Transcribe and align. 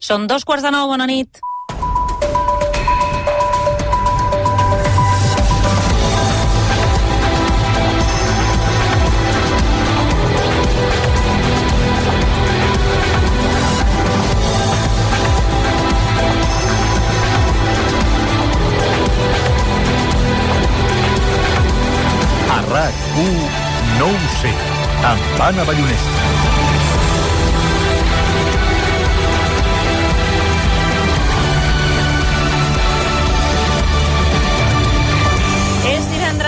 Són 0.00 0.22
dos 0.24 0.46
quarts 0.48 0.64
de 0.64 0.70
nou, 0.72 0.86
bona 0.88 1.04
nit. 1.04 1.42
A 22.48 22.62
RAC1 22.70 23.36
no 24.00 24.08
ho 24.08 24.32
sé, 24.40 24.56
amb 25.12 25.44
Anna 25.50 25.68
Ballonesta. 25.68 26.59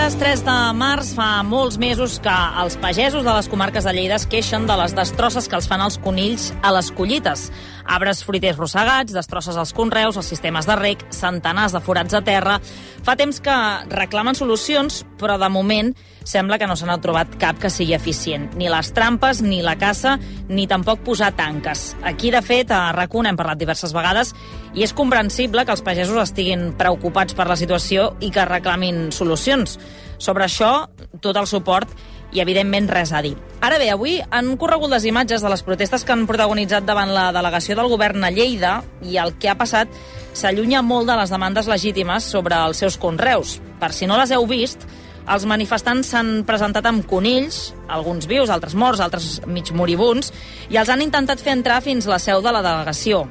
Divendres 0.03 0.19
3 0.19 0.41
de 0.43 0.53
març. 0.75 1.09
Fa 1.15 1.25
molts 1.47 1.77
mesos 1.79 2.17
que 2.19 2.31
els 2.59 2.73
pagesos 2.75 3.23
de 3.23 3.35
les 3.37 3.47
comarques 3.47 3.85
de 3.87 3.93
Lleida 3.95 4.17
es 4.19 4.25
queixen 4.27 4.65
de 4.67 4.75
les 4.75 4.91
destrosses 4.97 5.47
que 5.47 5.55
els 5.55 5.69
fan 5.71 5.79
els 5.79 5.95
conills 6.03 6.49
a 6.59 6.73
les 6.75 6.89
collites. 6.91 7.45
Arbres 7.85 8.23
fruiters 8.23 8.57
rossegats, 8.57 9.13
destrosses 9.15 9.57
als 9.59 9.73
conreus, 9.75 10.17
els 10.17 10.29
sistemes 10.29 10.67
de 10.69 10.77
rec, 10.79 11.05
centenars 11.13 11.75
de 11.75 11.83
forats 11.83 12.15
a 12.15 12.23
terra... 12.25 12.59
Fa 13.03 13.17
temps 13.19 13.41
que 13.43 13.53
reclamen 13.91 14.37
solucions, 14.37 15.01
però 15.19 15.35
de 15.35 15.49
moment 15.51 15.89
sembla 16.23 16.55
que 16.55 16.69
no 16.69 16.77
se 16.79 16.87
n'ha 16.87 16.95
trobat 17.03 17.33
cap 17.35 17.57
que 17.59 17.67
sigui 17.67 17.91
eficient. 17.97 18.45
Ni 18.55 18.69
les 18.71 18.93
trampes, 18.95 19.41
ni 19.43 19.59
la 19.65 19.75
caça, 19.75 20.15
ni 20.47 20.69
tampoc 20.71 21.03
posar 21.03 21.33
tanques. 21.35 21.89
Aquí, 22.07 22.31
de 22.31 22.39
fet, 22.39 22.71
a 22.71 22.93
rac 22.95 23.11
hem 23.19 23.35
parlat 23.35 23.59
diverses 23.59 23.91
vegades 23.91 24.31
i 24.73 24.87
és 24.87 24.95
comprensible 24.95 25.65
que 25.65 25.75
els 25.75 25.83
pagesos 25.83 26.21
estiguin 26.23 26.71
preocupats 26.79 27.35
per 27.35 27.49
la 27.51 27.59
situació 27.59 28.13
i 28.23 28.31
que 28.31 28.47
reclamin 28.47 29.11
solucions. 29.11 29.75
Sobre 30.17 30.47
això, 30.47 30.87
tot 31.19 31.35
el 31.35 31.47
suport 31.51 31.91
i, 32.33 32.41
evidentment, 32.41 32.89
res 32.89 33.13
a 33.13 33.21
dir. 33.23 33.35
Ara 33.63 33.77
bé, 33.79 33.87
avui 33.93 34.17
han 34.33 34.55
corregut 34.59 34.91
les 34.91 35.05
imatges 35.07 35.43
de 35.43 35.51
les 35.53 35.63
protestes 35.63 36.03
que 36.03 36.11
han 36.11 36.25
protagonitzat 36.27 36.83
davant 36.83 37.13
la 37.13 37.29
delegació 37.35 37.77
del 37.79 37.91
govern 37.91 38.25
a 38.25 38.31
Lleida 38.33 38.81
i 39.05 39.15
el 39.21 39.35
que 39.39 39.51
ha 39.51 39.55
passat 39.59 39.87
s'allunya 40.33 40.81
molt 40.81 41.07
de 41.07 41.15
les 41.19 41.31
demandes 41.31 41.69
legítimes 41.69 42.25
sobre 42.25 42.57
els 42.57 42.81
seus 42.81 42.97
conreus. 42.97 43.59
Per 43.79 43.93
si 43.93 44.09
no 44.09 44.17
les 44.19 44.33
heu 44.33 44.47
vist, 44.49 44.83
els 45.23 45.45
manifestants 45.47 46.09
s'han 46.11 46.41
presentat 46.47 46.89
amb 46.89 47.05
conills, 47.07 47.69
alguns 47.87 48.27
vius, 48.27 48.51
altres 48.51 48.75
morts, 48.75 48.99
altres 48.99 49.39
mig 49.47 49.71
moribuns, 49.71 50.33
i 50.67 50.79
els 50.81 50.91
han 50.91 51.05
intentat 51.05 51.39
fer 51.39 51.53
entrar 51.55 51.79
fins 51.85 52.09
la 52.09 52.19
seu 52.19 52.43
de 52.43 52.51
la 52.51 52.63
delegació. 52.65 53.23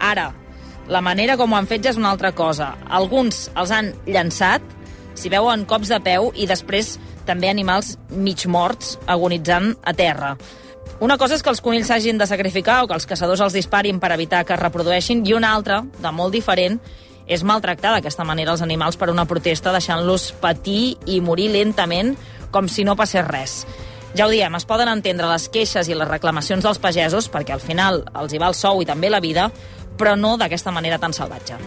Ara, 0.00 0.30
la 0.88 1.02
manera 1.04 1.36
com 1.36 1.52
ho 1.52 1.58
han 1.58 1.68
fet 1.68 1.84
ja 1.84 1.92
és 1.92 2.00
una 2.00 2.14
altra 2.14 2.32
cosa. 2.32 2.74
Alguns 2.88 3.50
els 3.56 3.72
han 3.72 3.92
llançat, 4.06 4.64
s'hi 5.14 5.30
veuen 5.32 5.66
cops 5.68 5.92
de 5.92 6.00
peu 6.04 6.30
i 6.34 6.48
després 6.48 6.96
també 7.26 7.50
animals 7.50 7.96
mig 8.10 8.46
morts 8.46 8.98
agonitzant 9.06 9.74
a 9.82 9.94
terra. 9.94 10.34
Una 11.00 11.18
cosa 11.18 11.34
és 11.34 11.42
que 11.42 11.50
els 11.50 11.62
conills 11.64 11.88
s'hagin 11.90 12.18
de 12.20 12.26
sacrificar 12.26 12.82
o 12.82 12.88
que 12.88 12.94
els 12.94 13.06
caçadors 13.06 13.42
els 13.42 13.56
disparin 13.56 13.98
per 14.00 14.12
evitar 14.14 14.44
que 14.44 14.54
es 14.54 14.60
reprodueixin 14.60 15.24
i 15.26 15.34
una 15.34 15.54
altra, 15.54 15.82
de 15.82 16.12
molt 16.12 16.32
diferent, 16.32 16.78
és 17.26 17.42
maltractar 17.42 17.94
d'aquesta 17.94 18.24
manera 18.24 18.52
els 18.52 18.62
animals 18.62 18.98
per 19.00 19.10
una 19.10 19.24
protesta 19.26 19.72
deixant-los 19.72 20.30
patir 20.42 20.96
i 21.06 21.20
morir 21.24 21.50
lentament 21.50 22.14
com 22.52 22.68
si 22.68 22.84
no 22.84 22.96
passés 22.96 23.26
res. 23.26 23.62
Ja 24.14 24.28
ho 24.28 24.30
diem, 24.30 24.54
es 24.54 24.68
poden 24.68 24.92
entendre 24.92 25.26
les 25.26 25.48
queixes 25.50 25.88
i 25.90 25.96
les 25.98 26.08
reclamacions 26.08 26.62
dels 26.62 26.78
pagesos 26.78 27.26
perquè 27.32 27.56
al 27.56 27.64
final 27.64 28.04
els 28.14 28.32
hi 28.32 28.38
va 28.38 28.52
el 28.52 28.54
sou 28.54 28.82
i 28.82 28.86
també 28.86 29.10
la 29.10 29.24
vida, 29.24 29.48
però 29.98 30.14
no 30.14 30.36
d'aquesta 30.38 30.70
manera 30.70 31.00
tan 31.02 31.16
salvatge. 31.16 31.58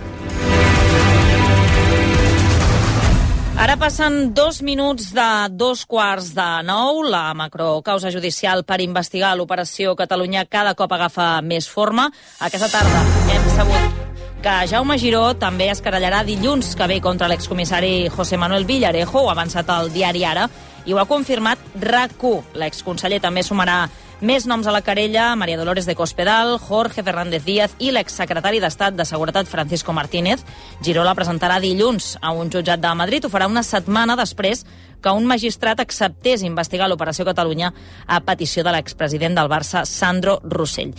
Ara 3.58 3.73
passen 3.75 4.36
dos 4.36 4.61
minuts 4.61 5.09
de 5.17 5.30
dos 5.50 5.88
quarts 5.89 6.35
de 6.38 6.45
nou. 6.63 7.01
La 7.01 7.34
macrocausa 7.34 8.12
judicial 8.13 8.62
per 8.63 8.84
investigar 8.85 9.31
l'operació 9.34 9.95
Catalunya 9.97 10.45
cada 10.45 10.75
cop 10.78 10.94
agafa 10.94 11.41
més 11.41 11.66
forma. 11.66 12.06
Aquesta 12.38 12.69
tarda 12.69 13.01
hem 13.34 13.50
sabut 13.56 14.03
que 14.46 14.56
Jaume 14.69 15.00
Giró 15.01 15.34
també 15.41 15.72
es 15.72 15.81
querellarà 15.81 16.22
dilluns 16.23 16.75
que 16.78 16.85
ve 16.88 17.01
contra 17.01 17.28
l'excomissari 17.28 18.12
José 18.13 18.38
Manuel 18.38 18.69
Villarejo, 18.69 19.23
ho 19.23 19.31
ha 19.31 19.34
avançat 19.34 19.73
el 19.73 19.90
diari 19.90 20.22
Ara, 20.23 20.46
i 20.85 20.94
ho 20.94 21.01
ha 21.01 21.09
confirmat 21.09 21.57
RAC1. 21.81 22.53
L'exconseller 22.62 23.19
també 23.19 23.41
sumarà 23.41 23.88
més 24.22 24.47
noms 24.50 24.66
a 24.66 24.72
la 24.73 24.81
querella, 24.81 25.35
Maria 25.38 25.57
Dolores 25.59 25.85
de 25.85 25.94
Cospedal, 25.95 26.55
Jorge 26.57 27.03
Fernández 27.05 27.44
Díaz 27.45 27.75
i 27.78 27.91
l'exsecretari 27.94 28.57
d'Estat 28.59 28.95
de 28.97 29.05
Seguretat 29.05 29.45
Francisco 29.47 29.94
Martínez. 29.94 30.41
Giró 30.81 31.03
la 31.05 31.13
presentarà 31.13 31.59
dilluns 31.61 32.16
a 32.22 32.31
un 32.33 32.50
jutjat 32.50 32.81
de 32.81 32.94
Madrid. 32.97 33.25
Ho 33.25 33.29
farà 33.29 33.45
una 33.45 33.61
setmana 33.61 34.16
després 34.17 34.66
que 35.02 35.13
un 35.13 35.28
magistrat 35.30 35.80
acceptés 35.80 36.44
investigar 36.44 36.88
l'Operació 36.90 37.25
Catalunya 37.28 37.72
a 38.08 38.19
petició 38.25 38.63
de 38.66 38.74
l'expresident 38.75 39.35
del 39.38 39.50
Barça, 39.52 39.85
Sandro 39.85 40.40
Rossell. 40.44 40.94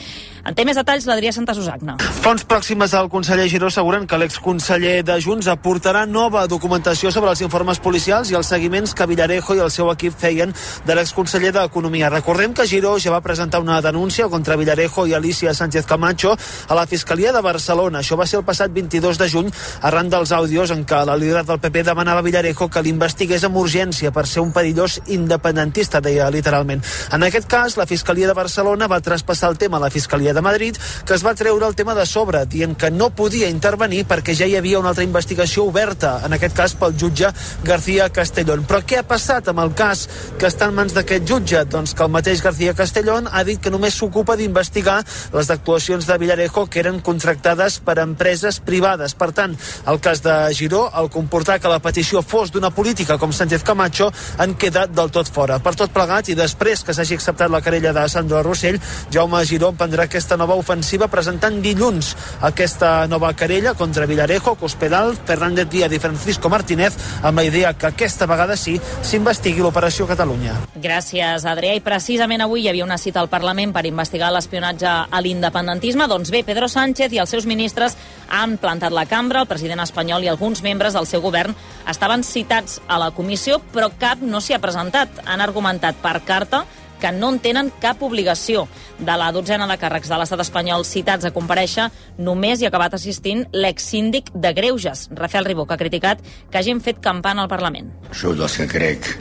En 0.49 0.57
té 0.57 0.65
més 0.65 0.79
detalls 0.79 1.07
l'Adrià 1.09 1.33
Santa 1.35 1.55
Susagna. 1.57 1.99
Fonts 2.23 2.47
pròximes 2.49 2.95
al 2.97 3.11
conseller 3.13 3.49
Giró 3.53 3.69
asseguren 3.69 4.07
que 4.09 4.19
l'exconseller 4.21 5.03
de 5.05 5.19
Junts 5.21 5.49
aportarà 5.51 6.07
nova 6.07 6.47
documentació 6.49 7.11
sobre 7.13 7.33
els 7.35 7.43
informes 7.45 7.81
policials 7.85 8.31
i 8.31 8.39
els 8.39 8.49
seguiments 8.49 8.95
que 8.95 9.07
Villarejo 9.11 9.59
i 9.59 9.63
el 9.65 9.73
seu 9.75 9.91
equip 9.93 10.17
feien 10.17 10.55
de 10.87 10.97
l'exconseller 10.97 11.53
d'Economia. 11.53 12.09
Recordem 12.15 12.55
que 12.55 12.69
Giró 12.71 12.97
ja 13.03 13.13
va 13.13 13.21
presentar 13.25 13.61
una 13.61 13.81
denúncia 13.85 14.29
contra 14.29 14.57
Villarejo 14.57 15.07
i 15.07 15.15
Alicia 15.15 15.55
Sánchez 15.55 15.87
Camacho 15.87 16.37
a 16.69 16.75
la 16.79 16.87
Fiscalia 16.87 17.33
de 17.33 17.43
Barcelona. 17.45 18.01
Això 18.01 18.17
va 18.17 18.27
ser 18.27 18.41
el 18.41 18.47
passat 18.47 18.73
22 18.73 19.19
de 19.19 19.29
juny 19.29 19.53
arran 19.83 20.09
dels 20.09 20.33
àudios 20.33 20.71
en 20.71 20.87
què 20.87 21.05
la 21.05 21.19
líder 21.19 21.45
del 21.45 21.61
PP 21.61 21.85
demanava 21.91 22.23
a 22.23 22.27
Villarejo 22.27 22.71
que 22.71 22.83
l'investigués 22.83 23.45
amb 23.45 23.59
urgència 23.61 23.88
per 24.13 24.27
ser 24.27 24.43
un 24.43 24.53
perillós 24.53 25.01
independentista, 25.07 26.01
deia 26.01 26.31
literalment. 26.31 26.83
En 27.13 27.23
aquest 27.23 27.49
cas, 27.49 27.77
la 27.77 27.87
Fiscalia 27.87 28.27
de 28.27 28.35
Barcelona 28.35 28.89
va 28.89 29.01
traspassar 29.01 29.51
el 29.51 29.59
tema 29.59 29.79
a 29.79 29.81
la 29.81 29.91
Fiscalia 29.91 30.35
de 30.35 30.43
Madrid, 30.43 30.77
que 31.05 31.15
es 31.15 31.25
va 31.25 31.35
treure 31.35 31.67
el 31.67 31.75
tema 31.75 31.95
de 31.95 32.07
sobre, 32.07 32.45
dient 32.47 32.77
que 32.77 32.91
no 32.91 33.11
podia 33.11 33.49
intervenir 33.49 34.05
perquè 34.09 34.35
ja 34.37 34.47
hi 34.47 34.57
havia 34.57 34.79
una 34.79 34.91
altra 34.93 35.05
investigació 35.05 35.65
oberta, 35.65 36.21
en 36.25 36.37
aquest 36.37 36.57
cas 36.57 36.75
pel 36.79 36.97
jutge 36.99 37.33
García 37.65 38.09
Castellón. 38.13 38.65
Però 38.69 38.83
què 38.85 39.01
ha 39.01 39.07
passat 39.07 39.49
amb 39.49 39.63
el 39.65 39.75
cas 39.79 40.07
que 40.39 40.49
està 40.49 40.69
en 40.69 40.77
mans 40.77 40.95
d'aquest 40.97 41.27
jutge? 41.29 41.65
Doncs 41.71 41.95
que 41.95 42.05
el 42.05 42.13
mateix 42.13 42.43
García 42.45 42.75
Castellón 42.75 43.29
ha 43.31 43.45
dit 43.45 43.61
que 43.63 43.73
només 43.73 43.97
s'ocupa 43.97 44.37
d'investigar 44.37 45.01
les 45.35 45.51
actuacions 45.51 46.07
de 46.07 46.19
Villarejo 46.19 46.67
que 46.67 46.83
eren 46.85 47.01
contractades 47.01 47.79
per 47.85 47.99
empreses 48.03 48.61
privades. 48.61 49.15
Per 49.19 49.31
tant, 49.33 49.57
el 49.87 50.01
cas 50.05 50.23
de 50.23 50.37
Giró, 50.55 50.89
al 50.93 51.11
comportar 51.11 51.59
que 51.61 51.71
la 51.73 51.81
petició 51.83 52.23
fos 52.23 52.53
d'una 52.53 52.71
política 52.75 53.19
com 53.19 53.33
Sánchez 53.33 53.65
Camacho, 53.65 53.78
han 53.79 54.55
quedat 54.59 54.91
del 54.91 55.11
tot 55.15 55.29
fora. 55.31 55.59
Per 55.63 55.75
tot 55.79 55.93
plegat, 55.95 56.29
i 56.29 56.37
després 56.39 56.83
que 56.85 56.95
s'hagi 56.95 57.19
acceptat 57.19 57.51
la 57.51 57.63
querella 57.65 57.93
de 57.93 58.09
Sandro 58.09 58.43
Rossell, 58.43 58.81
Jaume 59.13 59.45
Giró 59.45 59.71
emprendrà 59.73 60.09
aquesta 60.09 60.37
nova 60.37 60.57
ofensiva 60.59 61.09
presentant 61.09 61.61
dilluns 61.63 62.15
aquesta 62.41 63.07
nova 63.07 63.33
querella 63.35 63.75
contra 63.75 64.07
Villarejo, 64.07 64.55
Cospedal, 64.55 65.17
Fernández 65.27 65.69
Díaz 65.69 65.93
i 65.93 65.99
Francisco 65.99 66.49
Martínez 66.49 66.97
amb 67.23 67.39
la 67.39 67.45
idea 67.45 67.73
que 67.75 67.89
aquesta 67.91 68.27
vegada 68.27 68.57
sí 68.57 68.79
s'investigui 69.03 69.63
l'operació 69.63 70.07
Catalunya. 70.09 70.55
Gràcies, 70.75 71.45
Adrià. 71.49 71.75
I 71.77 71.85
precisament 71.85 72.43
avui 72.45 72.65
hi 72.65 72.71
havia 72.71 72.87
una 72.87 72.99
cita 72.99 73.21
al 73.21 73.31
Parlament 73.31 73.73
per 73.75 73.87
investigar 73.87 74.31
l'espionatge 74.33 74.89
a 74.89 75.23
l'independentisme. 75.23 76.09
Doncs 76.09 76.33
bé, 76.35 76.43
Pedro 76.47 76.69
Sánchez 76.69 77.13
i 77.13 77.21
els 77.23 77.31
seus 77.31 77.47
ministres 77.47 77.97
han 78.29 78.57
plantat 78.59 78.93
la 78.95 79.07
cambra, 79.09 79.43
el 79.43 79.51
president 79.51 79.83
espanyol 79.85 80.25
i 80.25 80.33
alguns 80.33 80.63
membres 80.63 80.95
del 80.97 81.07
seu 81.07 81.23
govern 81.25 81.57
estaven 81.89 82.25
citats 82.27 82.81
a 82.89 82.99
la 83.01 83.11
comissió, 83.17 83.59
però 83.73 83.91
cap 84.01 84.21
no 84.25 84.41
s'hi 84.41 84.57
ha 84.57 84.63
presentat. 84.63 85.23
Han 85.27 85.41
argumentat 85.45 85.99
per 86.03 86.21
carta 86.27 86.65
que 86.99 87.13
no 87.13 87.31
en 87.33 87.39
tenen 87.39 87.71
cap 87.81 88.03
obligació. 88.03 88.67
De 88.99 89.15
la 89.17 89.31
dotzena 89.33 89.69
de 89.71 89.79
càrrecs 89.79 90.11
de 90.11 90.19
l'estat 90.19 90.43
espanyol 90.43 90.85
citats 90.85 91.29
a 91.29 91.33
compareixer, 91.35 91.89
només 92.19 92.61
hi 92.61 92.67
ha 92.67 92.73
acabat 92.73 92.99
assistint 92.99 93.45
l'exsíndic 93.55 94.33
de 94.35 94.53
Greuges, 94.53 95.07
Rafael 95.15 95.47
Ribó, 95.47 95.67
que 95.67 95.77
ha 95.77 95.81
criticat 95.81 96.23
que 96.51 96.59
hagin 96.59 96.83
fet 96.83 97.01
campana 97.01 97.45
al 97.45 97.53
Parlament. 97.53 97.93
Sóc 98.13 98.37
dels 98.39 98.59
que 98.59 98.69
crec 98.71 99.13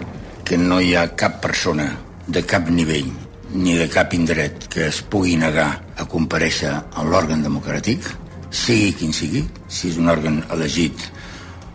que 0.47 0.57
no 0.57 0.81
hi 0.81 0.95
ha 0.95 1.09
cap 1.15 1.41
persona 1.43 1.91
de 2.27 2.43
cap 2.43 2.69
nivell 2.69 3.11
ni 3.53 3.77
de 3.79 3.87
cap 3.87 4.13
indret 4.13 4.67
que 4.71 4.87
es 4.89 5.01
pugui 5.01 5.37
negar 5.39 5.69
a 5.95 6.05
compareixer 6.09 6.73
a 6.73 7.03
l'òrgan 7.07 7.45
democràtic, 7.45 8.03
sigui 8.51 8.91
quin 8.97 9.13
sigui, 9.15 9.45
si 9.67 9.91
és 9.91 9.99
un 10.01 10.09
òrgan 10.11 10.41
elegit 10.51 11.07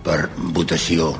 per 0.04 0.26
votació 0.56 1.14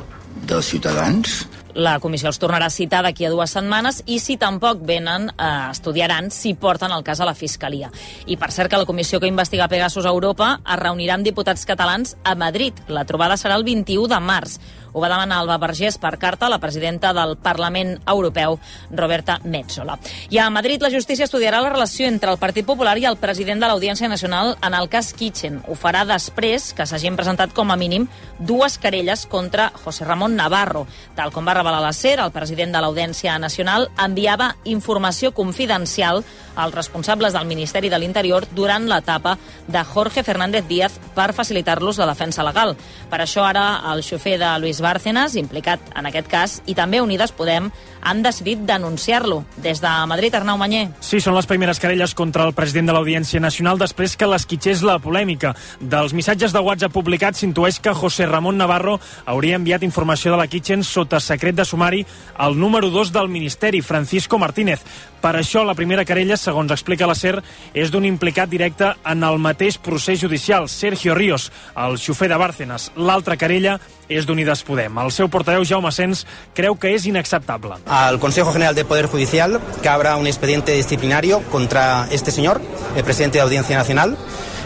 dels 0.47 0.67
ciutadans, 0.67 1.43
la 1.75 1.99
comissió 2.01 2.29
els 2.29 2.37
tornarà 2.37 2.67
a 2.69 2.73
citar 2.73 3.01
d'aquí 3.05 3.25
a 3.25 3.31
dues 3.33 3.55
setmanes 3.55 4.03
i 4.05 4.19
si 4.21 4.37
tampoc 4.37 4.83
venen, 4.85 5.31
eh, 5.31 5.71
estudiaran 5.71 6.31
si 6.31 6.53
porten 6.55 6.93
el 6.93 7.03
cas 7.03 7.21
a 7.21 7.25
la 7.25 7.35
Fiscalia. 7.35 7.91
I 8.27 8.37
per 8.37 8.51
cert 8.53 8.71
que 8.71 8.77
la 8.77 8.85
comissió 8.85 9.21
que 9.21 9.27
investiga 9.27 9.69
Pegasus 9.69 10.05
a 10.05 10.11
Europa 10.11 10.61
es 10.67 10.79
reunirà 10.79 11.15
amb 11.15 11.25
diputats 11.25 11.65
catalans 11.65 12.17
a 12.25 12.35
Madrid. 12.35 12.75
La 12.89 13.07
trobada 13.07 13.37
serà 13.37 13.57
el 13.57 13.65
21 13.65 14.07
de 14.09 14.21
març. 14.21 14.59
Ho 14.93 15.01
va 15.01 15.09
demanar 15.09 15.41
Alba 15.41 15.57
Vergés 15.59 15.97
per 15.99 16.19
carta 16.21 16.47
a 16.47 16.53
la 16.53 16.61
presidenta 16.61 17.13
del 17.17 17.37
Parlament 17.41 17.95
Europeu, 18.07 18.59
Roberta 18.91 19.39
Metzola. 19.45 19.99
I 20.31 20.39
a 20.39 20.51
Madrid 20.51 20.83
la 20.83 20.91
justícia 20.93 21.25
estudiarà 21.25 21.63
la 21.65 21.73
relació 21.73 22.07
entre 22.09 22.31
el 22.31 22.39
Partit 22.39 22.67
Popular 22.69 22.99
i 23.01 23.07
el 23.09 23.17
president 23.17 23.63
de 23.63 23.71
l'Audiència 23.71 24.11
Nacional 24.13 24.57
en 24.61 24.77
el 24.77 24.91
cas 24.93 25.13
Kitchen. 25.17 25.63
Ho 25.69 25.77
farà 25.79 26.05
després 26.09 26.73
que 26.77 26.87
s'hagin 26.87 27.17
presentat 27.17 27.55
com 27.57 27.73
a 27.73 27.79
mínim 27.81 28.07
dues 28.39 28.77
querelles 28.79 29.25
contra 29.27 29.71
José 29.85 30.05
Ramón 30.05 30.37
Navarro. 30.37 30.87
Tal 31.17 31.33
com 31.33 31.49
va 31.49 31.57
revelar 31.57 31.81
la 31.81 31.95
SER, 31.97 32.19
el 32.21 32.35
president 32.35 32.75
de 32.77 32.85
l'Audiència 32.85 33.39
Nacional 33.41 33.89
enviava 33.97 34.53
informació 34.65 35.33
confidencial 35.33 36.23
als 36.55 36.75
responsables 36.75 37.33
del 37.33 37.49
Ministeri 37.49 37.89
de 37.89 37.99
l'Interior 37.99 38.45
durant 38.53 38.85
l'etapa 38.91 39.39
de 39.67 39.85
Jorge 39.89 40.23
Fernández 40.23 40.67
Díaz 40.69 40.99
per 41.17 41.33
facilitar-los 41.33 41.97
la 41.99 42.11
defensa 42.11 42.45
legal. 42.45 42.77
Per 43.09 43.23
això 43.23 43.47
ara 43.49 43.81
el 43.93 44.05
xofer 44.05 44.37
de 44.41 44.53
Luis 44.61 44.82
Bárcenas, 44.83 45.37
implicat 45.41 45.93
en 45.97 46.09
aquest 46.11 46.29
cas, 46.31 46.59
i 46.67 46.75
també 46.79 47.01
Unides 47.01 47.33
Podem, 47.33 47.71
han 48.03 48.23
decidit 48.23 48.67
denunciar-lo. 48.67 49.45
Des 49.63 49.81
de 49.81 49.91
Madrid, 50.07 50.35
Arnau 50.35 50.59
Manyer. 50.59 50.89
Sí, 51.01 51.21
són 51.23 51.37
les 51.39 51.47
primeres 51.47 51.81
querelles 51.81 52.15
contra 52.19 52.45
el 52.45 52.53
president 52.53 52.91
de 52.91 52.97
l'Audiència 52.97 53.41
Nacional 53.41 53.79
després 53.81 54.17
que 54.19 54.29
l'esquitxés 54.29 54.83
la 54.83 54.99
polèmica. 55.03 55.55
Dels 55.81 56.13
missatges 56.13 56.53
de 56.53 56.61
WhatsApp 56.61 56.93
publicats 56.93 57.41
s'intueix 57.43 57.79
que 57.81 57.95
José 57.95 58.27
Ramón 58.27 58.59
Navarro 58.59 58.99
hauria 59.25 59.57
enviat 59.57 59.87
informació 59.87 60.35
de 60.35 60.43
la 60.43 60.49
Kitchen 60.51 60.83
sota 60.85 61.21
secret 61.21 61.57
de 61.57 61.65
sumari 61.65 62.05
al 62.37 62.59
número 62.59 62.91
2 62.91 63.13
del 63.13 63.29
Ministeri, 63.29 63.81
Francisco 63.81 64.39
Martínez. 64.39 64.83
Per 65.23 65.37
això, 65.39 65.63
la 65.63 65.77
primera 65.79 66.05
querella, 66.05 66.37
segons 66.37 66.73
explica 66.75 67.07
la 67.07 67.15
SER, 67.15 67.37
és 67.79 67.93
d'un 67.95 68.05
implicat 68.05 68.51
directe 68.51 68.89
en 69.07 69.23
el 69.23 69.39
mateix 69.39 69.79
procés 69.79 70.19
judicial, 70.21 70.67
Sergio 70.69 71.15
Ríos, 71.15 71.53
el 71.79 71.99
xofer 72.03 72.29
de 72.33 72.41
Bárcenas. 72.41 72.91
L'altra 72.97 73.39
querella 73.39 73.79
és 74.11 74.27
d'Unides 74.27 74.65
Podem. 74.67 74.99
El 74.99 75.13
seu 75.15 75.31
portaveu, 75.31 75.63
Jaume 75.65 75.93
Sens, 75.95 76.27
creu 76.59 76.75
que 76.75 76.91
és 76.97 77.07
inacceptable. 77.07 77.79
Al 77.93 78.19
Consejo 78.19 78.55
General 78.55 78.75
de 78.75 78.87
Poder 78.87 79.05
Judicial 79.05 79.61
que 79.83 79.89
abra 79.91 80.17
un 80.17 80.27
expediente 80.27 80.73
disciplinario 80.73 81.43
contra 81.51 82.09
este 82.11 82.31
señor, 82.31 82.59
el 82.97 83.05
presidente 83.05 83.37
de 83.37 83.43
Audiencia 83.43 83.77
Nacional. 83.77 84.17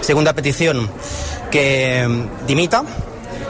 Segunda 0.00 0.32
petición, 0.32 0.88
que 1.50 2.08
dimita. 2.46 2.84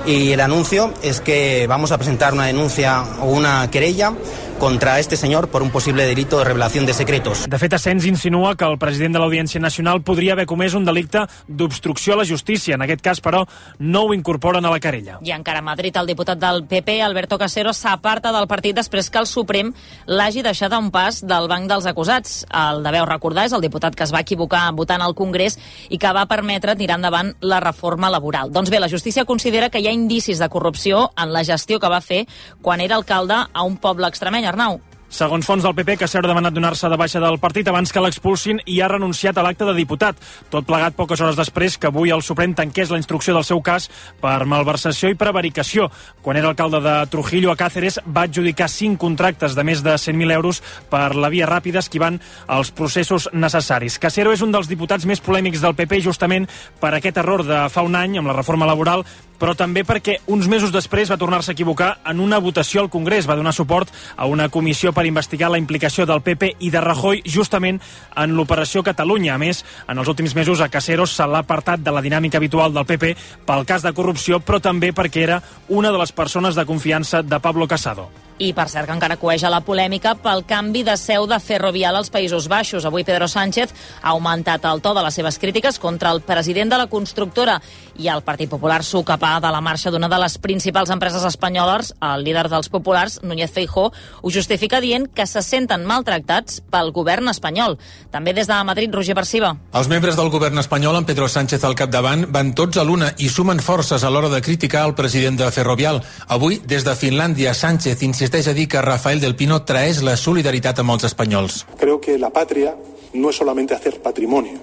Y 0.06 0.32
el 0.32 0.40
anuncio 0.40 0.94
es 1.02 1.20
que 1.20 1.66
vamos 1.66 1.92
a 1.92 1.98
presentar 1.98 2.32
una 2.32 2.46
denuncia 2.46 3.02
o 3.20 3.26
una 3.26 3.70
querella 3.70 4.14
contra 4.58 4.98
este 4.98 5.16
senyor 5.16 5.48
per 5.48 5.62
un 5.62 5.70
possible 5.70 6.06
delito 6.06 6.38
de 6.38 6.44
revelació 6.44 6.82
de 6.84 6.94
secretos. 6.94 7.46
De 7.48 7.58
fet, 7.58 7.72
Asens 7.72 8.06
insinua 8.06 8.56
que 8.56 8.64
el 8.64 8.78
president 8.78 9.14
de 9.14 9.20
l'Audiència 9.20 9.60
Nacional 9.60 10.02
podria 10.02 10.32
haver 10.32 10.46
comès 10.46 10.74
un 10.74 10.84
delicte 10.84 11.24
d'obstrucció 11.46 12.14
a 12.14 12.16
la 12.20 12.24
justícia. 12.24 12.74
En 12.74 12.82
aquest 12.82 13.02
cas, 13.04 13.20
però, 13.20 13.44
no 13.78 14.02
ho 14.04 14.14
incorporen 14.14 14.64
a 14.64 14.70
la 14.70 14.80
querella. 14.80 15.18
I 15.22 15.32
encara 15.36 15.60
a 15.60 15.66
Madrid, 15.66 15.96
el 15.96 16.06
diputat 16.06 16.40
del 16.40 16.64
PP, 16.64 17.00
Alberto 17.02 17.38
Casero, 17.38 17.72
s'aparta 17.72 18.32
del 18.32 18.48
partit 18.48 18.76
després 18.76 19.10
que 19.10 19.20
el 19.20 19.28
Suprem 19.28 19.72
l'hagi 20.06 20.42
deixat 20.42 20.72
a 20.72 20.80
un 20.82 20.90
pas 20.90 21.20
del 21.24 21.48
banc 21.48 21.68
dels 21.68 21.86
acusats. 21.86 22.44
El 22.50 22.82
de 22.84 22.94
veu 22.96 23.06
recordar 23.08 23.46
és 23.46 23.54
el 23.56 23.64
diputat 23.64 23.94
que 23.96 24.04
es 24.04 24.14
va 24.14 24.24
equivocar 24.24 24.64
votant 24.72 25.02
al 25.02 25.14
Congrés 25.14 25.58
i 25.90 25.98
que 25.98 26.12
va 26.12 26.26
permetre 26.26 26.76
tirar 26.76 26.96
endavant 27.00 27.34
la 27.40 27.60
reforma 27.60 28.10
laboral. 28.10 28.52
Doncs 28.52 28.70
bé, 28.70 28.80
la 28.80 28.90
justícia 28.90 29.24
considera 29.24 29.70
que 29.70 29.80
hi 29.80 29.88
ha 29.88 29.94
indicis 29.94 30.38
de 30.38 30.48
corrupció 30.48 31.10
en 31.16 31.32
la 31.32 31.44
gestió 31.44 31.80
que 31.80 31.92
va 31.92 32.00
fer 32.00 32.24
quan 32.62 32.80
era 32.80 32.96
alcalde 32.96 33.36
a 33.52 33.62
un 33.62 33.76
poble 33.76 34.08
extremeny, 34.08 34.45
Arnau. 34.46 34.80
Segons 35.08 35.46
fons 35.46 35.62
del 35.62 35.74
PP, 35.76 35.94
Casero 36.00 36.26
ha 36.26 36.32
demanat 36.32 36.54
donar-se 36.54 36.88
de 36.90 36.96
baixa 36.98 37.20
del 37.22 37.38
partit 37.38 37.68
abans 37.70 37.92
que 37.94 38.02
l'expulsin 38.02 38.58
i 38.66 38.80
ha 38.82 38.88
renunciat 38.90 39.38
a 39.38 39.44
l'acte 39.46 39.64
de 39.64 39.74
diputat. 39.76 40.18
Tot 40.50 40.66
plegat 40.66 40.96
poques 40.98 41.20
hores 41.22 41.38
després 41.38 41.76
que 41.78 41.86
avui 41.86 42.10
el 42.10 42.24
Suprem 42.26 42.56
tanqués 42.58 42.90
la 42.90 42.98
instrucció 42.98 43.34
del 43.36 43.46
seu 43.46 43.62
cas 43.62 43.86
per 44.20 44.44
malversació 44.50 45.08
i 45.12 45.18
prevaricació. 45.18 45.86
Quan 46.22 46.40
era 46.40 46.50
alcalde 46.50 46.80
de 46.82 46.96
Trujillo 47.12 47.52
a 47.52 47.56
Cáceres 47.56 48.00
va 48.02 48.26
adjudicar 48.26 48.68
cinc 48.68 48.98
contractes 48.98 49.54
de 49.54 49.64
més 49.64 49.84
de 49.86 49.94
100.000 49.94 50.34
euros 50.34 50.60
per 50.90 51.14
la 51.14 51.30
via 51.30 51.46
ràpida 51.46 51.84
esquivant 51.84 52.18
els 52.58 52.74
processos 52.74 53.30
necessaris. 53.32 54.00
Casero 54.02 54.34
és 54.34 54.42
un 54.42 54.50
dels 54.50 54.68
diputats 54.68 55.06
més 55.06 55.22
polèmics 55.22 55.62
del 55.62 55.78
PP 55.78 56.02
justament 56.02 56.50
per 56.82 56.96
aquest 56.96 57.22
error 57.22 57.46
de 57.46 57.62
fa 57.70 57.86
un 57.86 57.94
any 57.94 58.18
amb 58.18 58.34
la 58.34 58.36
reforma 58.36 58.66
laboral 58.66 59.06
però 59.38 59.54
també 59.56 59.84
perquè 59.86 60.18
uns 60.32 60.48
mesos 60.48 60.72
després 60.74 61.10
va 61.12 61.18
tornar-se 61.20 61.52
a 61.52 61.56
equivocar 61.56 61.96
en 62.06 62.20
una 62.20 62.38
votació 62.42 62.82
al 62.82 62.90
Congrés. 62.90 63.28
Va 63.28 63.36
donar 63.36 63.54
suport 63.54 63.92
a 64.16 64.26
una 64.26 64.48
comissió 64.48 64.92
per 64.92 65.06
investigar 65.06 65.50
la 65.50 65.60
implicació 65.62 66.06
del 66.06 66.22
PP 66.22 66.56
i 66.60 66.70
de 66.70 66.80
Rajoy 66.80 67.22
justament 67.24 67.80
en 68.16 68.36
l'operació 68.36 68.82
Catalunya. 68.82 69.34
A 69.34 69.38
més, 69.38 69.64
en 69.88 69.98
els 69.98 70.08
últims 70.08 70.34
mesos 70.34 70.60
a 70.60 70.68
Caceros 70.68 71.14
se 71.16 71.26
l'ha 71.26 71.44
apartat 71.44 71.80
de 71.80 71.94
la 71.94 72.02
dinàmica 72.04 72.40
habitual 72.40 72.74
del 72.74 72.86
PP 72.86 73.16
pel 73.46 73.66
cas 73.66 73.86
de 73.86 73.94
corrupció, 73.96 74.40
però 74.40 74.60
també 74.60 74.92
perquè 74.92 75.26
era 75.26 75.42
una 75.68 75.92
de 75.92 75.98
les 75.98 76.12
persones 76.12 76.54
de 76.54 76.66
confiança 76.66 77.22
de 77.22 77.40
Pablo 77.40 77.68
Casado. 77.68 78.25
I 78.38 78.50
per 78.52 78.66
cert 78.68 78.84
que 78.84 78.92
encara 78.92 79.16
coeja 79.16 79.48
la 79.48 79.62
polèmica 79.64 80.10
pel 80.20 80.42
canvi 80.44 80.82
de 80.84 80.92
seu 81.00 81.24
de 81.24 81.38
Ferrovial 81.40 81.96
als 81.96 82.10
Països 82.12 82.50
Baixos. 82.52 82.84
Avui 82.84 83.00
Pedro 83.00 83.24
Sánchez 83.32 83.70
ha 84.02 84.10
augmentat 84.12 84.66
el 84.68 84.82
to 84.84 84.92
de 84.92 85.04
les 85.06 85.16
seves 85.16 85.38
crítiques 85.40 85.78
contra 85.80 86.10
el 86.12 86.20
president 86.20 86.68
de 86.68 86.76
la 86.76 86.86
constructora 86.86 87.54
i 87.96 88.10
el 88.12 88.20
Partit 88.26 88.50
Popular 88.52 88.82
s'ocapà 88.84 89.38
de 89.40 89.48
la 89.54 89.62
marxa 89.64 89.88
d'una 89.90 90.10
de 90.12 90.18
les 90.20 90.36
principals 90.36 90.92
empreses 90.92 91.24
espanyoles, 91.24 91.94
el 92.04 92.26
líder 92.26 92.50
dels 92.52 92.68
populars, 92.68 93.22
Núñez 93.22 93.54
Feijó, 93.54 93.86
ho 94.20 94.30
justifica 94.30 94.82
dient 94.84 95.08
que 95.08 95.24
se 95.24 95.40
senten 95.40 95.88
maltractats 95.88 96.60
pel 96.68 96.92
govern 96.92 97.32
espanyol. 97.32 97.78
També 98.12 98.36
des 98.36 98.52
de 98.52 98.60
Madrid, 98.68 98.92
Roger 98.92 99.16
Barciba. 99.16 99.54
Els 99.72 99.88
membres 99.88 100.20
del 100.20 100.28
govern 100.28 100.60
espanyol, 100.60 101.00
amb 101.00 101.08
Pedro 101.08 101.30
Sánchez 101.32 101.64
al 101.64 101.78
capdavant, 101.78 102.26
van 102.28 102.52
tots 102.52 102.76
a 102.76 102.84
l'una 102.84 103.14
i 103.16 103.32
sumen 103.32 103.64
forces 103.64 104.04
a 104.04 104.12
l'hora 104.12 104.28
de 104.28 104.44
criticar 104.44 104.84
el 104.84 104.94
president 104.94 105.40
de 105.40 105.50
Ferrovial. 105.50 106.02
Avui, 106.28 106.60
des 106.68 106.84
de 106.84 106.92
Finlàndia, 106.92 107.56
Sánchez 107.56 108.04
insisteix 108.04 108.25
a 108.26 108.54
dir 108.54 108.66
que 108.68 108.82
Rafael 108.82 109.20
del 109.20 109.36
Pino 109.36 109.60
traeix 109.62 110.02
la 110.02 110.16
solidaritat 110.16 110.80
amb 110.82 110.90
els 110.96 111.04
espanyols. 111.06 111.64
Creo 111.78 112.00
que 112.00 112.18
la 112.18 112.30
patria 112.30 112.74
no 113.14 113.30
es 113.30 113.36
solamente 113.36 113.74
hacer 113.74 114.02
patrimonio. 114.02 114.58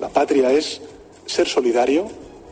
La 0.00 0.08
patria 0.08 0.50
es 0.50 0.80
ser 1.26 1.46
solidario, 1.46 2.08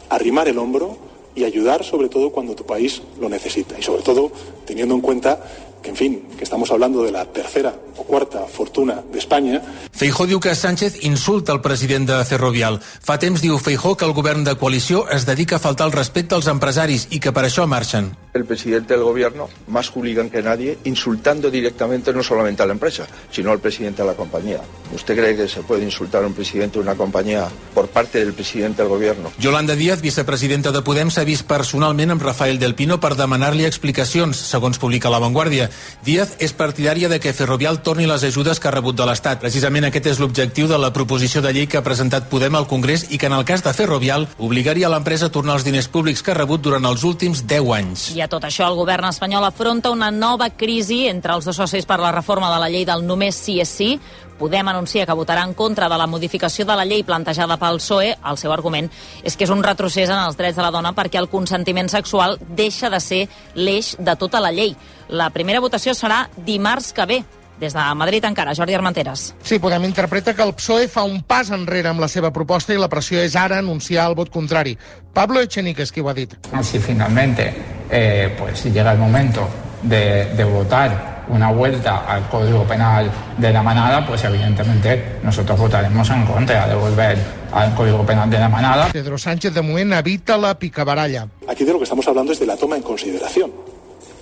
arrimar 0.08 0.48
el 0.48 0.58
hombro 0.58 0.96
y 1.34 1.44
ayudar 1.44 1.82
sobre 1.82 2.08
todo 2.08 2.30
cuando 2.30 2.54
tu 2.54 2.64
país 2.64 3.02
lo 3.20 3.28
necesita. 3.28 3.78
Y 3.78 3.82
sobre 3.82 4.02
todo 4.02 4.30
teniendo 4.64 4.94
en 4.94 5.00
cuenta 5.00 5.42
que, 5.84 5.90
en 5.90 5.96
fin, 5.96 6.22
que 6.36 6.44
estamos 6.44 6.70
hablando 6.70 7.04
de 7.04 7.12
la 7.12 7.26
tercera 7.26 7.74
o 7.96 8.02
cuarta 8.02 8.40
fortuna 8.48 9.04
d'Espanya. 9.12 9.60
Feijó 9.92 10.26
diu 10.26 10.40
que 10.40 10.54
Sánchez 10.56 11.04
insulta 11.04 11.52
el 11.52 11.60
president 11.60 12.08
de 12.08 12.16
Ferrovial. 12.24 12.80
Fa 12.80 13.18
temps 13.20 13.44
diu 13.44 13.60
Feijó 13.60 13.94
que 13.94 14.08
el 14.08 14.16
govern 14.16 14.42
de 14.48 14.56
coalició 14.56 15.04
es 15.12 15.28
dedica 15.28 15.56
a 15.56 15.62
faltar 15.62 15.86
el 15.86 15.94
respecte 15.94 16.34
als 16.34 16.48
empresaris 16.50 17.06
i 17.12 17.20
que 17.20 17.30
per 17.36 17.44
això 17.46 17.68
marxen. 17.68 18.14
El 18.34 18.46
presidente 18.48 18.94
del 18.94 19.04
gobierno, 19.04 19.46
más 19.68 19.92
hooligan 19.94 20.30
que 20.30 20.42
nadie, 20.42 20.78
insultando 20.84 21.52
directamente 21.52 22.12
no 22.12 22.24
solamente 22.24 22.64
a 22.64 22.66
la 22.66 22.72
empresa, 22.72 23.06
sino 23.30 23.52
al 23.52 23.60
presidente 23.60 24.02
de 24.02 24.08
la 24.08 24.14
compañía. 24.14 24.60
¿Usted 24.92 25.14
cree 25.14 25.36
que 25.36 25.46
se 25.46 25.62
puede 25.62 25.84
insultar 25.84 26.24
a 26.24 26.26
un 26.26 26.34
presidente 26.34 26.78
de 26.78 26.82
una 26.82 26.96
compañía 26.96 27.46
por 27.74 27.86
parte 27.88 28.24
del 28.24 28.32
presidente 28.32 28.82
del 28.82 28.88
gobierno? 28.88 29.30
Yolanda 29.38 29.76
Díaz, 29.76 30.00
vicepresidenta 30.00 30.72
de 30.72 30.82
Podem, 30.82 31.12
s'ha 31.12 31.22
vist 31.22 31.46
personalment 31.46 32.10
amb 32.10 32.24
Rafael 32.24 32.58
del 32.58 32.74
Pino 32.74 32.98
per 32.98 33.14
demanar-li 33.14 33.68
explicacions, 33.68 34.40
segons 34.50 34.80
publica 34.82 35.12
La 35.12 35.22
Vanguardia. 35.22 35.70
Díaz 36.04 36.34
és 36.44 36.52
partidària 36.52 37.08
de 37.08 37.18
que 37.20 37.32
Ferrovial 37.32 37.80
torni 37.82 38.06
les 38.06 38.24
ajudes 38.24 38.60
que 38.60 38.68
ha 38.68 38.74
rebut 38.74 38.96
de 38.98 39.06
l'Estat. 39.08 39.40
Precisament 39.40 39.88
aquest 39.88 40.10
és 40.12 40.20
l'objectiu 40.20 40.68
de 40.68 40.78
la 40.78 40.92
proposició 40.92 41.40
de 41.40 41.52
llei 41.56 41.66
que 41.66 41.78
ha 41.80 41.86
presentat 41.86 42.28
Podem 42.28 42.54
al 42.58 42.68
Congrés 42.68 43.06
i 43.10 43.18
que 43.18 43.30
en 43.30 43.36
el 43.36 43.46
cas 43.48 43.64
de 43.64 43.72
Ferrovial 43.72 44.28
obligaria 44.38 44.90
l'empresa 44.92 45.30
a 45.30 45.34
tornar 45.34 45.56
els 45.56 45.64
diners 45.64 45.88
públics 45.88 46.22
que 46.22 46.34
ha 46.34 46.38
rebut 46.38 46.60
durant 46.60 46.84
els 46.84 47.04
últims 47.04 47.46
10 47.48 47.72
anys. 47.78 48.10
I 48.16 48.20
a 48.20 48.28
tot 48.28 48.44
això, 48.44 48.68
el 48.68 48.76
govern 48.76 49.08
espanyol 49.08 49.48
afronta 49.48 49.94
una 49.94 50.10
nova 50.10 50.50
crisi 50.50 51.06
entre 51.08 51.34
els 51.38 51.48
dos 51.48 51.56
socis 51.56 51.88
per 51.88 52.00
la 52.02 52.12
reforma 52.12 52.52
de 52.52 52.60
la 52.60 52.68
llei 52.68 52.84
del 52.84 53.06
només 53.06 53.40
sí 53.40 53.60
és 53.64 53.72
sí. 53.72 53.94
Podem 54.38 54.66
anunciar 54.68 55.06
que 55.06 55.14
votarà 55.14 55.44
en 55.46 55.54
contra 55.54 55.88
de 55.88 55.98
la 55.98 56.08
modificació 56.10 56.66
de 56.66 56.74
la 56.74 56.84
llei 56.84 57.04
plantejada 57.06 57.56
pel 57.60 57.78
PSOE. 57.78 58.16
El 58.18 58.40
seu 58.40 58.52
argument 58.52 58.90
és 59.22 59.36
que 59.36 59.46
és 59.46 59.52
un 59.54 59.62
retrocés 59.62 60.10
en 60.10 60.18
els 60.18 60.36
drets 60.36 60.58
de 60.58 60.64
la 60.64 60.72
dona 60.74 60.94
perquè 60.96 61.20
el 61.20 61.30
consentiment 61.30 61.88
sexual 61.88 62.38
deixa 62.48 62.90
de 62.90 63.00
ser 63.00 63.22
l'eix 63.54 63.94
de 63.98 64.16
tota 64.18 64.42
la 64.42 64.52
llei. 64.52 64.74
La 65.08 65.30
primera 65.30 65.62
votació 65.62 65.94
serà 65.94 66.24
dimarts 66.36 66.92
que 66.92 67.06
ve. 67.06 67.22
Des 67.54 67.72
de 67.72 67.82
Madrid 67.94 68.24
encara, 68.26 68.50
Jordi 68.54 68.74
Armenteres. 68.74 69.28
Sí, 69.46 69.60
Podem 69.62 69.84
interpreta 69.86 70.34
que 70.34 70.42
el 70.42 70.56
PSOE 70.58 70.88
fa 70.90 71.04
un 71.06 71.22
pas 71.22 71.52
enrere 71.54 71.92
amb 71.92 72.02
la 72.02 72.08
seva 72.10 72.32
proposta 72.34 72.74
i 72.74 72.80
la 72.82 72.90
pressió 72.90 73.22
és 73.22 73.36
ara 73.38 73.60
anunciar 73.62 74.08
el 74.10 74.18
vot 74.18 74.32
contrari. 74.34 74.74
Pablo 75.14 75.40
Echenique 75.40 75.86
és 75.86 75.94
qui 75.94 76.02
ho 76.02 76.10
ha 76.10 76.16
dit. 76.18 76.34
Si 76.62 76.80
finalmente 76.82 77.52
eh, 77.88 78.34
pues 78.36 78.64
llega 78.64 78.92
el 78.92 78.98
momento 78.98 79.48
de, 79.82 80.34
de 80.34 80.44
votar 80.44 81.13
una 81.28 81.50
vuelta 81.50 82.04
al 82.06 82.28
Código 82.28 82.64
Penal 82.64 83.10
de 83.38 83.52
la 83.52 83.62
manada, 83.62 84.06
pues 84.06 84.24
evidentemente 84.24 85.18
nosotros 85.22 85.58
votaremos 85.58 86.08
en 86.10 86.24
contra 86.26 86.68
de 86.68 86.74
volver 86.74 87.18
al 87.52 87.74
Código 87.74 88.04
Penal 88.04 88.28
de 88.30 88.38
la 88.38 88.48
manada. 88.48 88.88
Pedro 88.92 89.18
Sánchez 89.18 89.54
de 89.54 89.62
moment 89.62 89.92
evita 89.92 90.36
la 90.36 90.58
picabaralla. 90.58 91.28
Aquí 91.48 91.64
de 91.64 91.72
lo 91.72 91.78
que 91.78 91.84
estamos 91.84 92.06
hablando 92.08 92.32
es 92.32 92.40
de 92.40 92.46
la 92.46 92.56
toma 92.56 92.76
en 92.76 92.82
consideración. 92.82 93.52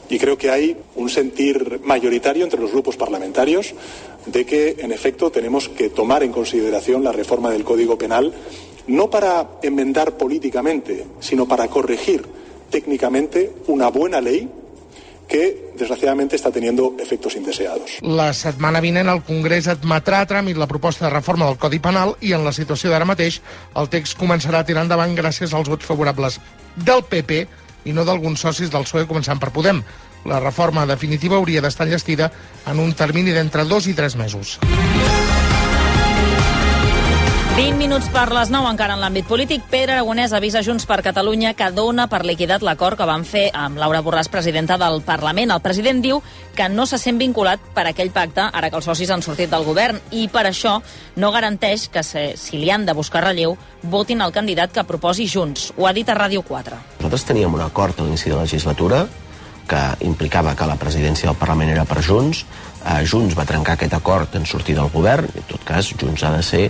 Y 0.08 0.18
creo 0.18 0.36
que 0.36 0.50
hay 0.50 0.76
un 0.96 1.08
sentir 1.08 1.80
mayoritario 1.84 2.44
entre 2.44 2.60
los 2.60 2.70
grupos 2.70 2.96
parlamentarios 2.96 3.74
de 4.26 4.44
que, 4.44 4.76
en 4.80 4.92
efecto, 4.92 5.30
tenemos 5.30 5.70
que 5.70 5.88
tomar 5.88 6.22
en 6.22 6.32
consideración 6.32 7.02
la 7.02 7.12
reforma 7.12 7.50
del 7.50 7.64
Código 7.64 7.96
Penal, 7.96 8.32
no 8.88 9.08
para 9.08 9.46
enmendar 9.62 10.18
políticamente, 10.18 11.06
sino 11.20 11.46
para 11.46 11.68
corregir 11.68 12.26
técnicamente 12.70 13.52
una 13.68 13.88
buena 13.88 14.20
ley 14.20 14.50
que 15.32 15.72
desgraciadamente 15.78 16.36
está 16.36 16.50
teniendo 16.50 16.94
efectos 16.98 17.34
indeseados. 17.36 17.98
La 18.02 18.34
setmana 18.36 18.82
vinent 18.84 19.08
el 19.08 19.22
Congrés 19.24 19.64
admetrà 19.72 20.20
a 20.20 20.28
tràmit 20.28 20.60
la 20.60 20.68
proposta 20.68 21.06
de 21.06 21.12
reforma 21.14 21.48
del 21.48 21.56
Codi 21.56 21.80
Penal 21.80 22.12
i 22.20 22.34
en 22.36 22.44
la 22.44 22.52
situació 22.52 22.92
d'ara 22.92 23.08
mateix 23.08 23.40
el 23.80 23.88
text 23.88 24.18
començarà 24.20 24.60
a 24.60 24.68
tirar 24.68 24.84
endavant 24.84 25.16
gràcies 25.16 25.56
als 25.56 25.72
vots 25.72 25.88
favorables 25.88 26.36
del 26.76 27.00
PP 27.08 27.46
i 27.88 27.96
no 27.96 28.04
d'alguns 28.04 28.44
socis 28.44 28.68
del 28.68 28.84
PSOE 28.84 29.08
començant 29.08 29.40
per 29.40 29.54
Podem. 29.56 29.80
La 30.28 30.38
reforma 30.38 30.84
definitiva 30.86 31.40
hauria 31.40 31.64
d'estar 31.64 31.88
enllestida 31.88 32.28
en 32.68 32.84
un 32.84 32.92
termini 32.92 33.32
d'entre 33.32 33.64
dos 33.64 33.88
i 33.88 33.96
tres 33.96 34.20
mesos. 34.20 34.58
20 37.52 37.76
minuts 37.76 38.06
per 38.08 38.30
les 38.32 38.48
9 38.48 38.70
encara 38.72 38.94
en 38.96 39.02
l'àmbit 39.02 39.26
polític. 39.28 39.66
Pere 39.68 39.92
Aragonès 39.92 40.32
avisa 40.32 40.62
Junts 40.64 40.86
per 40.88 41.02
Catalunya 41.04 41.50
que 41.52 41.66
dona 41.76 42.06
per 42.08 42.22
liquidat 42.24 42.62
l'acord 42.64 42.96
que 42.96 43.04
van 43.04 43.26
fer 43.28 43.50
amb 43.52 43.76
Laura 43.76 44.00
Borràs, 44.00 44.30
presidenta 44.32 44.78
del 44.80 45.02
Parlament. 45.04 45.52
El 45.52 45.60
president 45.60 46.00
diu 46.00 46.22
que 46.56 46.70
no 46.72 46.86
se 46.88 46.96
sent 46.96 47.18
vinculat 47.20 47.60
per 47.76 47.84
aquell 47.90 48.08
pacte 48.10 48.46
ara 48.48 48.70
que 48.70 48.80
els 48.80 48.88
socis 48.88 49.12
han 49.12 49.20
sortit 49.20 49.52
del 49.52 49.66
govern 49.68 50.00
i 50.16 50.30
per 50.32 50.46
això 50.48 50.78
no 51.20 51.32
garanteix 51.34 51.90
que 51.92 52.00
se, 52.00 52.22
si 52.40 52.56
li 52.56 52.70
han 52.72 52.86
de 52.88 52.94
buscar 52.96 53.20
relleu 53.26 53.58
votin 53.82 54.24
el 54.24 54.32
candidat 54.32 54.72
que 54.72 54.86
proposi 54.88 55.28
Junts. 55.28 55.74
Ho 55.76 55.84
ha 55.86 55.92
dit 55.92 56.08
a 56.08 56.16
Ràdio 56.16 56.40
4. 56.48 56.78
Nosaltres 57.02 57.28
teníem 57.28 57.52
un 57.52 57.66
acord 57.66 58.00
a 58.00 58.08
l'inici 58.08 58.30
de 58.30 58.38
la 58.38 58.46
legislatura 58.48 59.04
que 59.68 59.82
implicava 60.08 60.56
que 60.56 60.66
la 60.66 60.80
presidència 60.80 61.28
del 61.28 61.36
Parlament 61.36 61.76
era 61.76 61.84
per 61.84 62.00
Junts. 62.00 62.46
Eh, 62.80 63.04
Junts 63.04 63.36
va 63.36 63.44
trencar 63.44 63.76
aquest 63.76 63.92
acord 64.00 64.40
en 64.40 64.48
sortir 64.48 64.80
del 64.80 64.88
govern. 64.88 65.28
En 65.36 65.46
tot 65.52 65.60
cas, 65.68 65.92
Junts 66.00 66.24
ha 66.24 66.32
de 66.32 66.42
ser 66.42 66.64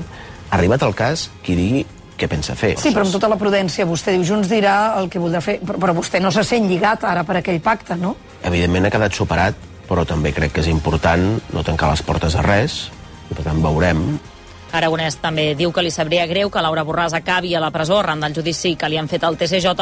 arribat 0.52 0.84
al 0.86 0.94
cas, 0.94 1.28
qui 1.42 1.56
digui 1.58 1.82
què 2.18 2.28
pensa 2.30 2.54
fer. 2.58 2.74
Sí, 2.78 2.92
però 2.94 3.06
amb 3.06 3.14
tota 3.14 3.30
la 3.30 3.38
prudència, 3.40 3.86
vostè 3.88 4.14
diu, 4.14 4.24
Junts 4.26 4.50
dirà 4.52 4.94
el 5.00 5.08
que 5.10 5.20
voldrà 5.22 5.40
fer, 5.42 5.58
però, 5.64 5.80
però 5.80 5.96
vostè 5.96 6.20
no 6.22 6.30
se 6.30 6.44
sent 6.46 6.68
lligat 6.70 7.06
ara 7.08 7.24
per 7.26 7.40
aquell 7.40 7.60
pacte, 7.64 7.96
no? 7.98 8.14
Evidentment 8.46 8.86
ha 8.86 8.92
quedat 8.94 9.16
superat, 9.16 9.70
però 9.88 10.04
també 10.08 10.34
crec 10.36 10.54
que 10.54 10.62
és 10.62 10.70
important 10.70 11.40
no 11.52 11.64
tancar 11.66 11.90
les 11.90 12.04
portes 12.06 12.36
a 12.38 12.44
res, 12.46 12.84
i 13.30 13.34
per 13.34 13.48
tant 13.48 13.64
veurem 13.64 14.04
Aragonès 14.72 15.18
també 15.20 15.50
diu 15.52 15.68
que 15.72 15.82
li 15.84 15.90
sabria 15.92 16.24
greu 16.26 16.48
que 16.48 16.60
Laura 16.64 16.84
Borràs 16.88 17.12
acabi 17.12 17.52
a 17.54 17.60
la 17.60 17.68
presó 17.70 17.98
arran 18.00 18.22
del 18.24 18.32
judici 18.38 18.72
que 18.80 18.88
li 18.88 18.96
han 18.96 19.08
fet 19.08 19.24
al 19.28 19.36
TCJ, 19.36 19.74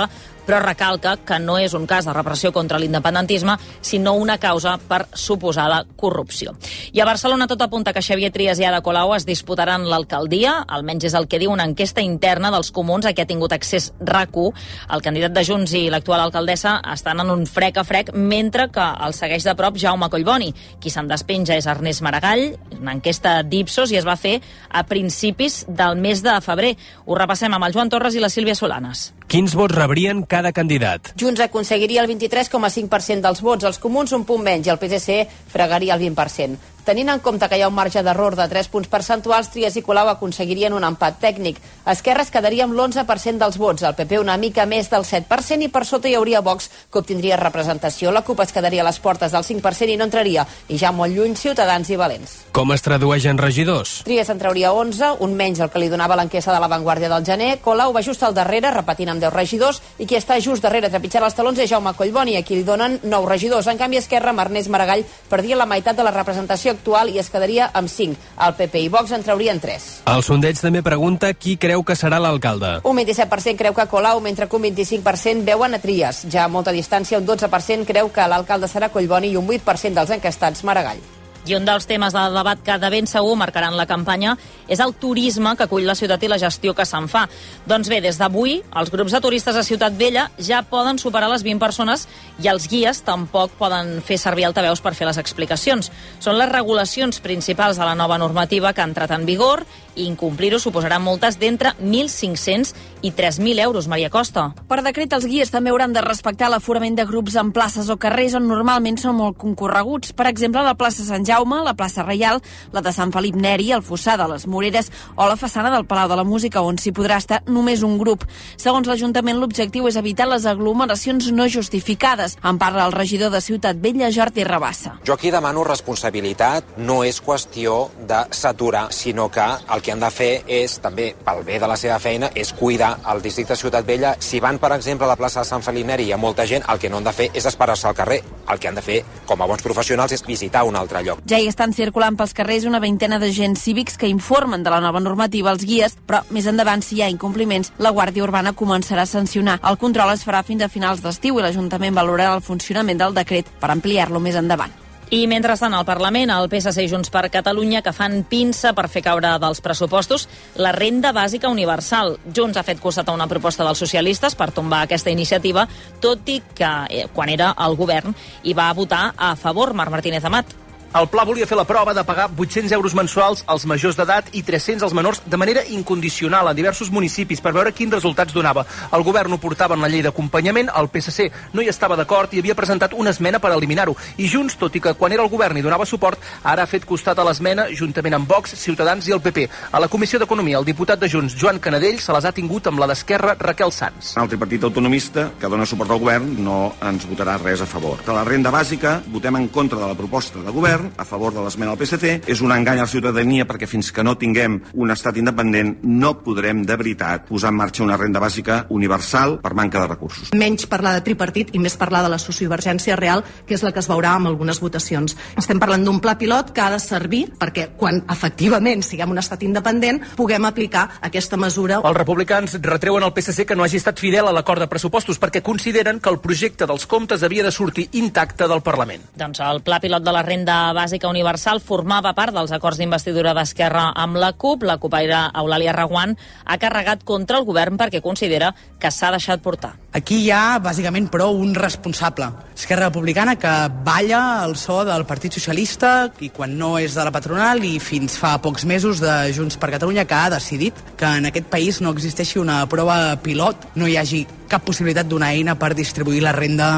però 0.47 0.61
recalca 0.63 1.17
que 1.17 1.39
no 1.39 1.59
és 1.59 1.75
un 1.75 1.87
cas 1.87 2.07
de 2.09 2.15
repressió 2.15 2.53
contra 2.53 2.79
l'independentisme, 2.79 3.57
sinó 3.81 4.15
una 4.15 4.39
causa 4.39 4.77
per 4.79 5.07
suposada 5.15 5.85
corrupció. 5.97 6.55
I 6.93 7.01
a 7.01 7.09
Barcelona 7.09 7.47
tot 7.47 7.63
apunta 7.63 7.93
que 7.93 8.03
Xavier 8.03 8.33
Trias 8.33 8.59
i 8.61 8.67
Ada 8.69 8.83
Colau 8.83 9.15
es 9.15 9.27
disputaran 9.27 9.87
l'alcaldia, 9.89 10.61
almenys 10.69 11.11
és 11.11 11.17
el 11.19 11.29
que 11.29 11.41
diu 11.43 11.53
una 11.53 11.67
enquesta 11.69 12.03
interna 12.05 12.51
dels 12.51 12.73
comuns 12.75 13.07
a 13.07 13.15
què 13.15 13.25
ha 13.25 13.31
tingut 13.31 13.53
accés 13.53 13.91
RAC1. 14.01 14.55
El 14.95 15.05
candidat 15.05 15.35
de 15.37 15.45
Junts 15.47 15.75
i 15.77 15.87
l'actual 15.93 16.25
alcaldessa 16.25 16.79
estan 16.93 17.23
en 17.23 17.31
un 17.33 17.47
frec 17.47 17.79
a 17.81 17.85
frec, 17.85 18.13
mentre 18.15 18.69
que 18.73 18.89
el 19.07 19.15
segueix 19.17 19.47
de 19.47 19.55
prop 19.59 19.79
Jaume 19.81 20.11
Collboni. 20.11 20.53
Qui 20.81 20.93
se'n 20.93 21.11
despenja 21.11 21.57
és 21.59 21.69
Ernest 21.71 22.05
Maragall, 22.07 22.57
una 22.81 22.97
enquesta 22.99 23.41
d'Ipsos 23.47 23.93
i 23.95 24.01
es 24.01 24.09
va 24.09 24.19
fer 24.21 24.39
a 24.69 24.85
principis 24.89 25.65
del 25.69 26.01
mes 26.01 26.25
de 26.27 26.37
febrer. 26.45 26.77
Ho 27.07 27.19
repassem 27.19 27.55
amb 27.55 27.69
el 27.69 27.77
Joan 27.77 27.93
Torres 27.93 28.17
i 28.17 28.23
la 28.23 28.33
Sílvia 28.33 28.59
Solanes. 28.59 29.11
Quins 29.31 29.53
vots 29.55 29.71
rebrien 29.71 30.25
cada 30.27 30.51
candidat? 30.51 31.13
Junts 31.23 31.39
aconseguiria 31.45 32.03
el 32.03 32.09
23,5% 32.11 33.23
dels 33.23 33.43
vots, 33.47 33.67
els 33.69 33.79
comuns 33.79 34.11
un 34.17 34.25
punt 34.27 34.43
menys 34.43 34.67
i 34.67 34.73
el 34.75 34.81
PSC 34.83 35.21
fregaria 35.53 35.95
el 35.95 36.03
20%. 36.03 36.59
Tenint 36.91 37.07
en 37.13 37.21
compte 37.23 37.47
que 37.47 37.55
hi 37.55 37.61
ha 37.63 37.69
un 37.71 37.75
marge 37.77 38.01
d'error 38.03 38.35
de 38.35 38.49
3 38.51 38.67
punts 38.67 38.89
percentuals, 38.91 39.47
Trias 39.55 39.77
i 39.79 39.83
Colau 39.87 40.09
aconseguirien 40.11 40.75
un 40.75 40.83
empat 40.83 41.21
tècnic. 41.23 41.61
Esquerra 41.87 42.25
es 42.27 42.33
quedaria 42.35 42.65
amb 42.67 42.75
l'11% 42.75 43.39
dels 43.39 43.59
vots, 43.63 43.85
el 43.87 43.95
PP 43.95 44.19
una 44.19 44.35
mica 44.43 44.65
més 44.67 44.89
del 44.91 45.05
7% 45.07 45.63
i 45.63 45.69
per 45.71 45.85
sota 45.87 46.11
hi 46.11 46.17
hauria 46.19 46.41
Vox, 46.43 46.67
que 46.91 46.99
obtindria 46.99 47.39
representació. 47.39 48.11
La 48.11 48.25
CUP 48.27 48.43
es 48.43 48.51
quedaria 48.51 48.83
a 48.83 48.87
les 48.89 48.99
portes 48.99 49.31
del 49.31 49.47
5% 49.47 49.95
i 49.95 49.97
no 50.01 50.09
entraria, 50.09 50.43
i 50.67 50.81
ja 50.83 50.91
molt 50.91 51.15
lluny 51.15 51.37
Ciutadans 51.39 51.93
i 51.95 52.01
Valents. 52.01 52.33
Com 52.59 52.75
es 52.75 52.83
tradueix 52.83 53.29
en 53.31 53.39
regidors? 53.39 54.01
Trias 54.09 54.35
en 54.35 54.43
trauria 54.43 54.75
11, 54.75 55.13
un 55.23 55.39
menys 55.39 55.63
el 55.63 55.71
que 55.71 55.85
li 55.85 55.93
donava 55.95 56.19
l'enquesta 56.19 56.51
de 56.51 56.59
l'avantguàrdia 56.59 57.13
del 57.15 57.23
gener. 57.31 57.53
Colau 57.63 57.95
va 57.95 58.03
just 58.03 58.27
al 58.27 58.35
darrere, 58.35 58.75
repetint 58.75 59.15
amb 59.15 59.23
10 59.23 59.37
regidors, 59.37 59.79
i 60.03 60.11
qui 60.11 60.19
està 60.19 60.41
just 60.43 60.67
darrere 60.67 60.91
trepitjant 60.91 61.29
els 61.29 61.39
talons 61.39 61.63
és 61.63 61.71
Jaume 61.71 61.95
Collboni, 61.95 62.35
a 62.35 62.43
qui 62.43 62.59
li 62.59 62.67
donen 62.67 62.99
9 63.07 63.31
regidors. 63.31 63.71
En 63.71 63.79
canvi, 63.79 64.03
Esquerra, 64.03 64.35
Ernest 64.35 64.75
Maragall, 64.75 65.07
perdia 65.31 65.55
la 65.55 65.71
meitat 65.71 65.95
de 65.95 66.03
la 66.03 66.17
representació 66.19 66.80
actual 66.81 67.13
i 67.13 67.21
es 67.21 67.31
quedaria 67.31 67.71
amb 67.77 67.93
5. 67.93 68.17
El 68.49 68.57
PP 68.57 68.85
i 68.87 68.89
Vox 68.89 69.13
en 69.13 69.23
traurien 69.27 69.61
3. 69.61 69.89
El 70.11 70.25
sondeig 70.27 70.59
també 70.65 70.83
pregunta 70.83 71.35
qui 71.37 71.57
creu 71.61 71.85
que 71.85 71.99
serà 71.99 72.19
l'alcalde. 72.23 72.79
Un 72.89 72.99
27% 73.05 73.61
creu 73.61 73.77
que 73.77 73.89
Colau, 73.93 74.25
mentre 74.25 74.49
que 74.49 74.57
un 74.57 74.67
25% 74.71 75.45
veuen 75.45 75.77
a 75.77 75.85
Trias. 75.85 76.25
Ja 76.33 76.49
a 76.49 76.51
molta 76.53 76.73
distància, 76.73 77.21
un 77.21 77.29
12% 77.29 77.87
creu 77.87 78.11
que 78.11 78.29
l'alcalde 78.29 78.69
serà 78.69 78.91
Collboni 78.91 79.35
i 79.35 79.41
un 79.41 79.47
8% 79.47 80.01
dels 80.01 80.19
encastats 80.19 80.65
Maragall. 80.65 81.20
I 81.49 81.55
un 81.57 81.65
dels 81.65 81.87
temes 81.89 82.13
de 82.13 82.23
debat 82.35 82.61
que 82.63 82.77
de 82.79 82.91
ben 82.93 83.07
segur 83.09 83.37
marcaran 83.39 83.77
la 83.79 83.87
campanya 83.89 84.37
és 84.69 84.81
el 84.81 84.93
turisme 85.01 85.55
que 85.57 85.65
acull 85.65 85.87
la 85.89 85.97
ciutat 85.97 86.23
i 86.23 86.29
la 86.29 86.39
gestió 86.39 86.75
que 86.77 86.85
se'n 86.87 87.09
fa. 87.09 87.25
Doncs 87.67 87.89
bé, 87.89 88.01
des 88.05 88.19
d'avui, 88.21 88.59
els 88.77 88.93
grups 88.93 89.15
de 89.17 89.21
turistes 89.25 89.57
a 89.57 89.65
Ciutat 89.65 89.97
Vella 89.99 90.29
ja 90.39 90.63
poden 90.63 91.01
superar 91.01 91.31
les 91.33 91.45
20 91.47 91.59
persones 91.63 92.07
i 92.43 92.49
els 92.53 92.69
guies 92.69 93.03
tampoc 93.07 93.57
poden 93.59 93.99
fer 94.05 94.19
servir 94.21 94.47
altaveus 94.47 94.85
per 94.85 94.95
fer 94.95 95.09
les 95.09 95.19
explicacions. 95.19 95.91
Són 96.21 96.39
les 96.39 96.53
regulacions 96.53 97.21
principals 97.25 97.81
de 97.81 97.89
la 97.89 97.97
nova 97.97 98.19
normativa 98.19 98.75
que 98.75 98.85
ha 98.85 98.91
entrat 98.91 99.17
en 99.17 99.27
vigor 99.27 99.65
i 99.97 100.07
incomplir-ho 100.09 100.59
suposarà 100.61 100.99
multes 100.99 101.39
d'entre 101.41 101.75
1.500 101.81 102.75
i 103.03 103.13
3.000 103.13 103.61
euros, 103.65 103.89
Maria 103.89 104.11
Costa. 104.11 104.51
Per 104.69 104.81
decret, 104.85 105.13
els 105.17 105.27
guies 105.27 105.51
també 105.51 105.73
hauran 105.73 105.95
de 105.95 106.03
respectar 106.05 106.51
l'aforament 106.53 106.97
de 106.99 107.07
grups 107.09 107.37
en 107.41 107.53
places 107.53 107.89
o 107.89 107.97
carrers 108.01 108.37
on 108.37 108.47
normalment 108.49 108.99
són 109.01 109.17
molt 109.17 109.39
concorreguts. 109.41 110.13
Per 110.17 110.27
exemple, 110.29 110.63
la 110.63 110.77
plaça 110.79 111.05
Sant 111.07 111.25
Jaume, 111.27 111.63
la 111.65 111.75
plaça 111.75 112.05
Reial, 112.05 112.43
la 112.73 112.83
de 112.85 112.93
Sant 112.93 113.13
Felip 113.15 113.37
Neri, 113.37 113.71
el 113.73 113.85
Fossar 113.87 114.19
de 114.21 114.29
les 114.31 114.47
Moreres 114.47 114.91
o 115.17 115.27
la 115.27 115.39
façana 115.41 115.73
del 115.73 115.87
Palau 115.89 116.11
de 116.11 116.19
la 116.21 116.25
Música, 116.25 116.63
on 116.63 116.79
s'hi 116.79 116.93
podrà 116.93 117.19
estar 117.21 117.43
només 117.49 117.85
un 117.87 117.97
grup. 117.99 118.27
Segons 118.61 118.89
l'Ajuntament, 118.89 119.41
l'objectiu 119.41 119.89
és 119.89 119.97
evitar 119.97 120.29
les 120.29 120.47
aglomeracions 120.47 121.31
no 121.33 121.49
justificades. 121.49 122.37
En 122.45 122.59
parla 122.59 122.87
el 122.87 122.97
regidor 122.97 123.33
de 123.33 123.41
Ciutat 123.41 123.81
Vella, 123.81 124.13
Jordi 124.13 124.45
Rabassa. 124.45 124.99
Jo 125.07 125.15
aquí 125.15 125.31
demano 125.33 125.65
responsabilitat. 125.65 126.77
No 126.79 127.03
és 127.05 127.21
qüestió 127.25 127.89
de 128.09 128.25
saturar, 128.31 128.91
sinó 128.93 129.31
que 129.31 129.45
el 129.45 129.80
que 129.83 129.93
han 129.93 130.01
de 130.03 130.11
fer 130.11 130.31
és, 130.47 130.79
també 130.83 131.11
pel 131.25 131.43
bé 131.47 131.59
de 131.61 131.69
la 131.71 131.77
seva 131.81 131.99
feina, 132.03 132.31
és 132.35 132.53
cuidar 132.57 132.93
el 133.13 133.23
districte 133.23 133.57
Ciutat 133.57 133.87
Vella. 133.87 134.15
Si 134.21 134.41
van, 134.41 134.59
per 134.59 134.73
exemple, 134.77 135.07
a 135.07 135.11
la 135.13 135.17
plaça 135.19 135.41
de 135.41 135.49
Sant 135.49 135.65
Felip 135.65 135.87
Neri 135.87 136.07
i 136.07 136.11
hi 136.11 136.15
ha 136.15 136.21
molta 136.21 136.47
gent, 136.47 136.65
el 136.69 136.81
que 136.83 136.91
no 136.91 136.99
han 136.99 137.07
de 137.07 137.15
fer 137.17 137.29
és 137.35 137.47
esperar-se 137.47 137.89
al 137.89 137.97
carrer. 137.97 138.21
El 138.51 138.59
que 138.59 138.69
han 138.69 138.79
de 138.79 138.85
fer, 138.85 138.99
com 139.27 139.41
a 139.41 139.49
bons 139.51 139.63
professionals, 139.63 140.13
és 140.17 140.27
visitar 140.27 140.65
un 140.69 140.77
altre 140.77 141.05
lloc. 141.07 141.23
Ja 141.31 141.39
hi 141.39 141.49
estan 141.51 141.73
circulant 141.77 142.19
pels 142.19 142.35
carrers 142.37 142.67
una 142.69 142.83
veintena 142.83 143.21
d'agents 143.23 143.63
cívics 143.63 143.97
que 144.01 144.11
informen 144.11 144.65
de 144.67 144.75
la 144.75 144.83
nova 144.85 145.01
normativa 145.01 145.51
als 145.55 145.65
guies, 145.65 145.97
però 146.07 146.25
més 146.31 146.51
endavant, 146.51 146.83
si 146.83 146.99
hi 146.99 147.03
ha 147.03 147.11
incompliments, 147.13 147.73
la 147.79 147.95
Guàrdia 147.95 148.27
Urbana 148.27 148.55
començarà 148.57 149.07
a 149.07 149.11
sancionar. 149.11 149.61
El 149.65 149.79
control 149.79 150.13
es 150.15 150.27
farà 150.27 150.45
fins 150.45 150.67
a 150.67 150.73
finals 150.73 151.03
d'estiu 151.05 151.39
i 151.39 151.47
l'Ajuntament 151.47 151.97
valorarà 151.97 152.37
el 152.37 152.45
funcionament 152.45 153.01
del 153.01 153.17
decret 153.17 153.49
per 153.61 153.73
ampliar-lo 153.73 154.21
més 154.21 154.39
endavant. 154.41 154.90
I 155.11 155.25
mentrestant 155.27 155.75
al 155.75 155.83
Parlament, 155.83 156.31
el 156.31 156.47
PSC 156.47 156.85
i 156.85 156.91
Junts 156.91 157.11
per 157.11 157.25
Catalunya 157.35 157.81
que 157.83 157.91
fan 157.91 158.21
pinça 158.31 158.71
per 158.79 158.85
fer 158.87 159.03
caure 159.03 159.33
dels 159.43 159.59
pressupostos 159.59 160.29
la 160.55 160.71
renda 160.77 161.11
bàsica 161.11 161.51
universal. 161.51 162.15
Junts 162.31 162.61
ha 162.61 162.63
fet 162.63 162.79
costat 162.79 163.11
a 163.11 163.17
una 163.19 163.27
proposta 163.27 163.67
dels 163.67 163.83
socialistes 163.83 164.39
per 164.39 164.53
tombar 164.55 164.85
aquesta 164.87 165.11
iniciativa, 165.11 165.67
tot 165.99 166.31
i 166.31 166.39
que 166.55 166.71
eh, 166.87 167.05
quan 167.11 167.35
era 167.35 167.51
al 167.59 167.75
govern 167.75 168.15
hi 168.45 168.55
va 168.55 168.71
votar 168.71 169.09
a 169.19 169.35
favor 169.35 169.75
Marc 169.75 169.91
Martínez 169.99 170.31
Amat. 170.31 170.60
El 170.91 171.07
pla 171.07 171.23
volia 171.23 171.47
fer 171.47 171.55
la 171.55 171.63
prova 171.63 171.93
de 171.95 172.03
pagar 172.03 172.25
800 172.35 172.73
euros 172.75 172.97
mensuals 172.99 173.45
als 173.47 173.63
majors 173.63 173.95
d'edat 173.95 174.33
i 174.35 174.41
300 174.43 174.83
als 174.83 174.95
menors 174.99 175.21
de 175.23 175.39
manera 175.39 175.63
incondicional 175.71 176.49
en 176.51 176.57
diversos 176.59 176.89
municipis 176.91 177.39
per 177.41 177.53
veure 177.55 177.71
quins 177.71 177.93
resultats 177.95 178.35
donava. 178.35 178.65
El 178.91 179.05
govern 179.07 179.31
ho 179.31 179.39
portava 179.39 179.77
en 179.77 179.85
la 179.85 179.89
llei 179.89 180.03
d'acompanyament, 180.03 180.67
el 180.75 180.89
PSC 180.91 181.29
no 181.55 181.63
hi 181.63 181.71
estava 181.71 181.95
d'acord 181.95 182.35
i 182.35 182.43
havia 182.43 182.57
presentat 182.59 182.97
una 182.99 183.13
esmena 183.15 183.39
per 183.39 183.53
eliminar-ho. 183.55 183.95
I 184.19 184.27
Junts, 184.27 184.57
tot 184.59 184.75
i 184.75 184.83
que 184.83 184.97
quan 184.99 185.15
era 185.15 185.23
el 185.23 185.31
govern 185.31 185.61
hi 185.61 185.63
donava 185.63 185.87
suport, 185.87 186.19
ara 186.43 186.65
ha 186.67 186.71
fet 186.73 186.83
costat 186.85 187.23
a 187.23 187.29
l'esmena 187.29 187.69
juntament 187.71 188.19
amb 188.19 188.27
Vox, 188.27 188.59
Ciutadans 188.59 189.07
i 189.07 189.15
el 189.15 189.23
PP. 189.23 189.47
A 189.71 189.79
la 189.79 189.87
Comissió 189.87 190.19
d'Economia, 190.19 190.59
el 190.59 190.67
diputat 190.67 190.99
de 190.99 191.09
Junts, 191.09 191.39
Joan 191.39 191.63
Canadell, 191.63 192.03
se 192.03 192.11
les 192.19 192.27
ha 192.27 192.35
tingut 192.35 192.67
amb 192.67 192.83
la 192.83 192.91
d'Esquerra, 192.91 193.37
Raquel 193.39 193.71
Sanz. 193.71 194.17
El 194.19 194.35
tripartit 194.35 194.67
autonomista, 194.67 195.31
que 195.39 195.55
dona 195.55 195.71
suport 195.71 195.95
al 195.95 196.03
govern, 196.03 196.35
no 196.43 196.75
ens 196.83 197.07
votarà 197.07 197.39
res 197.39 197.63
a 197.63 197.71
favor. 197.79 198.03
De 198.03 198.19
la 198.19 198.27
renda 198.27 198.51
bàsica, 198.51 198.99
votem 199.07 199.39
en 199.39 199.49
contra 199.55 199.79
de 199.79 199.87
la 199.87 199.95
proposta 199.95 200.43
de 200.43 200.51
govern 200.51 200.80
govern 200.81 200.93
a 200.97 201.05
favor 201.05 201.33
de 201.35 201.43
l'esmena 201.45 201.75
del 201.75 201.81
PSC, 201.81 202.29
és 202.31 202.41
un 202.41 202.53
engany 202.53 202.81
a 202.81 202.87
la 202.87 202.91
ciutadania 202.91 203.47
perquè 203.49 203.69
fins 203.69 203.91
que 203.93 204.05
no 204.05 204.17
tinguem 204.19 204.59
un 204.75 204.91
estat 204.91 205.17
independent 205.21 205.77
no 205.85 206.15
podrem 206.25 206.65
de 206.67 206.77
veritat 206.77 207.27
posar 207.29 207.51
en 207.53 207.59
marxa 207.59 207.85
una 207.85 207.97
renda 207.97 208.21
bàsica 208.21 208.65
universal 208.71 209.39
per 209.43 209.55
manca 209.55 209.81
de 209.81 209.91
recursos. 209.93 210.33
Menys 210.35 210.67
parlar 210.71 210.95
de 210.97 211.05
tripartit 211.05 211.55
i 211.55 211.61
més 211.61 211.77
parlar 211.77 212.03
de 212.05 212.13
la 212.13 212.19
sociovergència 212.19 212.97
real, 212.97 213.25
que 213.47 213.55
és 213.55 213.65
la 213.65 213.73
que 213.73 213.81
es 213.83 213.89
veurà 213.91 214.15
amb 214.17 214.31
algunes 214.31 214.61
votacions. 214.61 215.17
Estem 215.37 215.61
parlant 215.61 215.85
d'un 215.85 216.01
pla 216.01 216.17
pilot 216.19 216.53
que 216.55 216.65
ha 216.65 216.71
de 216.73 216.81
servir 216.81 217.27
perquè 217.39 217.71
quan 217.77 218.03
efectivament 218.11 218.85
siguem 218.87 219.13
un 219.13 219.21
estat 219.21 219.43
independent 219.47 220.03
puguem 220.17 220.45
aplicar 220.49 220.87
aquesta 221.01 221.37
mesura. 221.37 221.81
Els 221.85 221.99
republicans 221.99 222.57
retreuen 222.63 223.05
al 223.05 223.15
PSC 223.17 223.47
que 223.47 223.57
no 223.57 223.65
hagi 223.65 223.81
estat 223.81 224.01
fidel 224.01 224.29
a 224.29 224.35
l'acord 224.35 224.63
de 224.63 224.71
pressupostos 224.71 225.21
perquè 225.21 225.43
consideren 225.43 226.01
que 226.01 226.11
el 226.11 226.21
projecte 226.21 226.67
dels 226.67 226.87
comptes 226.87 227.23
havia 227.27 227.45
de 227.45 227.53
sortir 227.53 227.89
intacte 227.93 228.49
del 228.49 228.63
Parlament. 228.63 229.05
Doncs 229.17 229.41
el 229.45 229.63
pla 229.67 229.81
pilot 229.81 230.05
de 230.05 230.13
la 230.15 230.23
renda 230.23 230.61
bàsica 230.77 231.09
universal 231.11 231.61
formava 231.61 232.13
part 232.17 232.35
dels 232.37 232.53
acords 232.53 232.79
d'investidura 232.81 233.35
d'Esquerra 233.37 233.91
amb 233.97 234.19
la 234.21 234.33
CUP. 234.33 234.65
La 234.69 234.79
cupaire 234.83 235.27
Eulàlia 235.35 235.75
Reguant 235.77 236.17
ha 236.45 236.59
carregat 236.59 237.05
contra 237.05 237.39
el 237.39 237.47
govern 237.49 237.79
perquè 237.81 238.03
considera 238.05 238.55
que 238.81 238.91
s'ha 238.91 239.13
deixat 239.15 239.43
portar. 239.43 239.75
Aquí 239.93 240.21
hi 240.23 240.31
ha, 240.31 240.61
bàsicament, 240.63 241.09
però, 241.11 241.33
un 241.35 241.55
responsable. 241.55 242.29
Esquerra 242.55 242.91
Republicana 242.91 243.35
que 243.41 243.55
balla 243.85 244.45
el 244.45 244.55
so 244.57 244.85
del 244.87 245.07
Partit 245.09 245.35
Socialista 245.35 246.11
i 246.23 246.31
quan 246.31 246.55
no 246.59 246.77
és 246.79 246.95
de 246.95 247.07
la 247.07 247.15
patronal 247.15 247.65
i 247.67 247.79
fins 247.83 248.15
fa 248.21 248.37
pocs 248.43 248.65
mesos 248.71 249.03
de 249.03 249.17
Junts 249.35 249.59
per 249.59 249.73
Catalunya 249.75 250.07
que 250.07 250.15
ha 250.15 250.31
decidit 250.31 250.79
que 250.97 251.11
en 251.19 251.27
aquest 251.27 251.51
país 251.51 251.81
no 251.83 251.91
existeixi 251.91 252.39
una 252.39 252.63
prova 252.71 253.17
pilot, 253.25 253.73
no 253.75 253.91
hi 253.91 253.99
hagi 253.99 254.25
cap 254.51 254.63
possibilitat 254.67 255.11
d'una 255.11 255.33
eina 255.35 255.59
per 255.59 255.75
distribuir 255.75 256.23
la 256.23 256.37
renda 256.37 256.71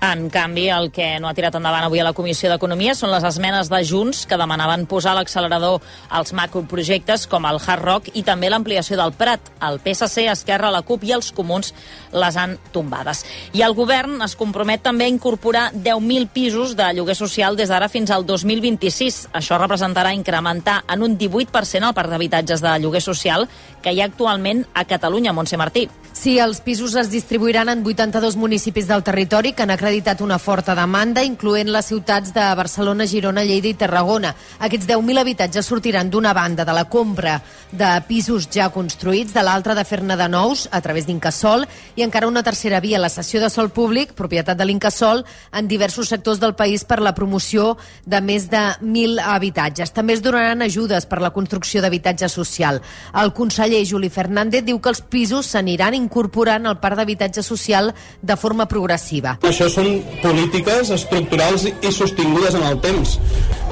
en 0.00 0.28
canvi, 0.30 0.68
el 0.70 0.90
que 0.94 1.18
no 1.18 1.28
ha 1.28 1.34
tirat 1.34 1.56
endavant 1.58 1.82
avui 1.86 1.98
a 1.98 2.06
la 2.06 2.14
Comissió 2.14 2.48
d'Economia 2.50 2.94
són 2.94 3.10
les 3.10 3.24
esmenes 3.26 3.70
de 3.70 3.80
Junts 3.86 4.24
que 4.30 4.38
demanaven 4.38 4.86
posar 4.86 5.16
l'accelerador 5.16 5.82
als 6.14 6.32
macroprojectes 6.36 7.26
com 7.26 7.46
el 7.48 7.58
Hard 7.58 7.84
Rock 7.84 8.10
i 8.14 8.22
també 8.22 8.50
l'ampliació 8.50 8.98
del 9.00 9.12
Prat. 9.18 9.50
El 9.64 9.80
PSC, 9.82 10.28
Esquerra, 10.30 10.70
la 10.70 10.84
CUP 10.86 11.08
i 11.08 11.14
els 11.16 11.32
Comuns 11.34 11.72
les 12.12 12.38
han 12.38 12.56
tombades. 12.72 13.24
I 13.58 13.64
el 13.66 13.74
govern 13.74 14.22
es 14.22 14.36
compromet 14.38 14.84
també 14.86 15.08
a 15.08 15.12
incorporar 15.12 15.72
10.000 15.74 16.28
pisos 16.32 16.76
de 16.78 16.92
lloguer 16.94 17.18
social 17.18 17.58
des 17.58 17.72
d'ara 17.72 17.90
fins 17.90 18.12
al 18.14 18.26
2026. 18.26 19.28
Això 19.34 19.58
representarà 19.58 20.14
incrementar 20.14 20.84
en 20.88 21.02
un 21.02 21.18
18% 21.18 21.90
el 21.90 21.96
parc 21.96 22.14
d'habitatges 22.14 22.62
de 22.62 22.78
lloguer 22.78 23.02
social 23.02 23.48
que 23.82 23.92
hi 23.92 24.00
ha 24.02 24.10
actualment 24.10 24.66
a 24.74 24.84
Catalunya, 24.84 25.32
Montse 25.32 25.56
Martí. 25.56 25.88
Sí, 26.18 26.32
els 26.42 26.58
pisos 26.60 26.96
es 26.98 27.12
distribuiran 27.12 27.68
en 27.70 27.84
82 27.86 28.34
municipis 28.34 28.88
del 28.88 29.04
territori 29.06 29.52
que 29.52 29.62
han 29.62 29.70
acreditat 29.70 30.18
una 30.20 30.40
forta 30.42 30.74
demanda, 30.74 31.22
incloent 31.22 31.68
les 31.70 31.86
ciutats 31.86 32.32
de 32.34 32.42
Barcelona, 32.58 33.06
Girona, 33.06 33.44
Lleida 33.46 33.68
i 33.70 33.76
Tarragona. 33.78 34.32
Aquests 34.58 34.88
10.000 34.88 35.20
habitatges 35.22 35.68
sortiran 35.70 36.10
d'una 36.10 36.32
banda 36.34 36.64
de 36.66 36.74
la 36.74 36.88
compra 36.90 37.36
de 37.70 37.90
pisos 38.08 38.48
ja 38.50 38.66
construïts, 38.74 39.30
de 39.30 39.44
l'altra 39.46 39.76
de 39.78 39.84
fer-ne 39.86 40.16
de 40.18 40.26
nous 40.32 40.64
a 40.72 40.80
través 40.82 41.06
d'Incasol 41.06 41.68
i 41.94 42.02
encara 42.02 42.26
una 42.26 42.42
tercera 42.42 42.80
via, 42.82 42.98
la 42.98 43.12
cessió 43.14 43.38
de 43.38 43.52
sol 43.52 43.70
públic, 43.70 44.16
propietat 44.18 44.58
de 44.58 44.66
l'Incasol, 44.66 45.22
en 45.52 45.70
diversos 45.70 46.10
sectors 46.10 46.42
del 46.42 46.56
país 46.58 46.82
per 46.82 46.98
la 46.98 47.14
promoció 47.14 47.76
de 48.04 48.18
més 48.20 48.50
de 48.50 48.64
1.000 48.82 49.22
habitatges. 49.22 49.94
També 49.94 50.18
es 50.18 50.24
donaran 50.26 50.66
ajudes 50.66 51.06
per 51.06 51.22
la 51.22 51.30
construcció 51.30 51.78
d'habitatge 51.78 52.26
social. 52.26 52.82
El 53.14 53.32
conseller 53.68 53.84
Juli 53.86 54.08
Fernández 54.08 54.64
diu 54.64 54.78
que 54.80 54.88
els 54.88 55.00
pisos 55.02 55.46
s'aniran 55.52 55.94
incorporant 55.94 56.66
al 56.66 56.78
parc 56.80 56.96
d'habitatge 56.96 57.42
social 57.42 57.92
de 58.22 58.36
forma 58.36 58.66
progressiva. 58.66 59.38
Això 59.44 59.68
són 59.68 60.00
polítiques 60.22 60.90
estructurals 60.90 61.66
i 61.68 61.92
sostingudes 61.92 62.54
en 62.54 62.64
el 62.64 62.80
temps. 62.80 63.18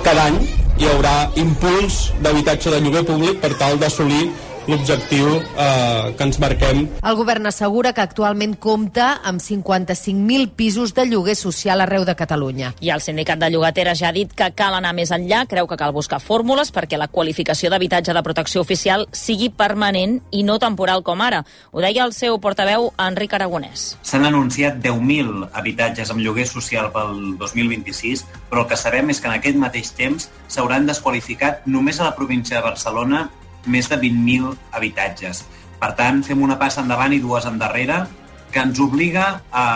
Cada 0.04 0.28
any 0.28 0.36
hi 0.76 0.90
haurà 0.90 1.30
impuls 1.40 2.12
d'habitatge 2.20 2.74
de 2.74 2.80
lloguer 2.84 3.04
públic 3.08 3.40
per 3.40 3.54
tal 3.56 3.78
d'assolir 3.80 4.28
l'objectiu 4.68 5.28
eh, 5.38 6.14
que 6.16 6.26
ens 6.26 6.38
marquem. 6.42 6.84
El 7.02 7.16
govern 7.18 7.46
assegura 7.46 7.92
que 7.94 8.02
actualment 8.04 8.56
compta 8.60 9.20
amb 9.24 9.40
55.000 9.42 10.50
pisos 10.58 10.94
de 10.94 11.06
lloguer 11.06 11.36
social 11.36 11.80
arreu 11.80 12.04
de 12.04 12.16
Catalunya. 12.18 12.72
I 12.80 12.90
el 12.94 13.02
sindicat 13.04 13.40
de 13.40 13.50
llogateres 13.50 14.00
ja 14.00 14.10
ha 14.10 14.16
dit 14.16 14.32
que 14.34 14.50
cal 14.58 14.74
anar 14.74 14.94
més 14.96 15.12
enllà, 15.14 15.44
creu 15.48 15.68
que 15.70 15.78
cal 15.78 15.94
buscar 15.94 16.20
fórmules 16.20 16.72
perquè 16.74 16.98
la 16.98 17.08
qualificació 17.08 17.70
d'habitatge 17.70 18.14
de 18.14 18.24
protecció 18.26 18.64
oficial 18.64 19.06
sigui 19.12 19.48
permanent 19.50 20.18
i 20.30 20.42
no 20.42 20.58
temporal 20.62 21.04
com 21.06 21.22
ara. 21.22 21.44
Ho 21.72 21.84
deia 21.84 22.04
el 22.04 22.14
seu 22.16 22.40
portaveu, 22.42 22.90
Enric 23.06 23.36
Aragonès. 23.38 23.88
S'han 24.02 24.26
anunciat 24.26 24.80
10.000 24.82 25.50
habitatges 25.52 26.10
amb 26.12 26.24
lloguer 26.24 26.46
social 26.50 26.90
pel 26.94 27.38
2026, 27.38 28.26
però 28.50 28.64
el 28.64 28.70
que 28.70 28.80
sabem 28.80 29.10
és 29.10 29.20
que 29.20 29.30
en 29.30 29.38
aquest 29.38 29.58
mateix 29.60 29.92
temps 29.96 30.30
s'hauran 30.48 30.86
desqualificat 30.88 31.66
només 31.66 32.00
a 32.00 32.10
la 32.10 32.16
província 32.18 32.58
de 32.58 32.66
Barcelona 32.66 33.26
més 33.66 33.90
de 33.90 33.98
20.000 34.00 34.54
habitatges. 34.72 35.44
Per 35.80 35.92
tant, 35.98 36.22
fem 36.24 36.42
una 36.42 36.58
passa 36.60 36.82
endavant 36.84 37.12
i 37.12 37.20
dues 37.20 37.46
endarrere 37.48 38.04
que 38.52 38.62
ens 38.64 38.78
obliga 38.80 39.42
a 39.52 39.66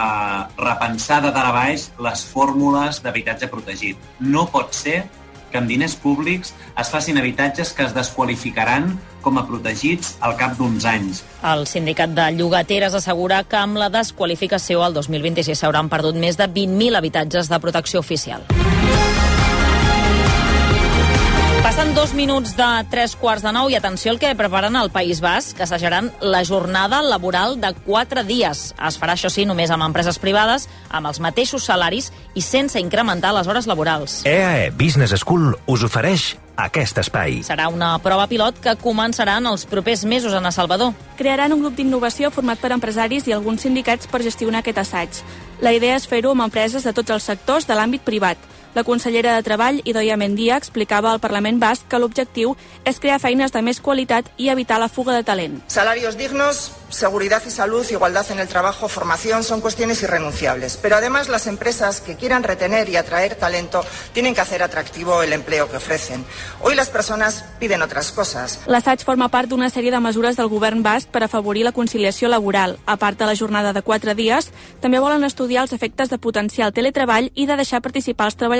repensar 0.57 1.21
de 1.25 1.33
dalt 1.35 1.51
a 1.51 1.55
baix 1.55 1.91
les 2.01 2.25
fórmules 2.25 3.03
d'habitatge 3.05 3.51
protegit. 3.53 3.99
No 4.21 4.47
pot 4.49 4.73
ser 4.77 5.03
que 5.51 5.59
amb 5.59 5.69
diners 5.69 5.97
públics 5.99 6.55
es 6.79 6.91
facin 6.91 7.19
habitatges 7.19 7.75
que 7.75 7.85
es 7.85 7.95
desqualificaran 7.97 8.93
com 9.21 9.37
a 9.37 9.45
protegits 9.49 10.15
al 10.25 10.37
cap 10.41 10.57
d'uns 10.57 10.87
anys. 10.89 11.25
El 11.45 11.67
sindicat 11.69 12.15
de 12.17 12.31
llogateres 12.39 12.97
assegura 12.97 13.43
que 13.45 13.59
amb 13.61 13.81
la 13.83 13.91
desqualificació 13.93 14.85
al 14.87 14.97
2026 14.97 15.59
s'hauran 15.59 15.91
perdut 15.93 16.17
més 16.17 16.39
de 16.41 16.49
20.000 16.49 16.97
habitatges 17.03 17.51
de 17.51 17.61
protecció 17.61 18.01
oficial. 18.01 18.47
Passen 21.61 21.95
dos 21.95 22.15
minuts 22.15 22.55
de 22.57 22.67
tres 22.89 23.13
quarts 23.21 23.43
de 23.45 23.51
nou 23.53 23.69
i 23.69 23.75
atenció 23.77 24.15
al 24.15 24.19
que 24.19 24.31
preparen 24.33 24.79
al 24.81 24.89
País 24.91 25.19
Basc, 25.21 25.59
que 25.59 25.67
assajaran 25.67 26.09
la 26.25 26.41
jornada 26.43 27.03
laboral 27.05 27.59
de 27.61 27.75
quatre 27.85 28.25
dies. 28.25 28.71
Es 28.81 28.97
farà, 28.97 29.13
això 29.13 29.29
sí, 29.29 29.45
només 29.45 29.69
amb 29.69 29.85
empreses 29.85 30.17
privades, 30.19 30.71
amb 30.89 31.11
els 31.11 31.21
mateixos 31.21 31.67
salaris 31.69 32.09
i 32.33 32.41
sense 32.41 32.81
incrementar 32.81 33.35
les 33.37 33.47
hores 33.47 33.69
laborals. 33.69 34.23
EAE 34.25 34.71
Business 34.73 35.13
School 35.21 35.53
us 35.69 35.85
ofereix 35.85 36.31
aquest 36.57 37.03
espai. 37.03 37.43
Serà 37.45 37.69
una 37.69 37.93
prova 38.01 38.25
pilot 38.31 38.63
que 38.65 38.77
començarà 38.81 39.37
en 39.41 39.51
els 39.53 39.67
propers 39.69 40.07
mesos 40.09 40.33
a 40.33 40.53
Salvador. 40.53 40.95
Crearan 41.19 41.53
un 41.53 41.61
grup 41.61 41.77
d'innovació 41.77 42.31
format 42.33 42.61
per 42.61 42.73
empresaris 42.73 43.29
i 43.29 43.37
alguns 43.37 43.69
sindicats 43.69 44.09
per 44.09 44.23
gestionar 44.25 44.65
aquest 44.65 44.81
assaig. 44.81 45.21
La 45.61 45.75
idea 45.77 46.01
és 46.01 46.09
fer-ho 46.09 46.33
amb 46.33 46.49
empreses 46.49 46.89
de 46.89 46.93
tots 46.97 47.13
els 47.13 47.29
sectors 47.29 47.69
de 47.69 47.77
l'àmbit 47.77 48.01
privat. 48.01 48.41
La 48.75 48.85
consellera 48.85 49.35
de 49.35 49.43
Treball, 49.43 49.83
Idoia 49.85 50.17
Mendia, 50.17 50.57
explicava 50.57 51.11
al 51.11 51.19
Parlament 51.21 51.59
Basc 51.59 51.89
que 51.91 51.99
l'objectiu 51.99 52.55
és 52.85 53.01
crear 53.03 53.19
feines 53.19 53.51
de 53.51 53.63
més 53.67 53.81
qualitat 53.83 54.31
i 54.39 54.49
evitar 54.49 54.79
la 54.79 54.89
fuga 54.89 55.15
de 55.17 55.25
talent. 55.27 55.59
Salarios 55.67 56.17
dignos, 56.17 56.71
seguridad 56.91 57.43
y 57.47 57.51
salud, 57.51 57.85
igualdad 57.91 58.31
en 58.31 58.39
el 58.39 58.49
trabajo, 58.49 58.89
formación 58.89 59.43
son 59.43 59.61
cuestiones 59.61 60.03
irrenunciables. 60.03 60.79
Pero 60.81 60.97
además 60.97 61.29
las 61.29 61.47
empresas 61.47 62.01
que 62.01 62.17
quieran 62.17 62.43
retener 62.43 62.89
y 62.89 62.97
atraer 62.97 63.35
talento 63.35 63.85
tienen 64.13 64.35
que 64.35 64.41
hacer 64.41 64.63
atractivo 64.63 65.23
el 65.23 65.33
empleo 65.33 65.69
que 65.69 65.77
ofrecen. 65.77 66.25
Hoy 66.61 66.75
las 66.77 66.89
personas 66.89 67.45
piden 67.59 67.83
otras 67.83 68.13
cosas. 68.13 68.61
L'assaig 68.67 69.03
forma 69.05 69.29
part 69.29 69.51
d'una 69.51 69.71
sèrie 69.71 69.91
de 69.91 70.01
mesures 70.01 70.37
del 70.39 70.49
govern 70.49 70.83
basc 70.83 71.11
per 71.11 71.25
afavorir 71.25 71.65
la 71.65 71.73
conciliació 71.73 72.29
laboral. 72.29 72.79
A 72.87 72.97
part 72.97 73.19
de 73.19 73.27
la 73.27 73.35
jornada 73.35 73.73
de 73.73 73.83
quatre 73.83 74.15
dies, 74.15 74.53
també 74.81 75.01
volen 75.03 75.25
estudiar 75.25 75.67
els 75.67 75.73
efectes 75.73 76.11
de 76.11 76.19
potenciar 76.19 76.69
el 76.69 76.75
teletreball 76.75 77.31
i 77.35 77.47
de 77.47 77.57
deixar 77.57 77.83
participar 77.83 78.31
els 78.31 78.37
treballadors 78.37 78.60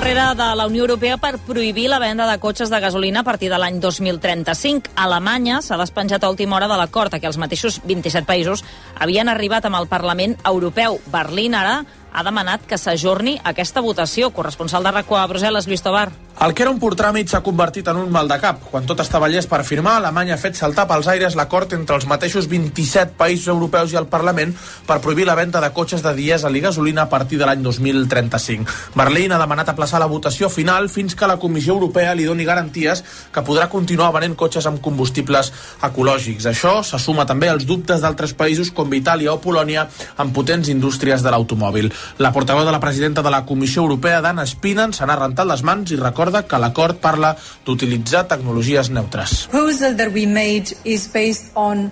Enrere 0.00 0.34
de 0.34 0.56
la 0.56 0.66
Unió 0.66 0.80
Europea 0.80 1.18
per 1.20 1.36
prohibir 1.44 1.90
la 1.90 1.98
venda 1.98 2.24
de 2.24 2.38
cotxes 2.40 2.70
de 2.70 2.78
gasolina 2.80 3.20
a 3.20 3.24
partir 3.26 3.50
de 3.52 3.58
l'any 3.60 3.80
2035. 3.82 4.94
Alemanya 4.96 5.58
s'ha 5.60 5.76
despenjat 5.76 6.24
a 6.24 6.30
última 6.32 6.56
hora 6.56 6.68
de 6.70 6.78
l'acord 6.80 7.12
a 7.12 7.18
què 7.20 7.28
els 7.28 7.36
mateixos 7.36 7.82
27 7.84 8.24
països 8.24 8.64
havien 8.96 9.28
arribat 9.28 9.68
amb 9.68 9.76
el 9.76 9.90
Parlament 9.92 10.38
Europeu. 10.48 10.96
Berlín 11.12 11.54
ara 11.54 11.82
ha 12.12 12.24
demanat 12.26 12.66
que 12.66 12.78
s'ajorni 12.78 13.38
aquesta 13.44 13.80
votació. 13.80 14.30
Corresponsal 14.34 14.84
de 14.84 14.92
RACO 14.96 15.16
a 15.18 15.28
Brussel·les, 15.30 15.66
Lluís 15.66 15.82
Tobar. 15.82 16.10
El 16.40 16.54
que 16.56 16.62
era 16.64 16.70
un 16.72 16.78
pur 16.80 16.94
tràmit 16.96 17.28
s'ha 17.28 17.42
convertit 17.44 17.88
en 17.92 17.98
un 18.00 18.08
mal 18.08 18.28
de 18.30 18.38
cap. 18.40 18.62
Quan 18.70 18.86
tot 18.88 19.02
estava 19.02 19.28
llest 19.28 19.50
per 19.50 19.58
firmar, 19.60 19.98
Alemanya 19.98 20.38
ha 20.38 20.40
fet 20.40 20.56
saltar 20.56 20.86
pels 20.88 21.04
aires 21.12 21.34
l'acord 21.36 21.74
entre 21.76 21.98
els 21.98 22.06
mateixos 22.08 22.46
27 22.48 23.12
països 23.18 23.50
europeus 23.52 23.92
i 23.92 23.98
el 24.00 24.06
Parlament 24.08 24.54
per 24.86 25.02
prohibir 25.04 25.26
la 25.28 25.34
venda 25.36 25.60
de 25.60 25.68
cotxes 25.76 26.00
de 26.00 26.14
dièsel 26.16 26.56
i 26.56 26.62
gasolina 26.64 27.02
a 27.02 27.10
partir 27.12 27.36
de 27.36 27.44
l'any 27.44 27.60
2035. 27.60 28.72
Berlín 28.96 29.34
ha 29.36 29.40
demanat 29.42 29.68
aplaçar 29.68 30.00
la 30.00 30.08
votació 30.08 30.48
final 30.48 30.88
fins 30.88 31.12
que 31.14 31.28
la 31.28 31.36
Comissió 31.36 31.76
Europea 31.76 32.16
li 32.16 32.24
doni 32.24 32.48
garanties 32.48 33.04
que 33.34 33.44
podrà 33.44 33.68
continuar 33.68 34.08
venent 34.16 34.38
cotxes 34.40 34.64
amb 34.70 34.80
combustibles 34.80 35.52
ecològics. 35.90 36.48
Això 36.48 36.78
se 36.80 36.96
suma 37.04 37.28
també 37.28 37.52
als 37.52 37.68
dubtes 37.68 38.00
d'altres 38.00 38.32
països 38.32 38.72
com 38.72 38.96
Itàlia 38.96 39.34
o 39.34 39.42
Polònia 39.44 39.90
amb 40.16 40.32
potents 40.32 40.72
indústries 40.72 41.20
de 41.20 41.36
l'automòbil. 41.36 41.92
La 42.18 42.32
portaveu 42.32 42.64
de 42.64 42.72
la 42.72 42.80
presidenta 42.80 43.22
de 43.22 43.30
la 43.30 43.44
Comissió 43.46 43.82
Europea, 43.82 44.20
Dana 44.20 44.46
Spinen, 44.46 44.92
se 44.92 45.06
n'ha 45.06 45.16
rentat 45.16 45.46
les 45.46 45.62
mans 45.62 45.90
i 45.90 45.96
recorda 45.96 46.44
que 46.46 46.58
l'acord 46.58 46.98
parla 47.00 47.36
d'utilitzar 47.66 48.26
tecnologies 48.28 48.90
neutres. 48.90 49.48
proposal 49.50 49.96
that 49.96 50.12
we 50.14 50.26
made 50.26 50.76
is 50.84 51.08
based 51.12 51.50
on. 51.54 51.90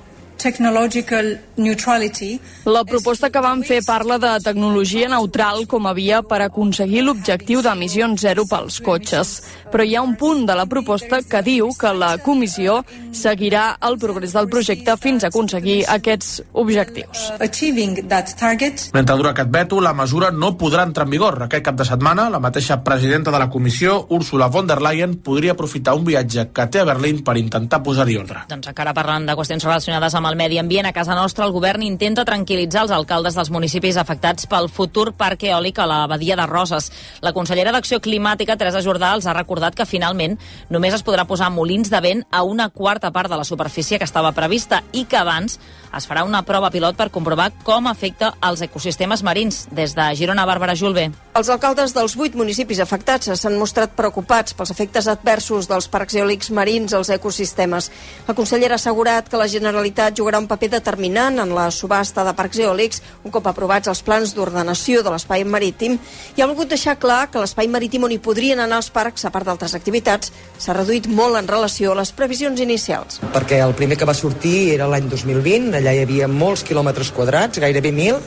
La 2.69 2.85
proposta 2.87 3.31
que 3.31 3.41
vam 3.43 3.63
fer 3.67 3.81
parla 3.87 4.19
de 4.23 4.31
tecnologia 4.45 5.09
neutral 5.11 5.65
com 5.67 5.89
a 5.91 5.95
via 5.97 6.21
per 6.23 6.39
aconseguir 6.45 7.03
l'objectiu 7.03 7.63
d'emissions 7.65 8.23
zero 8.23 8.45
pels 8.47 8.79
cotxes. 8.85 9.33
Però 9.73 9.85
hi 9.85 9.97
ha 9.99 10.03
un 10.03 10.15
punt 10.17 10.47
de 10.47 10.55
la 10.55 10.67
proposta 10.71 11.21
que 11.27 11.43
diu 11.43 11.73
que 11.79 11.91
la 11.93 12.13
comissió 12.23 12.85
seguirà 13.13 13.65
el 13.89 13.99
progrés 13.99 14.33
del 14.37 14.49
projecte 14.49 14.95
fins 15.01 15.25
a 15.25 15.33
aconseguir 15.33 15.83
aquests 15.91 16.43
objectius. 16.53 17.33
Achieving 17.43 18.07
that 18.09 18.37
target. 18.39 18.89
Mentre 18.95 19.17
dura 19.19 19.35
aquest 19.35 19.51
veto, 19.51 19.81
la 19.83 19.93
mesura 19.93 20.31
no 20.31 20.55
podrà 20.57 20.87
entrar 20.87 21.09
en 21.09 21.17
vigor. 21.17 21.43
Aquest 21.49 21.67
cap 21.67 21.77
de 21.81 21.89
setmana, 21.89 22.29
la 22.31 22.41
mateixa 22.41 22.79
presidenta 22.85 23.35
de 23.35 23.43
la 23.43 23.51
comissió, 23.51 24.07
Ursula 24.15 24.49
von 24.49 24.71
der 24.71 24.81
Leyen, 24.83 25.19
podria 25.25 25.53
aprofitar 25.53 25.97
un 25.99 26.07
viatge 26.07 26.49
que 26.55 26.69
té 26.71 26.81
a 26.81 26.87
Berlín 26.89 27.25
per 27.25 27.37
intentar 27.41 27.83
posar-hi 27.83 28.17
ordre. 28.23 28.47
Doncs 28.49 28.71
encara 28.71 28.95
parlant 28.95 29.27
de 29.27 29.37
qüestions 29.37 29.67
relacionades 29.67 30.15
amb 30.15 30.28
el 30.29 30.37
medi 30.37 30.59
ambient, 30.59 30.87
a 30.87 30.93
casa 30.93 31.15
nostra 31.17 31.47
el 31.47 31.53
govern 31.53 31.83
intenta 31.83 32.25
tranquil·litzar 32.29 32.85
els 32.85 32.93
alcaldes 32.95 33.37
dels 33.39 33.51
municipis 33.55 33.97
afectats 34.01 34.47
pel 34.51 34.69
futur 34.69 35.13
parc 35.17 35.47
eòlic 35.49 35.79
a 35.81 35.87
la 35.89 35.99
badia 36.11 36.37
de 36.37 36.47
Roses. 36.47 36.91
La 37.25 37.33
consellera 37.33 37.73
d'Acció 37.73 38.01
Climàtica, 38.05 38.57
Teresa 38.57 38.83
Jordà, 38.85 39.15
els 39.17 39.27
ha 39.27 39.37
recordat 39.37 39.77
que 39.79 39.89
finalment 39.89 40.39
només 40.71 40.95
es 40.95 41.05
podrà 41.05 41.25
posar 41.29 41.51
molins 41.55 41.91
de 41.91 42.01
vent 42.05 42.25
a 42.31 42.43
una 42.45 42.69
quarta 42.69 43.11
part 43.13 43.31
de 43.31 43.41
la 43.41 43.49
superfície 43.49 43.99
que 43.99 44.09
estava 44.09 44.35
prevista 44.37 44.83
i 44.93 45.05
que 45.05 45.17
abans 45.17 45.59
es 45.97 46.07
farà 46.09 46.25
una 46.27 46.43
prova 46.43 46.71
pilot 46.71 46.97
per 46.99 47.09
comprovar 47.15 47.51
com 47.65 47.87
afecta 47.87 48.35
els 48.45 48.63
ecosistemes 48.67 49.23
marins. 49.23 49.67
Des 49.73 49.95
de 49.97 50.09
Girona, 50.19 50.47
Bàrbara 50.47 50.77
Julve. 50.77 51.09
Els 51.39 51.51
alcaldes 51.55 51.93
dels 51.95 52.17
vuit 52.19 52.35
municipis 52.35 52.81
afectats 52.83 53.31
s'han 53.39 53.59
mostrat 53.61 53.93
preocupats 53.95 54.57
pels 54.59 54.73
efectes 54.75 55.07
adversos 55.07 55.69
dels 55.71 55.87
parcs 55.89 56.17
eòlics 56.19 56.51
marins 56.51 56.95
als 56.97 57.13
ecosistemes. 57.15 57.91
La 58.27 58.35
consellera 58.35 58.75
ha 58.75 58.81
assegurat 58.83 59.29
que 59.31 59.39
la 59.39 59.47
Generalitat 59.49 60.17
jugarà 60.19 60.41
un 60.43 60.49
paper 60.51 60.73
determinant 60.77 61.39
en 61.39 61.55
la 61.55 61.69
subhasta 61.71 62.25
de 62.27 62.35
parcs 62.35 62.59
eòlics 62.59 63.03
un 63.23 63.31
cop 63.35 63.47
aprovats 63.47 63.89
els 63.89 64.03
plans 64.03 64.35
d'ordenació 64.35 65.05
de 65.07 65.13
l'espai 65.15 65.45
marítim 65.45 65.99
i 66.37 66.43
ha 66.43 66.49
volgut 66.51 66.73
deixar 66.75 66.99
clar 66.99 67.29
que 67.31 67.39
l'espai 67.39 67.71
marítim 67.71 68.05
on 68.09 68.13
hi 68.13 68.19
podrien 68.19 68.59
anar 68.61 68.83
els 68.83 68.91
parcs, 68.91 69.25
a 69.25 69.31
part 69.31 69.47
d'altres 69.47 69.77
activitats, 69.79 70.33
s'ha 70.59 70.77
reduït 70.77 71.07
molt 71.07 71.39
en 71.39 71.49
relació 71.49 71.93
a 71.93 72.01
les 72.01 72.13
previsions 72.13 72.61
inicials. 72.61 73.23
Perquè 73.35 73.63
el 73.65 73.77
primer 73.79 73.99
que 73.99 74.09
va 74.09 74.17
sortir 74.17 74.73
era 74.75 74.89
l'any 74.91 75.09
2020, 75.09 75.78
allà 75.79 75.95
hi 75.95 76.03
havia 76.05 76.29
molts 76.29 76.65
quilòmetres 76.67 77.11
quadrats, 77.15 77.61
gairebé 77.63 77.93
mil, 77.95 78.19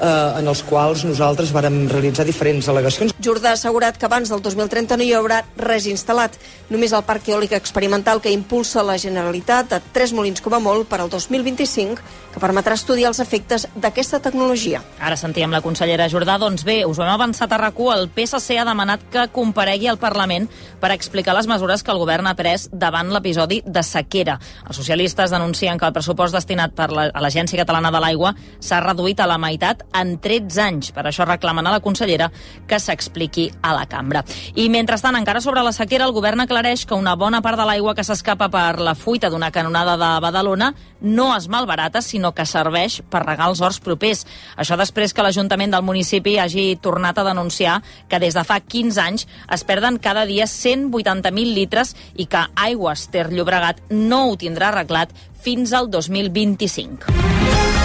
eh, 0.00 0.38
en 0.40 0.48
els 0.48 0.62
quals 0.66 1.04
nosaltres 1.04 1.52
vàrem 1.52 1.82
realitzar 1.90 2.24
diferents 2.28 2.68
al·legacions. 2.68 3.14
Jordà 3.20 3.52
ha 3.52 3.58
assegurat 3.58 3.96
que 3.98 4.06
abans 4.08 4.30
del 4.32 4.42
2030 4.42 4.96
no 4.96 5.04
hi 5.04 5.12
haurà 5.16 5.42
res 5.60 5.86
instal·lat. 5.90 6.38
Només 6.70 6.92
el 6.96 7.04
parc 7.04 7.28
eòlic 7.28 7.52
experimental 7.58 8.20
que 8.20 8.32
impulsa 8.32 8.84
la 8.86 8.98
Generalitat 9.00 9.70
de 9.74 9.80
tres 9.92 10.14
molins 10.16 10.40
com 10.40 10.54
a 10.54 10.60
molt 10.62 10.88
per 10.88 11.00
al 11.00 11.10
2025 11.12 12.00
que 12.30 12.40
permetrà 12.40 12.76
estudiar 12.78 13.10
els 13.10 13.20
efectes 13.20 13.66
d'aquesta 13.74 14.20
tecnologia. 14.22 14.82
Ara 15.00 15.16
sentíem 15.18 15.50
la 15.50 15.62
consellera 15.64 16.08
Jordà. 16.08 16.38
Doncs 16.38 16.64
bé, 16.64 16.84
us 16.86 16.98
ho 16.98 17.04
hem 17.04 17.12
avançat 17.12 17.52
a 17.52 17.58
rac 17.58 17.78
El 17.80 18.08
PSC 18.14 18.58
ha 18.58 18.64
demanat 18.64 19.00
que 19.10 19.28
comparegui 19.32 19.88
al 19.88 19.98
Parlament 19.98 20.48
per 20.80 20.92
explicar 20.92 21.34
les 21.34 21.46
mesures 21.46 21.82
que 21.82 21.90
el 21.90 21.98
govern 21.98 22.26
ha 22.26 22.34
pres 22.34 22.68
davant 22.72 23.10
l'episodi 23.10 23.62
de 23.66 23.82
sequera. 23.82 24.38
Els 24.66 24.76
socialistes 24.76 25.30
denuncien 25.30 25.78
que 25.78 25.86
el 25.86 25.92
pressupost 25.92 26.34
destinat 26.34 26.74
per 26.76 26.89
a 26.90 27.22
l'Agència 27.22 27.58
Catalana 27.60 27.92
de 27.94 28.00
l'Aigua 28.02 28.34
s'ha 28.60 28.80
reduït 28.84 29.20
a 29.20 29.28
la 29.30 29.38
meitat 29.40 29.84
en 29.96 30.16
13 30.20 30.62
anys. 30.62 30.90
Per 30.92 31.06
això 31.06 31.26
reclamen 31.26 31.66
a 31.66 31.74
la 31.74 31.82
consellera 31.84 32.30
que 32.68 32.80
s'expliqui 32.80 33.48
a 33.62 33.74
la 33.76 33.86
cambra. 33.90 34.24
I 34.54 34.68
mentrestant, 34.72 35.16
encara 35.16 35.40
sobre 35.40 35.64
la 35.66 35.72
sequera, 35.72 36.06
el 36.06 36.14
govern 36.16 36.44
aclareix 36.44 36.86
que 36.86 36.98
una 36.98 37.16
bona 37.16 37.42
part 37.42 37.58
de 37.60 37.66
l'aigua 37.68 37.94
que 37.94 38.04
s'escapa 38.04 38.50
per 38.52 38.80
la 38.80 38.94
fuita 38.94 39.30
d'una 39.30 39.50
canonada 39.50 39.96
de 40.00 40.10
Badalona 40.20 40.74
no 41.00 41.30
es 41.36 41.48
malbarata, 41.48 42.02
sinó 42.02 42.32
que 42.34 42.46
serveix 42.46 43.00
per 43.10 43.24
regar 43.24 43.48
els 43.50 43.60
horts 43.60 43.80
propers. 43.80 44.26
Això 44.60 44.76
després 44.76 45.14
que 45.14 45.24
l'Ajuntament 45.24 45.72
del 45.72 45.86
municipi 45.86 46.36
hagi 46.38 46.74
tornat 46.82 47.18
a 47.18 47.24
denunciar 47.24 47.80
que 48.08 48.20
des 48.20 48.36
de 48.36 48.44
fa 48.44 48.60
15 48.60 49.00
anys 49.00 49.26
es 49.52 49.64
perden 49.64 49.98
cada 49.98 50.26
dia 50.28 50.44
180.000 50.44 51.54
litres 51.54 51.94
i 52.16 52.26
que 52.26 52.44
Aigües 52.56 53.08
Ter 53.10 53.28
Llobregat 53.32 53.80
no 53.90 54.26
ho 54.28 54.36
tindrà 54.40 54.70
arreglat 54.70 55.14
fins 55.40 55.72
al 55.72 55.90
2025. 55.90 57.79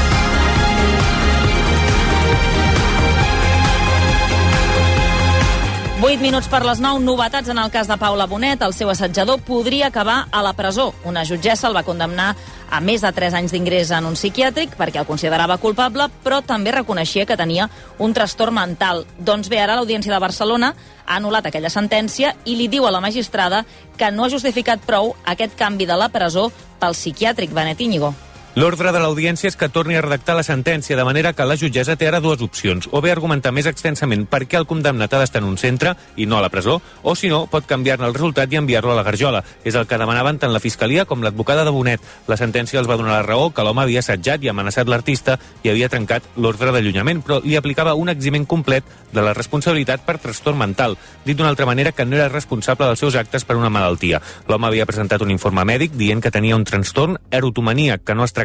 8 5.95 6.19
minuts 6.19 6.49
per 6.51 6.59
les 6.67 6.81
9, 6.83 6.99
novetats 6.99 7.47
en 7.47 7.55
el 7.57 7.69
cas 7.71 7.87
de 7.87 7.95
Paula 7.95 8.25
Bonet. 8.27 8.59
El 8.65 8.73
seu 8.75 8.89
assetjador 8.91 9.39
podria 9.47 9.87
acabar 9.87 10.25
a 10.29 10.41
la 10.43 10.51
presó. 10.51 10.89
Una 11.07 11.23
jutgessa 11.23 11.69
el 11.69 11.75
va 11.77 11.85
condemnar 11.87 12.33
a 12.69 12.81
més 12.83 12.99
de 13.05 13.13
3 13.15 13.37
anys 13.39 13.55
d'ingrés 13.55 13.93
en 13.95 14.09
un 14.09 14.17
psiquiàtric 14.19 14.75
perquè 14.75 14.99
el 14.99 15.07
considerava 15.07 15.55
culpable, 15.57 16.09
però 16.21 16.41
també 16.43 16.75
reconeixia 16.75 17.25
que 17.25 17.39
tenia 17.39 17.69
un 17.97 18.13
trastorn 18.13 18.59
mental. 18.59 19.05
Doncs 19.17 19.47
bé, 19.47 19.63
ara 19.63 19.79
l'Audiència 19.79 20.11
de 20.11 20.19
Barcelona 20.19 20.73
ha 21.05 21.15
anul·lat 21.15 21.47
aquella 21.47 21.71
sentència 21.71 22.35
i 22.43 22.59
li 22.59 22.67
diu 22.67 22.85
a 22.85 22.91
la 22.91 22.99
magistrada 22.99 23.63
que 23.95 24.11
no 24.11 24.25
ha 24.25 24.33
justificat 24.35 24.83
prou 24.83 25.15
aquest 25.23 25.55
canvi 25.55 25.87
de 25.87 25.95
la 25.95 26.11
presó 26.11 26.49
pel 26.77 26.91
psiquiàtric 26.91 27.55
Benet 27.55 27.79
Íñigo. 27.79 28.11
L'ordre 28.55 28.93
de 28.95 29.01
l'audiència 29.03 29.49
és 29.51 29.57
que 29.59 29.67
torni 29.67 29.97
a 29.99 30.01
redactar 30.01 30.31
la 30.37 30.43
sentència, 30.47 30.95
de 30.95 31.03
manera 31.03 31.33
que 31.35 31.43
la 31.43 31.57
jutgessa 31.59 31.97
té 31.99 32.07
ara 32.07 32.21
dues 32.23 32.39
opcions. 32.39 32.85
O 32.95 33.01
bé 33.03 33.09
argumentar 33.11 33.51
més 33.51 33.67
extensament 33.67 34.21
per 34.31 34.45
què 34.47 34.55
el 34.55 34.67
condemnat 34.69 35.11
ha 35.11 35.19
d'estar 35.19 35.41
en 35.41 35.49
un 35.49 35.57
centre 35.59 35.91
i 36.15 36.23
no 36.23 36.37
a 36.37 36.43
la 36.45 36.47
presó, 36.47 36.77
o 37.03 37.15
si 37.19 37.27
no, 37.27 37.41
pot 37.51 37.67
canviar-ne 37.67 38.07
el 38.07 38.15
resultat 38.15 38.53
i 38.53 38.55
enviar-lo 38.55 38.93
a 38.93 38.95
la 38.95 39.03
garjola. 39.03 39.41
És 39.67 39.75
el 39.75 39.89
que 39.89 39.99
demanaven 39.99 40.39
tant 40.39 40.53
la 40.55 40.61
Fiscalia 40.63 41.03
com 41.03 41.19
l'advocada 41.19 41.65
de 41.67 41.73
Bonet. 41.75 42.05
La 42.31 42.37
sentència 42.39 42.79
els 42.79 42.87
va 42.87 42.95
donar 42.95 43.17
la 43.17 43.25
raó 43.25 43.49
que 43.51 43.65
l'home 43.67 43.83
havia 43.83 43.99
assetjat 43.99 44.47
i 44.47 44.53
amenaçat 44.53 44.87
l'artista 44.87 45.35
i 45.67 45.73
havia 45.73 45.91
trencat 45.91 46.31
l'ordre 46.37 46.71
d'allunyament, 46.71 47.25
però 47.27 47.41
li 47.43 47.59
aplicava 47.59 47.97
un 47.99 48.07
eximent 48.07 48.47
complet 48.47 48.87
de 49.11 49.19
la 49.19 49.35
responsabilitat 49.35 50.07
per 50.07 50.15
trastorn 50.23 50.63
mental. 50.63 50.95
Dit 51.25 51.35
d'una 51.35 51.51
altra 51.51 51.67
manera, 51.67 51.91
que 51.91 52.07
no 52.07 52.15
era 52.15 52.31
responsable 52.31 52.87
dels 52.87 53.03
seus 53.03 53.19
actes 53.19 53.43
per 53.43 53.59
una 53.59 53.67
malaltia. 53.69 54.23
L'home 54.47 54.71
havia 54.71 54.87
presentat 54.87 55.27
un 55.27 55.35
informe 55.35 55.67
mèdic 55.67 55.99
dient 55.99 56.23
que 56.23 56.31
tenia 56.31 56.55
un 56.55 56.63
trastorn 56.63 57.19
erotomaníac 57.35 58.07
que 58.07 58.15
no 58.15 58.23
es. 58.23 58.44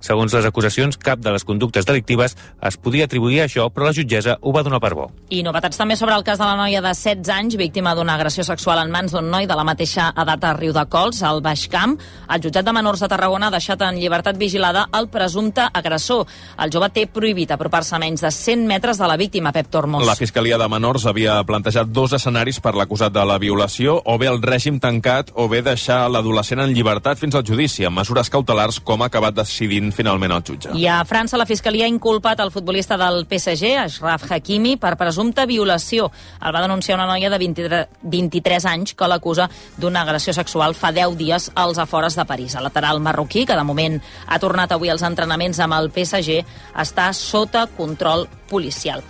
Segons 0.00 0.32
les 0.34 0.46
acusacions, 0.46 0.96
cap 0.96 1.20
de 1.20 1.32
les 1.34 1.44
conductes 1.44 1.86
delictives 1.86 2.36
es 2.62 2.76
podia 2.76 3.04
atribuir 3.08 3.42
a 3.42 3.48
això, 3.48 3.68
però 3.72 3.88
la 3.88 3.96
jutgessa 3.96 4.38
ho 4.40 4.52
va 4.52 4.62
donar 4.62 4.80
per 4.80 4.94
bo. 4.94 5.08
I 5.30 5.42
novetats 5.46 5.78
també 5.80 5.96
sobre 5.96 6.14
el 6.14 6.24
cas 6.24 6.38
de 6.38 6.44
la 6.44 6.56
noia 6.56 6.80
de 6.84 6.94
16 6.94 7.30
anys, 7.34 7.56
víctima 7.60 7.94
d'una 7.94 8.14
agressió 8.14 8.44
sexual 8.44 8.82
en 8.82 8.92
mans 8.92 9.12
d'un 9.12 9.30
noi 9.30 9.46
de 9.46 9.56
la 9.56 9.64
mateixa 9.66 10.10
edat 10.16 10.44
a 10.44 10.54
Riu 10.56 10.72
de 10.72 10.84
Cols, 10.90 11.22
al 11.22 11.42
Baix 11.44 11.66
Camp. 11.68 11.96
El 12.28 12.42
jutjat 12.44 12.64
de 12.66 12.74
menors 12.76 13.02
de 13.02 13.08
Tarragona 13.10 13.48
ha 13.48 13.54
deixat 13.54 13.82
en 13.82 13.98
llibertat 14.00 14.38
vigilada 14.40 14.86
el 14.94 15.08
presumpte 15.12 15.66
agressor. 15.72 16.26
El 16.58 16.72
jove 16.72 16.90
té 16.94 17.06
prohibit 17.06 17.50
apropar-se 17.54 17.96
a 17.96 18.02
menys 18.02 18.24
de 18.24 18.30
100 18.30 18.66
metres 18.68 18.98
de 18.98 19.08
la 19.10 19.16
víctima, 19.20 19.52
Pep 19.52 19.70
Tormos. 19.70 20.06
La 20.06 20.16
Fiscalia 20.18 20.58
de 20.58 20.68
Menors 20.68 21.06
havia 21.06 21.40
plantejat 21.46 21.90
dos 21.92 22.14
escenaris 22.16 22.60
per 22.60 22.74
l'acusat 22.78 23.12
de 23.14 23.24
la 23.26 23.38
violació, 23.38 24.00
o 24.04 24.18
bé 24.18 24.30
el 24.30 24.40
règim 24.42 24.80
tancat, 24.80 25.32
o 25.34 25.48
bé 25.48 25.62
deixar 25.62 26.04
l'adolescent 26.10 26.62
en 26.64 26.72
llibertat 26.74 27.20
fins 27.20 27.34
al 27.34 27.46
judici, 27.46 27.84
amb 27.84 27.98
mesures 28.00 28.30
cautelars 28.30 28.80
com 28.80 29.02
ha 29.02 29.10
acabat 29.10 29.33
decidint 29.34 29.90
finalment 29.94 30.32
el 30.34 30.44
jutge. 30.46 30.72
I 30.78 30.86
a 30.90 31.00
França 31.08 31.38
la 31.40 31.46
Fiscalia 31.48 31.88
ha 31.88 31.92
inculpat 31.92 32.40
el 32.44 32.52
futbolista 32.54 32.98
del 33.00 33.24
PSG, 33.28 33.74
Ashraf 33.82 34.26
Hakimi, 34.30 34.76
per 34.80 34.94
presumpta 35.00 35.46
violació. 35.50 36.10
El 36.40 36.54
va 36.54 36.64
denunciar 36.64 36.98
una 36.98 37.08
noia 37.10 37.30
de 37.32 37.38
23, 37.42 38.00
23 38.02 38.68
anys 38.70 38.94
que 38.94 39.10
l'acusa 39.10 39.48
d'una 39.76 40.04
agressió 40.06 40.34
sexual 40.36 40.76
fa 40.78 40.92
10 40.94 41.18
dies 41.20 41.50
als 41.54 41.78
afores 41.82 42.16
de 42.16 42.24
París. 42.24 42.54
El 42.54 42.68
lateral 42.68 43.00
marroquí, 43.00 43.44
que 43.44 43.56
de 43.58 43.64
moment 43.66 44.00
ha 44.26 44.40
tornat 44.40 44.72
avui 44.72 44.92
als 44.92 45.04
entrenaments 45.06 45.60
amb 45.60 45.78
el 45.78 45.90
PSG, 45.94 46.42
està 46.86 47.10
sota 47.12 47.66
control 47.76 48.28
policial. 48.50 49.02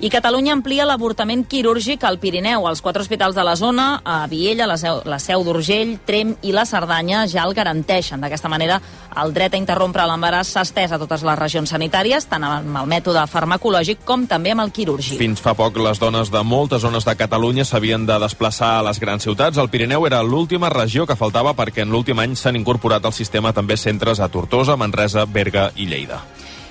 I 0.00 0.08
Catalunya 0.08 0.54
amplia 0.56 0.86
l'avortament 0.88 1.42
quirúrgic 1.44 2.06
al 2.08 2.16
Pirineu. 2.16 2.64
Els 2.70 2.80
quatre 2.80 3.02
hospitals 3.04 3.34
de 3.36 3.42
la 3.44 3.52
zona, 3.52 4.00
a 4.00 4.22
Viella, 4.32 4.64
la 4.64 4.78
Seu, 4.80 5.02
la 5.04 5.18
Seu 5.20 5.44
d'Urgell, 5.44 5.98
Trem 6.08 6.30
i 6.40 6.54
la 6.56 6.64
Cerdanya, 6.64 7.26
ja 7.28 7.44
el 7.44 7.52
garanteixen. 7.52 8.24
D'aquesta 8.24 8.48
manera, 8.48 8.78
el 9.20 9.34
dret 9.36 9.52
a 9.52 9.60
interrompre 9.60 10.06
l'embaràs 10.08 10.54
s'ha 10.54 10.64
estès 10.64 10.96
a 10.96 10.98
totes 11.02 11.20
les 11.20 11.36
regions 11.36 11.76
sanitàries, 11.76 12.24
tant 12.32 12.48
amb 12.48 12.80
el 12.80 12.88
mètode 12.88 13.26
farmacològic 13.28 14.00
com 14.08 14.24
també 14.24 14.56
amb 14.56 14.64
el 14.64 14.72
quirúrgic. 14.72 15.20
Fins 15.20 15.44
fa 15.44 15.52
poc, 15.52 15.76
les 15.76 16.00
dones 16.00 16.32
de 16.32 16.44
moltes 16.48 16.80
zones 16.80 17.04
de 17.04 17.18
Catalunya 17.20 17.68
s'havien 17.68 18.08
de 18.08 18.16
desplaçar 18.24 18.78
a 18.78 18.84
les 18.88 19.04
grans 19.04 19.28
ciutats. 19.28 19.60
El 19.60 19.68
Pirineu 19.68 20.08
era 20.08 20.22
l'última 20.24 20.72
regió 20.72 21.04
que 21.04 21.20
faltava 21.20 21.52
perquè 21.52 21.84
en 21.84 21.92
l'últim 21.92 22.24
any 22.24 22.40
s'han 22.40 22.56
incorporat 22.56 23.04
al 23.04 23.12
sistema 23.12 23.52
també 23.52 23.76
centres 23.76 24.16
a 24.16 24.32
Tortosa, 24.32 24.80
Manresa, 24.80 25.28
Berga 25.28 25.74
i 25.76 25.92
Lleida. 25.92 26.24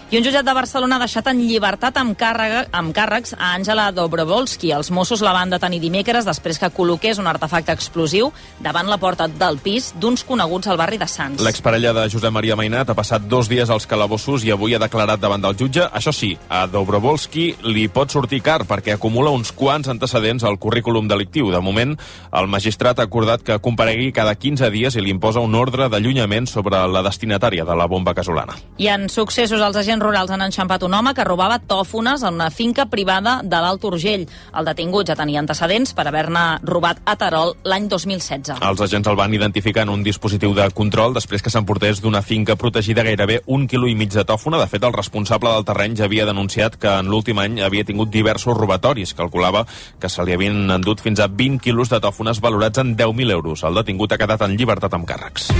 I 0.10 0.18
un 0.18 0.24
jutjat 0.26 0.42
de 0.42 0.54
Barcelona 0.58 0.98
ha 0.98 1.04
deixat 1.04 1.28
en 1.30 1.38
llibertat 1.38 1.98
amb, 2.02 2.16
càrrega, 2.18 2.64
amb 2.74 2.90
càrrecs 2.98 3.36
a 3.36 3.52
Àngela 3.54 3.92
Dobrovolski. 3.94 4.72
Els 4.74 4.88
Mossos 4.90 5.22
la 5.22 5.36
van 5.36 5.52
detenir 5.54 5.78
dimecres 5.84 6.26
després 6.26 6.58
que 6.58 6.72
col·loqués 6.74 7.20
un 7.22 7.28
artefacte 7.30 7.76
explosiu 7.78 8.32
davant 8.58 8.90
la 8.90 8.98
porta 8.98 9.28
del 9.30 9.60
pis 9.62 9.92
d'uns 10.02 10.24
coneguts 10.26 10.66
al 10.66 10.80
barri 10.82 10.98
de 10.98 11.06
Sants. 11.06 11.44
L'exparella 11.46 11.92
de 11.94 12.08
Josep 12.10 12.34
Maria 12.34 12.58
Mainat 12.58 12.90
ha 12.90 12.96
passat 12.98 13.28
dos 13.30 13.52
dies 13.52 13.70
als 13.70 13.86
calabossos 13.86 14.48
i 14.48 14.50
avui 14.50 14.74
ha 14.74 14.80
declarat 14.82 15.22
davant 15.22 15.46
del 15.46 15.60
jutge. 15.62 15.86
Això 15.86 16.10
sí, 16.10 16.32
a 16.50 16.64
Dobrovolski 16.66 17.46
li 17.70 17.86
pot 17.94 18.10
sortir 18.10 18.42
car 18.42 18.64
perquè 18.66 18.98
acumula 18.98 19.30
uns 19.30 19.54
quants 19.54 19.94
antecedents 19.94 20.42
al 20.42 20.58
currículum 20.58 21.06
delictiu. 21.06 21.54
De 21.54 21.62
moment, 21.62 21.94
el 22.34 22.50
magistrat 22.50 22.98
ha 22.98 23.06
acordat 23.06 23.46
que 23.46 23.60
comparegui 23.62 24.10
cada 24.10 24.34
15 24.34 24.74
dies 24.74 24.98
i 24.98 25.06
li 25.06 25.14
imposa 25.14 25.46
un 25.46 25.54
ordre 25.54 25.86
d'allunyament 25.86 26.50
sobre 26.50 26.82
la 26.90 27.06
destinatària 27.06 27.62
de 27.62 27.78
la 27.78 27.86
bomba 27.86 28.18
casolana. 28.18 28.58
I 28.82 28.90
en 28.90 29.06
successos, 29.14 29.62
els 29.62 29.78
agents 29.78 29.99
rurals 30.02 30.32
han 30.32 30.42
enxampat 30.46 30.84
un 30.88 30.94
home 30.94 31.14
que 31.16 31.26
robava 31.28 31.60
tòfones 31.60 32.24
en 32.24 32.38
una 32.40 32.50
finca 32.50 32.86
privada 32.90 33.40
de 33.44 33.60
l'Alt 33.62 33.84
Urgell. 33.88 34.26
El 34.58 34.68
detingut 34.68 35.10
ja 35.10 35.16
tenia 35.20 35.42
antecedents 35.42 35.94
per 35.98 36.08
haver-ne 36.08 36.44
robat 36.68 37.02
a 37.06 37.16
Terol 37.20 37.56
l'any 37.64 37.88
2016. 37.92 38.62
Els 38.66 38.84
agents 38.86 39.10
el 39.10 39.20
van 39.20 39.34
identificar 39.34 39.84
en 39.88 39.94
un 39.94 40.04
dispositiu 40.04 40.54
de 40.58 40.68
control 40.76 41.16
després 41.18 41.44
que 41.44 41.54
s'emportés 41.54 42.02
d'una 42.04 42.22
finca 42.22 42.56
protegida 42.60 43.06
gairebé 43.08 43.42
un 43.48 43.68
quilo 43.68 43.88
i 43.88 43.96
mig 43.96 44.14
de 44.14 44.26
tòfona. 44.26 44.60
De 44.62 44.68
fet, 44.72 44.84
el 44.84 44.96
responsable 44.96 45.54
del 45.54 45.68
terreny 45.68 45.98
ja 46.00 46.08
havia 46.10 46.28
denunciat 46.30 46.78
que 46.80 46.92
en 47.00 47.12
l'últim 47.12 47.40
any 47.40 47.60
havia 47.66 47.88
tingut 47.88 48.12
diversos 48.14 48.58
robatoris. 48.58 49.14
Calculava 49.14 49.66
que 50.00 50.10
se 50.10 50.26
li 50.26 50.36
havien 50.36 50.70
endut 50.80 51.02
fins 51.02 51.20
a 51.20 51.28
20 51.28 51.60
quilos 51.64 51.90
de 51.90 52.02
tòfones 52.04 52.42
valorats 52.42 52.82
en 52.84 52.96
10.000 52.98 53.32
euros. 53.32 53.64
El 53.64 53.82
detingut 53.82 54.14
ha 54.14 54.22
quedat 54.22 54.48
en 54.48 54.58
llibertat 54.58 54.94
amb 54.94 55.08
càrrecs. 55.10 55.52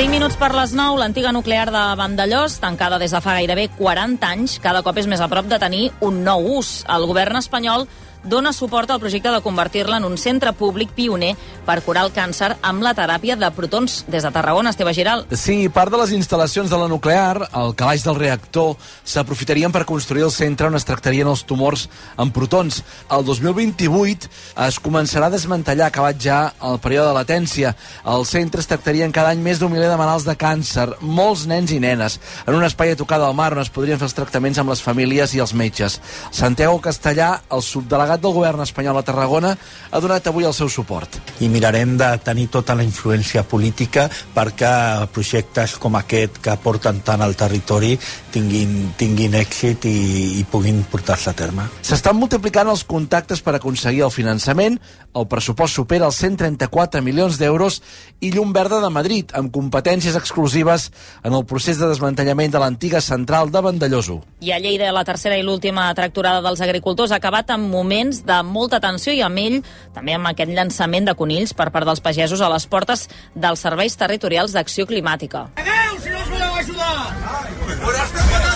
5 0.00 0.08
minuts 0.08 0.38
per 0.40 0.54
les 0.56 0.70
9, 0.72 0.96
l'antiga 0.96 1.28
nuclear 1.28 1.66
de 1.68 1.80
Vandellós, 1.92 2.54
tancada 2.56 2.96
des 2.96 3.12
de 3.12 3.18
fa 3.20 3.34
gairebé 3.36 3.66
40 3.76 4.30
anys, 4.32 4.54
cada 4.64 4.80
cop 4.80 4.96
és 4.96 5.04
més 5.04 5.20
a 5.20 5.26
prop 5.28 5.44
de 5.44 5.58
tenir 5.60 5.90
un 6.00 6.22
nou 6.24 6.46
ús. 6.56 6.70
El 6.88 7.04
govern 7.04 7.36
espanyol 7.36 7.84
dona 8.24 8.52
suport 8.52 8.90
al 8.90 9.00
projecte 9.00 9.30
de 9.30 9.40
convertir-la 9.40 9.96
en 9.98 10.04
un 10.04 10.16
centre 10.18 10.52
públic 10.52 10.90
pioner 10.96 11.34
per 11.66 11.80
curar 11.84 12.04
el 12.06 12.12
càncer 12.12 12.52
amb 12.66 12.82
la 12.84 12.92
teràpia 12.96 13.36
de 13.38 13.50
protons. 13.54 14.04
Des 14.10 14.24
de 14.24 14.30
Tarragona, 14.32 14.70
Esteve 14.70 14.94
Giral. 14.94 15.24
Sí, 15.32 15.68
part 15.72 15.92
de 15.92 16.00
les 16.00 16.12
instal·lacions 16.16 16.70
de 16.70 16.78
la 16.78 16.88
nuclear, 16.90 17.48
el 17.56 17.74
calaix 17.78 18.04
del 18.04 18.18
reactor, 18.18 18.76
s'aprofitarien 19.04 19.72
per 19.72 19.86
construir 19.88 20.24
el 20.26 20.34
centre 20.34 20.68
on 20.68 20.76
es 20.76 20.86
tractarien 20.88 21.28
els 21.30 21.44
tumors 21.48 21.86
amb 22.20 22.34
protons. 22.34 22.82
El 23.10 23.24
2028 23.24 24.28
es 24.66 24.80
començarà 24.82 25.30
a 25.30 25.34
desmantellar, 25.34 25.88
acabat 25.88 26.20
ja 26.20 26.40
el 26.66 26.80
període 26.82 27.08
de 27.10 27.16
latència. 27.16 27.74
Al 28.04 28.26
centre 28.28 28.60
es 28.60 28.68
tractarien 28.68 29.12
cada 29.12 29.32
any 29.32 29.40
més 29.40 29.60
d'un 29.60 29.72
miler 29.72 29.88
de 29.88 29.98
malalts 30.00 30.26
de 30.28 30.36
càncer, 30.36 30.88
molts 31.00 31.46
nens 31.50 31.72
i 31.72 31.80
nenes, 31.80 32.18
en 32.46 32.58
un 32.58 32.66
espai 32.66 32.92
a 32.92 33.00
tocar 33.00 33.20
del 33.22 33.36
mar 33.38 33.52
on 33.54 33.62
es 33.62 33.72
podrien 33.72 33.98
fer 34.00 34.08
els 34.10 34.16
tractaments 34.16 34.58
amb 34.60 34.74
les 34.74 34.82
famílies 34.84 35.34
i 35.34 35.40
els 35.40 35.54
metges. 35.54 36.00
Santiago 36.30 36.80
Castellà, 36.84 37.32
el 37.50 37.62
subdelegat 37.64 38.09
delegat 38.10 38.22
del 38.22 38.34
govern 38.34 38.60
espanyol 38.64 38.98
a 38.98 39.02
Tarragona 39.06 39.54
ha 39.90 40.00
donat 40.00 40.26
avui 40.26 40.44
el 40.44 40.54
seu 40.54 40.68
suport. 40.68 41.20
I 41.40 41.48
mirarem 41.48 41.96
de 41.96 42.08
tenir 42.24 42.48
tota 42.50 42.74
la 42.74 42.82
influència 42.82 43.44
política 43.44 44.08
perquè 44.34 45.06
projectes 45.12 45.76
com 45.78 45.94
aquest 45.96 46.40
que 46.42 46.56
porten 46.62 47.00
tant 47.04 47.22
al 47.22 47.36
territori 47.36 47.96
tinguin, 48.32 48.92
tinguin 48.98 49.34
èxit 49.34 49.86
i, 49.86 50.40
i 50.40 50.44
puguin 50.44 50.82
portar-se 50.90 51.30
a 51.30 51.34
terme. 51.34 51.68
S'estan 51.82 52.18
multiplicant 52.18 52.68
els 52.68 52.84
contactes 52.84 53.42
per 53.42 53.54
aconseguir 53.56 54.02
el 54.06 54.14
finançament, 54.14 54.80
el 55.14 55.26
pressupost 55.30 55.74
supera 55.74 56.06
els 56.06 56.18
134 56.22 57.02
milions 57.02 57.38
d'euros 57.40 57.80
i 58.20 58.30
llum 58.34 58.52
verda 58.54 58.80
de 58.82 58.90
Madrid, 58.92 59.32
amb 59.34 59.50
competències 59.54 60.16
exclusives 60.18 60.90
en 61.24 61.34
el 61.34 61.44
procés 61.44 61.80
de 61.80 61.88
desmantellament 61.90 62.52
de 62.54 62.62
l'antiga 62.62 63.00
central 63.00 63.50
de 63.50 63.62
Vandellós 63.64 64.10
1. 64.12 64.20
I 64.46 64.52
a 64.54 64.60
Lleida, 64.62 64.92
la 64.94 65.04
tercera 65.04 65.38
i 65.38 65.44
l'última 65.46 65.88
tracturada 65.98 66.42
dels 66.44 66.62
agricultors 66.62 67.12
ha 67.12 67.18
acabat 67.18 67.50
amb 67.50 67.70
moments 67.72 68.22
de 68.26 68.38
molta 68.46 68.80
tensió 68.80 69.12
i 69.12 69.24
amb 69.26 69.42
ell 69.42 69.58
també 69.94 70.14
amb 70.14 70.30
aquest 70.30 70.54
llançament 70.54 71.10
de 71.10 71.16
conills 71.18 71.54
per 71.54 71.70
part 71.74 71.88
dels 71.88 72.04
pagesos 72.04 72.40
a 72.40 72.52
les 72.52 72.66
portes 72.70 73.08
dels 73.34 73.66
serveis 73.66 73.96
territorials 73.98 74.54
d'acció 74.54 74.86
climàtica. 74.86 75.48
Adeu, 75.56 75.98
si 76.04 76.14
no 76.14 76.22
us 76.22 76.30
voleu 76.36 76.62
ajudar! 76.62 76.96
Però 77.80 78.49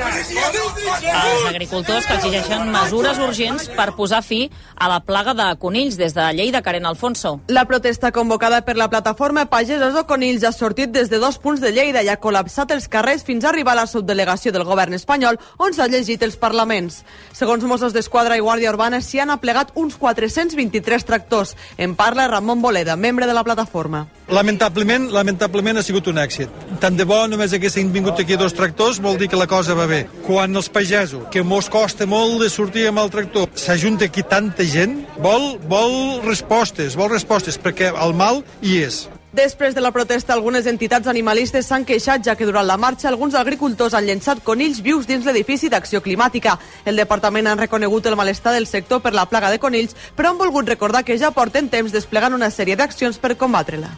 Els 0.00 1.44
agricultors 1.48 2.06
que 2.06 2.14
exigeixen 2.16 2.70
mesures 2.72 3.18
urgents 3.20 3.66
per 3.76 3.90
posar 3.96 4.22
fi 4.24 4.40
a 4.76 4.88
la 4.88 5.00
plaga 5.04 5.34
de 5.36 5.46
conills 5.60 5.98
des 6.00 6.14
de 6.16 6.24
Lleida, 6.32 6.62
Karen 6.62 6.86
Alfonso. 6.88 7.40
La 7.48 7.66
protesta 7.68 8.10
convocada 8.12 8.62
per 8.64 8.76
la 8.78 8.88
plataforma 8.88 9.46
Pagesos 9.50 9.96
o 9.98 10.06
Conills 10.08 10.44
ha 10.44 10.52
sortit 10.56 10.92
des 10.94 11.10
de 11.10 11.18
dos 11.20 11.38
punts 11.38 11.60
de 11.60 11.72
Lleida 11.74 12.02
i 12.02 12.08
ha 12.08 12.18
col·lapsat 12.20 12.72
els 12.72 12.88
carrers 12.88 13.24
fins 13.26 13.44
a 13.44 13.50
arribar 13.50 13.74
a 13.76 13.82
la 13.82 13.86
subdelegació 13.90 14.52
del 14.52 14.64
govern 14.64 14.96
espanyol 14.96 15.38
on 15.58 15.76
s'ha 15.76 15.88
llegit 15.90 16.22
els 16.24 16.38
parlaments. 16.40 17.02
Segons 17.36 17.64
Mossos 17.68 17.92
d'Esquadra 17.92 18.38
i 18.38 18.44
Guàrdia 18.44 18.72
Urbana 18.72 19.02
s'hi 19.04 19.20
han 19.20 19.34
aplegat 19.34 19.74
uns 19.74 19.98
423 20.00 21.04
tractors. 21.04 21.56
En 21.76 21.94
parla 21.94 22.28
Ramon 22.28 22.62
Boleda, 22.62 22.96
membre 22.96 23.26
de 23.26 23.36
la 23.36 23.44
plataforma. 23.44 24.06
Lamentablement, 24.30 25.10
lamentablement 25.12 25.78
ha 25.78 25.84
sigut 25.84 26.08
un 26.08 26.22
èxit. 26.22 26.48
Tant 26.80 26.96
de 26.96 27.04
bo 27.04 27.26
només 27.28 27.52
haguessin 27.52 27.92
vingut 27.92 28.20
aquí 28.22 28.38
dos 28.40 28.54
tractors 28.56 29.00
vol 29.02 29.18
dir 29.18 29.28
que 29.28 29.36
la 29.36 29.50
cosa 29.50 29.74
va 29.74 29.89
bé. 29.90 30.00
Quan 30.26 30.56
els 30.56 30.70
pagesos, 30.72 31.26
que 31.34 31.44
mos 31.44 31.68
costa 31.72 32.06
molt 32.08 32.40
de 32.42 32.50
sortir 32.50 32.88
amb 32.88 33.02
el 33.02 33.12
tractor, 33.12 33.50
s'ajunta 33.54 34.08
aquí 34.08 34.22
tanta 34.22 34.64
gent, 34.64 35.00
vol, 35.20 35.56
vol 35.70 36.20
respostes, 36.24 36.96
vol 36.96 37.10
respostes, 37.12 37.58
perquè 37.60 37.90
el 37.92 38.14
mal 38.14 38.44
hi 38.62 38.80
és. 38.86 39.08
Després 39.32 39.76
de 39.76 39.80
la 39.80 39.92
protesta, 39.94 40.34
algunes 40.34 40.66
entitats 40.66 41.06
animalistes 41.06 41.68
s'han 41.70 41.84
queixat, 41.86 42.24
ja 42.26 42.34
que 42.34 42.46
durant 42.48 42.66
la 42.66 42.76
marxa 42.76 43.06
alguns 43.08 43.36
agricultors 43.38 43.94
han 43.94 44.08
llençat 44.08 44.42
conills 44.42 44.80
vius 44.82 45.06
dins 45.06 45.26
l'edifici 45.26 45.70
d'acció 45.70 46.02
climàtica. 46.02 46.56
El 46.84 46.98
departament 46.98 47.46
ha 47.46 47.54
reconegut 47.54 48.10
el 48.10 48.18
malestar 48.18 48.56
del 48.56 48.66
sector 48.66 49.04
per 49.04 49.14
la 49.14 49.28
plaga 49.30 49.52
de 49.54 49.62
conills, 49.62 49.94
però 50.16 50.32
han 50.32 50.38
volgut 50.42 50.66
recordar 50.66 51.04
que 51.04 51.18
ja 51.18 51.30
porten 51.30 51.70
temps 51.70 51.94
desplegant 51.94 52.34
una 52.34 52.50
sèrie 52.50 52.74
d'accions 52.74 53.22
per 53.22 53.36
combatre-la. 53.38 53.94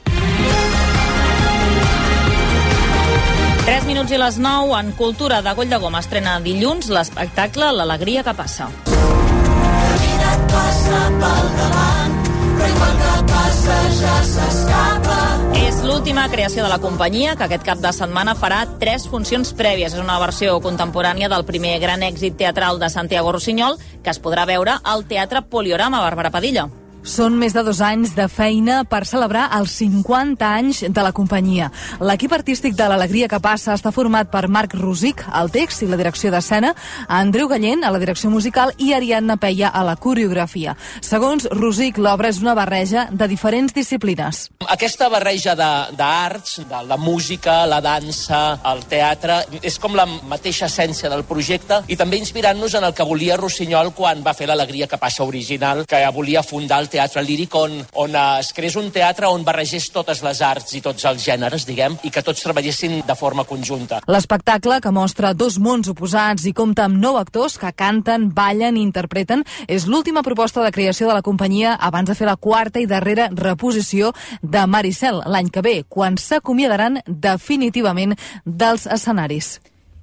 3 3.62 3.85
minuts 3.87 4.11
i 4.11 4.18
les 4.18 4.40
9 4.42 4.75
en 4.75 4.88
Cultura 4.98 5.37
de 5.40 5.53
Goll 5.55 5.70
de 5.70 5.79
Goma 5.79 6.01
estrena 6.03 6.33
dilluns 6.42 6.88
l'espectacle 6.90 7.68
L'alegria 7.77 8.25
que 8.27 8.35
passa. 8.35 8.66
La 8.90 9.92
vida 10.03 10.33
passa 10.51 11.03
pel 11.20 11.46
davant, 11.61 12.16
però 12.59 12.72
igual 12.72 12.98
que 13.05 13.14
passa 13.31 13.79
ja 14.01 14.16
s'escapa. 14.33 15.20
És 15.62 15.79
l'última 15.87 16.27
creació 16.35 16.66
de 16.66 16.75
la 16.75 16.81
companyia, 16.83 17.37
que 17.38 17.46
aquest 17.46 17.62
cap 17.70 17.79
de 17.79 17.94
setmana 17.94 18.35
farà 18.35 18.64
tres 18.83 19.07
funcions 19.07 19.55
prèvies. 19.55 19.94
És 19.94 20.03
una 20.03 20.18
versió 20.18 20.59
contemporània 20.59 21.31
del 21.31 21.46
primer 21.46 21.79
gran 21.79 22.03
èxit 22.03 22.35
teatral 22.42 22.83
de 22.83 22.90
Santiago 22.90 23.31
Rossinyol, 23.31 23.79
que 24.03 24.11
es 24.11 24.18
podrà 24.18 24.42
veure 24.42 24.81
al 24.83 25.07
Teatre 25.07 25.46
Poliorama, 25.46 26.03
Bàrbara 26.03 26.35
Padilla. 26.35 26.66
Són 27.03 27.35
més 27.35 27.51
de 27.51 27.65
dos 27.67 27.81
anys 27.83 28.12
de 28.15 28.29
feina 28.31 28.85
per 28.87 29.01
celebrar 29.11 29.49
els 29.57 29.73
50 29.81 30.47
anys 30.47 30.83
de 30.87 31.03
la 31.03 31.11
companyia. 31.11 31.67
L'equip 31.99 32.31
artístic 32.37 32.77
de 32.79 32.87
l'Alegria 32.87 33.27
que 33.27 33.41
passa 33.43 33.75
està 33.75 33.91
format 33.91 34.31
per 34.31 34.45
Marc 34.47 34.77
Rosic, 34.79 35.25
al 35.27 35.51
text 35.51 35.83
i 35.83 35.88
la 35.91 35.99
direcció 35.99 36.31
d'escena, 36.31 36.71
Andreu 37.11 37.49
Gallent, 37.51 37.83
a 37.83 37.91
la 37.91 37.99
direcció 37.99 38.31
musical, 38.31 38.71
i 38.79 38.93
Ariadna 38.95 39.35
Peia, 39.37 39.73
a 39.75 39.83
la 39.83 39.97
coreografia. 39.99 40.77
Segons 41.03 41.49
Rosic, 41.51 41.99
l'obra 41.99 42.31
és 42.31 42.38
una 42.38 42.55
barreja 42.55 43.09
de 43.11 43.27
diferents 43.27 43.75
disciplines. 43.75 44.45
Aquesta 44.71 45.11
barreja 45.11 45.57
d'arts, 45.59 46.61
de, 46.62 46.69
de 46.71 46.85
la 46.87 47.01
música, 47.03 47.65
la 47.67 47.83
dansa, 47.83 48.61
el 48.71 48.85
teatre, 48.87 49.41
és 49.59 49.81
com 49.83 49.99
la 49.99 50.07
mateixa 50.07 50.71
essència 50.71 51.11
del 51.11 51.27
projecte 51.27 51.83
i 51.91 51.99
també 51.99 52.23
inspirant-nos 52.23 52.79
en 52.79 52.87
el 52.87 52.95
que 52.95 53.11
volia 53.11 53.41
Rossinyol 53.43 53.91
quan 53.99 54.23
va 54.23 54.38
fer 54.38 54.47
l'Alegria 54.47 54.87
que 54.87 55.03
passa 55.03 55.27
original, 55.27 55.83
que 55.91 56.07
volia 56.15 56.47
fundar 56.47 56.79
el 56.79 56.91
teatre 56.92 57.22
líric 57.24 57.55
on, 57.59 57.78
on 58.05 58.16
es 58.38 58.52
creés 58.55 58.76
un 58.78 58.90
teatre 58.92 59.31
on 59.33 59.44
barregés 59.46 59.88
totes 59.94 60.22
les 60.24 60.42
arts 60.44 60.76
i 60.76 60.83
tots 60.85 61.07
els 61.09 61.24
gèneres, 61.24 61.66
diguem, 61.68 61.96
i 62.05 62.12
que 62.12 62.22
tots 62.24 62.44
treballessin 62.44 63.00
de 63.07 63.16
forma 63.18 63.46
conjunta. 63.48 64.02
L'espectacle, 64.12 64.81
que 64.85 64.92
mostra 64.94 65.33
dos 65.35 65.59
mons 65.62 65.90
oposats 65.92 66.46
i 66.48 66.55
compta 66.57 66.87
amb 66.88 67.00
nou 67.00 67.18
actors 67.20 67.59
que 67.61 67.72
canten, 67.72 68.28
ballen 68.37 68.78
i 68.78 68.85
interpreten, 68.85 69.44
és 69.66 69.88
l'última 69.88 70.24
proposta 70.26 70.64
de 70.64 70.72
creació 70.74 71.09
de 71.09 71.16
la 71.16 71.24
companyia 71.26 71.74
abans 71.81 72.11
de 72.11 72.18
fer 72.18 72.28
la 72.28 72.37
quarta 72.37 72.83
i 72.83 72.88
darrera 72.90 73.31
reposició 73.33 74.12
de 74.42 74.66
Maricel 74.66 75.22
l'any 75.26 75.50
que 75.52 75.64
ve, 75.64 75.76
quan 75.88 76.18
s'acomiadaran 76.20 77.00
definitivament 77.07 78.16
dels 78.44 78.87
escenaris. 78.87 79.57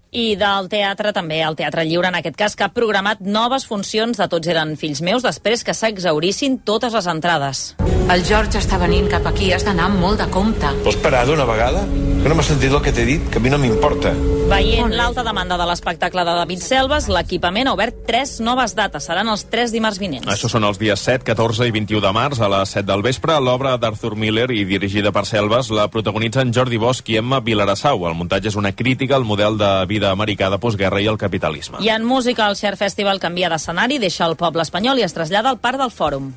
I 0.10 0.34
del 0.42 0.66
teatre 0.72 1.12
també, 1.14 1.38
el 1.46 1.54
Teatre 1.54 1.84
Lliure, 1.86 2.10
en 2.10 2.16
aquest 2.18 2.38
cas, 2.38 2.56
que 2.58 2.66
ha 2.66 2.72
programat 2.74 3.22
noves 3.22 3.68
funcions 3.70 4.18
de 4.18 4.26
Tots 4.32 4.50
eren 4.50 4.74
fills 4.82 5.04
meus 5.06 5.22
després 5.22 5.62
que 5.64 5.76
s'exaurissin 5.78 6.58
totes 6.66 6.98
les 6.98 7.10
entrades. 7.12 7.62
El 8.10 8.24
George 8.26 8.58
està 8.58 8.80
venint 8.82 9.06
cap 9.06 9.28
aquí, 9.30 9.52
has 9.54 9.68
d'anar 9.68 9.86
amb 9.86 10.02
molt 10.02 10.18
de 10.18 10.26
compte. 10.34 10.72
Vols 10.82 10.98
parar 11.04 11.28
d'una 11.30 11.46
vegada? 11.46 11.84
Que 12.20 12.28
no 12.28 12.34
m'has 12.36 12.50
sentit 12.50 12.74
el 12.74 12.82
que 12.82 12.92
t'he 12.92 13.06
dit? 13.06 13.28
Que 13.30 13.38
a 13.38 13.44
mi 13.44 13.52
no 13.54 13.60
m'importa. 13.62 14.16
Veient 14.50 14.90
l'alta 14.98 15.22
demanda 15.22 15.60
de 15.62 15.66
l'espectacle 15.70 16.24
de 16.26 16.34
David 16.40 16.64
Selves, 16.66 17.06
l'equipament 17.14 17.70
ha 17.70 17.76
obert 17.78 18.00
tres 18.08 18.40
noves 18.42 18.74
dates. 18.74 19.06
Seran 19.06 19.30
els 19.30 19.44
tres 19.52 19.70
dimarts 19.70 20.02
vinents. 20.02 20.26
Això 20.26 20.50
són 20.50 20.66
els 20.66 20.82
dies 20.82 21.00
7, 21.06 21.22
14 21.28 21.68
i 21.70 21.76
21 21.76 22.02
de 22.02 22.14
març 22.18 22.42
a 22.42 22.50
les 22.50 22.74
7 22.74 22.88
del 22.90 23.06
vespre. 23.06 23.38
L'obra 23.38 23.76
d'Arthur 23.78 24.16
Miller 24.18 24.48
i 24.58 24.66
dirigida 24.66 25.14
per 25.14 25.28
Selves 25.30 25.70
la 25.70 25.86
protagonitzen 25.94 26.50
Jordi 26.56 26.82
Bosch 26.82 27.14
i 27.14 27.20
Emma 27.22 27.44
Vilarassau. 27.46 28.08
El 28.10 28.18
muntatge 28.18 28.50
és 28.50 28.58
una 28.58 28.74
crítica 28.74 29.16
al 29.20 29.28
model 29.30 29.62
de 29.62 29.70
vida 29.86 29.99
americà 30.08 30.50
de 30.50 30.60
postguerra 30.60 31.02
i 31.02 31.08
el 31.08 31.18
capitalisme. 31.18 31.84
I 31.84 31.90
en 31.90 32.06
música, 32.06 32.48
el 32.48 32.56
Share 32.56 32.78
Festival 32.78 33.20
canvia 33.20 33.50
d'escenari, 33.50 34.00
deixa 34.00 34.26
el 34.26 34.38
poble 34.40 34.64
espanyol 34.64 35.00
i 35.00 35.04
es 35.04 35.14
trasllada 35.14 35.50
al 35.50 35.60
Parc 35.60 35.80
del 35.82 35.92
Fòrum. 35.92 36.32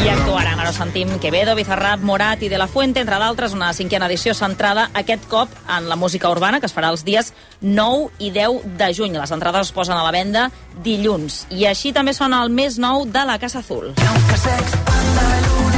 I 0.00 0.08
actuaran, 0.08 0.58
ara 0.58 0.72
sentim, 0.72 1.10
Quevedo, 1.20 1.54
Bizarrap, 1.54 2.00
Morat 2.00 2.42
i 2.42 2.48
De 2.48 2.58
La 2.58 2.66
Fuente, 2.68 3.00
entre 3.00 3.18
d'altres, 3.20 3.52
una 3.52 3.72
cinquena 3.76 4.06
edició 4.08 4.32
centrada 4.34 4.88
aquest 4.94 5.26
cop 5.28 5.52
en 5.68 5.88
la 5.90 5.96
música 5.96 6.30
urbana, 6.32 6.60
que 6.60 6.66
es 6.70 6.74
farà 6.76 6.88
els 6.88 7.04
dies 7.04 7.34
9 7.60 8.08
i 8.18 8.30
10 8.32 8.64
de 8.80 8.92
juny. 8.96 9.18
Les 9.20 9.34
entrades 9.36 9.68
es 9.68 9.74
posen 9.76 9.98
a 9.98 10.04
la 10.04 10.14
venda 10.14 10.48
dilluns. 10.84 11.44
I 11.50 11.68
així 11.68 11.92
també 11.92 12.16
sona 12.16 12.42
el 12.44 12.50
més 12.50 12.78
nou 12.80 13.04
de 13.04 13.26
la 13.28 13.38
Casa 13.38 13.60
Azul. 13.60 13.92
Aunque 14.08 15.69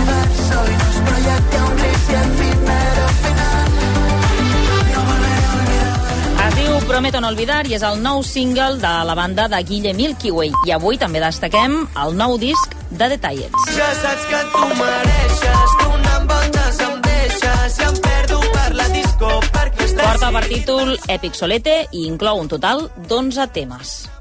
un 0.60 1.76
gris 1.76 2.04
y 2.08 2.20
final. 2.38 2.92
Es 6.46 6.54
diu 6.56 6.78
Prometo 6.88 7.20
no 7.20 7.28
olvidar 7.32 7.66
i 7.70 7.76
és 7.78 7.84
el 7.86 8.00
nou 8.02 8.22
single 8.26 8.78
de 8.82 8.92
la 9.08 9.14
banda 9.14 9.48
de 9.48 9.62
Guille 9.64 9.94
Milky 9.94 10.30
Way. 10.30 10.52
I 10.68 10.74
avui 10.76 10.98
també 11.00 11.22
destaquem 11.22 11.82
el 12.04 12.16
nou 12.16 12.38
disc 12.38 12.76
de 12.90 13.08
Detallets. 13.14 13.68
Ja 13.76 13.90
saps 14.02 14.28
que 14.30 14.40
tu 14.52 14.64
mereixes, 14.76 15.76
donant 15.82 16.30
voltes 16.32 16.80
em 16.86 16.96
deixes 17.08 17.78
i 17.78 17.88
em 17.88 18.00
perdo 18.08 18.40
per 18.52 18.70
la 18.80 18.88
disco 18.96 19.36
perquè 19.50 19.88
estàs... 19.88 20.08
Porta 20.08 20.32
per 20.38 20.48
títol 20.48 20.96
Epic 21.08 21.38
Solete 21.38 21.78
i 21.92 22.08
inclou 22.08 22.42
un 22.42 22.50
total 22.52 22.90
d'11 23.08 23.48
temes. 23.56 24.11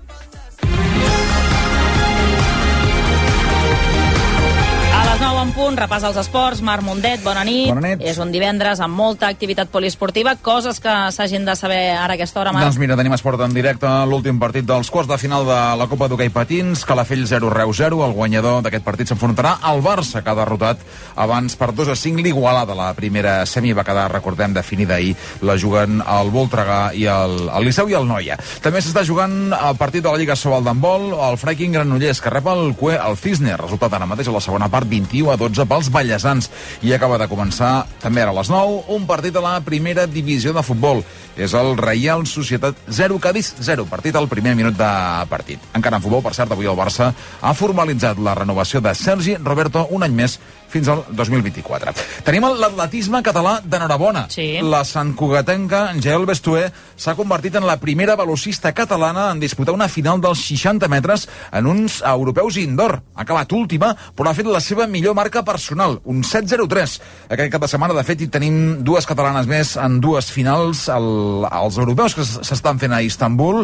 Les 5.21 5.29
9 5.29 5.41
en 5.41 5.51
punt, 5.53 5.75
repàs 5.77 6.03
als 6.07 6.17
esports. 6.17 6.61
Marc 6.65 6.81
Mundet, 6.81 7.21
bona 7.21 7.43
nit. 7.45 7.67
Bona 7.69 7.81
nit. 7.83 8.01
És 8.01 8.17
un 8.21 8.31
divendres 8.33 8.79
amb 8.81 8.95
molta 8.97 9.27
activitat 9.29 9.69
poliesportiva, 9.69 10.33
coses 10.41 10.79
que 10.81 10.93
s'hagin 11.13 11.45
de 11.45 11.53
saber 11.55 11.93
ara 11.93 12.15
a 12.15 12.17
aquesta 12.17 12.39
hora, 12.41 12.53
Marc. 12.55 12.65
Doncs 12.65 12.79
mira, 12.81 12.97
tenim 12.97 13.13
esport 13.13 13.41
en 13.45 13.53
directe, 13.53 13.89
l'últim 14.09 14.39
partit 14.41 14.65
dels 14.65 14.89
quarts 14.89 15.09
de 15.11 15.17
final 15.21 15.45
de 15.45 15.59
la 15.77 15.87
Copa 15.91 16.07
d'Hockey 16.09 16.31
Patins, 16.33 16.85
Calafell 16.89 17.27
0 17.29 17.51
Reus 17.53 17.77
0, 17.77 17.99
el 18.05 18.15
guanyador 18.17 18.63
d'aquest 18.65 18.85
partit 18.85 19.11
s'enfrontarà 19.11 19.59
al 19.61 19.83
Barça, 19.85 20.23
que 20.23 20.31
ha 20.31 20.37
derrotat 20.37 20.81
abans 21.15 21.55
per 21.59 21.69
2 21.77 21.93
a 21.93 21.95
5 21.95 22.25
l'Igualada. 22.25 22.73
La 22.77 22.93
primera 22.97 23.45
semi 23.45 23.75
va 23.77 23.85
quedar, 23.85 24.07
recordem, 24.11 24.55
definida 24.57 24.95
ahir, 24.97 25.13
la 25.41 25.57
juguen 25.57 26.01
el 26.01 26.33
Voltregà 26.33 26.95
i 26.97 27.05
el, 27.05 27.47
el 27.49 27.69
Liceu 27.69 27.91
i 27.91 27.97
el 27.99 28.09
Noia. 28.09 28.39
També 28.63 28.81
s'està 28.81 29.05
jugant 29.05 29.53
el 29.53 29.77
partit 29.77 30.01
de 30.01 30.09
la 30.09 30.17
Lliga 30.17 30.35
Sobal 30.39 30.65
d'handbol, 30.65 31.11
el 31.29 31.37
Freiking 31.37 31.77
Granollers, 31.77 32.21
que 32.21 32.33
rep 32.33 32.49
el 32.49 32.73
Cue 32.79 32.97
al 32.97 33.21
Cisne, 33.21 33.53
resultat 33.61 33.93
ara 33.93 34.09
mateix 34.09 34.31
a 34.31 34.37
la 34.39 34.41
segona 34.41 34.71
part 34.71 34.89
21 35.11 35.31
a 35.31 35.37
12 35.37 35.67
pels 35.67 35.91
ballesans. 35.91 36.49
I 36.81 36.95
acaba 36.95 37.19
de 37.21 37.27
començar, 37.31 37.85
també 38.01 38.23
ara 38.23 38.33
a 38.33 38.39
les 38.39 38.49
9, 38.51 38.85
un 38.95 39.05
partit 39.09 39.35
a 39.35 39.43
la 39.43 39.57
primera 39.65 40.07
divisió 40.07 40.55
de 40.55 40.63
futbol. 40.63 41.03
És 41.39 41.53
el 41.55 41.77
Reial 41.79 42.25
Societat 42.27 42.75
0, 42.87 43.19
Cádiz 43.23 43.53
0, 43.59 43.85
partit 43.89 44.15
al 44.15 44.27
primer 44.31 44.55
minut 44.55 44.75
de 44.77 44.91
partit. 45.31 45.61
Encara 45.77 45.97
en 45.97 46.03
futbol, 46.03 46.23
per 46.25 46.33
cert, 46.35 46.51
avui 46.51 46.67
el 46.67 46.77
Barça 46.77 47.11
ha 47.13 47.53
formalitzat 47.55 48.19
la 48.19 48.35
renovació 48.35 48.81
de 48.83 48.93
Sergi 48.95 49.37
Roberto 49.39 49.87
un 49.91 50.03
any 50.03 50.15
més 50.15 50.39
fins 50.71 50.87
al 50.91 51.03
2024. 51.11 51.93
Tenim 52.27 52.47
l'atletisme 52.55 53.19
català 53.25 53.57
d'enhorabona. 53.63 54.25
Sí. 54.31 54.47
La 54.63 54.83
Sant 54.87 55.13
Cugatenca, 55.19 55.83
Jael 56.01 56.25
Bestué, 56.29 56.69
s'ha 56.95 57.15
convertit 57.17 57.57
en 57.59 57.67
la 57.67 57.77
primera 57.81 58.15
velocista 58.19 58.71
catalana 58.75 59.29
en 59.33 59.41
disputar 59.43 59.75
una 59.75 59.89
final 59.91 60.21
dels 60.23 60.45
60 60.47 60.87
metres 60.91 61.27
en 61.51 61.67
uns 61.67 61.99
europeus 62.07 62.57
indoor. 62.61 63.01
Ha 63.15 63.25
acabat 63.25 63.51
última, 63.57 63.91
però 64.15 64.31
ha 64.31 64.37
fet 64.37 64.47
la 64.47 64.63
seva 64.63 64.87
millor 64.87 65.15
marca 65.17 65.43
personal, 65.47 65.99
un 66.05 66.23
7.03. 66.23 66.97
Aquest 67.35 67.51
cap 67.51 67.65
de 67.65 67.71
setmana, 67.71 67.97
de 67.97 68.05
fet, 68.07 68.23
hi 68.23 68.31
tenim 68.31 68.61
dues 68.87 69.07
catalanes 69.09 69.49
més 69.51 69.75
en 69.81 69.99
dues 70.03 70.31
finals 70.31 70.87
al, 70.91 71.09
als 71.49 71.77
europeus 71.81 72.15
que 72.17 72.25
s'estan 72.25 72.79
fent 72.81 72.93
a 72.93 73.01
Istanbul. 73.05 73.63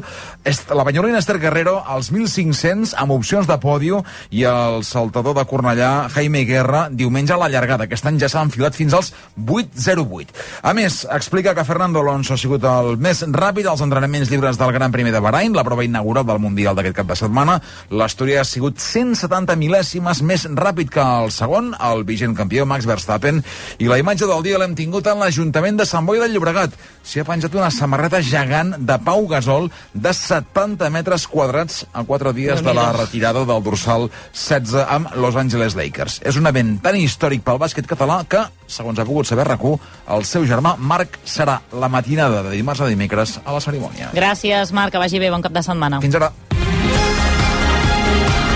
La 0.76 0.86
banyolina 0.88 1.20
Esther 1.20 1.40
Guerrero, 1.40 1.78
als 1.86 2.12
1.500, 2.14 2.94
amb 2.98 3.16
opcions 3.16 3.48
de 3.48 3.58
pòdio, 3.62 4.04
i 4.32 4.44
el 4.48 4.84
saltador 4.88 5.36
de 5.38 5.46
Cornellà, 5.50 6.08
Jaime 6.14 6.44
Guerra, 6.48 6.88
diumenge 6.92 7.36
a 7.36 7.40
la 7.42 7.50
llargada. 7.50 7.88
Aquest 7.88 8.08
any 8.08 8.20
ja 8.22 8.30
s'ha 8.32 8.44
enfilat 8.46 8.76
fins 8.78 8.96
als 8.98 9.14
8.08. 9.38 10.36
A 10.64 10.74
més, 10.78 11.04
explica 11.14 11.56
que 11.56 11.66
Fernando 11.68 12.02
Alonso 12.02 12.36
ha 12.36 12.42
sigut 12.42 12.64
el 12.68 12.96
més 13.02 13.24
ràpid 13.28 13.68
als 13.68 13.84
entrenaments 13.86 14.32
lliures 14.32 14.60
del 14.60 14.74
Gran 14.76 14.92
Premi 14.92 15.12
de 15.14 15.22
Bahrain, 15.24 15.56
la 15.56 15.66
prova 15.68 15.86
inaugural 15.86 16.26
del 16.28 16.42
Mundial 16.44 16.78
d'aquest 16.78 16.98
cap 17.02 17.12
de 17.12 17.20
setmana. 17.20 17.60
L'Astúria 17.92 18.42
ha 18.42 18.48
sigut 18.48 18.80
170 18.82 19.58
mil·lèsimes 19.60 20.22
més 20.24 20.48
ràpid 20.58 20.92
que 20.94 21.04
el 21.04 21.32
segon, 21.36 21.74
el 21.92 22.04
vigent 22.08 22.36
campió 22.38 22.66
Max 22.66 22.88
Verstappen, 22.90 23.44
i 23.80 23.90
la 23.90 24.00
imatge 24.02 24.28
del 24.30 24.44
dia 24.46 24.60
l'hem 24.62 24.76
tingut 24.78 25.08
en 25.08 25.22
l'Ajuntament 25.22 25.80
de 25.80 25.88
Sant 25.88 26.06
Boi 26.08 26.22
del 26.22 26.36
Llobregat. 26.36 26.76
S'hi 27.08 27.22
ha 27.22 27.28
penjat 27.28 27.47
una 27.56 27.70
samarreta 27.72 28.20
gegant 28.26 28.74
de 28.78 28.98
Pau 29.06 29.28
Gasol 29.30 29.70
de 29.94 30.12
70 30.14 30.90
metres 30.92 31.28
quadrats 31.32 31.86
a 31.94 32.04
quatre 32.04 32.34
dies 32.34 32.64
de 32.66 32.74
la 32.74 32.90
retirada 32.96 33.46
del 33.46 33.64
dorsal 33.64 34.10
16 34.34 34.84
amb 34.84 35.16
Los 35.16 35.38
Angeles 35.40 35.78
Lakers. 35.80 36.20
És 36.28 36.36
un 36.36 36.50
event 36.50 36.76
tan 36.84 36.98
històric 37.00 37.46
pel 37.46 37.62
bàsquet 37.62 37.88
català 37.88 38.24
que, 38.28 38.44
segons 38.68 39.00
ha 39.00 39.08
pogut 39.08 39.30
saber 39.30 39.48
rac 39.48 39.64
el 39.68 40.26
seu 40.26 40.46
germà 40.46 40.76
Marc 40.78 41.20
serà 41.26 41.60
la 41.72 41.90
matinada 41.90 42.44
de 42.44 42.54
dimarts 42.56 42.82
a 42.82 42.92
dimecres 42.92 43.40
a 43.44 43.56
la 43.56 43.64
cerimònia. 43.64 44.12
Gràcies, 44.14 44.74
Marc, 44.74 44.92
que 44.94 45.02
vagi 45.02 45.20
bé, 45.20 45.32
bon 45.32 45.42
cap 45.42 45.56
de 45.56 45.64
setmana. 45.64 46.02
Fins 46.02 46.16
ara. 46.16 46.32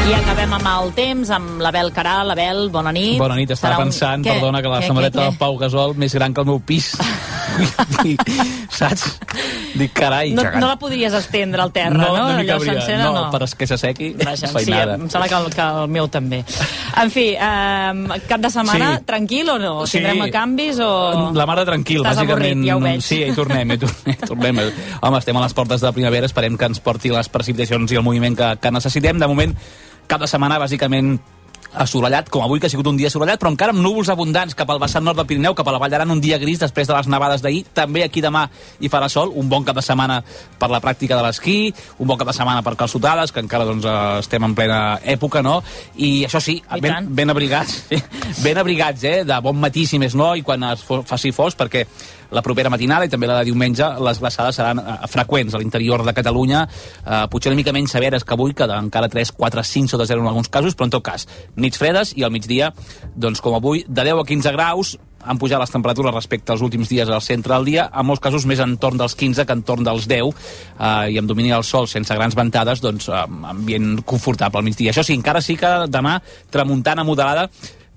I 0.01 0.13
acabem 0.17 0.51
amb 0.57 0.67
el 0.67 0.89
temps, 0.97 1.29
amb 1.31 1.61
l'Abel 1.61 1.91
Caral. 1.95 2.31
Abel, 2.33 2.65
bona 2.73 2.91
nit. 2.91 3.19
Bona 3.21 3.35
nit, 3.37 3.51
estava 3.53 3.75
Serà 3.75 3.83
un- 3.83 3.91
pensant, 3.91 4.25
Què? 4.25 4.33
perdona, 4.33 4.61
que 4.61 4.67
la 4.67 4.79
Què, 4.81 4.87
samarreta 4.87 5.19
què, 5.19 5.25
del 5.29 5.37
Pau 5.37 5.57
Gasol 5.57 5.95
més 5.95 6.13
gran 6.13 6.33
que 6.33 6.41
el 6.41 6.47
meu 6.47 6.59
pis. 6.59 6.97
Dic, 8.03 8.19
saps? 8.71 9.19
Dic, 9.75 9.93
carai. 9.93 10.31
No, 10.35 10.43
no 10.59 10.67
la 10.67 10.75
podries 10.79 11.13
estendre 11.13 11.61
al 11.61 11.71
terra, 11.71 11.91
no? 11.95 12.09
no, 12.17 12.25
no 12.33 12.39
Allò 12.41 12.57
cabria. 12.57 12.73
sencera, 12.73 13.03
no, 13.05 13.13
no. 13.13 13.31
per 13.31 13.45
que 13.57 13.67
s'assequi, 13.67 14.09
Vaja, 14.19 14.47
sí, 14.47 14.53
feinada. 14.53 14.95
em 14.95 15.07
sembla 15.09 15.29
que 15.29 15.35
el, 15.35 15.47
que 15.53 15.61
el 15.61 15.87
meu 15.87 16.07
també. 16.09 16.41
En 17.01 17.11
fi, 17.11 17.27
eh, 17.37 18.19
cap 18.27 18.41
de 18.41 18.49
setmana 18.49 18.97
Sí. 18.97 19.03
tranquil 19.05 19.49
o 19.49 19.59
no? 19.59 19.85
Sí. 19.87 19.99
Tindrem 19.99 20.31
canvis 20.31 20.79
o... 20.83 21.31
La 21.33 21.45
mare 21.45 21.63
tranquil, 21.63 22.01
Estàs 22.01 22.17
bàsicament. 22.17 22.31
avorrit, 22.57 22.67
ja 22.67 22.75
ho 22.75 22.81
veig. 22.81 23.01
Sí, 23.05 23.21
hi 23.23 23.31
tornem, 23.37 23.71
hi 23.71 23.77
tornem, 23.77 24.17
hi 24.17 24.27
tornem. 24.27 24.59
Home, 25.01 25.17
estem 25.19 25.37
a 25.37 25.41
les 25.45 25.53
portes 25.53 25.79
de 25.79 25.87
la 25.87 25.93
primavera, 25.93 26.25
esperem 26.25 26.57
que 26.57 26.65
ens 26.65 26.79
porti 26.81 27.09
les 27.13 27.29
precipitacions 27.29 27.91
i 27.93 27.95
el 27.95 28.03
moviment 28.03 28.35
que, 28.35 28.51
que 28.59 28.71
necessitem. 28.71 29.19
De 29.21 29.27
moment, 29.27 29.55
cap 30.11 30.19
de 30.19 30.27
setmana, 30.27 30.59
bàsicament, 30.59 31.15
assolellat, 31.71 32.27
com 32.27 32.43
avui 32.43 32.59
que 32.59 32.67
ha 32.67 32.71
sigut 32.71 32.87
un 32.89 32.97
dia 32.99 33.07
assolellat, 33.07 33.39
però 33.39 33.51
encara 33.53 33.71
amb 33.71 33.79
núvols 33.79 34.09
abundants 34.11 34.57
cap 34.59 34.69
al 34.73 34.79
vessant 34.81 35.05
nord 35.07 35.21
del 35.21 35.27
Pirineu, 35.29 35.55
cap 35.55 35.69
a 35.69 35.71
la 35.71 35.79
Vall 35.79 35.93
d'Aran, 35.93 36.11
un 36.11 36.19
dia 36.19 36.39
gris 36.41 36.59
després 36.59 36.89
de 36.89 36.95
les 36.97 37.07
nevades 37.07 37.43
d'ahir. 37.43 37.63
També 37.73 38.03
aquí 38.03 38.19
demà 38.23 38.43
hi 38.81 38.91
farà 38.91 39.07
sol, 39.07 39.31
un 39.39 39.47
bon 39.49 39.63
cap 39.63 39.77
de 39.77 39.83
setmana 39.85 40.19
per 40.59 40.67
la 40.73 40.81
pràctica 40.83 41.15
de 41.15 41.23
l'esquí, 41.23 41.71
un 42.03 42.11
bon 42.11 42.19
cap 42.19 42.27
de 42.27 42.35
setmana 42.35 42.63
per 42.65 42.75
calçotades, 42.75 43.31
que 43.31 43.39
encara 43.39 43.67
doncs, 43.69 43.87
estem 44.19 44.43
en 44.43 44.55
plena 44.57 44.81
època, 45.15 45.43
no? 45.45 45.61
I 45.95 46.25
això 46.27 46.43
sí, 46.43 46.59
I 46.59 46.83
ben, 46.83 47.07
ben 47.15 47.31
abrigats, 47.31 47.85
ben 48.45 48.59
abrigats, 48.59 49.07
eh? 49.07 49.21
De 49.23 49.39
bon 49.39 49.55
matí, 49.61 49.87
si 49.87 50.01
més 50.01 50.17
no, 50.17 50.33
i 50.35 50.43
quan 50.43 50.67
es 50.73 50.83
faci 50.83 51.31
fos, 51.31 51.55
perquè 51.55 51.85
la 52.31 52.43
propera 52.45 52.71
matinada 52.71 53.05
i 53.05 53.11
també 53.11 53.29
la 53.29 53.41
de 53.41 53.49
diumenge 53.51 53.87
les 54.01 54.21
glaçades 54.23 54.57
seran 54.57 54.81
eh, 54.81 54.97
freqüents 55.11 55.55
a 55.55 55.61
l'interior 55.61 56.05
de 56.07 56.15
Catalunya, 56.15 56.63
eh, 56.65 57.21
potser 57.31 57.51
una 57.51 57.59
mica 57.59 57.75
menys 57.75 57.93
severes 57.97 58.25
que 58.25 58.35
avui, 58.37 58.55
que 58.57 58.67
encara 58.71 59.11
3, 59.11 59.35
4, 59.37 59.63
5 59.73 59.95
sota 59.95 60.07
0 60.07 60.23
en 60.23 60.31
alguns 60.31 60.49
casos, 60.49 60.75
però 60.75 60.89
en 60.89 60.97
tot 60.97 61.05
cas, 61.05 61.27
nits 61.55 61.79
fredes 61.79 62.15
i 62.17 62.25
al 62.25 62.33
migdia, 62.33 62.71
doncs 63.15 63.41
com 63.43 63.55
avui, 63.57 63.85
de 63.87 64.09
10 64.11 64.23
a 64.23 64.27
15 64.27 64.55
graus, 64.57 64.97
han 65.21 65.37
pujat 65.37 65.61
les 65.61 65.69
temperatures 65.71 66.13
respecte 66.15 66.53
als 66.53 66.63
últims 66.65 66.89
dies 66.89 67.09
al 67.09 67.21
centre 67.21 67.53
del 67.53 67.67
dia, 67.67 67.87
en 67.93 68.07
molts 68.07 68.23
casos 68.23 68.47
més 68.49 68.61
entorn 68.63 68.97
dels 68.97 69.15
15 69.17 69.45
que 69.45 69.57
entorn 69.57 69.85
dels 69.85 70.07
10, 70.09 70.31
eh, 70.79 71.11
i 71.13 71.19
amb 71.21 71.29
domini 71.29 71.53
del 71.53 71.65
sol 71.67 71.87
sense 71.91 72.15
grans 72.17 72.37
ventades, 72.37 72.81
doncs 72.81 73.09
eh, 73.09 73.25
ambient 73.51 74.01
confortable 74.07 74.61
al 74.61 74.67
migdia. 74.67 74.91
Això 74.93 75.05
sí, 75.05 75.17
encara 75.17 75.43
sí 75.43 75.57
que 75.59 75.75
demà 75.91 76.17
tramuntana 76.51 77.05
moderada 77.07 77.49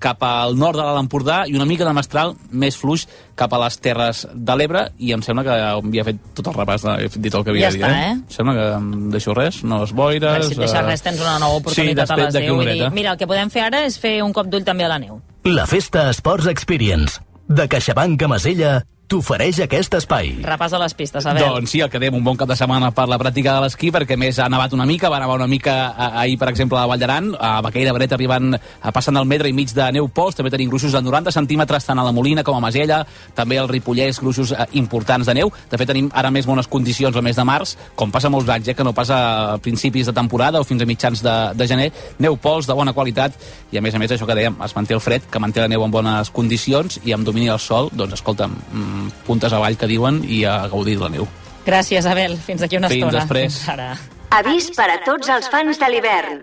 cap 0.05 0.23
al 0.27 0.57
nord 0.61 0.77
de 0.79 0.85
l'Alt 0.85 1.01
Empordà 1.01 1.43
i 1.49 1.57
una 1.57 1.65
mica 1.69 1.87
de 1.89 1.95
mestral 1.97 2.35
més 2.53 2.77
fluix 2.77 3.07
cap 3.39 3.53
a 3.57 3.61
les 3.65 3.79
Terres 3.83 4.25
de 4.35 4.57
l'Ebre 4.59 4.85
i 5.03 5.15
em 5.17 5.23
sembla 5.25 5.45
que 5.47 5.57
havia 5.65 6.05
fet 6.07 6.21
tot 6.37 6.51
el 6.53 6.57
repàs, 6.59 6.85
de, 6.85 6.95
he 7.07 7.11
dit 7.25 7.35
el 7.35 7.45
que 7.47 7.55
havia 7.55 7.71
Ja 7.71 7.73
de 7.73 7.79
dir. 7.79 7.85
està, 7.85 8.03
eh? 8.05 8.13
Em 8.21 8.37
sembla 8.37 8.55
que 8.59 8.67
em 8.77 8.89
deixo 9.15 9.35
res, 9.37 9.63
no 9.65 9.83
es 9.87 9.95
A 9.95 9.99
boires... 10.03 10.31
veure, 10.31 10.49
si 10.51 10.59
et 10.59 10.63
deixes 10.67 10.81
eh, 10.81 10.87
res, 10.87 11.05
tens 11.09 11.21
una 11.25 11.39
nova 11.43 11.57
sí, 11.59 11.65
oportunitat 11.65 12.05
a 12.05 12.19
després 12.19 12.27
les 12.27 12.35
d'aquí 12.39 12.51
10. 12.51 12.55
una 12.55 12.65
Vull 12.65 12.83
dir, 12.85 12.91
mira, 13.01 13.15
el 13.15 13.23
que 13.23 13.31
podem 13.31 13.51
fer 13.55 13.67
ara 13.69 13.85
és 13.89 13.99
fer 14.01 14.17
un 14.27 14.35
cop 14.37 14.51
d'ull 14.53 14.67
també 14.67 14.85
a 14.87 14.93
la 14.95 14.99
neu. 15.03 15.21
La 15.49 15.67
Festa 15.71 16.09
Sports 16.17 16.51
Experience 16.53 17.21
de 17.49 17.69
CaixaBank 17.69 18.23
a 18.25 18.29
Masella 18.29 18.75
t'ofereix 19.15 19.61
aquest 19.63 19.95
espai. 20.01 20.33
Repàs 20.43 20.73
a 20.75 20.81
les 20.83 20.95
pistes, 20.99 21.23
a 21.23 21.35
veure. 21.37 21.61
Doncs 21.61 21.71
sí, 21.71 21.81
el 21.85 21.91
que 21.93 22.01
dèiem, 22.03 22.17
un 22.19 22.25
bon 22.27 22.39
cap 22.39 22.51
de 22.51 22.57
setmana 22.59 22.91
per 22.95 23.07
la 23.11 23.19
pràctica 23.21 23.55
de 23.55 23.63
l'esquí, 23.63 23.93
perquè 23.95 24.17
a 24.17 24.21
més 24.21 24.41
ha 24.43 24.49
nevat 24.51 24.75
una 24.75 24.87
mica, 24.89 25.11
va 25.13 25.21
nevar 25.23 25.37
una 25.39 25.47
mica 25.51 25.75
eh, 25.93 26.09
ahir, 26.25 26.39
per 26.41 26.49
exemple, 26.51 26.81
a 26.81 26.89
Vall 26.91 26.99
d'Aran, 26.99 27.31
a 27.39 27.53
Baqueira 27.63 27.93
Bret 27.95 28.15
arribant, 28.17 28.57
eh, 28.57 28.93
passant 28.95 29.17
el 29.21 29.29
metre 29.31 29.51
i 29.51 29.55
mig 29.55 29.71
de 29.75 29.87
neu 29.95 30.09
pols, 30.11 30.35
també 30.35 30.51
tenim 30.51 30.73
gruixos 30.73 30.97
de 30.97 31.03
90 31.05 31.35
centímetres 31.37 31.87
tant 31.87 32.01
a 32.01 32.07
la 32.07 32.15
Molina 32.17 32.43
com 32.43 32.59
a 32.59 32.63
Masella, 32.65 33.05
també 33.37 33.59
al 33.61 33.71
Ripollès, 33.71 34.19
gruixos 34.23 34.51
eh, 34.51 34.67
importants 34.81 35.31
de 35.31 35.37
neu. 35.39 35.53
De 35.71 35.79
fet, 35.79 35.89
tenim 35.93 36.11
ara 36.13 36.33
més 36.35 36.49
bones 36.51 36.67
condicions 36.71 37.15
al 37.15 37.27
mes 37.27 37.39
de 37.39 37.47
març, 37.47 37.77
com 37.95 38.11
passa 38.11 38.33
molts 38.33 38.51
anys, 38.51 38.73
eh, 38.73 38.75
que 38.75 38.87
no 38.87 38.97
passa 38.97 39.21
a 39.55 39.59
principis 39.63 40.11
de 40.11 40.17
temporada 40.17 40.59
o 40.59 40.67
fins 40.67 40.83
a 40.83 40.91
mitjans 40.91 41.23
de, 41.23 41.37
de 41.55 41.71
gener. 41.71 41.91
Neu 42.19 42.35
pols 42.41 42.67
de 42.67 42.75
bona 42.75 42.97
qualitat 42.97 43.39
i, 43.71 43.79
a 43.79 43.85
més 43.85 43.95
a 43.95 44.03
més, 44.03 44.11
això 44.11 44.27
que 44.27 44.39
dèiem, 44.39 44.59
es 44.65 44.75
manté 44.75 44.99
el 44.99 45.05
fred, 45.05 45.31
que 45.31 45.43
manté 45.43 45.63
la 45.63 45.71
neu 45.71 45.87
en 45.87 45.95
bones 45.95 46.35
condicions 46.35 46.99
i 47.05 47.15
amb 47.15 47.27
domini 47.27 47.53
del 47.53 47.63
sol, 47.63 47.93
doncs, 47.95 48.19
escolta'm, 48.19 48.59
mm, 48.73 49.04
puntes 49.27 49.53
avall 49.53 49.77
que 49.77 49.87
diuen 49.91 50.23
i 50.25 50.45
a 50.45 50.67
gaudir 50.69 50.97
de 50.99 51.05
la 51.05 51.11
neu. 51.11 51.29
Gràcies, 51.65 52.07
Abel. 52.07 52.37
Fins 52.37 52.63
aquí 52.63 52.77
una 52.77 52.89
Fins 52.89 53.05
estona. 53.07 53.21
després. 53.21 53.55
Fins 53.59 53.69
ara. 53.69 53.97
Avís 54.31 54.71
per 54.77 54.91
a 54.91 54.99
tots 55.05 55.29
els 55.29 55.49
fans 55.49 55.79
de 55.79 55.89
l'hivern. 55.89 56.43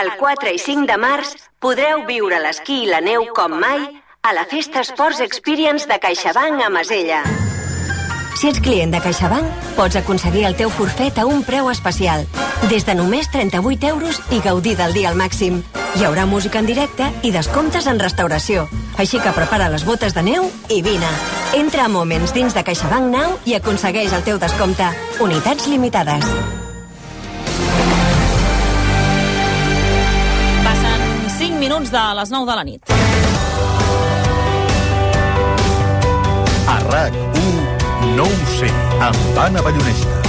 El 0.00 0.14
4 0.18 0.54
i 0.54 0.58
5 0.58 0.86
de 0.88 0.96
març 0.96 1.34
podreu 1.60 2.06
viure 2.06 2.38
l'esquí 2.40 2.84
i 2.84 2.86
la 2.88 3.00
neu 3.04 3.26
com 3.36 3.58
mai 3.60 3.82
a 4.22 4.32
la 4.32 4.44
Festa 4.46 4.80
Sports 4.80 5.20
Experience 5.20 5.86
de 5.86 5.98
CaixaBank 5.98 6.62
a 6.64 6.70
Masella. 6.70 7.22
Si 8.42 8.48
ets 8.50 8.58
client 8.58 8.90
de 8.90 8.98
CaixaBank, 8.98 9.46
pots 9.76 9.94
aconseguir 9.94 10.40
el 10.48 10.56
teu 10.58 10.70
forfet 10.74 11.14
a 11.22 11.24
un 11.30 11.44
preu 11.46 11.68
especial. 11.70 12.24
Des 12.66 12.82
de 12.82 12.96
només 12.98 13.28
38 13.30 13.86
euros 13.86 14.16
i 14.34 14.40
gaudir 14.42 14.72
del 14.80 14.90
dia 14.96 15.12
al 15.12 15.14
màxim. 15.14 15.60
Hi 15.94 16.02
haurà 16.08 16.24
música 16.26 16.58
en 16.58 16.66
directe 16.66 17.06
i 17.22 17.30
descomptes 17.30 17.86
en 17.86 18.00
restauració. 18.02 18.64
Així 18.98 19.20
que 19.22 19.30
prepara 19.36 19.68
les 19.70 19.84
botes 19.86 20.16
de 20.16 20.24
neu 20.26 20.48
i 20.74 20.80
vine. 20.82 21.12
Entra 21.54 21.84
a 21.84 21.92
Moments 21.92 22.34
dins 22.34 22.50
de 22.50 22.64
CaixaBank 22.66 23.14
Now 23.14 23.36
i 23.46 23.54
aconsegueix 23.54 24.10
el 24.10 24.26
teu 24.26 24.42
descompte. 24.42 24.90
Unitats 25.22 25.68
limitades. 25.70 26.26
Passen 30.66 31.06
5 31.38 31.62
minuts 31.62 31.94
de 31.94 32.08
les 32.18 32.34
9 32.34 32.50
de 32.50 32.58
la 32.58 32.66
nit. 32.66 32.90
A 36.66 36.80
RAC1, 36.90 37.31
no 38.16 38.26
sé, 38.58 38.68
amb 39.00 39.38
Anna 39.38 39.62
Ballonesta. 39.62 40.21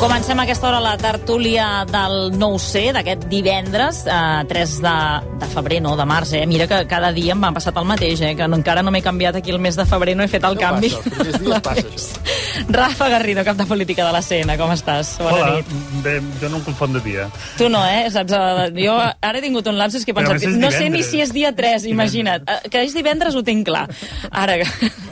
Comencem 0.00 0.38
a 0.38 0.44
aquesta 0.46 0.64
hora 0.70 0.78
la 0.80 0.94
tertúlia 0.96 1.84
del 1.84 2.30
nou 2.40 2.54
c 2.58 2.86
d'aquest 2.96 3.26
divendres, 3.28 3.98
eh, 4.08 4.44
3 4.48 4.78
de, 4.80 4.94
de 5.42 5.48
febrer, 5.52 5.82
no, 5.84 5.92
de 5.98 6.06
març, 6.08 6.32
eh? 6.38 6.46
Mira 6.48 6.64
que 6.66 6.78
cada 6.88 7.10
dia 7.12 7.34
em 7.36 7.42
va 7.44 7.50
passat 7.52 7.76
el 7.76 7.84
mateix, 7.84 8.22
eh? 8.24 8.30
Que 8.38 8.46
no, 8.48 8.56
encara 8.56 8.80
no 8.82 8.90
m'he 8.94 9.02
canviat 9.04 9.36
aquí 9.36 9.52
el 9.52 9.58
mes 9.60 9.76
de 9.76 9.84
febrer, 9.84 10.14
no 10.16 10.24
he 10.24 10.28
fet 10.32 10.46
el 10.48 10.56
No 10.56 10.60
canvi. 10.62 10.88
passa, 10.88 11.26
els 11.26 11.38
dies 11.44 11.60
passa, 11.68 11.84
això. 11.84 12.38
Rafa 12.70 13.08
Garrido, 13.12 13.44
cap 13.44 13.56
de 13.60 13.66
política 13.68 14.06
de 14.06 14.12
la 14.16 14.22
CN, 14.24 14.56
com 14.56 14.72
estàs? 14.72 15.12
Bona 15.20 15.36
Hola, 15.36 15.50
nit. 15.60 15.76
bé, 16.04 16.16
jo 16.40 16.48
no 16.48 16.62
em 16.62 16.64
confon 16.64 16.96
de 16.96 17.00
dia. 17.04 17.28
Tu 17.58 17.68
no, 17.68 17.84
eh? 17.84 18.08
Saps, 18.10 18.32
eh, 18.32 18.66
jo 18.80 18.96
ara 18.96 19.36
he 19.38 19.44
tingut 19.44 19.68
un 19.68 19.76
lapsus 19.78 20.04
que 20.08 20.12
he 20.12 20.16
pensat... 20.16 20.48
No 20.56 20.72
sé 20.72 20.88
ni 20.88 21.02
si 21.04 21.20
és 21.20 21.32
dia 21.36 21.52
3, 21.52 21.84
imagina't. 21.92 22.48
Eh, 22.48 22.72
Que 22.72 22.86
és 22.88 22.96
divendres 22.96 23.36
ho 23.36 23.44
tinc 23.44 23.66
clar. 23.68 23.84
Ara, 24.32 24.56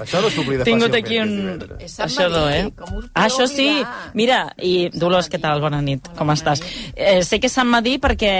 Això 0.01 0.20
no 0.24 0.32
s'oblida 0.32 0.62
He 0.64 0.70
tingut 0.72 0.97
fàcilment, 0.97 1.05
aquí 1.05 1.20
un... 1.20 1.89
Sant 1.93 2.09
Això 2.09 2.28
no, 2.32 2.47
eh? 2.49 2.64
Ah, 3.12 3.26
això 3.28 3.45
sí. 3.51 3.68
Mira, 4.16 4.47
i 4.57 4.88
Dolors, 4.95 5.28
què 5.30 5.41
tal? 5.43 5.61
Bona 5.61 5.80
nit. 5.84 6.09
Com 6.18 6.30
estàs? 6.34 6.62
Eh, 6.95 7.20
sé 7.26 7.39
que 7.41 7.49
és 7.51 7.55
Sant 7.55 7.68
Madí 7.68 7.97
perquè, 8.03 8.32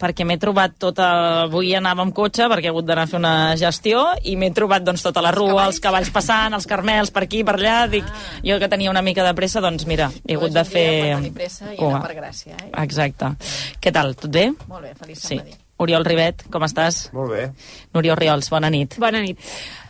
perquè 0.00 0.26
m'he 0.28 0.38
trobat 0.40 0.76
tota... 0.78 1.08
Avui 1.48 1.72
anava 1.76 2.02
amb 2.04 2.14
cotxe 2.16 2.48
perquè 2.50 2.68
he 2.68 2.72
hagut 2.72 2.86
d'anar 2.88 3.06
a 3.06 3.10
fer 3.10 3.18
una 3.20 3.34
gestió 3.60 4.04
i 4.28 4.36
m'he 4.38 4.50
trobat 4.56 4.84
doncs, 4.86 5.04
tota 5.06 5.22
la 5.24 5.32
rua, 5.34 5.68
els 5.68 5.80
cavalls 5.82 6.10
passant, 6.14 6.54
els 6.56 6.66
carmels 6.68 7.12
per 7.14 7.24
aquí, 7.26 7.44
per 7.46 7.56
allà. 7.58 7.78
Dic, 7.90 8.08
jo 8.44 8.58
que 8.60 8.68
tenia 8.70 8.90
una 8.92 9.04
mica 9.04 9.24
de 9.26 9.34
pressa, 9.38 9.62
doncs 9.64 9.86
mira, 9.88 10.10
he 10.26 10.36
hagut 10.36 10.54
de 10.54 10.66
fer... 10.68 10.88
Per 10.98 11.14
tenir 11.22 11.32
pressa 11.36 11.72
i 11.72 11.78
cua. 11.78 11.94
anar 11.96 12.04
per 12.06 12.18
gràcia, 12.18 12.58
eh? 12.58 12.72
Exacte. 12.84 13.32
Què 13.80 13.94
tal? 13.94 14.14
Tot 14.18 14.30
bé? 14.34 14.50
Molt 14.68 14.84
bé, 14.84 14.94
feliç 14.98 15.22
Sí. 15.22 15.34
Sant 15.36 15.46
Madí. 15.46 15.64
Oriol 15.78 16.02
Ribet, 16.02 16.42
com 16.50 16.64
estàs? 16.66 17.04
Molt 17.14 17.30
bé. 17.30 17.44
Núria 17.94 18.16
Oriols, 18.16 18.48
bona 18.50 18.66
nit. 18.74 18.96
Bona 18.98 19.20
nit. 19.22 19.38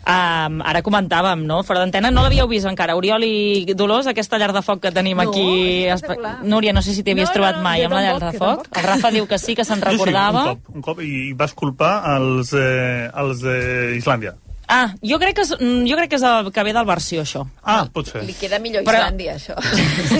Um, 0.09 0.61
ara 0.65 0.81
comentàvem, 0.81 1.43
no?, 1.45 1.61
fora 1.67 1.83
d'antena, 1.83 2.09
no 2.09 2.23
l'havíeu 2.25 2.47
vist 2.49 2.65
encara. 2.69 2.95
Oriol 2.97 3.23
i 3.27 3.75
Dolors, 3.77 4.09
aquesta 4.09 4.39
llar 4.41 4.51
de 4.55 4.63
foc 4.65 4.81
que 4.87 4.93
tenim 4.95 5.21
No, 5.21 5.29
aquí... 5.29 5.85
és 5.85 6.01
Espe-. 6.01 6.17
Núria, 6.49 6.73
no 6.73 6.81
sé 6.81 6.95
si 6.95 7.03
t'hi 7.05 7.13
havies 7.13 7.29
No, 7.29 7.37
trobat 7.37 7.59
no, 7.59 7.63
mai 7.67 7.83
jo 7.83 7.89
amb 7.91 7.99
la 7.99 8.03
llar 8.07 8.19
de 8.23 8.33
foc. 8.39 8.67
El 8.73 8.87
Rafa 8.89 9.13
diu 9.13 9.29
que 9.29 9.37
sí, 9.37 9.55
que 9.55 9.67
se'n 9.67 9.81
recordava. 9.85 10.45
Sí, 10.49 10.57
sí, 10.57 10.57
un 10.57 10.61
cop, 10.61 10.75
un 10.75 10.87
cop, 10.89 11.01
i 11.05 11.33
vas 11.37 11.53
culpar 11.53 11.93
els, 12.17 12.53
eh, 12.57 13.09
els 13.13 13.43
d'Islàndia. 13.45 14.35
Ah, 14.71 14.93
jo 15.01 15.17
crec, 15.17 15.33
que 15.33 15.41
és, 15.41 15.49
mm, 15.57 15.87
jo 15.89 15.95
crec 15.97 16.11
que 16.11 16.17
és 16.19 16.23
el 16.29 16.51
que 16.53 16.63
ve 16.63 16.73
del 16.77 16.85
versió, 16.85 17.23
això. 17.25 17.41
Ah, 17.63 17.87
pot 17.91 18.05
ser. 18.05 18.21
Li 18.23 18.35
queda 18.37 18.59
millor 18.61 18.83
Però- 18.85 18.99
Islàndia, 19.01 19.33
això. 19.39 19.55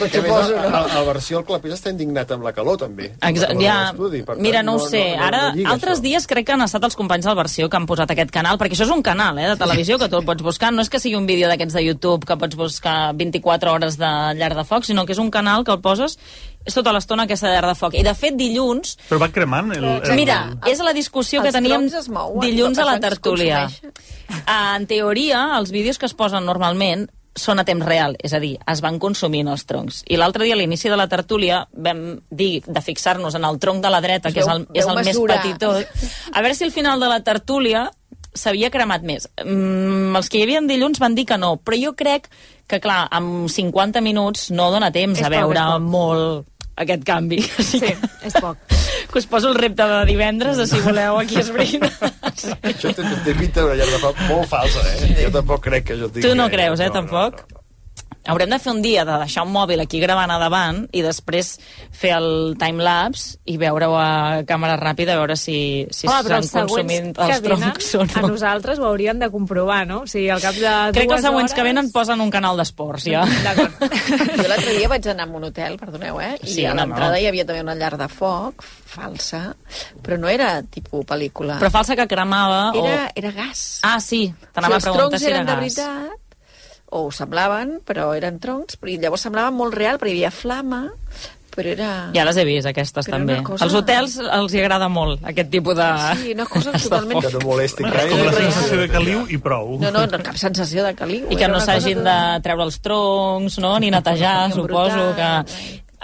Perquè 0.00 0.18
a 0.18 0.22
més, 0.22 0.30
Suposo, 0.30 0.56
no? 0.56 0.82
el, 0.84 0.90
el 0.98 1.06
versió 1.06 1.38
el 1.40 1.46
Clapés 1.48 1.72
està 1.78 1.88
indignat 1.94 2.30
amb 2.36 2.44
la 2.44 2.52
calor, 2.52 2.76
també. 2.82 3.08
Exa 3.24 3.48
Amb 3.50 3.60
la 3.60 3.64
ja, 3.64 3.76
per 3.96 4.22
tant, 4.34 4.42
mira, 4.44 4.62
no 4.62 4.74
ho 4.76 4.82
sé. 4.84 5.02
no, 5.16 5.24
Ara, 5.24 5.40
no 5.48 5.56
lliga, 5.56 5.70
altres 5.72 5.98
això. 5.98 6.02
dies 6.10 6.26
crec 6.28 6.46
que 6.50 6.52
han 6.52 6.64
estat 6.66 6.84
els 6.84 6.96
companys 6.98 7.24
del 7.24 7.38
versió 7.38 7.70
que 7.72 7.76
han 7.80 7.86
posat 7.88 8.12
aquest 8.12 8.30
canal, 8.30 8.58
perquè 8.60 8.76
això 8.76 8.84
és 8.84 8.92
un 8.94 9.02
canal 9.02 9.38
eh, 9.40 9.48
de 9.48 9.56
televisió 9.56 9.98
que 9.98 10.08
tu 10.12 10.20
el 10.20 10.24
pots 10.28 10.42
buscar. 10.44 10.72
No 10.76 10.82
és 10.84 10.90
que 10.92 11.00
sigui 11.00 11.16
un 11.16 11.24
vídeo 11.26 11.48
d'aquests 11.48 11.74
de 11.80 11.84
YouTube 11.86 12.26
que 12.28 12.36
pots 12.36 12.56
buscar 12.60 13.14
24 13.16 13.72
hores 13.72 13.96
de 13.96 14.12
llar 14.36 14.52
de 14.54 14.64
foc, 14.68 14.84
sinó 14.84 15.06
que 15.06 15.12
és 15.16 15.18
un 15.24 15.30
canal 15.30 15.64
que 15.64 15.72
el 15.72 15.80
poses 15.80 16.18
és 16.66 16.74
tota 16.76 16.92
l'estona 16.92 17.24
aquesta 17.24 17.48
llar 17.52 17.66
de 17.66 17.74
foc. 17.74 17.94
I 17.96 18.02
de 18.04 18.12
fet, 18.14 18.34
dilluns, 18.36 18.96
Però 19.08 19.18
va 19.22 19.30
cremant 19.32 19.72
el... 19.76 19.84
el... 19.84 20.12
Mira, 20.16 20.40
és 20.68 20.80
la 20.84 20.92
discussió 20.92 21.42
que 21.42 21.52
teníem 21.52 21.86
es 21.88 22.08
mouen, 22.12 22.40
dilluns 22.44 22.78
a 22.78 22.84
la 22.84 22.98
es 22.98 23.00
tertúlia. 23.00 23.62
Ah, 24.46 24.76
En 24.76 24.86
teoria, 24.86 25.56
els 25.58 25.70
vídeos 25.72 25.98
que 25.98 26.06
es 26.06 26.14
posen 26.14 26.44
normalment 26.46 27.08
són 27.40 27.60
a 27.62 27.64
temps 27.64 27.86
real, 27.86 28.16
és 28.18 28.32
a 28.34 28.40
dir, 28.42 28.56
es 28.68 28.80
van 28.82 28.98
consumint 28.98 29.48
els 29.48 29.62
troncs. 29.64 30.02
I 30.10 30.16
l'altre 30.18 30.44
dia, 30.44 30.56
a 30.56 30.58
l'inici 30.58 30.90
de 30.90 30.96
la 30.98 31.06
tertúlia, 31.08 31.62
vam 31.72 32.18
dir 32.28 32.60
de 32.66 32.82
fixar-nos 32.82 33.36
en 33.38 33.46
el 33.46 33.58
tronc 33.62 33.80
de 33.84 33.90
la 33.94 34.00
dreta, 34.02 34.28
Us 34.28 34.34
que 34.34 34.40
és 34.42 34.48
veu- 34.50 34.56
el, 34.56 34.66
és 34.74 34.86
el 34.90 34.98
més 35.06 35.16
petitó, 35.30 35.70
a 36.32 36.42
veure 36.42 36.54
si 36.58 36.64
al 36.66 36.72
final 36.74 37.00
de 37.00 37.08
la 37.08 37.20
tertúlia 37.22 37.86
s'havia 38.34 38.70
cremat 38.70 39.04
més. 39.06 39.28
Mm, 39.44 40.14
els 40.16 40.30
que 40.30 40.40
hi 40.40 40.46
havia 40.46 40.62
dilluns 40.66 41.00
van 41.02 41.16
dir 41.18 41.26
que 41.28 41.38
no, 41.40 41.56
però 41.62 41.78
jo 41.80 41.94
crec 41.98 42.30
que, 42.70 42.78
clar, 42.78 43.08
amb 43.10 43.50
50 43.50 44.02
minuts 44.04 44.50
no 44.54 44.70
dona 44.70 44.92
temps 44.94 45.18
És 45.18 45.26
a 45.26 45.30
poc, 45.30 45.36
veure 45.36 45.66
poc. 45.72 45.88
molt 45.90 46.46
aquest 46.80 47.04
canvi. 47.04 47.40
Així 47.60 47.80
que, 47.82 47.94
és 48.26 48.36
poc. 48.40 48.60
que 49.10 49.18
us 49.18 49.26
poso 49.30 49.50
el 49.50 49.58
repte 49.58 49.86
de 49.90 50.02
divendres, 50.08 50.60
de 50.60 50.66
si 50.70 50.80
voleu 50.84 51.18
aquí 51.20 51.40
esbrinar. 51.42 51.90
Això 52.30 52.94
té, 52.94 53.06
té 53.26 53.34
pinta 53.34 53.64
d'una 53.64 53.78
llar 53.80 53.90
de 53.90 54.02
foc 54.02 54.22
molt 54.28 54.50
falsa, 54.50 54.84
eh? 54.94 55.14
Jo 55.24 55.32
tampoc 55.34 55.66
crec 55.66 55.90
que 55.90 55.98
això 55.98 56.08
tingui... 56.08 56.28
Tu 56.28 56.36
no 56.38 56.48
creus, 56.52 56.80
eh, 56.80 56.92
tampoc? 56.94 57.42
Haurem 58.28 58.50
de 58.52 58.58
fer 58.60 58.72
un 58.74 58.82
dia 58.84 59.04
de 59.08 59.14
deixar 59.22 59.46
un 59.46 59.52
mòbil 59.54 59.80
aquí 59.80 60.00
gravant 60.02 60.30
a 60.30 60.36
davant 60.38 60.82
i 60.92 61.00
després 61.02 61.54
fer 61.90 62.10
el 62.18 62.54
timelapse 62.60 63.38
i 63.48 63.56
veure-ho 63.56 63.94
a 63.96 64.42
càmera 64.48 64.76
ràpida, 64.76 65.14
a 65.16 65.22
veure 65.22 65.36
si 65.40 65.86
si 65.90 66.04
però 66.06 66.20
s'han 66.20 66.44
els 66.44 66.52
consumit 66.52 67.16
que 67.16 67.28
els 67.30 67.40
troncs 67.46 67.88
o 67.96 68.02
a 68.04 68.08
no. 68.20 68.28
nosaltres 68.34 68.78
ho 68.78 68.84
hauríem 68.90 69.18
de 69.18 69.30
comprovar, 69.32 69.86
no? 69.88 70.02
O 70.04 70.06
sigui, 70.10 70.28
al 70.30 70.42
cap 70.44 70.54
de 70.54 70.74
Crec 70.92 71.08
que 71.08 71.16
els 71.16 71.24
següents 71.24 71.50
hores... 71.50 71.56
que 71.56 71.64
venen 71.64 71.90
posen 71.94 72.20
un 72.20 72.30
canal 72.30 72.60
d'esports, 72.60 73.08
ja. 73.08 73.24
Jo 74.40 74.46
l'altre 74.48 74.76
dia 74.76 74.88
vaig 74.92 75.06
anar 75.10 75.26
a 75.26 75.36
un 75.40 75.44
hotel, 75.48 75.76
perdoneu, 75.80 76.20
eh? 76.20 76.34
I 76.42 76.46
Sí, 76.60 76.64
a 76.68 76.74
l'entrada 76.76 77.14
no. 77.16 77.20
hi 77.22 77.26
havia 77.30 77.46
també 77.48 77.62
una 77.64 77.74
llar 77.78 77.96
de 78.00 78.08
foc 78.12 78.64
falsa, 78.90 79.54
però 80.04 80.18
no 80.20 80.28
era 80.28 80.60
tipus 80.62 81.04
pel·lícula. 81.08 81.58
Però 81.60 81.70
falsa 81.72 81.96
que 81.96 82.06
cremava 82.10 82.72
o... 82.76 82.84
Era, 82.84 83.04
era 83.14 83.30
gas. 83.32 83.78
Ah, 83.86 84.00
sí, 84.00 84.26
O 84.34 84.50
t'anava 84.52 84.80
sigui, 84.80 84.90
a 84.90 84.92
preguntar 84.92 85.06
els 85.06 85.10
troncs 85.10 85.22
si 85.24 85.30
era 85.30 85.36
eren 85.40 85.46
de 85.46 85.52
gas. 85.52 85.60
veritat, 85.78 86.26
o 86.90 87.06
ho 87.06 87.10
semblaven, 87.14 87.80
però 87.86 88.10
eren 88.18 88.38
troncs, 88.42 88.76
però 88.80 88.90
i 88.92 88.98
llavors 88.98 89.22
semblava 89.28 89.50
molt 89.54 89.74
real, 89.78 89.98
perquè 89.98 90.12
hi 90.14 90.20
havia 90.24 90.30
flama, 90.34 90.80
però 91.50 91.70
era... 91.72 91.88
Ja 92.14 92.22
les 92.24 92.36
he 92.38 92.44
vist, 92.46 92.66
aquestes, 92.70 93.06
Però 93.08 93.16
també. 93.18 93.36
cosa- 93.46 93.64
Als 93.66 93.74
hotels 93.74 94.16
els 94.22 94.54
hi 94.54 94.60
agrada 94.62 94.86
molt, 94.88 95.20
aquest 95.26 95.50
tipus 95.50 95.74
de... 95.78 95.88
Sí, 96.22 96.32
una 96.36 96.46
cosa 96.46 96.70
de 96.74 96.78
totalment-. 96.78 97.22
Que 97.26 97.32
no 97.34 97.40
molesti 97.46 97.82
Com 97.82 97.90
gaire. 97.96 98.24
la 98.24 98.32
sensació 98.38 98.78
de 98.80 98.88
caliu 98.92 99.24
i 99.28 99.38
prou. 99.42 99.76
No, 99.82 99.90
no, 99.90 100.04
no, 100.06 100.20
cap 100.22 100.38
sensació 100.38 100.84
de 100.86 100.94
caliu. 100.94 101.26
I 101.30 101.36
que 101.40 101.48
no 101.50 101.58
s'hagin 101.60 101.98
que- 102.02 102.06
de 102.10 102.18
treure 102.46 102.66
els 102.68 102.78
troncs, 102.80 103.58
no?, 103.62 103.76
ni 103.82 103.90
netejar, 103.90 104.52
suposo 104.54 105.10
que... 105.18 105.30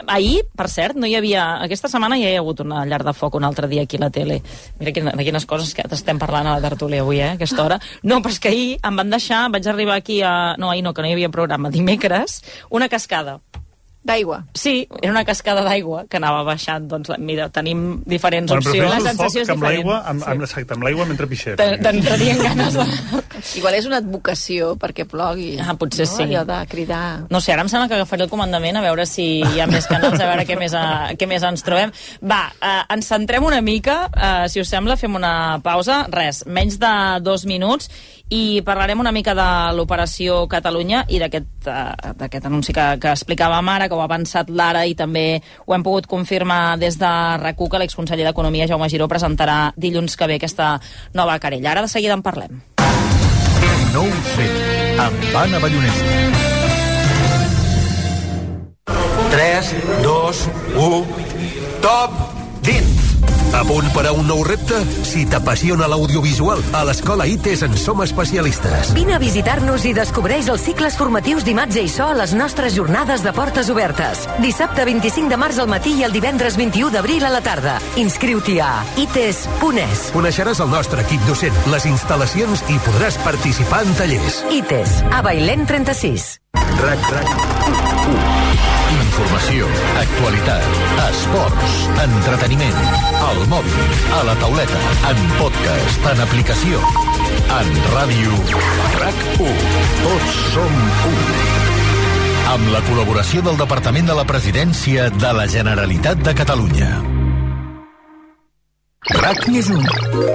Ahir, 0.05 0.45
per 0.57 0.69
cert, 0.69 0.99
no 1.01 1.09
hi 1.09 1.15
havia... 1.17 1.47
Aquesta 1.65 1.89
setmana 1.89 2.19
ja 2.21 2.29
hi 2.29 2.37
ha 2.37 2.43
hagut 2.43 2.61
una 2.65 2.85
llar 2.85 3.01
de 3.07 3.15
foc 3.17 3.39
un 3.39 3.47
altre 3.49 3.69
dia 3.71 3.87
aquí 3.87 3.97
a 3.97 4.05
la 4.05 4.11
tele. 4.13 4.43
Mira 4.81 4.93
quina, 4.93 5.15
de 5.17 5.25
quines 5.25 5.49
coses 5.49 5.73
que 5.75 5.87
estem 5.97 6.21
parlant 6.21 6.51
a 6.51 6.59
la 6.59 6.65
tertúlia 6.69 7.01
avui, 7.05 7.23
eh, 7.25 7.33
aquesta 7.39 7.65
hora. 7.65 7.81
No, 8.03 8.21
però 8.21 8.35
és 8.35 8.41
que 8.41 8.53
ahir 8.53 8.67
em 8.85 9.01
van 9.01 9.13
deixar, 9.13 9.47
vaig 9.55 9.69
arribar 9.73 9.97
aquí 9.97 10.21
a... 10.21 10.55
No, 10.61 10.71
ahir 10.71 10.85
no, 10.85 10.93
que 10.93 11.05
no 11.05 11.09
hi 11.09 11.17
havia 11.17 11.33
programa, 11.33 11.73
dimecres, 11.73 12.43
una 12.69 12.91
cascada 12.93 13.41
D'aigua. 14.07 14.45
Sí, 14.55 14.87
era 15.03 15.11
una 15.11 15.25
cascada 15.27 15.65
d'aigua 15.67 16.05
que 16.09 16.21
anava 16.21 16.45
baixant. 16.47 16.85
Doncs, 16.87 17.11
mira, 17.19 17.49
tenim 17.51 18.03
diferents 18.07 18.53
Bueno, 18.53 18.63
opcions. 18.63 18.89
La 18.93 19.01
el 19.01 19.07
sensació 19.09 19.27
foc 19.27 19.43
és 19.43 19.49
que 19.49 19.53
amb 19.57 19.63
diferent. 19.65 19.81
l'aigua, 19.81 19.97
amb, 20.13 20.23
amb, 20.31 20.45
exacte, 20.47 20.75
amb 20.77 20.87
l'aigua 20.87 21.07
mentre 21.11 21.27
pixem. 21.27 21.57
Te- 21.59 21.79
T'entrarien 21.83 22.39
ganes 22.45 22.75
de... 22.79 22.87
Igual 23.59 23.75
és 23.81 23.87
una 23.91 23.99
advocació 24.03 24.73
perquè 24.81 25.05
plogui. 25.11 25.57
Ah, 25.61 25.75
potser 25.79 26.07
no? 26.07 26.13
sí. 26.15 26.23
Allò 26.29 26.45
de 26.49 26.61
cridar... 26.71 27.03
No 27.31 27.41
sé, 27.43 27.53
ara 27.57 27.65
em 27.67 27.69
sembla 27.73 27.89
que 27.91 27.99
agafaré 27.99 28.25
el 28.25 28.31
comandament 28.31 28.79
a 28.79 28.85
veure 28.87 29.07
si 29.11 29.27
hi 29.43 29.61
ha 29.61 29.67
més 29.71 29.89
canals, 29.91 30.21
a 30.21 30.31
veure 30.31 30.47
què 30.49 30.57
més, 30.61 30.75
a, 30.79 30.85
què 31.19 31.27
més 31.31 31.43
ens 31.47 31.67
trobem. 31.67 31.91
Va, 32.23 32.45
eh, 32.63 32.83
ens 32.95 33.11
centrem 33.11 33.45
una 33.45 33.61
mica, 33.61 34.05
eh, 34.15 34.47
si 34.53 34.63
us 34.63 34.71
sembla, 34.71 34.97
fem 35.01 35.15
una 35.19 35.59
pausa. 35.67 36.05
Res, 36.15 36.45
menys 36.47 36.79
de 36.83 36.95
dos 37.27 37.45
minuts 37.51 37.91
i 38.29 38.63
parlarem 38.67 38.99
una 39.01 39.13
mica 39.15 39.35
de 39.39 39.47
l'operació 39.77 40.47
Catalunya 40.51 41.05
i 41.09 41.21
d'aquest 41.23 41.69
eh, 41.71 42.13
d'aquest 42.19 42.49
anunci 42.49 42.75
que, 42.75 42.87
que 43.03 43.13
explicàvem 43.13 43.69
ara, 43.71 43.87
que 43.89 43.95
ho 43.95 44.03
ha 44.03 44.09
avançat 44.09 44.51
l'ara 44.51 44.85
i 44.87 44.97
també 44.99 45.43
ho 45.67 45.75
hem 45.75 45.85
pogut 45.87 46.09
confirmar 46.11 46.77
des 46.79 46.99
de 46.99 47.13
rac 47.43 47.57
que 47.57 47.79
l'exconseller 47.79 48.27
d'Economia, 48.27 48.67
Jaume 48.67 48.89
Giró, 48.91 49.09
presentarà 49.09 49.73
dilluns 49.77 50.17
que 50.17 50.27
ve 50.27 50.37
aquesta 50.37 50.81
nova 51.15 51.39
querella. 51.39 51.71
Ara 51.71 51.83
de 51.83 51.89
seguida 51.89 52.15
en 52.15 52.23
parlem. 52.23 52.61
No 53.95 54.03
ho 54.03 54.19
sé, 54.35 54.49
amb 55.01 55.37
Anna 55.45 55.59
Ballonesta. 55.59 56.45
3, 59.31 59.75
2, 60.03 60.49
1... 60.77 61.07
Top 61.81 62.13
dins! 62.63 63.36
A 63.55 63.63
punt 63.65 63.89
per 63.95 64.07
a 64.07 64.13
un 64.13 64.27
nou 64.29 64.43
repte? 64.45 64.79
Si 65.07 65.25
t'apassiona 65.29 65.89
l'audiovisual, 65.91 66.63
a 66.73 66.83
l'Escola 66.89 67.27
ITES 67.27 67.63
en 67.67 67.77
som 67.79 68.03
especialistes. 68.05 68.93
Vine 68.97 69.17
a 69.17 69.21
visitar-nos 69.23 69.85
i 69.87 69.93
descobreix 69.97 70.51
els 70.53 70.65
cicles 70.67 70.97
formatius 70.99 71.45
d'imatge 71.47 71.85
i 71.87 71.91
so 71.93 72.09
a 72.11 72.17
les 72.19 72.35
nostres 72.37 72.77
jornades 72.77 73.25
de 73.25 73.33
portes 73.37 73.71
obertes. 73.73 74.27
Dissabte 74.43 74.85
25 74.89 75.31
de 75.33 75.41
març 75.41 75.61
al 75.63 75.71
matí 75.71 75.97
i 76.01 76.07
el 76.07 76.15
divendres 76.17 76.59
21 76.59 76.93
d'abril 76.95 77.25
a 77.25 77.33
la 77.33 77.43
tarda. 77.45 77.79
Inscriu-t'hi 78.01 78.59
a 78.61 78.73
ites.es. 79.05 80.09
Coneixeràs 80.17 80.63
el 80.65 80.73
nostre 80.73 81.05
equip 81.07 81.23
docent, 81.29 81.63
les 81.73 81.87
instal·lacions 81.89 82.65
i 82.73 82.81
podràs 82.87 83.21
participar 83.25 83.85
en 83.87 83.95
tallers. 84.01 84.43
ITES, 84.63 85.01
a 85.13 85.23
Bailén 85.27 85.67
36. 85.67 86.37
RAC, 86.83 87.11
RAC, 87.11 87.31
Informació, 89.17 89.67
actualitat, 89.99 90.67
esports, 91.07 91.77
entreteniment, 92.05 92.77
al 93.27 93.41
mòbil, 93.51 93.95
a 94.15 94.23
la 94.29 94.37
tauleta, 94.41 94.81
en 95.11 95.23
podcast, 95.41 96.07
en 96.13 96.23
aplicació, 96.27 96.81
en 97.57 97.73
ràdio, 97.95 98.37
RAC1. 99.01 99.67
Tots 100.05 100.39
som 100.55 100.79
un. 101.11 101.21
Amb 102.55 102.71
la 102.71 102.83
col·laboració 102.87 103.43
del 103.43 103.59
Departament 103.59 104.07
de 104.13 104.17
la 104.21 104.27
Presidència 104.29 105.11
de 105.11 105.35
la 105.35 105.49
Generalitat 105.51 106.23
de 106.23 106.37
Catalunya. 106.39 106.91
RAC 109.17 109.47
més 109.55 109.71
1, 109.71 109.87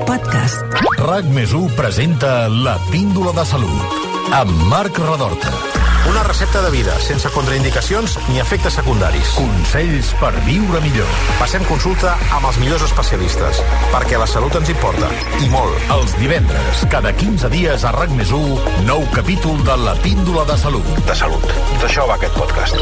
podcast. 0.07 0.79
RAC 0.99 1.27
més 1.35 1.55
1 1.55 1.75
presenta 1.79 2.47
La 2.51 2.77
Píndola 2.91 3.35
de 3.35 3.47
Salut, 3.47 4.01
amb 4.41 4.65
Marc 4.71 4.99
Redorta. 5.05 5.70
Una 6.09 6.23
recepta 6.23 6.61
de 6.61 6.69
vida, 6.71 6.99
sense 6.99 7.29
contraindicacions 7.29 8.17
ni 8.27 8.39
efectes 8.39 8.73
secundaris. 8.73 9.29
Consells 9.37 10.09
per 10.19 10.31
viure 10.47 10.81
millor. 10.83 11.07
Passem 11.39 11.63
consulta 11.69 12.15
amb 12.35 12.47
els 12.49 12.57
millors 12.59 12.83
especialistes, 12.87 13.61
perquè 13.93 14.19
la 14.19 14.27
salut 14.27 14.57
ens 14.59 14.71
importa, 14.73 15.07
i 15.39 15.47
molt. 15.53 15.77
Els 15.95 16.15
divendres, 16.19 16.83
cada 16.91 17.13
15 17.15 17.51
dies 17.53 17.85
a 17.85 17.93
RAC 17.95 18.11
més 18.17 18.33
1, 18.35 18.57
nou 18.89 19.05
capítol 19.15 19.61
de 19.67 19.77
La 19.85 19.93
Píndola 20.03 20.43
de 20.49 20.57
Salut. 20.59 20.89
De 21.07 21.15
salut. 21.15 21.47
D'això 21.83 22.07
va 22.09 22.17
aquest 22.17 22.35
podcast. 22.35 22.81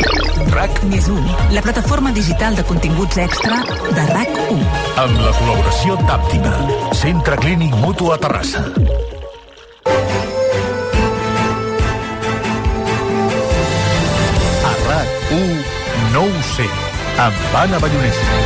RAC 0.56 0.82
Més 0.90 1.12
un, 1.12 1.28
la 1.54 1.62
plataforma 1.62 2.14
digital 2.16 2.56
de 2.58 2.64
continguts 2.66 3.20
extra 3.22 3.60
de 3.68 4.08
RAC1. 4.16 4.66
amb 5.04 5.22
la 5.22 5.36
col·laboració 5.38 6.00
d'Àptima, 6.08 6.56
Centre 6.96 7.38
Clínic 7.44 7.76
Mutu 7.84 8.14
a 8.16 8.18
Terrassa. 8.18 8.64
No 16.14 16.24
ho 16.26 16.42
sé, 16.56 16.66
amb 17.22 17.56
Anna 17.56 17.78
Ballonesta. 17.82 18.38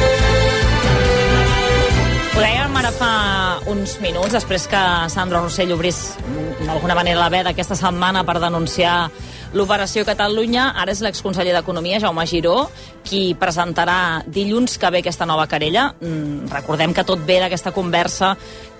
Ho 2.34 2.42
dèiem 2.42 2.76
ara 2.80 2.92
fa 2.98 3.12
uns 3.72 3.96
minuts, 4.04 4.34
després 4.34 4.66
que 4.68 4.82
Sandro 5.14 5.44
Rossell 5.46 5.72
obrís 5.76 6.00
mm, 6.20 6.66
d'alguna 6.68 6.98
manera 6.98 7.22
la 7.22 7.30
veda 7.32 7.54
aquesta 7.54 7.78
setmana 7.80 8.26
per 8.28 8.40
denunciar 8.42 8.98
l'operació 9.54 10.04
Catalunya, 10.04 10.72
ara 10.82 10.92
és 10.92 11.04
l'exconseller 11.06 11.54
d'Economia, 11.54 12.02
Jaume 12.02 12.26
Giró, 12.28 12.68
qui 13.06 13.36
presentarà 13.40 14.24
dilluns 14.26 14.80
que 14.82 14.90
ve 14.90 15.04
aquesta 15.04 15.28
nova 15.30 15.46
querella. 15.48 15.92
Mm, 16.02 16.50
recordem 16.52 16.94
que 16.94 17.06
tot 17.08 17.22
ve 17.24 17.40
d'aquesta 17.44 17.72
conversa 17.72 18.34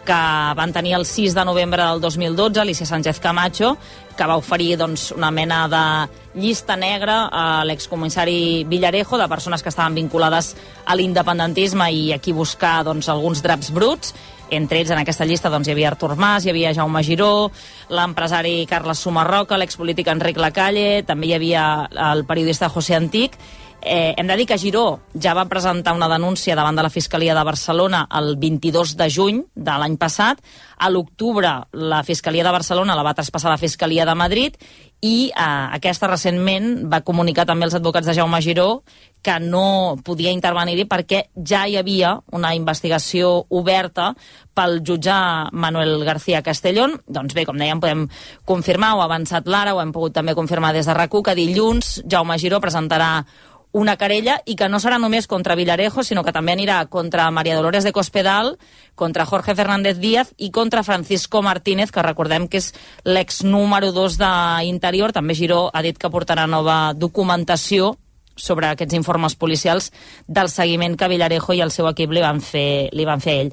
que 0.06 0.22
van 0.56 0.74
tenir 0.74 0.94
el 0.96 1.06
6 1.06 1.34
de 1.34 1.46
novembre 1.46 1.84
del 1.84 2.02
2012, 2.02 2.60
Alicia 2.60 2.86
Sánchez 2.86 3.20
Camacho, 3.20 3.78
que 4.18 4.26
va 4.28 4.38
oferir 4.38 4.78
doncs, 4.78 5.12
una 5.12 5.32
mena 5.32 5.68
de 5.68 6.40
llista 6.40 6.76
negra 6.76 7.30
a 7.32 7.64
l'excomissari 7.66 8.64
Villarejo 8.70 9.18
de 9.18 9.28
persones 9.28 9.64
que 9.64 9.70
estaven 9.70 9.96
vinculades 9.96 10.54
a 10.86 10.96
l'independentisme 10.96 11.90
i 11.92 12.12
aquí 12.14 12.32
buscar 12.32 12.84
doncs, 12.84 13.10
alguns 13.10 13.42
draps 13.42 13.72
bruts. 13.72 14.14
Entre 14.54 14.78
ells, 14.80 14.92
en 14.92 15.00
aquesta 15.02 15.26
llista, 15.26 15.50
doncs, 15.50 15.68
hi 15.68 15.74
havia 15.74 15.90
Artur 15.90 16.16
Mas, 16.20 16.46
hi 16.46 16.52
havia 16.52 16.76
Jaume 16.76 17.02
Giró, 17.02 17.50
l'empresari 17.90 18.68
Carles 18.70 19.02
Sumarroca, 19.02 19.58
l'expolític 19.58 20.12
Enric 20.12 20.38
Lacalle, 20.38 21.02
també 21.08 21.32
hi 21.32 21.38
havia 21.40 21.64
el 22.12 22.26
periodista 22.30 22.70
José 22.70 23.00
Antic, 23.00 23.40
Eh, 23.86 24.14
hem 24.18 24.28
de 24.28 24.38
dir 24.38 24.46
que 24.48 24.58
Giró 24.58 25.02
ja 25.20 25.34
va 25.36 25.50
presentar 25.52 25.94
una 25.94 26.08
denúncia 26.08 26.56
davant 26.56 26.78
de 26.78 26.86
la 26.86 26.92
Fiscalia 26.94 27.36
de 27.36 27.44
Barcelona 27.44 28.06
el 28.16 28.38
22 28.40 28.96
de 28.96 29.10
juny 29.12 29.44
de 29.56 29.76
l'any 29.80 29.98
passat. 30.00 30.40
A 30.78 30.90
l'octubre 30.90 31.52
la 31.74 32.04
Fiscalia 32.08 32.46
de 32.48 32.56
Barcelona 32.56 32.96
la 32.96 33.04
va 33.04 33.14
traspassar 33.14 33.52
a 33.52 33.56
la 33.58 33.62
Fiscalia 33.62 34.06
de 34.08 34.16
Madrid 34.16 34.56
i 35.04 35.28
eh, 35.28 35.68
aquesta 35.76 36.08
recentment 36.08 36.86
va 36.88 37.04
comunicar 37.04 37.44
també 37.46 37.68
als 37.68 37.76
advocats 37.76 38.08
de 38.08 38.16
Jaume 38.16 38.40
Giró 38.42 38.84
que 39.24 39.36
no 39.40 39.98
podia 40.04 40.32
intervenir-hi 40.36 40.86
perquè 40.88 41.26
ja 41.36 41.66
hi 41.68 41.76
havia 41.80 42.18
una 42.32 42.54
investigació 42.56 43.46
oberta 43.50 44.14
pel 44.54 44.82
jutge 44.86 45.16
Manuel 45.52 46.04
García 46.04 46.44
Castellón. 46.44 47.00
Doncs 47.08 47.36
bé, 47.36 47.46
com 47.48 47.60
dèiem, 47.60 47.80
podem 47.84 48.08
confirmar, 48.46 48.94
ho 48.94 49.02
ha 49.02 49.08
avançat 49.08 49.48
l'ara, 49.48 49.74
ho 49.74 49.82
hem 49.82 49.92
pogut 49.96 50.16
també 50.16 50.36
confirmar 50.36 50.74
des 50.76 50.88
de 50.88 50.96
rac 50.96 51.12
que 51.14 51.36
dilluns 51.36 52.02
Jaume 52.10 52.38
Giró 52.40 52.60
presentarà 52.60 53.26
una 53.74 53.98
querella 53.98 54.38
i 54.46 54.56
que 54.56 54.70
no 54.70 54.80
serà 54.80 55.00
només 55.02 55.28
contra 55.28 55.58
Villarejo, 55.58 56.06
sinó 56.06 56.24
que 56.24 56.32
també 56.32 56.54
anirà 56.54 56.78
contra 56.94 57.26
Maria 57.34 57.58
Dolores 57.58 57.84
de 57.84 57.92
Cospedal, 57.92 58.54
contra 58.96 59.26
Jorge 59.26 59.56
Fernández 59.58 59.98
Díaz 59.98 60.32
i 60.38 60.52
contra 60.54 60.86
Francisco 60.86 61.42
Martínez, 61.42 61.92
que 61.92 62.06
recordem 62.06 62.48
que 62.48 62.62
és 62.62 62.72
l'ex 63.04 63.42
número 63.44 63.92
2 63.92 64.20
d'Interior. 64.22 65.12
També 65.12 65.34
Giró 65.34 65.72
ha 65.74 65.82
dit 65.82 65.98
que 65.98 66.14
portarà 66.14 66.46
nova 66.48 66.94
documentació 66.94 67.96
sobre 68.36 68.70
aquests 68.70 68.96
informes 68.98 69.36
policials 69.36 69.92
del 70.28 70.50
seguiment 70.50 70.96
que 70.98 71.10
Villarejo 71.10 71.54
i 71.54 71.62
el 71.66 71.74
seu 71.74 71.90
equip 71.90 72.14
li 72.14 72.22
van 72.22 72.42
fer, 72.42 72.90
li 72.94 73.06
van 73.06 73.22
fer 73.22 73.34
a 73.34 73.42
ell. 73.44 73.52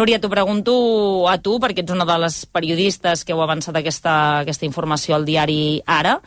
Núria, 0.00 0.20
t'ho 0.20 0.32
pregunto 0.32 0.74
a 1.28 1.38
tu, 1.44 1.58
perquè 1.60 1.84
ets 1.84 1.92
una 1.92 2.08
de 2.08 2.18
les 2.24 2.44
periodistes 2.46 3.24
que 3.24 3.36
heu 3.36 3.44
avançat 3.44 3.76
aquesta, 3.76 4.14
aquesta 4.44 4.68
informació 4.68 5.16
al 5.16 5.28
diari 5.28 5.80
Ara. 5.84 6.18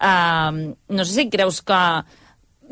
Uh, 0.00 0.72
no 0.88 1.04
sé 1.04 1.12
si 1.14 1.30
creus 1.32 1.60
que 1.60 1.80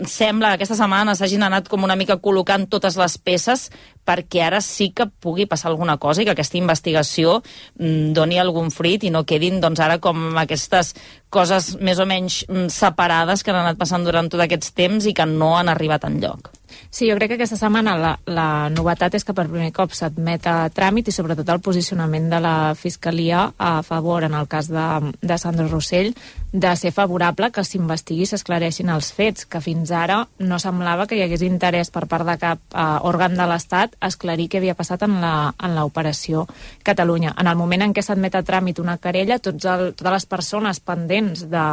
sembla 0.06 0.52
que 0.52 0.60
aquesta 0.60 0.76
setmana 0.78 1.14
s'hagin 1.18 1.42
anat 1.42 1.68
com 1.68 1.82
una 1.82 1.96
mica 1.98 2.18
col·locant 2.22 2.68
totes 2.70 2.98
les 3.00 3.18
peces 3.18 3.68
perquè 4.08 4.42
ara 4.46 4.62
sí 4.64 4.90
que 4.96 5.06
pugui 5.06 5.46
passar 5.50 5.70
alguna 5.70 5.98
cosa 6.00 6.22
i 6.22 6.28
que 6.28 6.32
aquesta 6.32 6.58
investigació 6.60 7.38
mm, 7.78 8.12
doni 8.16 8.40
algun 8.40 8.72
fruit 8.74 9.04
i 9.04 9.12
no 9.14 9.26
quedin 9.28 9.60
doncs, 9.60 9.84
ara 9.84 10.00
com 10.00 10.30
aquestes 10.40 10.94
coses 11.30 11.74
més 11.84 12.00
o 12.00 12.08
menys 12.08 12.42
mm, 12.48 12.70
separades 12.72 13.44
que 13.44 13.52
han 13.52 13.62
anat 13.62 13.80
passant 13.80 14.06
durant 14.06 14.30
tot 14.32 14.40
aquests 14.44 14.72
temps 14.76 15.08
i 15.08 15.14
que 15.14 15.28
no 15.28 15.56
han 15.58 15.68
arribat 15.68 16.08
en 16.08 16.22
lloc. 16.24 16.52
Sí, 16.90 17.08
jo 17.08 17.16
crec 17.16 17.32
que 17.32 17.36
aquesta 17.38 17.56
setmana 17.58 17.94
la, 18.00 18.12
la 18.28 18.68
novetat 18.72 19.14
és 19.16 19.24
que 19.24 19.34
per 19.36 19.46
primer 19.48 19.70
cop 19.76 19.92
s'admet 19.96 20.46
a 20.48 20.56
tràmit 20.74 21.08
i 21.08 21.14
sobretot 21.14 21.48
el 21.52 21.60
posicionament 21.64 22.28
de 22.32 22.40
la 22.44 22.54
Fiscalia 22.78 23.44
a 23.56 23.72
favor, 23.84 24.24
en 24.24 24.36
el 24.36 24.48
cas 24.48 24.70
de, 24.72 24.86
de 25.20 25.38
Sandro 25.40 25.68
Rossell, 25.68 26.14
de 26.52 26.72
ser 26.80 26.92
favorable 26.96 27.50
que 27.52 27.64
s'investigui 27.64 28.24
i 28.24 28.30
s'esclareixin 28.30 28.92
els 28.92 29.10
fets, 29.12 29.44
que 29.48 29.60
fins 29.64 29.92
ara 29.92 30.22
no 30.40 30.60
semblava 30.62 31.06
que 31.08 31.18
hi 31.18 31.24
hagués 31.26 31.44
interès 31.44 31.92
per 31.92 32.06
part 32.08 32.28
de 32.28 32.38
cap 32.40 32.60
eh, 32.72 32.86
òrgan 33.08 33.36
de 33.36 33.48
l'Estat 33.48 33.97
esclarir 34.00 34.48
què 34.48 34.58
havia 34.58 34.74
passat 34.74 35.02
en 35.02 35.20
la- 35.20 35.54
en 35.58 35.74
l'operació 35.74 36.46
Catalunya. 36.82 37.34
En 37.38 37.46
el 37.46 37.56
moment 37.56 37.82
en 37.82 37.92
què 37.94 38.02
s'admet 38.02 38.34
a 38.34 38.42
tràmit 38.42 38.78
una 38.80 38.96
querella, 38.98 39.38
tots 39.38 39.64
el, 39.64 39.94
totes 39.94 40.12
les 40.12 40.26
persones 40.26 40.80
pendents 40.80 41.46
de, 41.50 41.64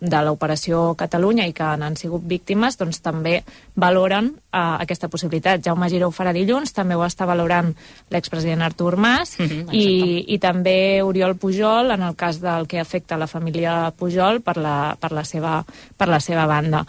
de 0.00 0.22
l'operació 0.24 0.94
Catalunya 0.96 1.46
i 1.46 1.52
que 1.52 1.76
n'han 1.76 1.96
sigut 1.96 2.22
víctimes, 2.24 2.78
doncs 2.78 3.00
també 3.00 3.42
valoren 3.76 4.32
eh, 4.52 4.58
aquesta 4.80 5.08
possibilitat. 5.08 5.62
Jaume 5.64 5.88
Giró 5.90 6.08
ho 6.08 6.14
farà 6.14 6.32
dilluns, 6.32 6.72
també 6.72 6.94
ho 6.96 7.04
està 7.04 7.26
valorant 7.26 7.74
l'expresident 8.10 8.62
Artur 8.62 8.96
Mas 8.96 9.34
Mhm, 9.38 9.68
i, 9.74 10.24
i 10.34 10.38
també 10.38 11.02
Oriol 11.02 11.36
Pujol 11.36 11.90
en 11.90 12.02
el 12.02 12.14
cas 12.16 12.40
del 12.40 12.66
que 12.66 12.80
afecta 12.80 13.16
la 13.16 13.26
família 13.26 13.92
Pujol 13.96 14.40
per 14.42 14.56
la, 14.56 14.96
per 15.00 15.12
la, 15.12 15.24
seva, 15.24 15.64
per 15.96 16.08
la 16.08 16.20
seva 16.20 16.46
banda. 16.46 16.84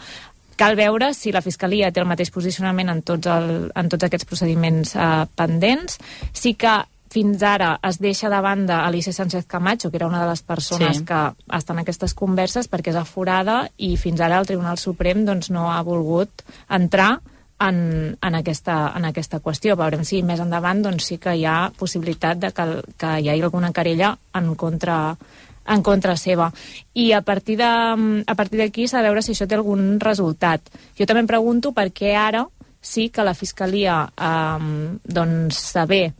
Cal 0.56 0.76
veure 0.76 1.12
si 1.14 1.32
la 1.32 1.42
Fiscalia 1.44 1.92
té 1.92 2.00
el 2.02 2.08
mateix 2.08 2.32
posicionament 2.34 2.90
en 2.92 3.02
tots, 3.06 3.28
el, 3.28 3.70
en 3.76 3.88
tots 3.92 4.08
aquests 4.08 4.28
procediments 4.28 4.96
eh, 4.96 5.24
pendents. 5.36 5.98
Sí 6.32 6.54
que 6.58 6.78
fins 7.12 7.40
ara 7.46 7.76
es 7.86 8.00
deixa 8.02 8.28
de 8.28 8.40
banda 8.44 8.82
Alicia 8.84 9.12
Sánchez 9.12 9.46
Camacho, 9.46 9.90
que 9.90 9.96
era 9.96 10.08
una 10.08 10.22
de 10.24 10.28
les 10.28 10.42
persones 10.42 10.98
Sí. 10.98 11.04
que 11.04 11.20
està 11.48 11.72
en 11.72 11.78
aquestes 11.80 12.12
converses 12.14 12.68
perquè 12.68 12.90
és 12.90 12.98
aforada 12.98 13.70
i 13.76 13.96
fins 13.96 14.20
ara 14.20 14.38
el 14.38 14.46
Tribunal 14.46 14.76
Suprem 14.76 15.24
doncs, 15.24 15.50
no 15.50 15.70
ha 15.72 15.80
volgut 15.82 16.44
entrar 16.68 17.20
en, 17.60 18.18
en, 18.20 18.34
aquesta, 18.34 18.92
en 18.96 19.06
aquesta 19.08 19.40
qüestió. 19.40 19.76
Veurem 19.76 20.04
si 20.04 20.22
més 20.22 20.40
endavant 20.40 20.82
doncs, 20.84 21.06
sí 21.08 21.16
que 21.18 21.32
hi 21.38 21.46
ha 21.48 21.70
possibilitat 21.78 22.42
de 22.42 22.52
que, 22.52 22.66
que 22.98 23.14
hi 23.20 23.30
hagi 23.30 23.42
alguna 23.42 23.72
querella 23.72 24.16
en 24.34 24.54
contra 24.54 25.16
en 25.68 25.82
contra 25.82 26.16
seva. 26.16 26.52
I 26.94 27.12
a 27.12 27.22
partir 27.22 27.56
de- 27.58 28.24
a 28.26 28.34
partir 28.34 28.58
d'aquí 28.58 28.88
s'ha 28.88 28.98
de 28.98 29.08
veure 29.08 29.22
si 29.22 29.32
això 29.32 29.46
té 29.46 29.54
algun 29.54 29.98
resultat. 30.00 30.60
Jo 30.98 31.06
també 31.06 31.20
em 31.20 31.26
pregunto 31.26 31.72
per 31.72 31.92
què 31.92 32.14
ara 32.14 32.46
sí 32.80 33.08
que 33.10 33.24
la 33.24 33.34
Fiscalia 33.34 34.12
eh, 34.16 34.98
doncs, 35.04 35.56
saber 35.56 36.12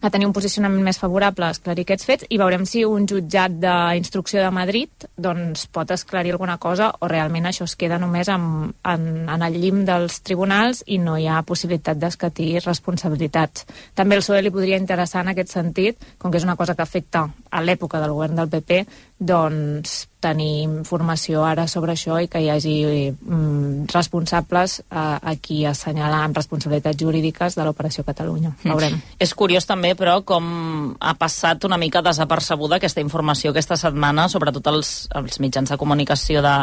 a 0.00 0.10
tenir 0.10 0.26
un 0.28 0.34
posicionament 0.36 0.84
més 0.84 0.98
favorable 1.00 1.46
a 1.46 1.54
esclarir 1.54 1.86
aquests 1.86 2.06
fets 2.08 2.26
i 2.30 2.38
veurem 2.38 2.66
si 2.68 2.84
un 2.84 3.06
jutjat 3.08 3.54
d'instrucció 3.62 4.42
de 4.42 4.50
Madrid 4.54 5.06
doncs, 5.16 5.66
pot 5.72 5.90
esclarir 5.94 6.34
alguna 6.34 6.58
cosa 6.62 6.90
o 7.00 7.08
realment 7.08 7.48
això 7.48 7.64
es 7.64 7.76
queda 7.80 7.98
només 7.98 8.28
en, 8.32 8.74
en, 8.84 9.06
en 9.32 9.46
el 9.46 9.56
llim 9.60 9.84
dels 9.88 10.20
tribunals 10.26 10.84
i 10.86 11.00
no 11.02 11.16
hi 11.16 11.26
ha 11.26 11.42
possibilitat 11.48 11.98
d'escatir 12.00 12.60
responsabilitats. 12.60 13.66
També 13.94 14.18
el 14.18 14.24
PSOE 14.24 14.42
li 14.44 14.52
podria 14.54 14.80
interessar 14.80 15.24
en 15.24 15.32
aquest 15.32 15.56
sentit, 15.56 16.04
com 16.18 16.30
que 16.30 16.40
és 16.40 16.46
una 16.46 16.58
cosa 16.60 16.76
que 16.76 16.84
afecta 16.84 17.26
a 17.50 17.64
l'època 17.64 18.00
del 18.02 18.12
govern 18.12 18.36
del 18.36 18.52
PP, 18.52 18.84
doncs 19.16 20.04
tenir 20.20 20.64
informació 20.64 21.44
ara 21.46 21.66
sobre 21.70 21.94
això 21.94 22.18
i 22.20 22.28
que 22.28 22.40
hi 22.42 22.48
hagi 22.50 22.76
mm, 23.12 23.86
responsables 23.92 24.80
eh, 24.80 24.96
a 24.98 25.34
qui 25.40 25.62
assenyalar 25.68 26.24
amb 26.24 26.36
responsabilitats 26.36 26.98
jurídiques 27.00 27.56
de 27.56 27.64
l'Operació 27.64 28.04
Catalunya. 28.04 28.54
Veurem. 28.64 28.98
És 29.22 29.34
curiós 29.38 29.68
també, 29.68 29.85
però, 29.94 30.18
com 30.26 30.96
ha 31.00 31.14
passat 31.20 31.64
una 31.68 31.78
mica 31.78 32.02
desapercebuda 32.02 32.80
aquesta 32.80 33.04
informació 33.04 33.52
aquesta 33.52 33.76
setmana, 33.78 34.26
sobretot 34.32 34.66
els, 34.72 34.90
els 35.14 35.38
mitjans 35.40 35.70
de 35.70 35.78
comunicació 35.78 36.42
de, 36.42 36.56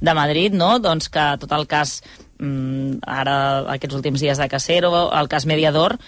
de 0.00 0.14
Madrid, 0.14 0.54
no? 0.54 0.76
doncs 0.78 1.10
que 1.10 1.26
tot 1.42 1.52
el 1.56 1.66
cas, 1.66 1.98
mm, 2.38 3.02
ara 3.02 3.36
aquests 3.74 3.98
últims 3.98 4.22
dies 4.22 4.38
de 4.38 4.48
Casero, 4.48 4.92
el 5.10 5.28
cas 5.28 5.48
Mediador, 5.50 5.98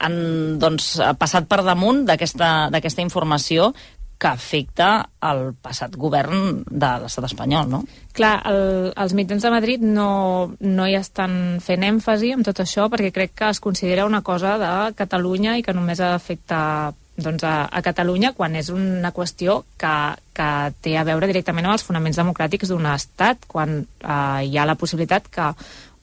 han 0.00 0.58
doncs, 0.58 0.94
passat 1.20 1.46
per 1.50 1.62
damunt 1.66 2.06
d'aquesta 2.08 3.04
informació 3.04 3.74
que 4.20 4.28
afecta 4.28 4.90
el 5.24 5.54
passat 5.64 5.94
govern 5.96 6.60
de 6.68 6.90
l'estat 7.00 7.26
espanyol, 7.30 7.70
no? 7.72 7.80
Clar, 8.16 8.34
el, 8.50 8.90
els 8.92 9.14
mitjans 9.16 9.46
de 9.46 9.52
Madrid 9.54 9.84
no, 9.84 10.10
no 10.60 10.86
hi 10.86 10.96
estan 10.98 11.58
fent 11.64 11.86
èmfasi 11.88 12.34
amb 12.36 12.44
tot 12.44 12.60
això 12.60 12.90
perquè 12.92 13.14
crec 13.16 13.32
que 13.38 13.48
es 13.54 13.62
considera 13.64 14.04
una 14.08 14.20
cosa 14.26 14.58
de 14.60 14.72
Catalunya 14.98 15.56
i 15.56 15.64
que 15.64 15.76
només 15.76 16.02
afecta 16.04 16.60
doncs, 17.20 17.44
a, 17.44 17.68
a 17.68 17.82
Catalunya 17.84 18.32
quan 18.36 18.56
és 18.56 18.70
una 18.74 19.12
qüestió 19.16 19.62
que, 19.80 19.94
que 20.36 20.50
té 20.84 20.96
a 20.96 21.04
veure 21.08 21.28
directament 21.30 21.68
amb 21.68 21.78
els 21.78 21.86
fonaments 21.86 22.20
democràtics 22.20 22.72
d'un 22.72 22.88
estat, 22.92 23.46
quan 23.48 23.80
eh, 23.84 24.40
hi 24.48 24.56
ha 24.56 24.68
la 24.68 24.76
possibilitat 24.80 25.28
que 25.32 25.52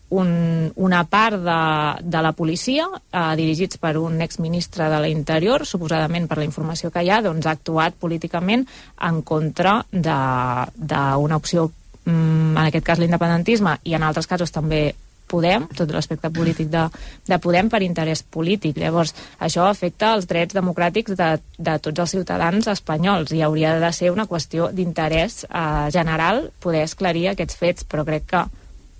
un, 0.09 0.71
una 0.75 1.03
part 1.09 1.41
de, 1.43 1.61
de 2.03 2.21
la 2.23 2.31
policia, 2.31 2.87
eh, 3.11 3.23
dirigits 3.39 3.79
per 3.81 3.97
un 3.99 4.21
exministre 4.21 4.87
de 4.91 5.01
l'Interior, 5.03 5.65
suposadament 5.65 6.29
per 6.29 6.39
la 6.39 6.47
informació 6.47 6.91
que 6.91 7.03
hi 7.03 7.11
ha, 7.11 7.21
doncs 7.25 7.47
ha 7.47 7.55
actuat 7.57 7.97
políticament 7.99 8.63
en 9.09 9.21
contra 9.27 9.81
d'una 9.91 11.41
opció, 11.41 11.67
mm, 12.05 12.55
en 12.55 12.63
aquest 12.67 12.85
cas 12.85 13.03
l'independentisme, 13.03 13.79
i 13.83 13.97
en 13.97 14.07
altres 14.07 14.27
casos 14.27 14.55
també 14.55 14.87
Podem, 15.27 15.65
tot 15.75 15.91
l'aspecte 15.91 16.29
polític 16.31 16.69
de, 16.71 16.85
de 17.27 17.37
Podem 17.43 17.67
per 17.67 17.81
interès 17.83 18.21
polític. 18.23 18.77
Llavors, 18.79 19.11
això 19.43 19.65
afecta 19.67 20.13
els 20.15 20.23
drets 20.29 20.55
democràtics 20.55 21.17
de, 21.19 21.27
de 21.59 21.73
tots 21.83 21.99
els 21.99 22.13
ciutadans 22.15 22.69
espanyols 22.71 23.33
i 23.35 23.41
hauria 23.43 23.73
de 23.81 23.89
ser 23.91 24.13
una 24.13 24.23
qüestió 24.29 24.69
d'interès 24.71 25.41
eh, 25.43 25.89
general 25.91 26.45
poder 26.63 26.85
esclarir 26.87 27.25
aquests 27.33 27.59
fets, 27.59 27.83
però 27.83 28.07
crec 28.07 28.29
que 28.31 28.45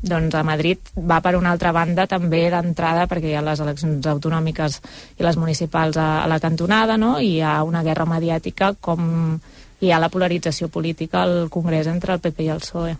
doncs 0.02 0.36
a 0.38 0.44
Madrid 0.46 0.92
va 0.96 1.22
per 1.26 1.36
una 1.38 1.52
altra 1.52 1.72
banda 1.74 2.06
també 2.08 2.44
d'entrada 2.54 3.08
perquè 3.10 3.32
hi 3.32 3.38
ha 3.38 3.46
les 3.46 3.62
eleccions 3.64 4.06
autonòmiques 4.08 4.82
i 5.18 5.26
les 5.26 5.38
municipals 5.38 5.98
a, 5.98 6.24
a 6.24 6.28
la 6.30 6.40
cantonada 6.40 6.98
no? 6.98 7.18
i 7.20 7.38
hi 7.38 7.42
ha 7.42 7.64
una 7.66 7.84
guerra 7.84 8.06
mediàtica 8.06 8.76
com 8.80 9.40
hi 9.80 9.92
ha 9.92 10.02
la 10.02 10.10
polarització 10.10 10.70
política 10.74 11.24
al 11.24 11.50
Congrés 11.54 11.88
entre 11.88 12.14
el 12.14 12.22
PP 12.22 12.46
i 12.46 12.54
el 12.54 12.62
PSOE. 12.62 12.96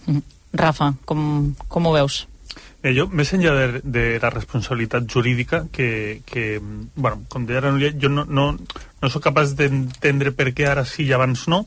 Rafa, 0.54 0.94
com, 1.06 1.54
com 1.68 1.88
ho 1.88 1.94
veus? 1.94 2.26
Eh, 2.84 2.94
jo, 2.94 3.08
més 3.10 3.32
enllà 3.34 3.54
de, 3.58 3.82
de 3.84 4.06
la 4.22 4.30
responsabilitat 4.30 5.08
jurídica, 5.10 5.64
que, 5.74 6.22
que 6.26 6.60
bueno, 6.62 7.24
com 7.30 7.46
deia 7.50 7.64
la 7.66 7.72
Núria, 7.74 7.92
jo 7.98 8.10
no, 8.14 8.24
no, 8.30 8.52
no 9.02 9.10
sóc 9.10 9.26
capaç 9.26 9.56
d'entendre 9.58 10.32
per 10.38 10.52
què 10.54 10.70
ara 10.70 10.86
sí 10.86 11.08
i 11.08 11.14
abans 11.18 11.48
no, 11.50 11.64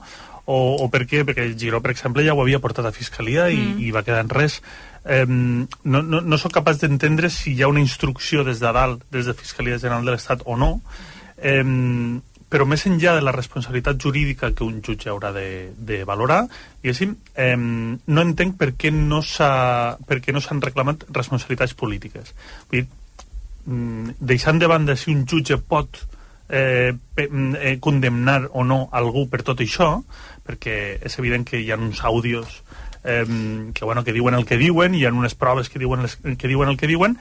o, 0.47 0.59
o 0.83 0.87
per 0.91 1.05
què, 1.11 1.25
perquè 1.27 1.51
Giró, 1.59 1.83
per 1.83 1.93
exemple, 1.93 2.25
ja 2.27 2.35
ho 2.35 2.43
havia 2.43 2.63
portat 2.63 2.87
a 2.87 2.95
Fiscalia 2.95 3.51
i, 3.51 3.59
Mm. 3.61 3.83
i 3.87 3.91
va 3.95 4.03
quedar 4.07 4.23
en 4.25 4.31
res. 4.31 4.61
No, 5.05 6.03
no, 6.03 6.21
no 6.21 6.39
sóc 6.39 6.53
capaç 6.53 6.83
d'entendre 6.83 7.31
si 7.33 7.55
hi 7.55 7.63
ha 7.63 7.69
una 7.73 7.81
instrucció 7.81 8.45
des 8.45 8.61
de 8.61 8.73
dalt, 8.73 9.05
des 9.11 9.27
de 9.27 9.33
Fiscalia 9.35 9.79
General 9.79 10.05
de 10.05 10.13
l'Estat 10.13 10.43
o 10.45 10.57
no, 10.61 10.83
eh, 11.41 11.65
però 12.51 12.67
més 12.67 12.83
enllà 12.87 13.15
de 13.15 13.23
la 13.23 13.33
responsabilitat 13.33 13.97
jurídica 14.03 14.51
que 14.53 14.65
un 14.67 14.81
jutge 14.83 15.09
haurà 15.09 15.31
de, 15.33 15.71
de 15.79 16.03
valorar, 16.05 16.43
diguéssim, 16.83 17.15
eh, 17.39 17.55
no 17.57 18.23
entenc 18.27 18.57
per 18.59 18.73
què 18.75 18.91
no 18.93 19.23
s'ha- 19.23 19.97
per 20.07 20.19
què 20.21 20.35
no 20.35 20.41
s'han 20.43 20.61
reclamat 20.61 21.07
responsabilitats 21.15 21.75
polítiques. 21.79 22.35
Vull 22.69 22.81
dir, 22.83 22.89
mm, 23.67 24.17
deixant 24.19 24.59
de 24.59 24.67
banda 24.67 24.97
si 24.97 25.15
un 25.15 25.25
jutge 25.27 25.57
pot 25.59 26.03
eh, 26.53 26.93
mm, 27.17 27.55
eh, 27.55 27.77
condemnar 27.79 28.49
o 28.53 28.65
no 28.65 28.89
algú 28.91 29.29
per 29.31 29.45
tot 29.47 29.61
això, 29.63 30.03
perquè 30.45 30.99
és 31.01 31.19
evident 31.23 31.47
que 31.47 31.61
hi 31.63 31.71
ha 31.71 31.77
uns 31.79 32.03
àudios 32.03 32.63
eh, 33.05 33.25
que, 33.75 33.85
bueno, 33.85 34.05
que 34.05 34.13
diuen 34.13 34.35
el 34.35 34.47
que 34.47 34.59
diuen, 34.59 34.95
hi 34.95 35.05
ha 35.05 35.13
unes 35.13 35.35
proves 35.35 35.69
que 35.69 35.79
diuen, 35.79 36.03
les, 36.03 36.17
que 36.17 36.49
diuen 36.49 36.69
el 36.69 36.77
que 36.81 36.91
diuen, 36.91 37.19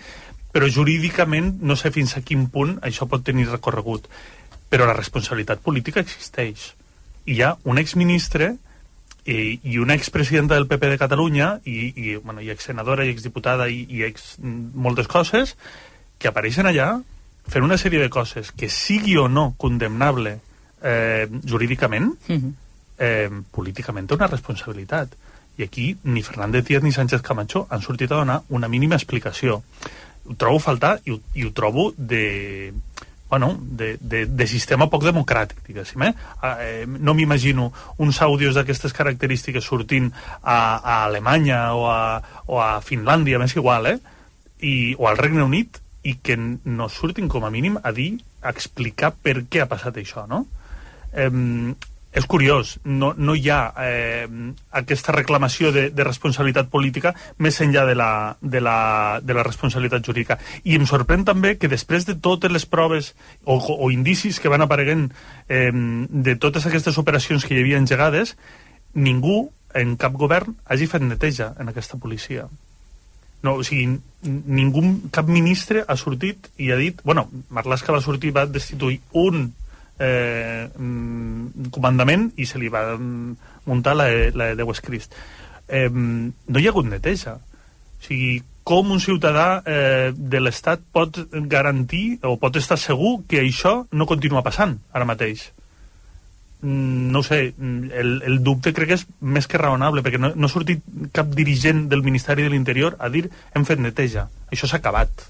però 0.54 0.70
jurídicament 0.72 1.60
no 1.62 1.76
sé 1.78 1.92
fins 1.94 2.16
a 2.18 2.24
quin 2.26 2.48
punt 2.50 2.80
això 2.86 3.08
pot 3.10 3.24
tenir 3.26 3.50
recorregut. 3.50 4.08
Però 4.70 4.86
la 4.86 4.98
responsabilitat 4.98 5.62
política 5.66 6.02
existeix. 6.02 6.74
Hi 7.30 7.42
ha 7.42 7.56
un 7.70 7.78
exministre 7.82 8.56
i, 9.26 9.60
i 9.64 9.78
una 9.78 9.96
expresidenta 9.98 10.56
del 10.56 10.68
PP 10.68 10.90
de 10.94 10.98
Catalunya 10.98 11.60
i, 11.66 11.94
i, 11.94 12.16
bueno, 12.18 12.42
i 12.42 12.50
exsenadora 12.50 13.06
i 13.06 13.14
exdiputada 13.14 13.70
i, 13.70 13.84
i 13.90 14.04
ex 14.08 14.36
moltes 14.40 15.10
coses 15.10 15.56
que 16.20 16.30
apareixen 16.30 16.70
allà 16.70 16.96
fent 17.50 17.66
una 17.66 17.78
sèrie 17.82 18.02
de 18.02 18.10
coses 18.14 18.52
que 18.52 18.70
sigui 18.70 19.18
o 19.18 19.28
no 19.30 19.54
condemnable 19.58 20.40
eh, 20.84 21.28
jurídicament, 21.46 22.12
eh, 23.00 23.30
políticament 23.52 24.08
té 24.08 24.18
una 24.18 24.30
responsabilitat. 24.30 25.16
I 25.60 25.64
aquí 25.68 25.98
ni 26.08 26.24
Fernández 26.24 26.64
Díaz 26.66 26.84
ni 26.84 26.94
Sánchez 26.96 27.22
Camacho 27.22 27.68
han 27.70 27.82
sortit 27.84 28.12
a 28.12 28.22
donar 28.22 28.42
una 28.48 28.70
mínima 28.72 28.96
explicació. 28.96 29.60
Ho 30.26 30.36
trobo 30.40 30.60
faltar 30.64 31.02
i 31.04 31.12
ho, 31.12 31.20
i 31.36 31.44
ho 31.44 31.52
trobo 31.52 31.92
de, 31.98 32.72
bueno, 33.30 33.58
de, 33.60 33.98
de, 34.00 34.26
de 34.26 34.48
sistema 34.48 34.88
poc 34.90 35.04
democràtic, 35.04 35.60
diguéssim. 35.68 36.06
Eh? 36.08 36.14
Eh, 36.64 36.86
no 36.88 37.14
m'imagino 37.14 37.74
uns 38.00 38.22
àudios 38.24 38.56
d'aquestes 38.56 38.96
característiques 38.96 39.68
sortint 39.68 40.10
a, 40.42 40.80
a 40.80 40.96
Alemanya 41.10 41.60
o 41.76 41.86
a, 41.92 42.00
o 42.48 42.64
a 42.64 42.80
Finlàndia, 42.80 43.38
m'és 43.38 43.58
igual, 43.60 43.92
eh? 43.92 44.00
I, 44.64 44.96
o 44.98 45.12
al 45.12 45.20
Regne 45.20 45.44
Unit, 45.44 45.78
i 46.08 46.16
que 46.24 46.40
no 46.40 46.88
surtin 46.88 47.28
com 47.28 47.44
a 47.44 47.52
mínim 47.52 47.78
a 47.84 47.92
dir, 47.92 48.14
a 48.42 48.56
explicar 48.56 49.12
per 49.12 49.44
què 49.52 49.62
ha 49.62 49.70
passat 49.70 50.00
això, 50.00 50.24
no? 50.32 50.46
Eh, 51.12 51.30
és 52.12 52.26
curiós, 52.26 52.80
no, 52.84 53.12
no 53.18 53.36
hi 53.38 53.52
ha 53.54 53.60
eh, 53.86 54.26
aquesta 54.74 55.14
reclamació 55.14 55.70
de, 55.72 55.90
de 55.94 56.06
responsabilitat 56.08 56.72
política 56.74 57.14
més 57.38 57.60
enllà 57.62 57.84
de 57.86 57.94
la, 57.94 58.10
de, 58.42 58.62
la, 58.66 58.78
de 59.22 59.36
la 59.38 59.44
responsabilitat 59.46 60.08
jurídica. 60.10 60.40
I 60.66 60.80
em 60.80 60.88
sorprèn 60.90 61.28
també 61.28 61.56
que 61.62 61.70
després 61.70 62.08
de 62.10 62.18
totes 62.18 62.52
les 62.52 62.66
proves 62.66 63.14
o, 63.46 63.60
o 63.60 63.92
indicis 63.94 64.42
que 64.42 64.50
van 64.50 64.66
apareguent 64.66 65.12
eh, 65.48 65.70
de 65.74 66.36
totes 66.42 66.66
aquestes 66.66 66.98
operacions 66.98 67.46
que 67.46 67.54
hi 67.54 67.62
havia 67.62 67.82
engegades, 67.82 68.34
ningú 68.98 69.52
en 69.78 69.94
cap 70.02 70.18
govern 70.18 70.58
hagi 70.66 70.90
fet 70.90 71.06
neteja 71.06 71.54
en 71.62 71.70
aquesta 71.70 72.02
policia. 72.02 72.50
No, 73.46 73.54
o 73.62 73.64
sigui, 73.64 74.00
ningú, 74.26 74.82
cap 75.16 75.30
ministre 75.30 75.86
ha 75.88 75.96
sortit 75.96 76.50
i 76.58 76.74
ha 76.74 76.80
dit... 76.80 77.00
Bueno, 77.06 77.30
Marlaska 77.54 77.94
va 77.96 78.02
sortir, 78.04 78.34
va 78.36 78.50
destituir 78.50 79.00
un 79.14 79.52
eh, 80.00 80.70
mm, 80.72 81.70
comandament 81.76 82.30
i 82.40 82.48
se 82.50 82.60
li 82.60 82.72
va 82.72 82.86
mm, 82.96 83.36
muntar 83.70 83.96
la, 84.00 84.08
la 84.34 84.54
de 84.56 84.66
West 84.68 84.86
Christ. 84.86 85.14
Eh, 85.68 85.90
no 85.92 86.60
hi 86.60 86.68
ha 86.68 86.74
hagut 86.74 86.90
neteja. 86.90 87.36
O 87.36 88.08
sigui, 88.08 88.40
com 88.64 88.92
un 88.94 89.02
ciutadà 89.04 89.62
eh, 89.66 90.10
de 90.16 90.40
l'Estat 90.42 90.82
pot 90.94 91.20
garantir 91.52 92.20
o 92.24 92.38
pot 92.42 92.56
estar 92.56 92.78
segur 92.80 93.20
que 93.28 93.42
això 93.44 93.84
no 93.92 94.10
continua 94.10 94.46
passant 94.46 94.78
ara 94.94 95.08
mateix? 95.10 95.50
mm, 96.62 97.12
no 97.12 97.24
sé, 97.24 97.54
el, 97.60 98.22
el 98.26 98.44
dubte 98.44 98.74
crec 98.76 98.92
que 98.92 98.98
és 99.00 99.06
més 99.22 99.48
que 99.48 99.60
raonable, 99.62 100.04
perquè 100.04 100.20
no, 100.20 100.34
no 100.36 100.48
ha 100.48 100.52
sortit 100.52 100.84
cap 101.16 101.32
dirigent 101.36 101.88
del 101.92 102.04
Ministeri 102.04 102.46
de 102.46 102.54
l'Interior 102.54 102.98
a 103.00 103.10
dir 103.10 103.30
hem 103.56 103.68
fet 103.68 103.80
neteja, 103.80 104.28
això 104.52 104.68
s'ha 104.68 104.80
acabat. 104.84 105.28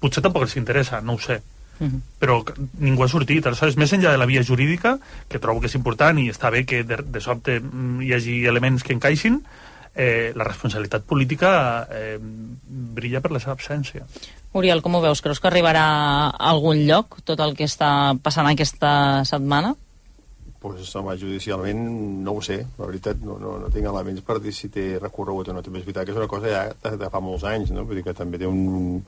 Potser 0.00 0.24
tampoc 0.24 0.46
els 0.46 0.56
interessa, 0.56 1.02
no 1.04 1.18
ho 1.18 1.20
sé 1.20 1.40
Però 2.20 2.40
ningú 2.78 3.04
ha 3.04 3.08
sortit. 3.08 3.46
Aleshores, 3.46 3.78
més 3.80 3.92
enllà 3.96 4.12
de 4.12 4.20
la 4.20 4.28
via 4.28 4.44
jurídica, 4.44 4.98
que 5.28 5.40
trobo 5.40 5.62
que 5.62 5.70
és 5.70 5.78
important 5.78 6.18
i 6.20 6.28
està 6.32 6.52
bé 6.52 6.64
que 6.68 6.82
de, 6.84 7.00
de 7.02 7.24
sobte 7.24 7.58
mm, 7.60 8.02
hi 8.04 8.14
hagi 8.16 8.36
elements 8.50 8.84
que 8.84 8.92
encaixin, 8.96 9.40
eh, 9.94 10.32
la 10.36 10.44
responsabilitat 10.44 11.06
política 11.08 11.52
eh, 11.90 12.18
brilla 12.20 13.20
per 13.24 13.32
la 13.32 13.40
seva 13.42 13.56
absència. 13.56 14.06
Oriol, 14.52 14.82
com 14.82 14.98
ho 14.98 15.04
veus? 15.04 15.22
Creus 15.22 15.40
que 15.40 15.48
arribarà 15.48 15.84
a 16.30 16.50
algun 16.50 16.84
lloc 16.88 17.20
tot 17.24 17.40
el 17.40 17.54
que 17.56 17.68
està 17.70 18.16
passant 18.22 18.50
aquesta 18.50 19.22
setmana? 19.28 19.76
pues, 20.60 20.94
home, 20.94 21.16
judicialment 21.16 21.80
no 22.22 22.36
ho 22.36 22.42
sé, 22.44 22.58
la 22.78 22.86
veritat 22.86 23.22
no, 23.24 23.38
no, 23.40 23.56
no 23.62 23.70
tinc 23.72 23.88
elements 23.88 24.20
per 24.26 24.36
dir 24.44 24.52
si 24.52 24.68
té 24.72 24.84
recorregut 25.00 25.48
o 25.48 25.56
no 25.56 25.62
també 25.64 25.80
és 25.80 25.86
veritat 25.86 26.04
que 26.04 26.12
és 26.12 26.20
una 26.20 26.28
cosa 26.28 26.52
ja 26.52 26.62
de, 26.70 26.92
de 27.00 27.08
fa 27.10 27.22
molts 27.24 27.46
anys 27.48 27.72
no? 27.72 27.86
vull 27.88 27.96
dir 27.96 28.04
que 28.04 28.14
també 28.16 28.38
té 28.38 28.46
un, 28.46 29.00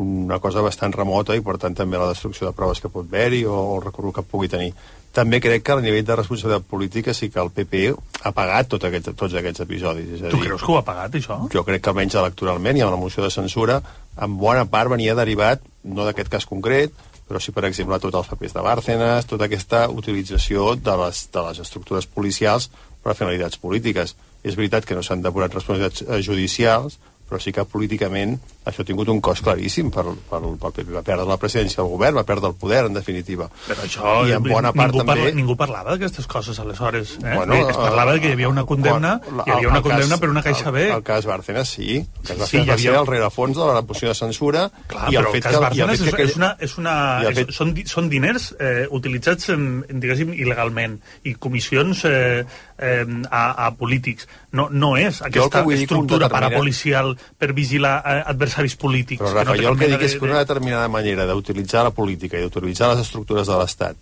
una 0.00 0.38
cosa 0.40 0.62
bastant 0.64 0.94
remota 0.96 1.36
i 1.36 1.42
per 1.44 1.58
tant 1.60 1.76
també 1.76 1.98
la 2.00 2.08
destrucció 2.10 2.48
de 2.48 2.56
proves 2.56 2.80
que 2.80 2.90
pot 2.92 3.06
haver-hi 3.06 3.44
o 3.44 3.58
el 3.76 3.84
recorregut 3.84 4.20
que 4.20 4.26
pugui 4.30 4.48
tenir 4.48 4.72
també 5.12 5.40
crec 5.42 5.64
que 5.66 5.74
a 5.74 5.82
nivell 5.82 6.06
de 6.06 6.16
responsabilitat 6.16 6.66
política 6.70 7.14
sí 7.14 7.30
que 7.30 7.40
el 7.42 7.50
PP 7.50 7.82
ha 8.22 8.32
pagat 8.32 8.70
tot 8.70 8.86
aquest, 8.86 9.10
tots 9.18 9.34
aquests 9.34 9.64
episodis 9.66 10.16
és 10.16 10.22
a 10.22 10.30
Tu 10.30 10.38
dir, 10.38 10.46
creus 10.48 10.62
que 10.62 10.72
ho 10.72 10.78
ha 10.78 10.86
pagat, 10.86 11.18
això? 11.18 11.40
jo 11.52 11.64
crec 11.66 11.82
que 11.82 11.92
almenys 11.92 12.18
electoralment 12.20 12.78
i 12.78 12.84
amb 12.86 12.94
la 12.94 13.00
moció 13.00 13.24
de 13.24 13.30
censura 13.34 13.80
en 14.16 14.36
bona 14.38 14.66
part 14.70 14.90
venia 14.92 15.18
derivat 15.18 15.62
no 15.84 16.06
d'aquest 16.06 16.30
cas 16.32 16.46
concret 16.46 16.94
però 17.30 17.38
sí, 17.38 17.52
per 17.54 17.62
exemple, 17.68 17.94
tots 18.02 18.16
els 18.18 18.26
papers 18.26 18.56
de 18.56 18.62
Bárcenas, 18.66 19.26
tota 19.30 19.46
aquesta 19.46 19.84
utilització 19.94 20.72
de 20.74 20.96
les, 20.98 21.20
de 21.30 21.44
les 21.46 21.60
estructures 21.62 22.08
policials 22.10 22.66
per 23.04 23.12
a 23.12 23.14
finalitats 23.14 23.60
polítiques. 23.62 24.16
És 24.42 24.56
veritat 24.58 24.82
que 24.82 24.96
no 24.98 25.04
s'han 25.06 25.22
depurat 25.22 25.54
responsabilitats 25.54 26.02
eh, 26.02 26.18
judicials, 26.26 26.98
però 27.30 27.38
sí 27.38 27.54
que 27.54 27.62
políticament 27.70 28.40
això 28.64 28.82
ha 28.82 28.86
tingut 28.86 29.08
un 29.08 29.20
cost 29.24 29.42
claríssim 29.42 29.88
per, 29.90 30.04
per, 30.28 30.40
per, 30.60 30.70
per 30.76 30.84
va 30.92 31.02
perdre 31.06 31.24
la 31.26 31.36
presidència 31.40 31.80
del 31.80 31.88
govern, 31.90 32.18
va 32.20 32.24
perdre 32.28 32.50
el 32.52 32.56
poder, 32.60 32.82
en 32.90 32.94
definitiva. 32.98 33.46
Però 33.66 33.86
això, 33.86 34.10
I 34.28 34.34
en 34.36 34.42
bona 34.44 34.72
part 34.76 34.92
ningú, 34.92 35.00
també... 35.00 35.14
parla, 35.14 35.30
ningú 35.38 35.56
parlava 35.56 35.94
d'aquestes 35.94 36.26
coses, 36.28 36.58
aleshores. 36.60 37.14
Eh? 37.24 37.32
Bueno, 37.38 37.56
es 37.70 37.76
parlava 37.80 38.18
que 38.20 38.28
hi 38.28 38.36
havia 38.36 38.50
una 38.52 38.66
condemna, 38.68 39.14
quan- 39.24 39.46
hi 39.46 39.54
havia 39.56 39.70
una 39.72 39.80
condemna 39.82 40.14
cas- 40.16 40.20
per 40.20 40.30
una 40.34 40.42
caixa 40.44 40.70
B. 40.70 40.84
El, 40.90 40.96
el 40.98 41.02
cas 41.08 41.24
Bárcenas, 41.26 41.68
sí. 41.72 41.96
El 41.96 42.26
cas 42.28 42.36
Sí, 42.50 42.58
Bárcenas 42.60 42.68
va 42.68 42.72
havia- 42.74 42.90
ser 42.92 43.00
el 43.00 43.06
rerefons 43.06 43.56
de 43.56 43.70
la 43.72 43.80
moció 43.82 44.08
de 44.12 44.14
censura 44.20 44.66
Clar, 44.92 45.08
i 45.12 45.16
el 45.16 45.24
però 45.24 45.32
fet 45.32 45.46
el 45.46 45.52
cas 45.56 45.60
Bárcenas 45.64 46.04
que 46.20 46.22
és 46.28 46.36
una, 46.36 46.52
és 46.60 46.76
una, 46.78 46.94
és, 47.30 47.38
fet- 47.40 47.54
són, 47.56 47.72
són 47.88 48.08
diners 48.12 48.50
eh, 48.60 48.84
utilitzats, 48.90 49.48
en, 49.56 49.66
diguéssim, 49.88 50.34
il·legalment, 50.36 50.98
i 51.24 51.32
comissions 51.40 52.04
eh, 52.04 52.44
eh, 52.76 53.06
a, 53.30 53.42
a 53.66 53.72
polítics. 53.80 54.28
No, 54.52 54.68
no 54.70 54.96
és 55.00 55.22
aquesta 55.24 55.64
estructura 55.64 56.28
parapolicial 56.28 57.16
per 57.38 57.52
vigilar 57.56 57.96
eh, 58.04 58.20
adversaris 58.26 58.49
polítics. 58.78 59.20
Però, 59.20 59.32
Rafa, 59.34 59.50
no 59.50 59.56
té 59.56 59.62
jo 59.64 59.72
el 59.72 59.78
que 59.78 59.88
dic 59.92 60.02
és 60.06 60.16
que 60.16 60.24
una 60.26 60.38
determinada 60.42 60.88
manera 60.88 61.26
d'utilitzar 61.26 61.84
la 61.84 61.94
política 61.94 62.38
i 62.38 62.42
d'utilitzar 62.46 62.90
les 62.94 63.04
estructures 63.06 63.46
de 63.46 63.58
l'Estat 63.60 63.96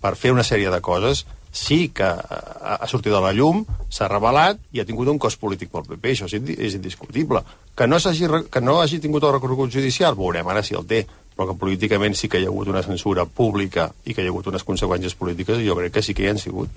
per 0.00 0.16
fer 0.16 0.32
una 0.32 0.42
sèrie 0.46 0.70
de 0.72 0.80
coses 0.80 1.26
sí 1.52 1.88
que 1.90 2.06
ha, 2.06 2.76
ha 2.78 2.86
sortit 2.86 3.12
a 3.12 3.20
la 3.20 3.32
llum, 3.34 3.64
s'ha 3.90 4.06
revelat 4.08 4.60
i 4.72 4.80
ha 4.80 4.86
tingut 4.86 5.08
un 5.10 5.18
cost 5.18 5.40
polític 5.40 5.70
pel 5.72 5.82
PP, 5.88 6.12
això 6.14 6.28
és, 6.30 6.36
indi 6.38 6.54
és 6.54 6.76
indiscutible. 6.78 7.42
Que 7.76 7.88
no, 7.90 7.98
s'hagi 7.98 8.28
re- 8.30 8.44
que 8.50 8.62
no 8.62 8.78
hagi 8.80 9.00
tingut 9.02 9.26
el 9.26 9.34
recorregut 9.34 9.72
judicial, 9.74 10.14
veurem 10.14 10.46
ara 10.48 10.62
si 10.62 10.76
el 10.78 10.86
té, 10.86 11.02
però 11.34 11.48
que 11.50 11.58
políticament 11.58 12.14
sí 12.14 12.28
que 12.30 12.38
hi 12.38 12.46
ha 12.46 12.52
hagut 12.52 12.70
una 12.70 12.84
censura 12.86 13.24
pública 13.26 13.90
i 14.04 14.14
que 14.14 14.22
hi 14.22 14.28
ha 14.28 14.34
hagut 14.34 14.46
unes 14.52 14.64
conseqüències 14.66 15.16
polítiques 15.18 15.58
i 15.58 15.66
jo 15.66 15.76
crec 15.78 15.94
que 15.98 16.02
sí 16.06 16.14
que 16.14 16.24
hi 16.26 16.30
han 16.30 16.38
sigut. 16.38 16.70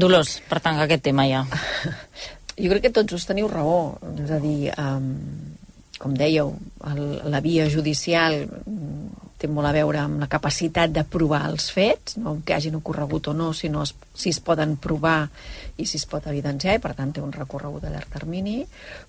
Dolors, 0.00 0.38
per 0.48 0.60
tancar 0.60 0.84
aquest 0.86 1.08
tema 1.08 1.26
ja. 1.28 1.46
Jo 2.60 2.68
crec 2.74 2.82
que 2.84 2.92
tots 2.92 3.14
us 3.16 3.24
teniu 3.24 3.46
raó. 3.48 3.94
És 4.20 4.30
a 4.36 4.38
dir, 4.42 4.68
um, 4.76 5.06
com 6.00 6.14
dèieu, 6.16 6.54
el, 6.88 7.00
la 7.28 7.42
via 7.44 7.68
judicial 7.68 8.46
té 9.40 9.48
molt 9.48 9.68
a 9.70 9.72
veure 9.72 10.00
amb 10.02 10.20
la 10.20 10.28
capacitat 10.28 10.92
de 10.92 11.04
provar 11.08 11.42
els 11.48 11.70
fets, 11.72 12.16
no 12.20 12.38
que 12.44 12.54
hagin 12.56 12.76
ocorregut 12.76 13.30
o 13.32 13.34
no, 13.36 13.50
sinó 13.56 13.84
es, 13.86 13.94
si 14.16 14.32
es 14.34 14.40
poden 14.44 14.76
provar 14.80 15.30
i 15.80 15.86
si 15.88 15.96
es 16.00 16.06
pot 16.08 16.26
evidenciar, 16.28 16.76
i 16.76 16.82
per 16.82 16.92
tant 16.96 17.12
té 17.16 17.24
un 17.24 17.32
recorregut 17.32 17.84
a 17.84 17.92
llarg 17.92 18.12
termini, 18.12 18.58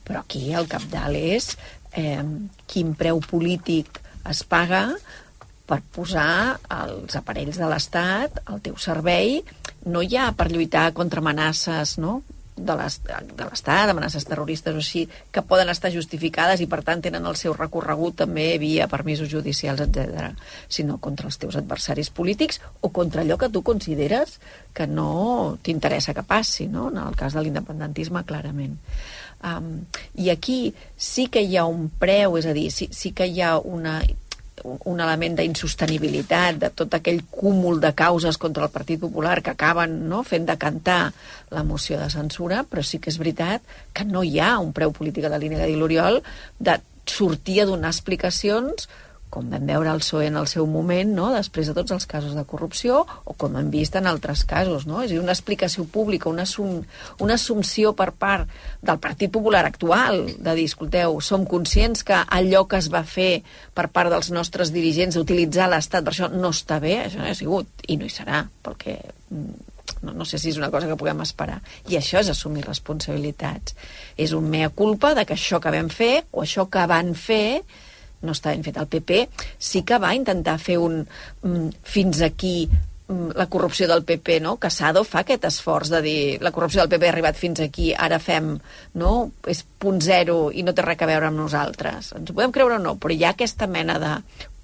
però 0.08 0.24
aquí 0.24 0.46
el 0.56 0.70
capdalt 0.72 1.20
és 1.20 1.52
eh, 2.00 2.24
quin 2.68 2.96
preu 3.00 3.20
polític 3.24 4.00
es 4.32 4.44
paga 4.48 4.86
per 5.68 5.82
posar 5.96 6.60
els 6.76 7.16
aparells 7.20 7.60
de 7.60 7.68
l'Estat 7.68 8.44
al 8.46 8.60
teu 8.64 8.76
servei, 8.80 9.40
no 9.88 10.04
ja 10.04 10.30
per 10.38 10.52
lluitar 10.52 10.92
contra 10.96 11.24
amenaces 11.24 11.98
no? 12.00 12.22
De 12.56 12.76
l'es- 12.76 13.02
de 13.04 13.46
l'Estat, 13.46 13.90
amenaces 13.90 14.26
terroristes 14.26 14.74
o 14.74 14.78
així, 14.78 15.08
que 15.32 15.42
poden 15.42 15.70
estar 15.70 15.92
justificades 15.92 16.62
i 16.62 16.68
per 16.68 16.84
tant 16.84 17.02
tenen 17.02 17.26
el 17.26 17.36
seu 17.36 17.54
recorregut 17.54 18.16
també 18.24 18.58
via 18.58 18.88
permisos 18.88 19.30
judicials, 19.30 19.82
etc, 19.82 20.34
sinó 20.68 20.98
contra 20.98 21.28
els 21.28 21.38
teus 21.38 21.56
adversaris 21.56 22.10
polítics 22.10 22.62
o 22.82 22.90
contra 22.90 23.22
allò 23.22 23.38
que 23.38 23.50
tu 23.50 23.62
consideres 23.64 24.40
que 24.74 24.88
no 24.88 25.58
t'interessa 25.62 26.14
que 26.14 26.24
passi, 26.24 26.68
no? 26.68 26.90
en 26.90 26.98
el 26.98 27.16
cas 27.16 27.34
de 27.34 27.42
l'independentisme, 27.42 28.24
clarament. 28.26 28.78
Um, 29.44 29.86
I 30.16 30.30
aquí 30.30 30.74
sí 30.96 31.28
que 31.28 31.42
hi 31.42 31.58
ha 31.58 31.66
un 31.66 31.90
preu, 31.90 32.38
és 32.38 32.46
a 32.46 32.54
dir, 32.54 32.70
sí, 32.72 32.90
sí 32.92 33.12
que 33.12 33.26
hi 33.26 33.42
ha 33.42 33.58
una 33.58 34.02
un 34.64 35.00
element 35.00 35.38
d'insostenibilitat 35.38 36.60
de 36.62 36.70
tot 36.76 36.94
aquell 36.98 37.22
cúmul 37.32 37.80
de 37.84 37.94
causes 37.98 38.38
contra 38.42 38.66
el 38.68 38.74
Partit 38.74 39.00
Popular 39.02 39.40
que 39.42 39.54
acaben 39.54 39.98
no, 40.10 40.24
fent 40.28 40.46
decantar 40.50 41.14
la 41.50 41.64
moció 41.64 42.00
de 42.00 42.10
censura, 42.14 42.64
però 42.64 42.84
sí 42.86 43.00
que 43.00 43.12
és 43.12 43.20
veritat 43.22 43.66
que 43.94 44.06
no 44.06 44.24
hi 44.24 44.40
ha 44.40 44.58
un 44.60 44.74
preu 44.74 44.94
polític 44.96 45.26
a 45.26 45.34
la 45.34 45.42
línia 45.42 45.64
que 45.64 45.72
diu 45.72 45.82
l'Oriol 45.82 46.22
de 46.60 46.80
sortir 47.10 47.62
a 47.62 47.70
donar 47.70 47.92
explicacions 47.92 48.88
com 49.32 49.48
vam 49.52 49.66
veure 49.70 49.92
el 49.94 50.02
PSOE 50.04 50.28
en 50.28 50.38
el 50.42 50.48
seu 50.52 50.68
moment, 50.68 51.14
no? 51.16 51.30
després 51.34 51.70
de 51.70 51.76
tots 51.78 51.94
els 51.96 52.06
casos 52.10 52.36
de 52.36 52.44
corrupció, 52.48 53.06
o 53.24 53.36
com 53.40 53.56
hem 53.58 53.72
vist 53.74 53.96
en 53.96 54.10
altres 54.12 54.44
casos. 54.48 54.86
No? 54.90 55.00
És 55.02 55.10
a 55.10 55.16
dir, 55.16 55.22
una 55.24 55.36
explicació 55.36 55.86
pública, 55.88 56.30
una, 56.30 56.44
assum 56.44 56.82
una 57.24 57.38
assumpció 57.40 57.96
per 57.98 58.12
part 58.12 58.52
del 58.84 59.00
Partit 59.02 59.32
Popular 59.32 59.64
actual, 59.70 60.26
de 60.36 60.56
dir, 60.60 60.68
escolteu, 60.70 61.18
som 61.24 61.48
conscients 61.50 62.04
que 62.08 62.20
allò 62.28 62.66
que 62.68 62.82
es 62.82 62.92
va 62.92 63.06
fer 63.08 63.42
per 63.78 63.88
part 63.94 64.12
dels 64.12 64.32
nostres 64.36 64.74
dirigents 64.76 65.16
d'utilitzar 65.18 65.70
l'Estat 65.72 66.06
per 66.06 66.14
això 66.14 66.32
no 66.32 66.52
està 66.52 66.82
bé, 66.84 66.98
això 67.06 67.22
no 67.22 67.30
ha 67.30 67.38
sigut, 67.38 67.86
i 67.88 67.98
no 67.98 68.08
hi 68.08 68.14
serà, 68.14 68.44
perquè 68.66 68.98
mm, 69.32 69.72
no, 70.02 70.16
no 70.18 70.26
sé 70.26 70.40
si 70.42 70.52
és 70.52 70.60
una 70.60 70.72
cosa 70.74 70.90
que 70.90 70.98
puguem 71.00 71.24
esperar. 71.24 71.60
I 71.90 71.98
això 72.00 72.20
és 72.22 72.32
assumir 72.32 72.66
responsabilitats. 72.66 73.76
És 74.18 74.36
un 74.38 74.50
mea 74.52 74.72
culpa 74.76 75.14
de 75.18 75.26
que 75.28 75.38
això 75.38 75.62
que 75.62 75.74
vam 75.74 75.90
fer, 75.94 76.26
o 76.32 76.44
això 76.44 76.68
que 76.72 76.86
van 76.90 77.14
fer, 77.16 77.62
no 78.22 78.36
està 78.36 78.54
ben 78.56 78.64
fet. 78.66 78.78
El 78.78 78.90
PP 78.92 79.26
sí 79.58 79.84
que 79.88 80.00
va 80.02 80.14
intentar 80.18 80.58
fer 80.62 80.78
un 80.82 81.02
mm, 81.02 81.84
fins 81.84 82.22
aquí 82.26 82.68
mm, 82.68 83.34
la 83.40 83.48
corrupció 83.52 83.88
del 83.92 84.04
PP, 84.08 84.40
no? 84.46 84.58
Casado 84.62 85.04
fa 85.08 85.24
aquest 85.24 85.48
esforç 85.50 85.92
de 85.94 86.04
dir 86.06 86.20
la 86.44 86.54
corrupció 86.56 86.84
del 86.84 86.94
PP 86.94 87.10
ha 87.10 87.16
arribat 87.16 87.40
fins 87.40 87.64
aquí, 87.64 87.92
ara 87.94 88.20
fem, 88.20 88.54
no? 89.02 89.16
És 89.48 89.64
punt 89.82 90.02
zero 90.06 90.52
i 90.54 90.64
no 90.64 90.76
té 90.78 90.86
res 90.86 91.02
a 91.02 91.10
veure 91.10 91.32
amb 91.32 91.42
nosaltres. 91.42 92.14
Ens 92.18 92.32
ho 92.32 92.38
podem 92.38 92.56
creure 92.56 92.78
o 92.78 92.84
no, 92.84 92.98
però 93.02 93.16
hi 93.16 93.26
ha 93.26 93.36
aquesta 93.36 93.68
mena 93.68 94.00
de 94.02 94.16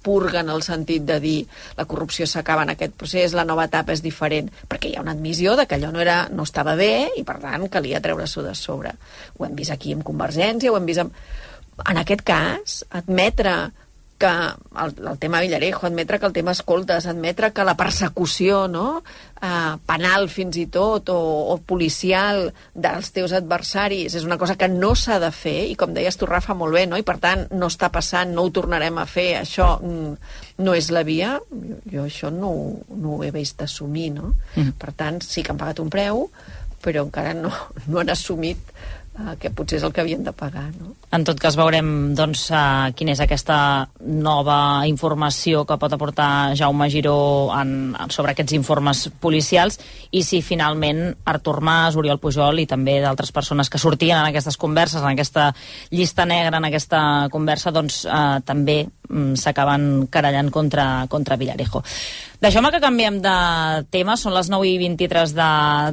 purga 0.02 0.40
en 0.40 0.48
el 0.48 0.62
sentit 0.62 1.04
de 1.04 1.18
dir 1.20 1.38
la 1.76 1.84
corrupció 1.84 2.26
s'acaba 2.26 2.62
en 2.64 2.72
aquest 2.72 2.94
procés, 2.96 3.34
la 3.36 3.44
nova 3.48 3.66
etapa 3.68 3.92
és 3.92 4.02
diferent, 4.04 4.50
perquè 4.70 4.92
hi 4.92 4.96
ha 4.96 5.02
una 5.04 5.14
admissió 5.16 5.56
de 5.58 5.66
que 5.66 5.76
allò 5.76 5.90
no, 5.92 6.00
era, 6.04 6.20
no 6.32 6.46
estava 6.48 6.76
bé 6.78 7.10
i 7.18 7.24
per 7.28 7.38
tant 7.42 7.66
calia 7.72 8.00
treure-s'ho 8.04 8.46
de 8.46 8.54
sobre. 8.58 8.94
Ho 9.36 9.46
hem 9.46 9.58
vist 9.58 9.74
aquí 9.74 9.92
amb 9.96 10.06
Convergència, 10.06 10.72
ho 10.72 10.78
hem 10.78 10.88
vist 10.88 11.02
amb 11.04 11.18
en 11.84 12.00
aquest 12.00 12.24
cas, 12.26 12.80
admetre 12.90 13.58
que 14.18 14.26
el, 14.26 15.06
el 15.06 15.18
tema 15.18 15.40
Villarejo, 15.40 15.86
admetre 15.86 16.18
que 16.18 16.26
el 16.26 16.32
tema 16.32 16.50
escoltes, 16.50 17.06
admetre 17.06 17.52
que 17.52 17.64
la 17.64 17.76
persecució 17.78 18.66
no? 18.68 19.04
eh, 19.40 19.76
penal 19.86 20.26
fins 20.28 20.58
i 20.58 20.66
tot 20.74 21.12
o, 21.14 21.18
o 21.54 21.56
policial 21.62 22.48
dels 22.74 23.12
teus 23.14 23.32
adversaris 23.38 24.18
és 24.18 24.26
una 24.26 24.36
cosa 24.36 24.58
que 24.58 24.68
no 24.68 24.94
s'ha 24.98 25.20
de 25.22 25.30
fer 25.30 25.68
i 25.70 25.78
com 25.78 25.94
deies 25.94 26.18
tu 26.18 26.26
Rafa 26.26 26.58
molt 26.58 26.74
bé 26.74 26.84
no? 26.90 26.98
i 26.98 27.06
per 27.06 27.20
tant 27.22 27.46
no 27.54 27.70
està 27.70 27.92
passant, 27.94 28.34
no 28.34 28.42
ho 28.42 28.52
tornarem 28.54 28.98
a 28.98 29.06
fer 29.06 29.30
això 29.38 29.76
mm, 29.78 30.12
no 30.66 30.74
és 30.74 30.90
la 30.90 31.06
via 31.06 31.36
jo, 31.38 31.78
jo 31.86 32.10
això 32.10 32.34
no, 32.34 32.52
no 32.90 33.18
ho 33.18 33.24
he 33.24 33.30
vist 33.34 33.62
assumir 33.62 34.10
no? 34.18 34.34
Mm. 34.56 34.74
per 34.82 34.96
tant 34.98 35.22
sí 35.22 35.46
que 35.46 35.54
han 35.54 35.62
pagat 35.62 35.84
un 35.84 35.94
preu 35.94 36.26
però 36.82 37.06
encara 37.06 37.34
no, 37.38 37.54
no 37.86 38.02
han 38.02 38.10
assumit 38.10 38.74
que 39.40 39.50
potser 39.50 39.80
és 39.80 39.86
el 39.86 39.92
que 39.94 40.02
havien 40.04 40.24
de 40.24 40.32
pagar 40.36 40.68
no? 40.78 40.94
En 41.08 41.24
tot 41.24 41.38
cas 41.40 41.56
veurem 41.56 42.12
doncs, 42.12 42.42
uh, 42.52 42.90
quina 42.92 43.14
és 43.14 43.20
aquesta 43.24 43.88
nova 44.04 44.84
informació 44.84 45.62
que 45.64 45.78
pot 45.80 45.94
aportar 45.96 46.54
Jaume 46.58 46.90
Giró 46.92 47.48
en, 47.56 47.94
sobre 48.12 48.34
aquests 48.34 48.52
informes 48.58 49.06
policials 49.22 49.80
i 50.12 50.20
si 50.26 50.42
finalment 50.44 51.00
Artur 51.32 51.62
Mas, 51.64 51.96
Oriol 51.96 52.20
Pujol 52.20 52.60
i 52.60 52.68
també 52.68 52.98
d'altres 53.00 53.32
persones 53.32 53.72
que 53.72 53.80
sortien 53.80 54.20
en 54.20 54.28
aquestes 54.28 54.60
converses, 54.60 55.00
en 55.00 55.14
aquesta 55.14 55.48
llista 55.90 56.28
negra, 56.28 56.60
en 56.60 56.68
aquesta 56.68 57.00
conversa, 57.32 57.72
doncs 57.72 58.02
uh, 58.04 58.42
també 58.44 58.82
s'acaben 59.36 60.08
querellant 60.12 60.50
contra, 60.52 61.06
contra 61.08 61.36
Villarejo. 61.36 61.82
Deixeu-me 62.38 62.70
que 62.70 62.78
canviem 62.78 63.16
de 63.18 63.34
tema, 63.90 64.14
són 64.14 64.30
les 64.36 64.46
9 64.46 64.66
i 64.68 64.76
23 64.78 65.32
de, 65.34 65.46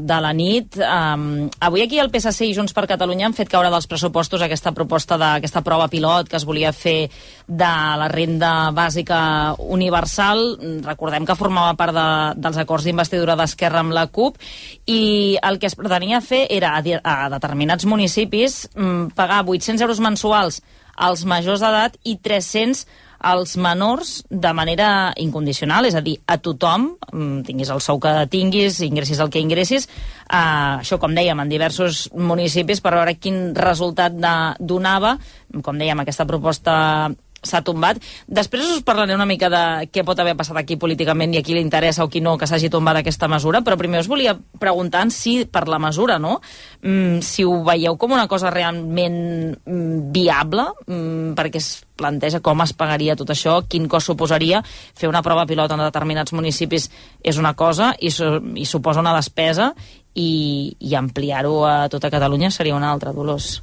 de 0.05 0.17
la 0.21 0.29
nit. 0.37 0.75
Um, 0.77 1.47
avui 1.57 1.81
aquí 1.81 1.97
el 1.97 2.11
PSC 2.13 2.45
i 2.45 2.53
Junts 2.53 2.75
per 2.75 2.83
Catalunya 2.91 3.25
han 3.25 3.33
fet 3.33 3.49
caure 3.49 3.71
dels 3.73 3.87
pressupostos 3.89 4.43
aquesta 4.45 4.75
proposta 4.77 5.17
d'aquesta 5.17 5.63
prova 5.65 5.87
pilot 5.89 6.29
que 6.29 6.37
es 6.37 6.45
volia 6.45 6.69
fer 6.69 7.07
de 7.47 7.71
la 7.97 8.09
renda 8.13 8.69
bàsica 8.77 9.19
universal. 9.57 10.43
Recordem 10.85 11.25
que 11.25 11.37
formava 11.39 11.73
part 11.79 11.97
de, 11.97 12.05
dels 12.37 12.61
acords 12.61 12.85
d'investidura 12.85 13.37
d'Esquerra 13.39 13.81
amb 13.81 13.95
la 13.97 14.05
CUP 14.13 14.37
i 14.85 15.01
el 15.41 15.57
que 15.57 15.71
es 15.71 15.77
pretenia 15.79 16.21
fer 16.21 16.45
era 16.53 16.75
a, 16.77 16.83
a 17.01 17.17
determinats 17.33 17.89
municipis 17.89 18.67
mm, 18.75 19.15
pagar 19.17 19.41
800 19.49 19.81
euros 19.81 20.03
mensuals 20.03 20.61
als 20.95 21.25
majors 21.25 21.65
d'edat 21.65 21.97
i 22.05 22.15
300 22.23 22.85
als 23.19 23.55
menors 23.57 24.23
de 24.29 24.51
manera 24.53 25.13
incondicional, 25.21 25.85
és 25.85 25.95
a 25.95 26.01
dir, 26.01 26.17
a 26.27 26.37
tothom, 26.37 26.95
mm, 27.11 27.43
tinguis 27.47 27.69
el 27.69 27.81
sou 27.81 27.99
que 27.99 28.27
tinguis, 28.29 28.81
ingressis 28.81 29.19
el 29.19 29.29
que 29.29 29.39
ingressis, 29.39 29.87
eh, 30.29 30.81
això, 30.81 30.99
com 30.99 31.13
dèiem, 31.15 31.39
en 31.41 31.49
diversos 31.49 32.09
municipis 32.13 32.81
per 32.81 32.93
veure 32.93 33.15
quin 33.15 33.55
resultat 33.55 34.11
de, 34.13 34.55
donava, 34.59 35.17
com 35.63 35.77
dèiem, 35.77 35.99
aquesta 35.99 36.25
proposta 36.25 37.11
s'ha 37.45 37.63
tombat. 37.65 38.01
Després 38.27 38.67
us 38.77 38.83
parlaré 38.85 39.15
una 39.15 39.27
mica 39.29 39.49
de 39.53 39.63
què 39.93 40.03
pot 40.05 40.19
haver 40.19 40.35
passat 40.37 40.57
aquí 40.61 40.79
políticament 40.81 41.33
i 41.33 41.39
a 41.39 41.45
qui 41.45 41.55
li 41.55 41.63
interessa 41.63 42.03
o 42.03 42.11
qui 42.11 42.21
no 42.21 42.37
que 42.37 42.49
s'hagi 42.49 42.71
tombat 42.73 43.01
aquesta 43.01 43.29
mesura, 43.31 43.61
però 43.65 43.77
primer 43.79 44.03
us 44.03 44.11
volia 44.11 44.35
preguntar 44.59 45.05
si 45.11 45.43
per 45.45 45.67
la 45.67 45.79
mesura, 45.79 46.17
no? 46.19 46.39
Mm, 46.81 47.19
si 47.21 47.43
ho 47.43 47.59
veieu 47.65 47.97
com 47.97 48.15
una 48.15 48.27
cosa 48.27 48.49
realment 48.53 49.17
mm, 49.65 50.11
viable, 50.15 50.69
mm, 50.87 51.35
perquè 51.37 51.61
es 51.61 51.85
planteja 51.95 52.41
com 52.43 52.61
es 52.63 52.73
pagaria 52.75 53.15
tot 53.15 53.31
això, 53.31 53.61
quin 53.69 53.87
cost 53.91 54.11
suposaria 54.11 54.61
fer 54.67 55.09
una 55.09 55.23
prova 55.23 55.45
pilot 55.47 55.71
en 55.71 55.85
determinats 55.85 56.33
municipis 56.35 56.89
és 57.23 57.37
una 57.41 57.53
cosa 57.55 57.93
i, 57.99 58.11
i 58.11 58.65
suposa 58.65 59.03
una 59.03 59.15
despesa 59.15 59.71
i, 60.15 60.75
i 60.79 60.95
ampliar-ho 60.95 61.59
a 61.67 61.75
tota 61.91 62.11
Catalunya 62.11 62.51
seria 62.51 62.75
una 62.75 62.91
altra, 62.91 63.13
Dolors. 63.13 63.61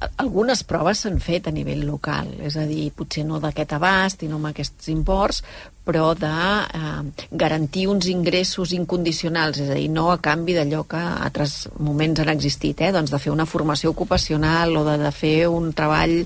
Algunes 0.00 0.62
proves 0.64 1.02
s'han 1.02 1.18
fet 1.20 1.48
a 1.48 1.52
nivell 1.52 1.82
local, 1.84 2.28
és 2.40 2.56
a 2.56 2.64
dir, 2.68 2.88
potser 2.96 3.24
no 3.28 3.40
d'aquest 3.42 3.74
abast 3.76 4.22
i 4.24 4.28
no 4.30 4.38
amb 4.38 4.50
aquests 4.50 4.88
imports, 4.92 5.42
però 5.84 6.12
de 6.16 6.30
eh, 6.30 7.26
garantir 7.42 7.86
uns 7.90 8.08
ingressos 8.12 8.72
incondicionals, 8.76 9.60
és 9.60 9.72
a 9.72 9.76
dir, 9.76 9.88
no 9.92 10.08
a 10.12 10.20
canvi 10.22 10.56
d'allò 10.56 10.84
que 10.88 11.00
a 11.00 11.18
altres 11.26 11.66
moments 11.78 12.22
han 12.22 12.32
existit, 12.32 12.80
eh? 12.80 12.92
doncs 12.96 13.12
de 13.12 13.20
fer 13.20 13.32
una 13.32 13.48
formació 13.48 13.92
ocupacional 13.92 14.76
o 14.80 14.86
de, 14.88 14.96
de 15.02 15.12
fer 15.12 15.34
un 15.50 15.72
treball 15.76 16.22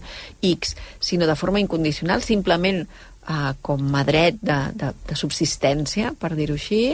X, 0.54 0.76
sinó 1.00 1.26
de 1.26 1.38
forma 1.38 1.62
incondicional, 1.62 2.22
simplement 2.22 2.84
eh, 2.84 3.52
com 3.62 3.90
a 3.98 4.04
dret 4.06 4.38
de, 4.42 4.60
de, 4.78 4.92
de 5.08 5.18
subsistència, 5.18 6.14
per 6.18 6.34
dir-ho 6.38 6.54
així, 6.60 6.84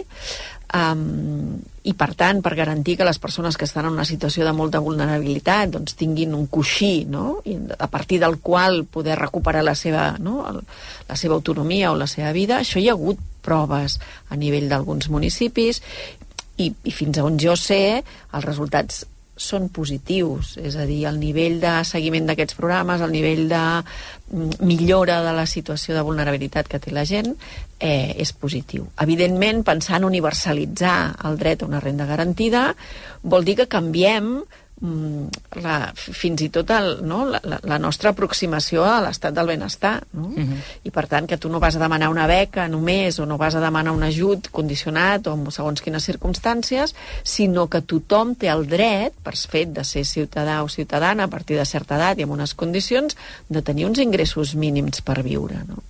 um, 0.74 1.58
i 1.82 1.94
per 1.96 2.10
tant 2.18 2.42
per 2.44 2.52
garantir 2.58 2.96
que 2.98 3.06
les 3.08 3.18
persones 3.18 3.56
que 3.56 3.64
estan 3.64 3.88
en 3.88 3.96
una 3.96 4.04
situació 4.08 4.44
de 4.44 4.52
molta 4.56 4.82
vulnerabilitat 4.84 5.72
doncs, 5.72 5.96
tinguin 5.98 6.34
un 6.36 6.46
coixí 6.52 7.06
no? 7.08 7.40
I 7.48 7.56
a 7.78 7.88
partir 7.92 8.20
del 8.20 8.38
qual 8.44 8.84
poder 8.84 9.18
recuperar 9.18 9.64
la 9.64 9.74
seva, 9.74 10.12
no? 10.20 10.42
El, 10.50 10.60
la 11.08 11.16
seva 11.16 11.38
autonomia 11.38 11.92
o 11.92 11.98
la 11.98 12.08
seva 12.10 12.32
vida, 12.36 12.60
això 12.60 12.80
hi 12.80 12.90
ha 12.90 12.96
hagut 12.98 13.20
proves 13.40 13.98
a 14.28 14.36
nivell 14.36 14.68
d'alguns 14.68 15.08
municipis 15.08 15.80
i, 16.60 16.68
i 16.68 16.92
fins 16.92 17.18
a 17.18 17.24
on 17.24 17.40
jo 17.40 17.56
sé 17.56 18.02
els 18.02 18.44
resultats 18.44 19.06
són 19.40 19.70
positius, 19.72 20.54
és 20.60 20.76
a 20.76 20.84
dir, 20.88 21.02
el 21.08 21.18
nivell 21.20 21.58
de 21.62 21.72
seguiment 21.88 22.28
d'aquests 22.28 22.58
programes, 22.58 23.00
el 23.00 23.12
nivell 23.14 23.46
de 23.50 23.62
mm, 23.80 24.60
millora 24.68 25.20
de 25.24 25.34
la 25.36 25.46
situació 25.48 25.96
de 25.96 26.04
vulnerabilitat 26.06 26.68
que 26.68 26.80
té 26.82 26.92
la 26.92 27.06
gent 27.08 27.32
eh, 27.32 28.14
és 28.20 28.34
positiu. 28.36 28.90
Evidentment, 29.00 29.64
pensar 29.66 29.98
en 29.98 30.08
universalitzar 30.10 30.98
el 31.28 31.40
dret 31.40 31.62
a 31.62 31.70
una 31.70 31.80
renda 31.80 32.08
garantida 32.08 32.70
vol 33.22 33.46
dir 33.48 33.56
que 33.62 33.70
canviem 33.72 34.36
la, 34.80 35.92
fins 35.94 36.40
i 36.40 36.48
tot 36.52 36.70
el, 36.72 37.00
no, 37.06 37.24
la, 37.28 37.40
la- 37.44 37.78
nostra 37.78 38.10
aproximació 38.14 38.84
a 38.84 39.00
l'estat 39.04 39.34
del 39.36 39.46
benestar. 39.46 40.02
No? 40.12 40.28
Uh 40.28 40.38
-huh. 40.38 40.58
I 40.84 40.90
per 40.90 41.06
tant, 41.06 41.28
que 41.28 41.36
tu 41.36 41.48
no 41.48 41.60
vas 41.60 41.76
a 41.76 41.78
demanar 41.78 42.08
una 42.08 42.26
beca 42.26 42.68
només 42.68 43.18
o 43.18 43.26
no 43.26 43.36
vas 43.38 43.54
a 43.54 43.60
demanar 43.60 43.92
un 43.92 44.02
ajut 44.02 44.48
condicionat 44.50 45.26
o 45.26 45.50
segons 45.50 45.80
quines 45.80 46.04
circumstàncies, 46.04 46.94
sinó 47.22 47.68
que 47.68 47.82
tothom 47.82 48.34
té 48.34 48.48
el 48.48 48.66
dret, 48.66 49.12
per 49.22 49.36
fet 49.36 49.68
de 49.72 49.84
ser 49.84 50.04
ciutadà 50.04 50.62
o 50.62 50.68
ciutadana 50.68 51.24
a 51.24 51.28
partir 51.28 51.56
de 51.56 51.64
certa 51.64 51.96
edat 51.96 52.18
i 52.18 52.22
amb 52.22 52.32
unes 52.32 52.54
condicions, 52.54 53.16
de 53.48 53.62
tenir 53.62 53.86
uns 53.86 53.98
ingressos 53.98 54.54
mínims 54.54 55.00
per 55.00 55.22
viure. 55.22 55.64
No? 55.66 55.89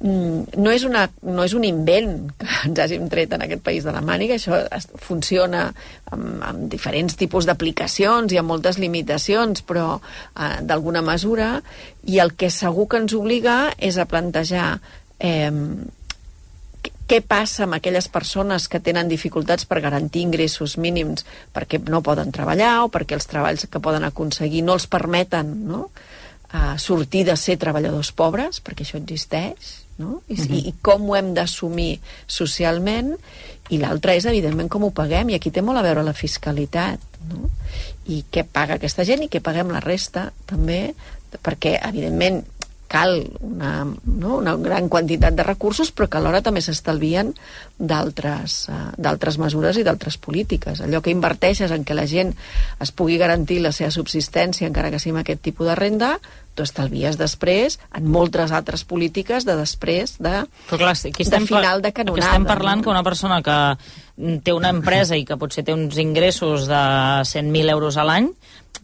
Mm, 0.00 0.56
no 0.56 0.70
és, 0.72 0.84
una, 0.88 1.02
no 1.28 1.44
és 1.44 1.52
un 1.52 1.64
invent 1.68 2.30
que 2.40 2.46
ens 2.70 2.78
hàgim 2.80 3.02
tret 3.12 3.34
en 3.36 3.42
aquest 3.44 3.60
país 3.66 3.84
de 3.84 3.92
la 3.92 4.00
màniga, 4.00 4.38
això 4.38 4.56
es, 4.72 4.86
funciona 4.96 5.66
amb, 6.08 6.38
amb 6.40 6.62
diferents 6.72 7.18
tipus 7.20 7.44
d'aplicacions 7.44 8.32
i 8.32 8.38
amb 8.40 8.48
moltes 8.48 8.78
limitacions, 8.80 9.60
però 9.68 9.98
eh, 10.00 10.54
d'alguna 10.64 11.02
mesura, 11.04 11.50
i 12.08 12.16
el 12.24 12.32
que 12.32 12.48
segur 12.48 12.88
que 12.88 13.02
ens 13.04 13.12
obliga 13.18 13.74
és 13.76 14.00
a 14.00 14.06
plantejar 14.08 14.70
eh, 15.20 15.52
què- 16.80 16.94
què 17.10 17.20
passa 17.20 17.66
amb 17.66 17.76
aquelles 17.76 18.08
persones 18.08 18.70
que 18.72 18.80
tenen 18.80 19.08
dificultats 19.12 19.68
per 19.68 19.82
garantir 19.84 20.22
ingressos 20.24 20.78
mínims 20.80 21.26
perquè 21.52 21.82
no 21.92 22.00
poden 22.00 22.32
treballar 22.32 22.86
o 22.86 22.88
perquè 22.88 23.20
els 23.20 23.28
treballs 23.28 23.68
que 23.68 23.84
poden 23.84 24.08
aconseguir 24.08 24.64
no 24.64 24.78
els 24.80 24.88
permeten 24.88 25.58
no? 25.68 25.90
A 26.52 26.78
sortir 26.78 27.24
de 27.28 27.36
ser 27.36 27.56
treballadors 27.62 28.10
pobres, 28.12 28.58
perquè 28.64 28.82
això 28.84 28.98
existeix, 28.98 29.84
no? 29.98 30.22
I, 30.28 30.34
Mhm. 30.34 30.54
i, 30.54 30.58
i 30.68 30.74
com 30.82 31.08
ho 31.10 31.16
hem 31.16 31.32
d'assumir 31.34 32.00
socialment, 32.26 33.16
i 33.70 33.78
l'altre 33.78 34.16
és, 34.16 34.24
evidentment, 34.26 34.68
com 34.68 34.84
ho 34.84 34.90
paguem, 34.90 35.30
i 35.30 35.34
aquí 35.34 35.50
té 35.50 35.62
molt 35.62 35.78
a 35.78 35.82
veure 35.82 36.02
la 36.02 36.12
fiscalitat, 36.16 36.98
no? 37.28 37.50
I 38.06 38.24
què 38.32 38.44
paga 38.44 38.74
aquesta 38.74 39.04
gent 39.04 39.22
i 39.22 39.28
què 39.28 39.40
paguem 39.40 39.70
la 39.70 39.80
resta, 39.80 40.32
també, 40.46 40.94
perquè, 41.44 41.78
evidentment, 41.88 42.44
cal 42.90 43.30
una, 43.38 43.84
no? 43.86 44.36
una 44.40 44.56
gran 44.58 44.88
quantitat 44.90 45.36
de 45.38 45.46
recursos, 45.46 45.92
però 45.94 46.08
que 46.10 46.18
alhora 46.18 46.42
també 46.42 46.62
s'estalvien 46.64 47.30
d'altres 47.78 48.64
uh, 48.68 48.90
d'altres 48.98 49.38
mesures 49.38 49.78
i 49.78 49.86
d'altres 49.86 50.18
polítiques. 50.18 50.82
Allò 50.82 50.98
que 51.00 51.14
inverteixes 51.14 51.70
en 51.70 51.86
que 51.86 51.94
la 51.94 52.08
gent 52.10 52.34
es 52.82 52.90
pugui 52.90 53.20
garantir 53.22 53.60
la 53.62 53.70
seva 53.72 53.92
subsistència, 53.94 54.66
encara 54.66 54.90
que 54.90 54.98
sigui 54.98 55.14
amb 55.14 55.22
aquest 55.22 55.44
tipus 55.46 55.70
de 55.70 55.78
renda, 55.78 56.16
tu 56.58 56.66
estalvies 56.66 57.16
després 57.16 57.78
en 57.94 58.10
moltes 58.10 58.50
altres 58.50 58.82
polítiques 58.84 59.46
de 59.46 59.54
després 59.56 60.16
de, 60.18 60.44
Però 60.68 60.82
clar, 60.82 60.96
aquí 60.98 61.22
de 61.22 61.28
estem, 61.28 61.46
final 61.46 61.80
de 61.80 61.92
aquí 61.92 62.02
canonada. 62.02 62.26
estem 62.26 62.48
parlant 62.48 62.82
no? 62.82 62.84
que 62.84 62.90
una 62.90 63.06
persona 63.06 63.40
que 63.46 63.58
té 64.44 64.52
una 64.52 64.74
empresa 64.74 65.16
i 65.16 65.24
que 65.24 65.38
potser 65.40 65.64
té 65.64 65.72
uns 65.72 65.96
ingressos 66.02 66.66
de 66.68 66.82
100.000 67.30 67.70
euros 67.72 67.96
a 67.96 68.04
l'any 68.04 68.32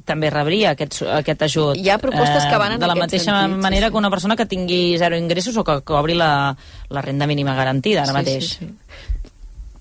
també 0.06 0.30
rebria 0.30 0.70
aquest, 0.76 1.02
aquest 1.02 1.42
ajut. 1.48 1.74
Eh, 1.76 1.82
Hi 1.84 1.90
ha 1.90 1.98
propostes 1.98 2.46
que 2.46 2.56
van 2.62 2.76
en 2.76 2.80
De 2.80 2.86
la 2.88 2.94
mateixa 2.98 3.34
sentit, 3.42 3.56
sí, 3.58 3.62
manera 3.66 3.88
sí. 3.88 3.92
que 3.92 3.98
una 3.98 4.10
persona 4.10 4.36
que 4.38 4.46
tingui 4.46 4.96
zero 4.98 5.18
ingressos 5.18 5.56
o 5.58 5.64
que 5.66 5.80
cobri 5.82 6.14
la, 6.14 6.56
la 6.88 7.02
renda 7.02 7.26
mínima 7.26 7.54
garantida 7.58 8.02
ara 8.06 8.14
Sí, 8.14 8.18
mateix. 8.20 8.50
sí, 8.54 8.66
sí. 8.66 9.12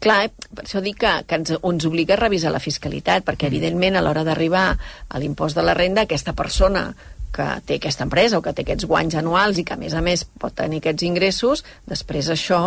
Clar, 0.06 0.26
eh, 0.28 0.32
per 0.54 0.66
això 0.68 0.82
dic 0.86 1.00
que, 1.02 1.12
que 1.26 1.36
ens, 1.40 1.56
ens 1.56 1.86
obliga 1.88 2.14
a 2.14 2.20
revisar 2.20 2.52
la 2.54 2.60
fiscalitat, 2.62 3.24
perquè 3.26 3.48
evidentment 3.48 3.96
a 3.98 4.02
l'hora 4.06 4.24
d'arribar 4.28 4.68
a 5.10 5.20
l'impost 5.22 5.56
de 5.58 5.64
la 5.66 5.74
renda, 5.74 6.04
aquesta 6.06 6.34
persona 6.34 6.90
que 7.36 7.48
té 7.68 7.80
aquesta 7.80 8.06
empresa 8.08 8.40
o 8.40 8.44
que 8.44 8.54
té 8.56 8.64
aquests 8.64 8.88
guanys 8.88 9.18
anuals 9.20 9.60
i 9.60 9.66
que 9.68 9.76
a 9.76 9.80
més 9.80 9.96
a 9.96 10.04
més 10.06 10.24
pot 10.40 10.56
tenir 10.56 10.80
aquests 10.82 11.04
ingressos, 11.08 11.66
després 11.90 12.30
això 12.32 12.62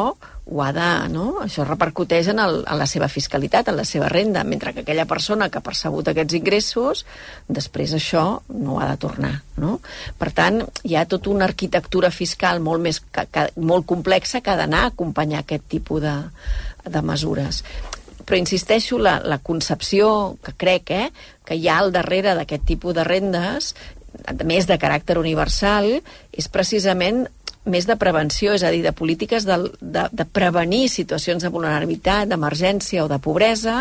ho 0.49 0.63
ha 0.65 0.69
de, 0.73 0.89
no? 1.13 1.27
Això 1.45 1.65
repercuteix 1.67 2.31
en, 2.33 2.41
el, 2.41 2.63
en 2.63 2.79
la 2.81 2.87
seva 2.89 3.09
fiscalitat, 3.13 3.69
en 3.69 3.77
la 3.77 3.85
seva 3.89 4.09
renda, 4.13 4.45
mentre 4.49 4.73
que 4.73 4.85
aquella 4.85 5.05
persona 5.09 5.49
que 5.49 5.61
ha 5.61 5.65
percebut 5.65 6.09
aquests 6.09 6.39
ingressos, 6.39 7.05
després 7.49 7.93
això 7.97 8.25
no 8.55 8.77
ho 8.77 8.81
ha 8.81 8.89
de 8.93 8.97
tornar, 9.01 9.35
no? 9.61 9.79
Per 10.21 10.33
tant, 10.37 10.63
hi 10.89 10.97
ha 10.97 11.05
tota 11.09 11.33
una 11.35 11.49
arquitectura 11.49 12.13
fiscal 12.15 12.65
molt 12.65 12.85
més 12.85 13.03
que, 13.05 13.29
que, 13.33 13.49
molt 13.61 13.89
complexa 13.89 14.41
que 14.41 14.53
ha 14.53 14.59
d'anar 14.61 14.87
a 14.87 14.93
acompanyar 14.95 15.45
aquest 15.45 15.69
tipus 15.77 16.05
de, 16.05 16.17
de 16.89 17.05
mesures 17.05 17.65
però 18.29 18.37
insisteixo, 18.37 18.99
la, 19.01 19.15
la 19.25 19.39
concepció 19.41 20.37
que 20.45 20.53
crec 20.53 20.91
eh, 20.93 21.07
que 21.49 21.57
hi 21.57 21.65
ha 21.73 21.79
al 21.81 21.95
darrere 21.95 22.35
d'aquest 22.37 22.67
tipus 22.69 22.93
de 22.99 23.07
rendes, 23.09 23.71
més 24.45 24.67
de 24.69 24.79
caràcter 24.81 25.19
universal, 25.19 25.99
és 26.33 26.49
precisament 26.53 27.27
més 27.69 27.87
de 27.87 27.97
prevenció, 28.01 28.55
és 28.57 28.65
a 28.65 28.71
dir, 28.73 28.81
de 28.83 28.93
polítiques 28.97 29.45
de, 29.47 29.57
de, 29.81 30.05
de 30.11 30.25
prevenir 30.25 30.89
situacions 30.91 31.45
de 31.45 31.51
vulnerabilitat, 31.53 32.29
d'emergència 32.31 33.05
o 33.05 33.09
de 33.11 33.19
pobresa, 33.23 33.77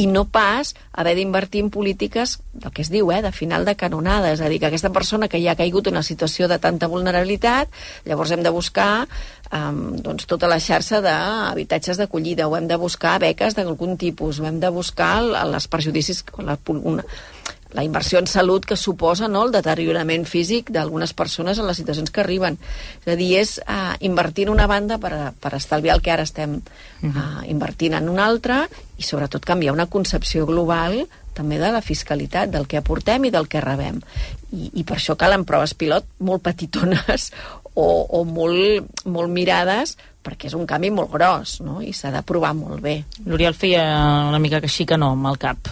i 0.00 0.08
no 0.10 0.24
pas 0.32 0.74
haver 0.92 1.14
d'invertir 1.18 1.62
en 1.66 1.70
polítiques, 1.74 2.38
del 2.54 2.72
que 2.74 2.82
es 2.82 2.90
diu, 2.92 3.12
eh, 3.12 3.20
de 3.22 3.32
final 3.32 3.68
de 3.68 3.76
canonada, 3.78 4.32
és 4.32 4.42
a 4.42 4.50
dir, 4.50 4.60
que 4.62 4.70
aquesta 4.70 4.92
persona 4.94 5.28
que 5.28 5.40
ja 5.42 5.52
ha 5.52 5.60
caigut 5.60 5.88
en 5.88 5.98
una 5.98 6.06
situació 6.06 6.48
de 6.48 6.58
tanta 6.62 6.88
vulnerabilitat, 6.90 7.72
llavors 8.08 8.32
hem 8.34 8.42
de 8.46 8.54
buscar 8.54 9.06
um, 9.52 9.98
doncs, 10.02 10.26
tota 10.30 10.50
la 10.50 10.60
xarxa 10.62 11.02
d'habitatges 11.04 12.00
d'acollida, 12.00 12.48
o 12.48 12.56
hem 12.56 12.68
de 12.70 12.80
buscar 12.80 13.18
beques 13.22 13.58
d'algun 13.58 13.98
tipus, 14.00 14.40
o 14.40 14.48
hem 14.48 14.60
de 14.60 14.72
buscar 14.72 15.18
el, 15.22 15.34
els 15.36 15.68
perjudicis, 15.68 16.24
la, 16.40 16.58
una, 16.68 17.04
la 17.72 17.84
inversió 17.84 18.18
en 18.18 18.26
salut 18.26 18.64
que 18.64 18.76
suposa 18.76 19.28
no, 19.28 19.44
el 19.44 19.52
deteriorament 19.52 20.24
físic 20.28 20.72
d'algunes 20.72 21.12
persones 21.12 21.58
en 21.58 21.68
les 21.68 21.76
situacions 21.76 22.10
que 22.10 22.22
arriben. 22.22 22.58
És 23.04 23.12
a 23.12 23.16
dir, 23.18 23.30
és 23.40 23.54
uh, 23.64 23.94
invertir 24.00 24.48
en 24.48 24.54
una 24.54 24.66
banda 24.70 24.98
per, 25.02 25.12
a, 25.12 25.30
per 25.32 25.54
estalviar 25.58 25.98
el 25.98 26.02
que 26.04 26.14
ara 26.14 26.24
estem 26.24 26.58
uh, 26.58 27.40
invertint 27.46 27.98
en 27.98 28.08
una 28.08 28.26
altra 28.26 28.62
i 28.96 29.04
sobretot 29.04 29.44
canviar 29.44 29.76
una 29.76 29.88
concepció 29.90 30.46
global 30.48 31.02
també 31.38 31.60
de 31.60 31.70
la 31.70 31.84
fiscalitat, 31.84 32.50
del 32.50 32.66
que 32.66 32.80
aportem 32.80 33.28
i 33.28 33.30
del 33.30 33.46
que 33.46 33.62
rebem. 33.62 34.00
I, 34.50 34.72
i 34.80 34.84
per 34.84 34.96
això 34.96 35.14
calen 35.18 35.44
proves 35.46 35.76
pilot 35.78 36.08
molt 36.24 36.42
petitones 36.42 37.30
o, 37.74 37.86
o 37.86 38.24
molt, 38.26 39.04
molt 39.06 39.30
mirades 39.30 39.98
perquè 40.24 40.50
és 40.50 40.56
un 40.58 40.66
canvi 40.68 40.90
molt 40.92 41.12
gros 41.12 41.58
no? 41.64 41.78
i 41.84 41.92
s'ha 41.96 42.10
de 42.12 42.24
provar 42.26 42.54
molt 42.58 42.82
bé. 42.84 42.98
L'Oriol 43.26 43.56
feia 43.56 43.84
una 44.28 44.40
mica 44.42 44.60
que 44.60 44.72
sí 44.72 44.88
que 44.88 44.98
no 44.98 45.12
amb 45.14 45.30
el 45.30 45.38
cap. 45.40 45.70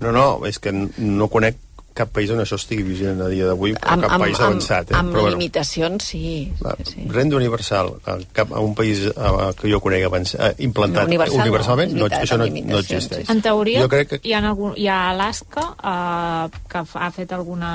No, 0.00 0.12
no, 0.16 0.26
és 0.48 0.58
que 0.62 0.72
no 0.72 1.28
conec 1.28 1.58
cap 2.00 2.12
país 2.14 2.32
on 2.34 2.42
això 2.42 2.58
estigui 2.60 2.84
vigent 2.86 3.20
a 3.24 3.28
dia 3.30 3.48
d'avui, 3.48 3.74
però 3.76 3.98
cap 4.06 4.24
país 4.24 4.40
avançat. 4.40 4.92
Eh? 4.92 4.98
Amb 4.98 5.12
però, 5.14 5.26
bueno, 5.26 5.36
limitacions, 5.36 6.10
sí. 6.12 6.22
Va, 6.62 6.74
sí. 6.86 7.04
Renda 7.12 7.38
universal, 7.38 7.92
a, 8.04 8.16
cap, 8.36 8.52
a 8.56 8.62
un 8.64 8.74
país 8.78 9.04
a, 9.14 9.50
que 9.58 9.70
jo 9.72 9.80
conec 9.84 10.06
abans, 10.08 10.34
eh, 10.34 10.52
implantat 10.66 11.04
No, 11.04 11.12
universal 11.12 11.38
no, 11.38 11.46
universalment, 11.48 11.94
no, 11.94 12.06
veritat, 12.06 12.26
això 12.26 12.38
no, 12.40 12.46
amb 12.46 12.56
no 12.56 12.60
limitacions, 12.60 13.08
existeix. 13.10 13.32
En 13.34 13.42
teoria, 13.44 13.84
Jo 13.84 13.90
crec 13.92 14.12
que 14.14 14.20
hi, 14.22 14.34
ha 14.36 14.42
algun, 14.50 14.74
hi 14.76 14.88
ha 14.90 15.00
Alaska 15.10 15.66
eh, 15.76 16.60
que 16.70 16.84
ha 17.04 17.10
fet 17.14 17.34
alguna 17.36 17.72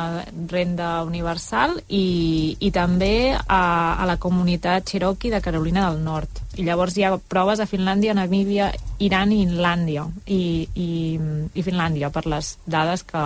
renda 0.51 0.91
universal 1.05 1.77
i, 1.87 2.05
i 2.59 2.71
també 2.75 3.33
a, 3.35 3.61
a 4.01 4.07
la 4.09 4.17
comunitat 4.21 4.89
Cherokee 4.89 5.33
de 5.33 5.41
Carolina 5.45 5.89
del 5.89 6.01
Nord. 6.03 6.41
I 6.55 6.63
llavors 6.63 6.95
hi 6.97 7.05
ha 7.05 7.15
proves 7.19 7.59
a 7.59 7.67
Finlàndia, 7.67 8.15
Namíbia, 8.15 8.71
Iran 9.03 9.33
i 9.35 9.41
Inlàndia 9.43 10.05
i, 10.25 10.41
i, 10.73 10.89
i 11.53 11.65
Finlàndia 11.65 12.11
per 12.15 12.25
les 12.31 12.55
dades 12.65 13.03
que, 13.03 13.23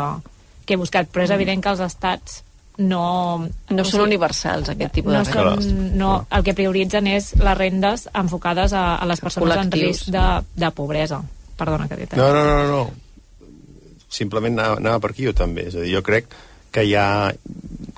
que 0.69 0.77
he 0.77 0.79
buscat, 0.79 1.09
però 1.09 1.25
és 1.25 1.31
Mm. 1.33 1.39
evident 1.41 1.63
que 1.65 1.73
els 1.73 1.81
estats 1.87 2.43
no... 2.79 3.47
No 3.73 3.81
o 3.83 3.89
són 3.89 4.05
universals, 4.05 4.69
aquest 4.71 4.93
tipus 5.01 5.11
no 5.11 5.19
de 5.25 5.33
rendes. 5.33 5.65
són, 5.67 5.97
no, 5.99 6.11
el 6.31 6.45
que 6.45 6.53
prioritzen 6.55 7.09
és 7.11 7.33
les 7.41 7.57
rendes 7.57 8.05
enfocades 8.13 8.71
a, 8.77 8.85
a 9.01 9.05
les 9.09 9.19
persones 9.19 9.57
en 9.57 9.67
Col·lectius. 9.73 9.83
risc 10.05 10.13
de, 10.15 10.25
de 10.55 10.69
pobresa. 10.77 11.19
Perdona 11.59 11.89
que 11.91 11.97
t'he 12.05 12.15
No, 12.15 12.29
no, 12.31 12.45
no, 12.47 12.67
no. 12.69 12.83
Simplement 14.09 14.55
anava, 14.57 14.77
anava 14.79 14.99
per 15.03 15.11
aquí 15.11 15.25
jo 15.27 15.33
també. 15.37 15.67
És 15.69 15.75
a 15.75 15.83
dir, 15.83 15.91
jo 15.97 16.01
crec 16.05 16.31
que 16.71 16.83
hi 16.85 16.95
ha, 16.97 17.33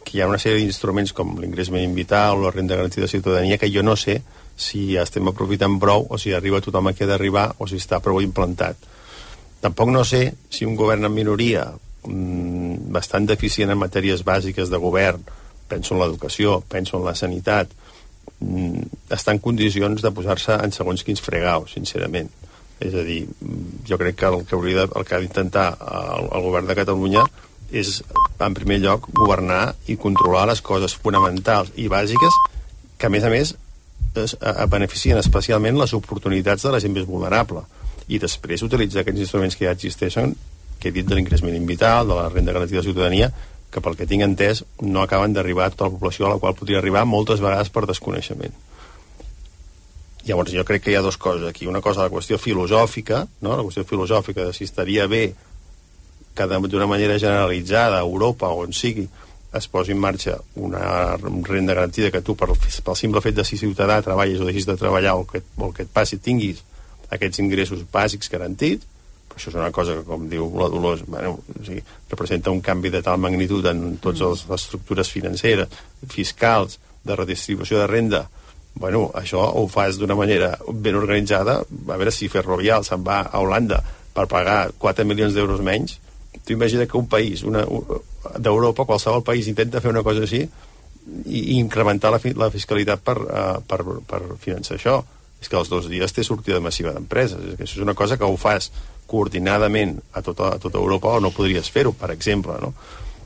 que 0.04 0.18
hi 0.18 0.22
ha 0.24 0.28
una 0.32 0.40
sèrie 0.42 0.60
d'instruments 0.64 1.14
com 1.16 1.36
l'ingrés 1.40 1.70
mínim 1.72 1.94
vital 1.96 2.40
o 2.40 2.46
la 2.48 2.52
renda 2.56 2.76
garantida 2.80 3.06
de 3.06 3.12
ciutadania 3.14 3.58
que 3.60 3.70
jo 3.72 3.84
no 3.84 3.96
sé 4.00 4.22
si 4.58 4.96
estem 5.00 5.28
aprofitant 5.28 5.78
prou 5.80 6.06
o 6.10 6.18
si 6.20 6.34
arriba 6.36 6.60
tothom 6.64 6.88
a 6.90 6.94
qui 6.94 7.04
ha 7.06 7.10
d'arribar 7.10 7.52
o 7.60 7.68
si 7.68 7.78
està 7.80 8.00
prou 8.04 8.20
implantat. 8.24 8.76
Tampoc 9.62 9.92
no 9.94 10.04
sé 10.08 10.34
si 10.50 10.66
un 10.66 10.76
govern 10.76 11.06
en 11.06 11.14
minoria 11.14 11.68
bastant 12.04 13.28
deficient 13.30 13.72
en 13.72 13.80
matèries 13.80 14.24
bàsiques 14.26 14.70
de 14.70 14.80
govern, 14.82 15.24
penso 15.70 15.96
en 15.96 16.02
l'educació, 16.02 16.62
penso 16.70 16.98
en 16.98 17.06
la 17.06 17.16
sanitat, 17.16 17.70
mm, 18.40 19.10
està 19.10 19.32
en 19.32 19.40
condicions 19.40 20.02
de 20.02 20.12
posar-se 20.12 20.58
en 20.64 20.72
segons 20.72 21.04
quins 21.04 21.22
fregaus, 21.22 21.74
sincerament. 21.74 22.30
És 22.80 22.94
a 22.94 23.04
dir, 23.06 23.28
mm, 23.28 23.86
jo 23.88 23.98
crec 23.98 24.16
que 24.16 24.26
el 24.26 24.46
que 24.46 24.56
hauria 24.56 24.86
de, 24.86 24.90
el 24.96 25.06
que 25.06 25.16
ha 25.16 25.20
d'intentar 25.20 25.78
el, 25.80 26.30
el 26.34 26.42
govern 26.42 26.68
de 26.68 26.76
Catalunya 26.76 27.24
és, 27.72 28.04
en 28.40 28.54
primer 28.54 28.80
lloc, 28.80 29.08
governar 29.14 29.76
i 29.88 29.96
controlar 29.96 30.48
les 30.48 30.62
coses 30.62 30.96
fonamentals 30.96 31.72
i 31.76 31.88
bàsiques 31.88 32.34
que, 32.98 33.08
a 33.08 33.10
més 33.10 33.24
a 33.24 33.30
més, 33.30 33.56
es, 34.16 34.36
a, 34.42 34.64
a 34.64 34.66
beneficien 34.66 35.18
especialment 35.18 35.78
les 35.78 35.94
oportunitats 35.94 36.64
de 36.64 36.72
la 36.72 36.80
gent 36.80 36.94
més 36.94 37.08
vulnerable. 37.08 37.64
I 38.10 38.20
després 38.20 38.64
utilitzar 38.66 39.02
aquests 39.02 39.22
instruments 39.22 39.56
que 39.56 39.66
ja 39.66 39.76
existeixen 39.78 40.36
que 40.82 40.90
he 40.90 40.96
dit 40.96 41.08
de 41.08 41.16
l'ingrés 41.16 41.44
mínim 41.46 41.68
vital, 41.70 42.10
de 42.10 42.18
la 42.18 42.28
renda 42.30 42.56
garantida 42.56 42.82
de 42.82 42.90
ciutadania, 42.90 43.30
que 43.72 43.80
pel 43.80 43.96
que 43.96 44.08
tinc 44.10 44.26
entès 44.26 44.66
no 44.82 45.06
acaben 45.06 45.34
d'arribar 45.34 45.70
a 45.70 45.74
tota 45.76 45.88
la 45.88 45.96
població 45.96 46.28
a 46.28 46.34
la 46.34 46.42
qual 46.42 46.58
podria 46.58 46.82
arribar 46.82 47.06
moltes 47.08 47.40
vegades 47.40 47.72
per 47.72 47.86
desconeixement. 47.88 48.58
Llavors 50.28 50.52
jo 50.54 50.66
crec 50.68 50.84
que 50.84 50.92
hi 50.92 50.98
ha 51.00 51.06
dues 51.06 51.18
coses 51.18 51.48
aquí. 51.48 51.66
Una 51.70 51.82
cosa, 51.82 52.04
la 52.04 52.14
qüestió 52.14 52.38
filosòfica, 52.38 53.24
no? 53.42 53.56
la 53.56 53.64
qüestió 53.64 53.86
filosòfica 53.88 54.50
de 54.50 54.54
si 54.54 54.68
estaria 54.68 55.08
bé 55.10 55.32
que 56.36 56.48
d'una 56.48 56.88
manera 56.88 57.18
generalitzada 57.20 57.98
a 57.98 58.06
Europa 58.06 58.50
o 58.50 58.64
on 58.66 58.74
sigui 58.74 59.08
es 59.54 59.68
posi 59.68 59.92
en 59.92 60.00
marxa 60.00 60.38
una 60.56 61.18
renda 61.18 61.74
garantida 61.74 62.12
que 62.12 62.22
tu 62.22 62.38
per, 62.40 62.54
pel 62.56 62.96
simple 62.96 63.22
fet 63.22 63.36
de 63.36 63.44
ser 63.44 63.60
ciutadà 63.60 64.00
treballis 64.02 64.40
o 64.40 64.48
deixis 64.48 64.68
de 64.68 64.78
treballar 64.80 65.18
o 65.20 65.26
que, 65.28 65.42
o 65.58 65.74
que 65.76 65.84
et 65.84 65.92
passi 65.92 66.22
tinguis 66.24 66.62
aquests 67.12 67.42
ingressos 67.44 67.84
bàsics 67.92 68.32
garantits 68.32 68.88
això 69.38 69.50
és 69.52 69.58
una 69.58 69.72
cosa 69.72 69.96
que, 69.98 70.04
com 70.08 70.28
diu 70.30 70.48
la 70.60 70.68
Dolors, 70.72 71.04
bueno, 71.08 71.38
o 71.42 71.64
sigui, 71.66 71.82
representa 72.10 72.52
un 72.52 72.62
canvi 72.62 72.90
de 72.94 73.02
tal 73.06 73.18
magnitud 73.22 73.66
en 73.72 73.98
totes 74.04 74.46
les 74.50 74.62
estructures 74.62 75.10
financeres, 75.12 75.70
fiscals, 76.10 76.80
de 77.04 77.16
redistribució 77.18 77.80
de 77.80 77.88
renda, 77.90 78.28
bueno, 78.76 79.08
això 79.18 79.42
ho 79.58 79.66
fas 79.68 79.98
d'una 80.00 80.16
manera 80.16 80.54
ben 80.72 80.96
organitzada, 80.96 81.60
a 81.66 81.98
veure 81.98 82.12
si 82.14 82.30
Ferrovial 82.32 82.86
se'n 82.88 83.02
va 83.04 83.22
a 83.26 83.42
Holanda 83.42 83.82
per 84.14 84.28
pagar 84.32 84.72
4 84.78 85.04
milions 85.08 85.34
d'euros 85.34 85.64
menys, 85.66 85.98
tu 86.46 86.54
imagina 86.54 86.86
que 86.88 86.98
un 86.98 87.08
país 87.12 87.44
una, 87.44 87.66
un- 87.68 87.86
d'Europa, 88.38 88.86
qualsevol 88.86 89.24
país 89.26 89.48
intenta 89.50 89.82
fer 89.82 89.92
una 89.92 90.04
cosa 90.06 90.24
així 90.24 90.44
i, 91.26 91.40
i 91.40 91.58
incrementar 91.60 92.12
la, 92.14 92.20
fi, 92.22 92.32
la 92.38 92.52
fiscalitat 92.54 93.02
per, 93.04 93.18
uh, 93.18 93.58
per, 93.68 93.82
per 94.08 94.22
finançar 94.40 94.78
això. 94.78 95.02
És 95.42 95.50
que 95.50 95.58
als 95.58 95.72
dos 95.74 95.88
dies 95.90 96.14
té 96.14 96.22
sortida 96.24 96.60
massiva 96.62 96.94
d'empreses. 96.94 97.42
És 97.42 97.58
que 97.58 97.66
això 97.66 97.80
és 97.80 97.84
una 97.84 97.96
cosa 97.98 98.18
que 98.18 98.28
ho 98.30 98.38
fas 98.38 98.70
coordinadament 99.12 99.98
a 100.14 100.24
tota, 100.26 100.56
a 100.56 100.60
tota 100.62 100.80
Europa 100.80 101.18
o 101.18 101.22
no 101.24 101.34
podries 101.36 101.70
fer-ho, 101.72 101.94
per 101.94 102.12
exemple 102.16 102.58
no? 102.64 102.74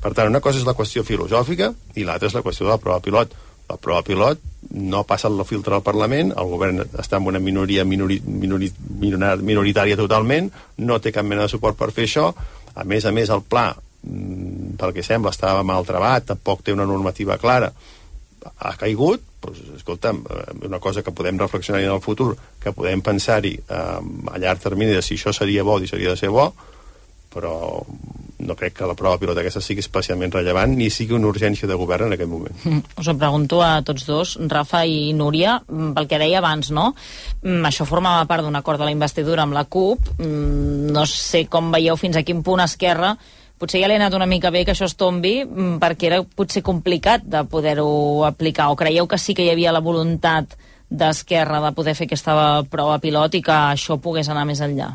per 0.02 0.14
tant, 0.14 0.30
una 0.30 0.42
cosa 0.42 0.62
és 0.62 0.68
la 0.68 0.76
qüestió 0.78 1.06
filosòfica 1.06 1.72
i 1.96 2.06
l'altra 2.08 2.30
és 2.32 2.38
la 2.38 2.44
qüestió 2.46 2.68
de 2.68 2.74
la 2.74 2.82
prova 2.82 3.02
pilot 3.06 3.36
la 3.70 3.78
prova 3.82 4.04
pilot 4.06 4.42
no 4.78 5.04
passa 5.06 5.30
el 5.30 5.42
filtre 5.46 5.76
al 5.78 5.84
Parlament, 5.86 6.32
el 6.38 6.50
govern 6.50 6.84
està 7.02 7.18
en 7.18 7.30
una 7.30 7.42
minoria 7.42 7.86
minori, 7.86 8.20
minori, 8.26 8.72
minori, 9.00 9.32
minoritària 9.42 9.98
totalment, 9.98 10.52
no 10.78 11.00
té 11.00 11.14
cap 11.14 11.26
mena 11.26 11.46
de 11.46 11.54
suport 11.54 11.78
per 11.78 11.92
fer 11.94 12.06
això, 12.06 12.32
a 12.76 12.84
més 12.84 13.06
a 13.06 13.14
més 13.16 13.30
el 13.34 13.42
pla 13.42 13.72
mm, 13.74 14.76
pel 14.82 14.94
que 14.94 15.06
sembla 15.06 15.34
estava 15.34 15.64
mal 15.64 15.86
trebat, 15.86 16.28
tampoc 16.34 16.66
té 16.66 16.74
una 16.74 16.86
normativa 16.90 17.38
clara 17.42 17.72
ha 18.60 18.76
caigut, 18.80 19.22
doncs, 19.42 19.60
escolta'm, 19.78 20.24
eh, 20.30 20.46
una 20.68 20.80
cosa 20.80 21.04
que 21.04 21.12
podem 21.16 21.40
reflexionar 21.42 21.82
en 21.84 21.92
el 21.92 22.02
futur, 22.02 22.36
que 22.62 22.74
podem 22.74 23.02
pensar-hi 23.02 23.56
eh, 23.58 24.32
a 24.32 24.38
llarg 24.40 24.62
termini 24.64 24.94
de 24.96 25.02
si 25.06 25.18
això 25.20 25.34
seria 25.34 25.64
bo 25.64 25.80
i 25.82 25.88
seria 25.88 26.14
de 26.14 26.18
ser 26.18 26.30
bo, 26.34 26.52
però 27.36 27.84
no 28.46 28.56
crec 28.56 28.76
que 28.78 28.88
la 28.88 28.96
prova 28.96 29.18
pilota 29.20 29.42
aquesta 29.42 29.62
sigui 29.64 29.82
especialment 29.84 30.32
rellevant 30.36 30.74
ni 30.78 30.90
sigui 30.94 31.16
una 31.18 31.28
urgència 31.28 31.68
de 31.68 31.76
govern 31.80 32.08
en 32.08 32.16
aquest 32.16 32.30
moment. 32.30 32.56
Mm, 32.64 32.82
Us 33.02 33.08
ho 33.12 33.16
pregunto 33.20 33.62
a 33.64 33.82
tots 33.84 34.06
dos, 34.08 34.36
Rafa 34.52 34.86
i 34.86 35.14
Núria, 35.16 35.58
mm, 35.68 35.94
pel 35.96 36.08
que 36.08 36.20
deia 36.22 36.40
abans, 36.40 36.72
no? 36.72 36.94
Mm, 37.42 37.64
Això 37.68 37.88
formava 37.88 38.26
part 38.28 38.44
d'un 38.44 38.56
acord 38.56 38.80
de 38.80 38.86
la 38.86 38.92
investidura 38.96 39.44
amb 39.44 39.54
la 39.56 39.66
CUP. 39.66 40.12
Mm, 40.20 40.92
No 40.96 41.06
sé 41.06 41.46
com 41.52 41.72
veieu 41.72 41.98
fins 41.98 42.16
a 42.16 42.24
quin 42.24 42.44
punt 42.44 42.62
Esquerra 42.64 43.18
potser 43.60 43.82
ja 43.82 43.88
li 43.88 43.96
ha 43.96 44.02
anat 44.02 44.16
una 44.18 44.28
mica 44.28 44.52
bé 44.52 44.66
que 44.66 44.74
això 44.76 44.88
es 44.90 44.98
tombi 45.00 45.40
mm, 45.46 45.80
perquè 45.84 46.10
era 46.10 46.22
potser 46.24 46.64
complicat 46.66 47.24
de 47.24 47.46
poder-ho 47.50 48.26
aplicar 48.28 48.70
o 48.72 48.76
creieu 48.80 49.08
que 49.08 49.20
sí 49.22 49.36
que 49.36 49.46
hi 49.46 49.54
havia 49.54 49.74
la 49.76 49.84
voluntat 49.84 50.58
d'Esquerra 50.90 51.62
de 51.64 51.72
poder 51.76 51.96
fer 51.96 52.06
aquesta 52.10 52.36
prova 52.70 53.00
pilot 53.02 53.40
i 53.40 53.42
que 53.46 53.56
això 53.74 53.98
pogués 54.02 54.30
anar 54.30 54.46
més 54.46 54.62
enllà? 54.62 54.92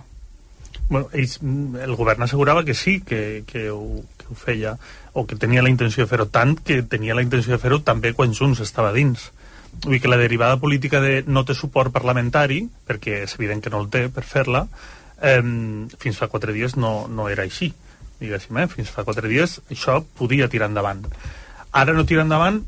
Bueno, 0.90 1.08
ells, 1.14 1.38
mm, 1.42 1.82
el 1.86 1.96
govern 1.96 2.22
assegurava 2.22 2.64
que 2.64 2.74
sí, 2.74 3.00
que, 3.00 3.42
que, 3.46 3.70
ho, 3.70 4.02
que 4.18 4.30
ho 4.30 4.38
feia, 4.38 4.76
o 5.12 5.26
que 5.26 5.36
tenia 5.36 5.62
la 5.62 5.70
intenció 5.70 6.04
de 6.04 6.11
fer-ho, 6.11 6.26
tant 6.26 6.56
que 6.56 6.82
tenia 6.82 7.14
la 7.14 7.22
intenció 7.22 7.54
de 7.54 7.62
fer-ho 7.62 7.80
també 7.86 8.12
quan 8.14 8.34
Junts 8.34 8.62
estava 8.62 8.92
dins. 8.92 9.30
Vull 9.84 9.96
dir 9.96 10.00
que 10.02 10.11
la 10.11 10.18
derivada 10.18 10.58
política 10.58 11.00
de 11.00 11.22
no 11.26 11.44
té 11.46 11.54
suport 11.54 11.94
parlamentari, 11.94 12.64
perquè 12.86 13.22
és 13.26 13.36
evident 13.38 13.62
que 13.62 13.70
no 13.70 13.84
el 13.84 13.90
té 13.90 14.08
per 14.11 14.26
fer-la, 14.26 14.66
eh, 15.22 15.42
fins 15.98 16.18
fa 16.18 16.28
quatre 16.28 16.54
dies 16.54 16.76
no, 16.76 17.06
no 17.08 17.28
era 17.30 17.46
així, 17.46 17.70
diguéssim, 18.21 18.59
eh? 18.61 18.68
fins 18.71 18.93
fa 18.93 19.07
quatre 19.07 19.29
dies 19.31 19.59
això 19.71 20.01
podia 20.18 20.49
tirar 20.53 20.71
endavant. 20.71 21.07
Ara 21.73 21.95
no 21.97 22.07
tira 22.07 22.27
endavant 22.27 22.62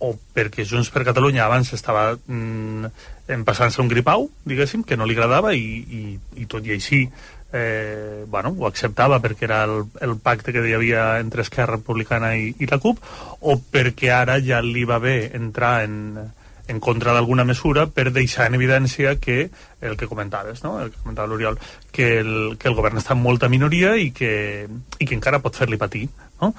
o 0.00 0.14
perquè 0.34 0.64
Junts 0.64 0.88
per 0.92 1.04
Catalunya 1.04 1.44
abans 1.44 1.74
estava 1.76 2.14
mm, 2.16 2.88
passant-se 3.44 3.82
un 3.82 3.90
gripau, 3.90 4.30
diguéssim, 4.48 4.82
que 4.82 4.96
no 4.96 5.06
li 5.06 5.16
agradava 5.16 5.52
i, 5.52 5.60
i, 5.84 6.02
i 6.40 6.48
tot 6.48 6.64
i 6.66 6.72
així 6.76 7.02
eh, 7.52 8.24
bueno, 8.26 8.54
ho 8.56 8.66
acceptava 8.66 9.20
perquè 9.20 9.44
era 9.44 9.62
el, 9.68 9.84
el 10.00 10.16
pacte 10.22 10.54
que 10.56 10.64
hi 10.64 10.74
havia 10.76 11.18
entre 11.20 11.44
Esquerra 11.44 11.76
Republicana 11.76 12.32
i, 12.38 12.54
i 12.58 12.68
la 12.70 12.80
CUP 12.80 13.02
o 13.40 13.58
perquè 13.60 14.12
ara 14.14 14.38
ja 14.40 14.62
li 14.64 14.86
va 14.88 15.00
bé 15.02 15.18
entrar 15.36 15.80
en, 15.84 16.00
en 16.70 16.78
contra 16.80 17.12
d'alguna 17.16 17.44
mesura 17.44 17.88
per 17.90 18.08
deixar 18.14 18.46
en 18.46 18.56
evidència 18.56 19.16
que 19.20 19.50
el 19.80 19.96
que 19.98 20.08
comentaves, 20.08 20.62
no? 20.64 20.76
el 20.80 20.92
que 20.92 21.02
comentava 21.02 21.28
l'Oriol, 21.28 21.58
que 21.90 22.20
el, 22.20 22.56
que 22.60 22.70
el 22.70 22.76
govern 22.78 23.00
està 23.00 23.16
en 23.16 23.22
molta 23.24 23.50
minoria 23.52 23.96
i 23.98 24.10
que, 24.14 24.32
i 24.98 25.06
que 25.08 25.16
encara 25.16 25.42
pot 25.42 25.58
fer-li 25.58 25.80
patir. 25.80 26.06
No? 26.40 26.52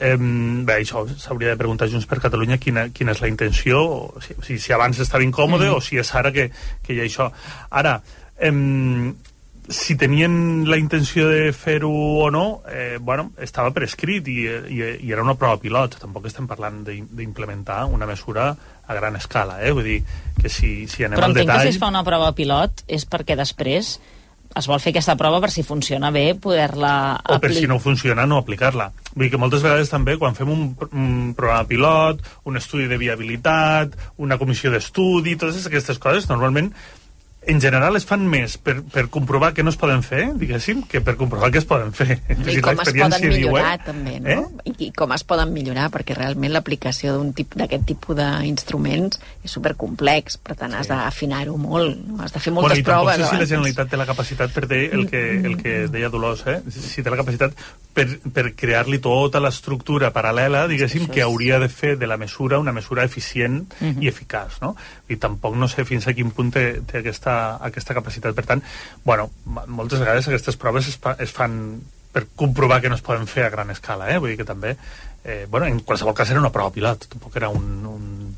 Eh, 0.00 0.16
bé, 0.18 0.80
això 0.80 1.04
s'hauria 1.12 1.52
de 1.52 1.60
preguntar 1.60 1.90
Junts 1.92 2.08
per 2.10 2.18
Catalunya 2.24 2.58
quina, 2.58 2.88
quina 2.94 3.14
és 3.14 3.22
la 3.22 3.30
intenció, 3.30 3.84
o 3.84 4.24
si, 4.24 4.34
si, 4.46 4.58
si 4.62 4.74
abans 4.74 4.98
estava 5.04 5.26
incòmode 5.26 5.68
mm. 5.68 5.76
o 5.76 5.84
si 5.84 6.00
és 6.00 6.14
ara 6.18 6.32
que, 6.34 6.48
que 6.82 6.96
hi 6.96 7.02
ha 7.02 7.06
això. 7.06 7.28
Ara, 7.70 7.98
eh, 8.38 8.52
si 9.68 9.96
tenien 10.00 10.64
la 10.68 10.78
intenció 10.80 11.28
de 11.28 11.52
fer-ho 11.52 11.90
o 12.24 12.30
no, 12.32 12.62
eh, 12.72 12.96
bueno, 13.00 13.32
estava 13.36 13.70
per 13.76 13.84
escrit 13.84 14.28
i, 14.32 14.40
i, 14.48 14.80
i 15.04 15.12
era 15.12 15.22
una 15.22 15.36
prova 15.36 15.60
pilot. 15.60 15.98
Tampoc 16.00 16.26
estem 16.30 16.48
parlant 16.48 16.80
d'im- 16.86 17.08
d'implementar 17.12 17.84
una 17.92 18.08
mesura 18.08 18.54
a 18.88 18.96
gran 18.96 19.16
escala, 19.20 19.60
eh? 19.62 19.72
Vull 19.76 19.86
dir, 19.86 19.98
que 20.40 20.48
si, 20.48 20.86
si 20.88 21.04
anem 21.04 21.18
Però 21.18 21.28
al 21.28 21.34
entenc 21.36 21.46
que 21.46 21.52
detall... 21.52 21.66
si 21.68 21.76
es 21.76 21.82
fa 21.82 21.90
una 21.92 22.04
prova 22.06 22.32
pilot 22.36 22.86
és 22.88 23.04
perquè 23.08 23.36
després 23.38 23.98
es 24.58 24.66
vol 24.66 24.80
fer 24.80 24.94
aquesta 24.94 25.14
prova 25.20 25.42
per 25.44 25.50
si 25.52 25.62
funciona 25.62 26.08
bé 26.10 26.32
poder-la 26.40 26.92
o 27.20 27.36
per 27.36 27.50
si 27.52 27.58
aplicar. 27.60 27.74
no 27.74 27.78
funciona 27.84 28.24
no 28.26 28.38
aplicar-la. 28.40 28.88
Vull 29.12 29.26
dir 29.26 29.32
que 29.34 29.40
moltes 29.40 29.62
vegades 29.62 29.92
també 29.92 30.16
quan 30.18 30.34
fem 30.38 30.48
un, 30.50 30.62
un 30.88 31.34
programa 31.36 31.68
pilot, 31.68 32.22
un 32.48 32.56
estudi 32.56 32.88
de 32.88 32.98
viabilitat, 33.00 33.92
una 34.24 34.38
comissió 34.40 34.72
d'estudi, 34.72 35.36
totes 35.36 35.68
aquestes 35.68 36.00
coses, 36.00 36.30
normalment 36.32 36.72
en 37.42 37.60
general 37.60 37.96
es 37.96 38.04
fan 38.04 38.24
més 38.28 38.56
per, 38.58 38.80
per 38.92 39.06
comprovar 39.14 39.52
que 39.54 39.62
no 39.62 39.70
es 39.70 39.78
poden 39.78 40.02
fer, 40.02 40.24
diguéssim, 40.36 40.82
que 40.90 41.00
per 41.04 41.14
comprovar 41.16 41.52
que 41.54 41.60
es 41.62 41.66
poden 41.68 41.94
fer. 41.96 42.18
I 42.34 42.36
Si 42.44 42.62
com 42.64 42.80
es 42.82 42.90
poden 42.90 43.14
diu, 43.22 43.32
millorar, 43.32 43.76
eh? 43.78 43.82
també, 43.86 44.16
no? 44.20 44.42
Eh? 44.58 44.72
I, 44.72 44.74
I 44.88 44.90
com 44.96 45.14
es 45.14 45.24
poden 45.28 45.54
millorar, 45.54 45.86
perquè 45.94 46.16
realment 46.18 46.52
l'aplicació 46.52 47.14
d'un 47.16 47.30
tip 47.38 47.54
d'aquest 47.58 47.86
tipus 47.88 48.18
d'instruments 48.18 49.22
és 49.46 49.54
supercomplex, 49.54 50.40
per 50.44 50.58
tant 50.58 50.74
has 50.76 50.90
d'afinar-ho 50.90 51.56
molt, 51.62 51.96
no? 52.08 52.18
has 52.24 52.34
de 52.34 52.42
fer 52.42 52.52
moltes 52.52 52.74
bueno, 52.74 52.82
i 52.82 52.86
tampoc 52.88 53.06
proves 53.06 53.22
sé 53.22 53.30
si 53.30 53.40
la. 53.40 53.50
Generalitat 53.54 53.92
té 53.94 54.02
la 54.02 54.08
capacitat 54.10 54.52
per 54.52 54.66
dir 54.68 54.82
el 54.98 55.06
que, 55.08 55.22
el 55.38 55.56
que 55.62 55.76
deia 55.88 56.10
Dolors, 56.12 56.44
eh? 56.50 56.60
si 56.74 57.06
té 57.06 57.14
la 57.14 57.22
capacitat 57.22 57.54
per, 57.98 58.06
per 58.32 58.44
crear-li 58.54 59.00
tota 59.02 59.40
l'estructura 59.42 60.12
paral·lela, 60.14 60.62
diguéssim, 60.70 61.08
que 61.10 61.24
hauria 61.24 61.58
de 61.58 61.68
fer 61.68 61.96
de 61.98 62.06
la 62.06 62.16
mesura 62.20 62.60
una 62.62 62.72
mesura 62.76 63.04
eficient 63.08 63.64
Mhm. 63.80 64.02
i 64.04 64.08
eficaç, 64.08 64.60
no? 64.62 64.74
I 65.10 65.16
tampoc 65.18 65.56
no 65.58 65.66
sé 65.68 65.84
fins 65.88 66.06
a 66.06 66.14
quin 66.14 66.30
punt 66.30 66.52
té, 66.54 66.80
té 66.86 67.02
aquesta, 67.02 67.56
aquesta 67.60 67.94
capacitat. 67.98 68.34
Per 68.38 68.46
tant, 68.46 68.62
bueno, 69.04 69.30
moltes 69.66 69.98
vegades 69.98 70.28
aquestes 70.30 70.56
proves 70.56 70.88
es, 70.88 70.96
fa, 71.02 71.16
es 71.18 71.34
fan 71.34 71.80
per 72.12 72.26
comprovar 72.34 72.80
que 72.80 72.88
no 72.88 72.94
es 72.96 73.02
poden 73.04 73.26
fer 73.28 73.44
a 73.44 73.50
gran 73.50 73.70
escala, 73.74 74.08
eh? 74.14 74.18
Vull 74.18 74.30
dir 74.32 74.38
que 74.40 74.44
també, 74.48 74.76
eh, 75.24 75.46
bueno, 75.50 75.66
en 75.66 75.80
qualsevol 75.80 76.14
cas 76.14 76.30
era 76.30 76.40
una 76.40 76.52
prova 76.54 76.70
pilot, 76.72 77.08
tampoc 77.12 77.36
era 77.36 77.50
un, 77.50 77.66
un, 77.86 78.36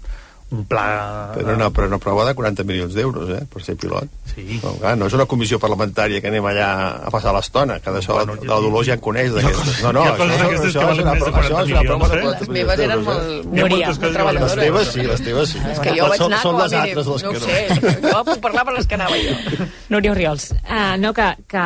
un 0.51 0.65
pla... 0.67 1.31
Però 1.35 1.55
una, 1.55 1.69
però 1.71 1.87
una 1.87 1.99
prova 2.03 2.25
de 2.27 2.35
40 2.35 2.65
milions 2.67 2.95
d'euros, 2.95 3.29
eh, 3.31 3.45
per 3.47 3.63
ser 3.63 3.77
pilot. 3.79 4.09
Sí. 4.31 4.61
No, 4.63 4.73
clar, 4.81 4.97
no 4.99 5.07
és 5.07 5.15
una 5.15 5.27
comissió 5.31 5.59
parlamentària 5.63 6.21
que 6.23 6.29
anem 6.31 6.45
allà 6.47 6.69
a 7.07 7.11
passar 7.11 7.33
l'estona, 7.35 7.79
que 7.83 7.91
d'això 7.95 8.17
bueno, 8.19 8.37
de 8.39 8.47
la 8.51 8.59
Dolors 8.63 8.87
ja 8.89 8.97
en 8.99 9.03
coneix 9.05 9.31
d'aquestes. 9.35 9.81
No, 9.85 9.93
no, 9.95 10.05
això, 10.07 10.27
això, 10.27 10.49
que 10.51 10.95
és 10.95 11.03
una, 11.03 11.15
més 11.15 11.25
de 11.25 11.31
pro- 11.31 11.43
això 11.43 11.55
40 11.55 11.63
és 11.63 11.71
una 11.71 11.83
prova 11.87 12.09
de 12.11 12.19
milions, 12.21 12.21
eh? 12.21 12.21
40 12.21 12.41
Les 12.41 12.49
milions 12.49 12.55
meves 12.57 12.79
eren 12.81 13.05
d'euros, 13.05 13.17
molt... 13.47 14.05
eh? 14.05 14.11
Treballadores. 14.11 14.57
Les 14.57 14.65
teves 14.67 14.89
sí, 14.95 15.01
les 15.07 15.23
teves 15.25 15.49
sí. 15.55 15.59
És 15.71 15.79
que 15.81 15.95
jo 15.97 16.09
vaig 16.11 16.25
anar 16.27 16.41
són 16.43 16.53
com 16.53 16.61
a 16.61 16.65
les 16.67 16.73
mínim, 16.75 16.99
altres 16.99 17.07
les 17.11 17.23
no 17.23 17.31
que 17.31 17.39
no. 17.39 17.47
sé, 17.47 18.11
jo 18.11 18.25
puc 18.31 18.41
parlar 18.43 18.65
per 18.67 18.75
les 18.77 18.87
que 18.91 18.99
anava 18.99 19.19
jo. 19.23 19.37
Núria 19.95 20.13
Oriols. 20.15 20.49
Uh, 20.63 20.95
no, 21.03 21.13
que, 21.15 21.29
que, 21.51 21.65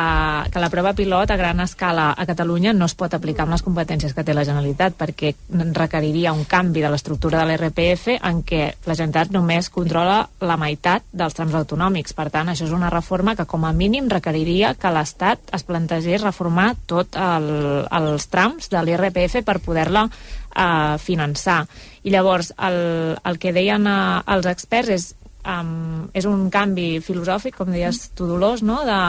que 0.53 0.63
la 0.63 0.69
prova 0.73 0.93
pilot 0.97 1.31
a 1.33 1.37
gran 1.41 1.59
escala 1.65 2.11
a 2.17 2.25
Catalunya 2.25 2.73
no 2.73 2.85
es 2.89 2.95
pot 2.97 3.13
aplicar 3.13 3.45
amb 3.45 3.53
les 3.57 3.65
competències 3.65 4.13
que 4.13 4.23
té 4.25 4.33
la 4.33 4.45
Generalitat 4.45 4.97
perquè 4.97 5.33
requeriria 5.73 6.33
un 6.33 6.45
canvi 6.49 6.81
de 6.85 6.89
l'estructura 6.93 7.43
de 7.43 7.51
l'RPF 7.53 8.15
en 8.21 8.41
què 8.45 8.63
la 8.85 8.93
Generalitat 8.93 9.33
només 9.33 9.71
controla 9.73 10.19
la 10.43 10.57
meitat 10.61 11.05
dels 11.11 11.33
trams 11.37 11.55
autonòmics. 11.57 12.13
Per 12.13 12.27
tant, 12.33 12.49
això 12.51 12.67
és 12.67 12.75
una 12.75 12.91
reforma 12.93 13.35
que 13.35 13.47
com 13.49 13.65
a 13.65 13.73
mínim 13.73 14.09
requeriria 14.11 14.75
que 14.77 14.91
l'Estat 14.93 15.53
es 15.55 15.65
plantegés 15.65 16.23
reformar 16.23 16.73
tot 16.85 17.17
el, 17.17 17.49
els 17.89 18.27
trams 18.31 18.69
de 18.69 18.83
l'IRPF 18.85 19.41
per 19.45 19.59
poder-la 19.65 20.05
eh, 20.09 20.95
finançar. 21.01 21.63
I 22.03 22.13
llavors, 22.13 22.53
el, 22.57 22.79
el 23.23 23.39
que 23.41 23.55
deien 23.55 23.87
eh, 23.89 23.99
els 24.35 24.51
experts 24.53 24.95
és 24.95 25.13
um, 25.45 26.09
és 26.13 26.25
un 26.29 26.49
canvi 26.53 26.99
filosòfic, 27.05 27.55
com 27.57 27.71
deies 27.71 28.09
tu, 28.17 28.27
Dolors, 28.29 28.63
no? 28.65 28.81
de, 28.87 28.99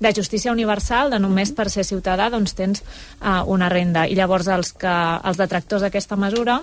de 0.00 0.12
justícia 0.16 0.52
universal, 0.52 1.10
de 1.12 1.20
només 1.22 1.52
per 1.56 1.68
ser 1.72 1.84
ciutadà 1.86 2.30
doncs 2.32 2.54
tens 2.58 2.82
uh, 2.82 3.42
una 3.50 3.70
renda. 3.72 4.06
I 4.06 4.18
llavors 4.18 4.48
els, 4.48 4.72
que, 4.78 4.96
els 5.24 5.40
detractors 5.40 5.86
d'aquesta 5.86 6.18
mesura 6.20 6.60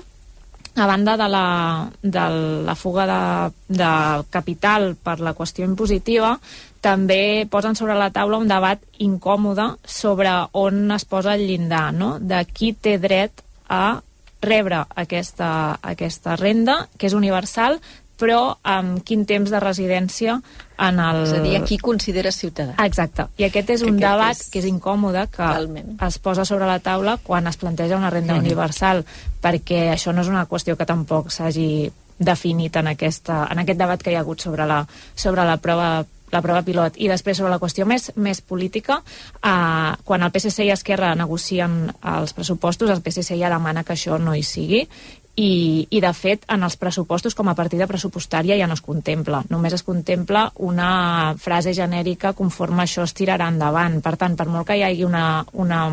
a 0.78 0.86
banda 0.86 1.18
de 1.18 1.28
la, 1.28 1.90
de 2.02 2.26
la 2.66 2.76
fuga 2.76 3.06
de, 3.10 3.78
de 3.82 3.92
capital 4.30 4.96
per 4.96 5.20
la 5.20 5.34
qüestió 5.34 5.66
impositiva, 5.66 6.38
també 6.82 7.48
posen 7.50 7.76
sobre 7.76 7.98
la 7.98 8.12
taula 8.14 8.38
un 8.38 8.48
debat 8.48 8.82
incòmode 9.02 9.72
sobre 9.84 10.32
on 10.54 10.92
es 10.94 11.06
posa 11.06 11.34
el 11.36 11.48
llindar, 11.50 11.92
no? 11.94 12.18
de 12.20 12.44
qui 12.54 12.74
té 12.74 12.98
dret 13.02 13.44
a 13.68 14.00
rebre 14.42 14.84
aquesta, 14.96 15.80
aquesta 15.82 16.38
renda, 16.38 16.86
que 16.98 17.10
és 17.10 17.18
universal, 17.18 17.80
però 18.18 18.58
amb 18.64 19.04
quin 19.06 19.26
temps 19.30 19.50
de 19.54 19.60
residència 19.60 20.40
en 20.80 21.00
el... 21.00 21.24
És 21.24 21.34
a 21.34 21.42
dir, 21.42 21.56
a 21.58 21.64
qui 21.66 21.78
considera 21.78 22.32
ciutadà. 22.32 22.74
Exacte. 22.86 23.28
I 23.38 23.46
aquest 23.48 23.70
és 23.70 23.84
Que 23.84 23.90
un 23.92 23.98
aquest 23.98 24.12
debat 24.12 24.36
és- 24.38 24.50
que 24.50 24.60
és 24.60 24.66
incòmode, 24.66 25.28
que 25.30 25.38
Totalment. 25.44 26.02
es 26.08 26.18
posa 26.20 26.46
sobre 26.46 26.66
la 26.66 26.80
taula 26.80 27.18
quan 27.24 27.48
es 27.48 27.58
planteja 27.58 27.98
una 27.98 28.10
renda 28.10 28.34
Mhm. 28.34 28.42
universal, 28.46 29.06
perquè 29.42 29.92
això 29.94 30.14
no 30.14 30.22
és 30.22 30.28
una 30.28 30.48
qüestió 30.48 30.76
que 30.78 30.86
tampoc 30.86 31.30
s'hagi 31.32 31.92
definit 32.20 32.76
en, 32.76 32.88
aquesta, 32.88 33.48
en 33.52 33.60
aquest 33.60 33.78
debat 33.80 34.02
que 34.02 34.12
hi 34.12 34.16
ha 34.16 34.20
hagut 34.26 34.42
sobre 34.42 34.66
la, 34.66 34.86
sobre 35.16 35.46
la 35.46 35.58
prova 35.58 36.06
la 36.30 36.42
prova 36.42 36.62
pilot. 36.62 36.98
I 37.00 37.08
després 37.08 37.38
sobre 37.38 37.52
la 37.54 37.58
qüestió 37.58 37.86
més, 37.88 38.12
més 38.18 38.42
política, 38.42 39.02
eh, 39.42 39.94
quan 40.04 40.24
el 40.24 40.32
PSC 40.34 40.66
i 40.66 40.72
Esquerra 40.72 41.16
negocien 41.16 41.94
els 42.04 42.34
pressupostos, 42.34 42.90
el 42.90 43.00
PSC 43.02 43.38
ja 43.40 43.48
demana 43.50 43.86
que 43.86 43.94
això 43.94 44.20
no 44.20 44.36
hi 44.36 44.44
sigui 44.44 44.90
i, 45.38 45.88
i 45.94 46.00
de 46.02 46.12
fet 46.18 46.48
en 46.50 46.66
els 46.66 46.76
pressupostos 46.82 47.36
com 47.38 47.50
a 47.52 47.56
partida 47.56 47.86
pressupostària 47.90 48.58
ja 48.58 48.68
no 48.68 48.74
es 48.74 48.82
contempla. 48.82 49.44
Només 49.54 49.76
es 49.78 49.86
contempla 49.86 50.48
una 50.66 51.36
frase 51.38 51.76
genèrica 51.78 52.34
conforme 52.34 52.84
això 52.84 53.06
es 53.06 53.14
tirarà 53.14 53.52
endavant. 53.54 54.00
Per 54.02 54.16
tant, 54.18 54.38
per 54.40 54.48
molt 54.50 54.68
que 54.68 54.80
hi 54.80 54.84
hagi 54.88 55.06
una, 55.06 55.46
una 55.54 55.86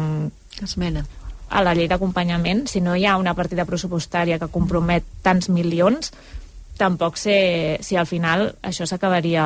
esmena. 0.63 1.05
a 1.55 1.61
la 1.63 1.75
llei 1.77 1.87
d'acompanyament, 1.87 2.65
si 2.67 2.81
no 2.81 2.97
hi 2.97 3.05
ha 3.07 3.19
una 3.21 3.35
partida 3.37 3.67
pressupostària 3.69 4.41
que 4.41 4.49
compromet 4.51 5.05
tants 5.23 5.51
milions 5.53 6.11
tampoc 6.77 7.19
sé 7.21 7.79
si 7.87 7.95
al 7.95 8.09
final 8.11 8.49
això 8.63 8.87
s'acabaria 8.89 9.45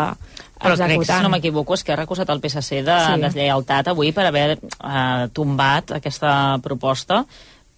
Però 0.58 0.74
crec, 0.78 1.04
si 1.04 1.18
no 1.22 1.28
m'equivoco, 1.28 1.76
és 1.76 1.84
que 1.84 1.92
ha 1.92 1.98
recusat 1.98 2.30
el 2.32 2.40
PSC 2.40 2.80
de 2.86 2.96
sí. 3.04 3.20
deslleialtat 3.20 3.92
avui 3.92 4.14
per 4.16 4.24
haver 4.30 4.56
eh, 4.56 5.28
tombat 5.36 5.92
aquesta 5.98 6.32
proposta 6.64 7.24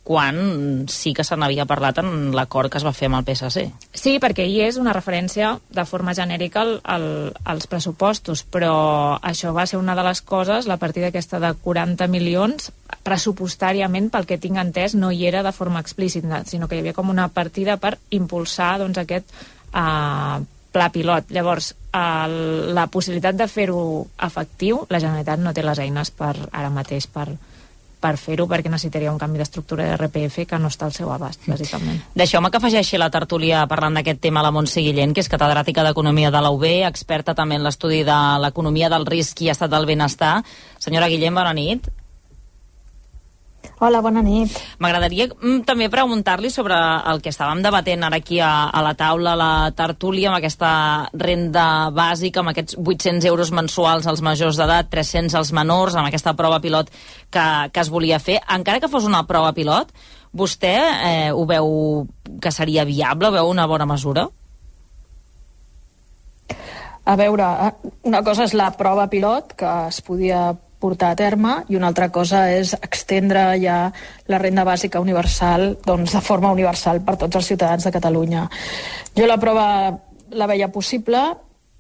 quan 0.05 0.87
sí 0.89 1.13
que 1.15 1.25
se 1.25 1.37
n'havia 1.37 1.67
parlat 1.69 2.01
en 2.01 2.31
l'acord 2.35 2.71
que 2.73 2.81
es 2.81 2.85
va 2.87 2.93
fer 2.97 3.11
amb 3.11 3.21
el 3.21 3.27
PSC. 3.29 3.67
Sí, 3.93 4.17
perquè 4.23 4.47
hi 4.49 4.61
és 4.65 4.79
una 4.81 4.95
referència 4.97 5.53
de 5.71 5.85
forma 5.87 6.15
genèrica 6.17 6.63
al, 6.65 6.73
al, 6.83 7.07
als 7.45 7.69
pressupostos, 7.71 8.43
però 8.43 9.19
això 9.21 9.53
va 9.57 9.67
ser 9.71 9.79
una 9.79 9.95
de 9.95 10.05
les 10.07 10.23
coses, 10.23 10.67
la 10.67 10.81
partida 10.81 11.11
aquesta 11.11 11.41
de 11.43 11.53
40 11.55 12.09
milions, 12.09 12.71
pressupostàriament, 13.07 14.09
pel 14.11 14.27
que 14.27 14.41
tinc 14.41 14.59
entès, 14.63 14.97
no 14.97 15.13
hi 15.13 15.27
era 15.29 15.45
de 15.47 15.53
forma 15.53 15.83
explícita, 15.85 16.45
sinó 16.49 16.69
que 16.69 16.79
hi 16.79 16.85
havia 16.85 16.97
com 16.97 17.13
una 17.13 17.29
partida 17.29 17.77
per 17.77 17.99
impulsar 18.17 18.79
doncs, 18.81 18.99
aquest 19.05 19.29
eh, 19.75 20.41
pla 20.73 20.89
pilot. 20.91 21.31
Llavors, 21.35 21.75
el, 21.93 22.75
la 22.75 22.87
possibilitat 22.91 23.37
de 23.37 23.49
fer-ho 23.51 23.85
efectiu, 24.27 24.85
la 24.89 25.01
Generalitat 25.03 25.45
no 25.45 25.55
té 25.55 25.65
les 25.67 25.83
eines 25.83 26.11
per 26.15 26.35
ara 26.51 26.71
mateix 26.73 27.07
per, 27.11 27.29
per 28.01 28.17
fer-ho 28.17 28.47
perquè 28.49 28.73
necessitaria 28.73 29.13
un 29.13 29.19
canvi 29.21 29.39
d'estructura 29.41 29.85
de 29.85 29.97
RPF 29.99 30.47
que 30.49 30.59
no 30.59 30.71
està 30.73 30.89
al 30.89 30.97
seu 30.97 31.13
abast, 31.13 31.45
bàsicament. 31.47 32.01
Deixeu-me 32.17 32.51
que 32.51 32.61
afegeixi 32.61 32.97
a 32.97 33.05
la 33.05 33.11
tertúlia 33.13 33.67
parlant 33.71 33.99
d'aquest 33.99 34.23
tema 34.25 34.43
la 34.43 34.53
Montse 34.55 34.81
Guillén, 34.81 35.15
que 35.15 35.21
és 35.21 35.31
catedràtica 35.31 35.85
d'Economia 35.85 36.33
de 36.33 36.41
la 36.41 36.51
UB, 36.57 36.67
experta 36.89 37.37
també 37.37 37.61
en 37.61 37.67
l'estudi 37.67 38.03
de 38.09 38.19
l'economia 38.41 38.89
del 38.93 39.07
risc 39.07 39.45
i 39.45 39.53
estat 39.53 39.71
del 39.71 39.87
benestar. 39.87 40.41
Senyora 40.81 41.13
Guillén, 41.13 41.37
bona 41.37 41.53
nit. 41.53 41.93
Hola, 43.81 44.03
bona 44.05 44.21
nit. 44.21 44.53
M'agradaria 44.77 45.25
mm, 45.31 45.63
també 45.65 45.87
preguntar-li 45.89 46.51
sobre 46.53 46.77
el 47.09 47.23
que 47.25 47.31
estàvem 47.33 47.63
debatent 47.65 48.05
ara 48.05 48.19
aquí 48.21 48.37
a, 48.45 48.69
a 48.69 48.83
la 48.85 48.93
taula, 48.93 49.33
a 49.33 49.41
la 49.41 49.53
tertúlia, 49.77 50.29
amb 50.29 50.37
aquesta 50.37 50.73
renda 51.17 51.65
bàsica, 51.97 52.43
amb 52.43 52.53
aquests 52.53 52.77
800 52.77 53.29
euros 53.31 53.53
mensuals 53.57 54.05
als 54.05 54.21
majors 54.21 54.61
d'edat, 54.61 54.91
300 54.93 55.39
als 55.41 55.55
menors, 55.57 55.97
amb 55.97 56.11
aquesta 56.11 56.37
prova 56.37 56.61
pilot 56.61 56.93
que, 57.33 57.47
que 57.73 57.81
es 57.81 57.93
volia 57.93 58.21
fer. 58.21 58.37
Encara 58.53 58.85
que 58.85 58.93
fos 58.93 59.09
una 59.09 59.25
prova 59.29 59.55
pilot, 59.57 59.97
vostè 60.37 60.77
eh, 60.77 61.31
ho 61.33 61.49
veu 61.49 62.07
que 62.41 62.53
seria 62.53 62.85
viable? 62.85 63.33
Veu 63.33 63.49
una 63.49 63.65
bona 63.71 63.89
mesura? 63.89 64.29
A 67.09 67.17
veure, 67.17 67.53
eh, 67.65 67.95
una 68.13 68.21
cosa 68.29 68.45
és 68.45 68.53
la 68.53 68.75
prova 68.77 69.09
pilot, 69.09 69.57
que 69.57 69.77
es 69.89 70.05
podia 70.05 70.51
portar 70.81 71.13
a 71.13 71.19
terme, 71.19 71.59
i 71.69 71.77
una 71.77 71.91
altra 71.93 72.09
cosa 72.13 72.47
és 72.53 72.73
extendre 72.81 73.45
ja 73.61 73.83
la 74.33 74.41
renda 74.41 74.65
bàsica 74.65 75.03
universal 75.03 75.77
doncs, 75.85 76.17
de 76.17 76.25
forma 76.25 76.53
universal 76.57 77.03
per 77.05 77.19
tots 77.21 77.37
els 77.37 77.53
ciutadans 77.53 77.85
de 77.85 77.93
Catalunya. 77.93 78.49
Jo 79.17 79.29
la 79.29 79.39
prova 79.41 79.69
la 80.31 80.47
veia 80.47 80.71
possible, 80.73 81.21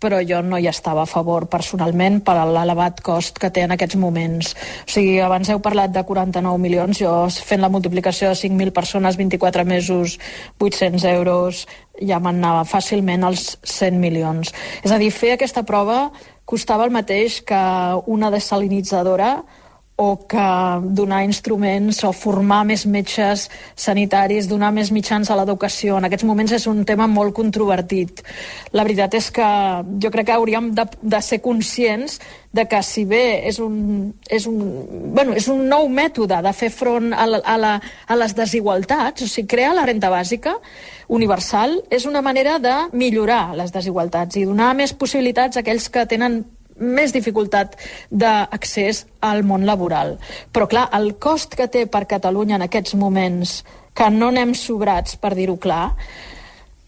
però 0.00 0.22
jo 0.24 0.40
no 0.42 0.58
hi 0.58 0.66
estava 0.70 1.04
a 1.04 1.08
favor 1.08 1.44
personalment 1.52 2.22
per 2.24 2.38
l'elevat 2.48 3.02
cost 3.04 3.36
que 3.38 3.50
té 3.52 3.66
en 3.66 3.74
aquests 3.76 3.98
moments. 4.00 4.54
O 4.86 4.94
sigui, 4.94 5.18
abans 5.20 5.50
heu 5.52 5.60
parlat 5.60 5.92
de 5.92 6.02
49 6.08 6.56
milions, 6.62 7.02
jo 7.04 7.12
fent 7.44 7.60
la 7.60 7.68
multiplicació 7.68 8.32
de 8.32 8.40
5.000 8.40 8.72
persones, 8.72 9.20
24 9.20 9.66
mesos, 9.68 10.16
800 10.58 11.04
euros, 11.12 11.66
ja 12.00 12.18
m'anava 12.18 12.64
fàcilment 12.64 13.28
als 13.28 13.58
100 13.60 14.00
milions. 14.00 14.54
És 14.82 14.90
a 14.90 14.98
dir, 14.98 15.12
fer 15.12 15.34
aquesta 15.36 15.66
prova 15.68 16.06
costava 16.50 16.86
el 16.86 16.94
mateix 16.94 17.40
que 17.46 17.62
una 18.10 18.30
desalinitzadora 18.34 19.34
o 20.00 20.26
que 20.26 20.48
donar 20.96 21.26
instruments 21.28 21.98
o 22.08 22.10
formar 22.16 22.62
més 22.64 22.86
metges 22.88 23.50
sanitaris, 23.76 24.46
donar 24.48 24.70
més 24.72 24.88
mitjans 24.96 25.28
a 25.28 25.36
l'educació. 25.36 25.98
En 25.98 26.08
aquests 26.08 26.24
moments 26.24 26.54
és 26.56 26.64
un 26.70 26.86
tema 26.88 27.04
molt 27.04 27.34
controvertit. 27.36 28.22
La 28.72 28.86
veritat 28.88 29.18
és 29.18 29.28
que 29.36 29.48
jo 30.00 30.12
crec 30.14 30.30
que 30.30 30.38
hauríem 30.38 30.70
de, 30.78 30.86
de 31.02 31.20
ser 31.20 31.42
conscients 31.44 32.16
de 32.56 32.64
que 32.64 32.80
si 32.82 33.04
bé 33.04 33.42
és 33.50 33.60
un, 33.60 34.14
és 34.24 34.46
un, 34.48 34.56
bueno, 35.12 35.36
és 35.36 35.50
un 35.52 35.66
nou 35.68 35.84
mètode 35.92 36.40
de 36.48 36.54
fer 36.56 36.72
front 36.72 37.12
a, 37.12 37.28
la, 37.28 37.42
a, 37.44 37.58
la, 37.60 37.74
a 38.08 38.18
les 38.22 38.32
desigualtats, 38.38 39.26
o 39.26 39.28
sigui, 39.28 39.52
crear 39.52 39.76
la 39.76 39.84
renta 39.84 40.08
bàsica 40.08 40.56
universal 41.10 41.76
és 41.90 42.06
una 42.06 42.22
manera 42.22 42.58
de 42.62 42.76
millorar 42.94 43.56
les 43.58 43.74
desigualtats 43.74 44.38
i 44.38 44.46
donar 44.46 44.72
més 44.78 44.94
possibilitats 44.94 45.58
a 45.58 45.64
aquells 45.64 45.90
que 45.90 46.06
tenen 46.06 46.44
més 46.80 47.12
dificultat 47.12 47.76
d'accés 48.10 49.04
al 49.20 49.42
món 49.44 49.66
laboral. 49.68 50.16
Però, 50.54 50.66
clar, 50.70 50.86
el 50.96 51.12
cost 51.20 51.54
que 51.58 51.68
té 51.68 51.84
per 51.90 52.06
Catalunya 52.08 52.56
en 52.56 52.64
aquests 52.66 52.96
moments, 52.96 53.60
que 53.92 54.08
no 54.14 54.30
anem 54.32 54.54
sobrats, 54.56 55.18
per 55.20 55.34
dir-ho 55.36 55.58
clar, 55.60 55.90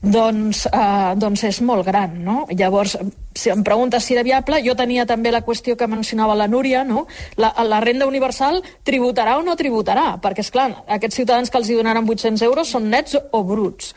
doncs, 0.02 0.66
eh, 0.66 1.14
doncs 1.16 1.44
és 1.46 1.60
molt 1.62 1.86
gran, 1.86 2.18
no? 2.24 2.46
Llavors, 2.50 2.96
si 3.34 3.50
em 3.50 3.62
preguntes 3.62 4.04
si 4.04 4.14
era 4.14 4.24
viable, 4.26 4.60
jo 4.66 4.74
tenia 4.74 5.06
també 5.06 5.30
la 5.30 5.44
qüestió 5.46 5.76
que 5.76 5.86
mencionava 5.86 6.34
la 6.34 6.48
Núria, 6.48 6.82
no? 6.84 7.06
La, 7.36 7.54
la 7.64 7.80
renda 7.80 8.06
universal 8.06 8.62
tributarà 8.84 9.38
o 9.38 9.42
no 9.46 9.56
tributarà? 9.56 10.18
Perquè, 10.20 10.42
és 10.42 10.50
clar, 10.50 10.70
aquests 10.88 11.22
ciutadans 11.22 11.50
que 11.50 11.58
els 11.58 11.70
hi 11.70 11.78
donaran 11.78 12.08
800 12.08 12.42
euros 12.42 12.68
són 12.68 12.90
nets 12.90 13.16
o 13.30 13.42
bruts. 13.46 13.94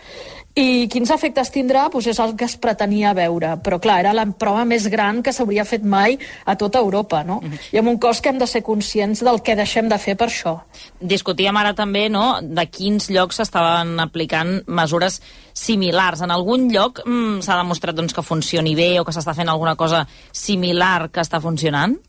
I 0.56 0.88
quins 0.88 1.10
efectes 1.12 1.50
tindrà 1.52 1.82
doncs 1.92 2.06
és 2.08 2.20
el 2.24 2.32
que 2.40 2.46
es 2.48 2.54
pretenia 2.56 3.12
veure. 3.18 3.58
Però, 3.60 3.76
clar, 3.84 3.98
era 4.06 4.14
la 4.16 4.24
prova 4.40 4.64
més 4.64 4.86
gran 4.88 5.20
que 5.24 5.34
s'hauria 5.36 5.66
fet 5.68 5.84
mai 5.84 6.16
a 6.48 6.56
tota 6.56 6.80
Europa, 6.80 7.26
no? 7.28 7.42
I 7.76 7.82
amb 7.82 7.92
un 7.92 8.00
cost 8.00 8.24
que 8.24 8.32
hem 8.32 8.40
de 8.40 8.48
ser 8.48 8.64
conscients 8.64 9.20
del 9.28 9.42
que 9.44 9.58
deixem 9.60 9.92
de 9.92 10.00
fer 10.00 10.16
per 10.16 10.30
això. 10.30 10.56
Discutíem 11.02 11.60
ara 11.60 11.76
també 11.76 12.06
no, 12.08 12.40
de 12.40 12.66
quins 12.72 13.10
llocs 13.12 13.42
s'estaven 13.42 14.00
aplicant 14.00 14.62
mesures 14.68 15.20
similars. 15.52 16.24
En 16.24 16.32
algun 16.32 16.70
lloc 16.72 17.04
mm, 17.04 17.44
s'ha 17.44 17.60
demostrat 17.60 18.00
doncs, 18.00 18.16
que 18.16 18.24
funcioni 18.24 18.80
bé 18.80 18.94
o 19.02 19.04
que 19.04 19.12
s'està 19.12 19.36
fent 19.36 19.52
alguna 19.52 19.76
cosa 19.76 20.06
similar 20.32 21.10
que 21.12 21.20
està 21.20 21.44
funcionant? 21.44 22.00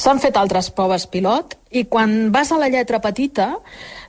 S'han 0.00 0.20
fet 0.22 0.36
altres 0.40 0.68
proves 0.72 1.06
pilot 1.10 1.56
i 1.76 1.84
quan 1.90 2.30
vas 2.32 2.52
a 2.52 2.58
la 2.60 2.68
lletra 2.72 3.00
petita 3.02 3.56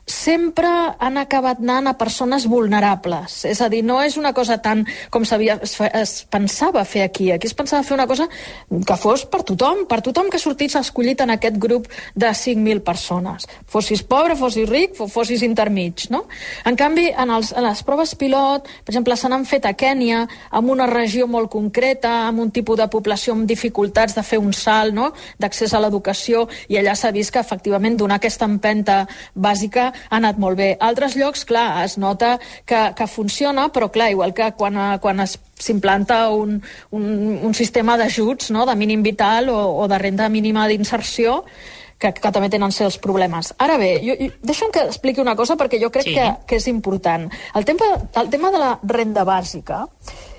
sempre 0.08 0.68
han 0.98 1.18
acabat 1.20 1.60
anant 1.62 1.90
a 1.90 1.94
persones 2.00 2.46
vulnerables. 2.48 3.44
És 3.44 3.60
a 3.60 3.68
dir, 3.68 3.82
no 3.84 4.00
és 4.02 4.16
una 4.16 4.32
cosa 4.34 4.58
tan 4.64 4.84
com 5.12 5.24
s'havia 5.28 5.58
es, 5.62 5.74
es 5.92 6.12
pensava 6.30 6.84
fer 6.88 7.02
aquí. 7.04 7.30
Aquí 7.32 7.46
es 7.46 7.54
pensava 7.54 7.82
fer 7.86 7.94
una 7.94 8.06
cosa 8.08 8.26
que 8.28 8.96
fos 8.96 9.24
per 9.28 9.42
tothom, 9.46 9.84
per 9.88 10.00
tothom 10.02 10.30
que 10.32 10.40
sortís 10.40 10.74
escollit 10.80 11.20
en 11.24 11.30
aquest 11.34 11.58
grup 11.60 11.88
de 12.14 12.30
5.000 12.32 12.82
persones. 12.86 13.46
Fossis 13.68 14.02
pobre, 14.02 14.36
fossis 14.36 14.68
ric, 14.68 14.96
fo- 14.96 15.08
fossis 15.12 15.42
intermig, 15.46 16.08
no? 16.10 16.24
En 16.64 16.76
canvi, 16.76 17.08
en, 17.12 17.30
els, 17.36 17.52
en 17.52 17.64
les 17.68 17.82
proves 17.86 18.14
pilot, 18.18 18.66
per 18.84 18.94
exemple, 18.94 19.16
se 19.16 19.28
n'han 19.28 19.44
fet 19.48 19.68
a 19.68 19.74
Kènia, 19.78 20.24
amb 20.50 20.72
una 20.72 20.86
regió 20.88 21.26
molt 21.28 21.50
concreta, 21.52 22.26
amb 22.28 22.40
un 22.46 22.50
tipus 22.54 22.78
de 22.80 22.88
població 22.88 23.34
amb 23.36 23.46
dificultats 23.48 24.16
de 24.16 24.24
fer 24.24 24.40
un 24.40 24.52
salt, 24.56 24.94
no?, 24.96 25.12
d'accés 25.38 25.74
a 25.74 25.80
l'educació, 25.82 26.46
i 26.68 26.78
allà 26.80 26.94
s'ha 26.96 27.12
vist 27.12 27.32
que, 27.34 27.40
efectivament, 27.44 27.96
donar 28.00 28.16
aquesta 28.18 28.48
empenta 28.48 29.02
bàsica 29.34 29.92
ha 30.10 30.16
anat 30.20 30.38
molt 30.38 30.58
bé. 30.58 30.76
Altres 30.80 31.16
llocs, 31.16 31.44
clar, 31.48 31.84
es 31.84 31.98
nota 31.98 32.36
que, 32.64 32.82
que 32.96 33.06
funciona, 33.06 33.68
però 33.74 33.90
clar, 33.90 34.10
igual 34.14 34.34
que 34.34 34.52
quan, 34.58 34.78
quan 35.02 35.20
es 35.20 35.38
s'implanta 35.58 36.28
un, 36.30 36.60
un, 36.94 37.04
un 37.42 37.54
sistema 37.54 37.96
d'ajuts, 37.98 38.52
no?, 38.54 38.66
de 38.66 38.76
mínim 38.78 39.02
vital 39.02 39.50
o, 39.50 39.58
o 39.82 39.88
de 39.88 39.98
renda 39.98 40.28
mínima 40.28 40.68
d'inserció, 40.68 41.42
que, 41.98 42.12
que 42.14 42.30
també 42.32 42.48
tenen 42.50 42.72
certs 42.72 42.98
problemes. 43.02 43.52
Ara 43.58 43.76
bé, 43.80 43.90
jo, 44.04 44.14
jo, 44.20 44.30
deixa'm 44.46 44.70
que 44.74 44.86
expliqui 44.86 45.20
una 45.20 45.34
cosa 45.36 45.56
perquè 45.58 45.80
jo 45.82 45.90
crec 45.90 46.06
Sí. 46.06 46.14
que, 46.14 46.28
que 46.46 46.56
és 46.62 46.68
important. 46.70 47.26
El 47.58 47.66
tema, 47.66 47.90
el 48.22 48.30
tema 48.30 48.52
de 48.54 48.58
la 48.62 48.72
renda 48.86 49.24
bàsica 49.26 49.84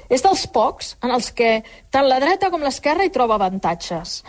és 0.10 0.24
dels 0.26 0.48
pocs 0.50 0.96
en 1.04 1.12
els 1.14 1.32
que 1.36 1.60
tant 1.92 2.08
la 2.08 2.20
dreta 2.24 2.50
com 2.50 2.64
l'esquerra 2.64 3.06
hi 3.06 3.12
troba 3.14 3.36
avantatges. 3.36 4.24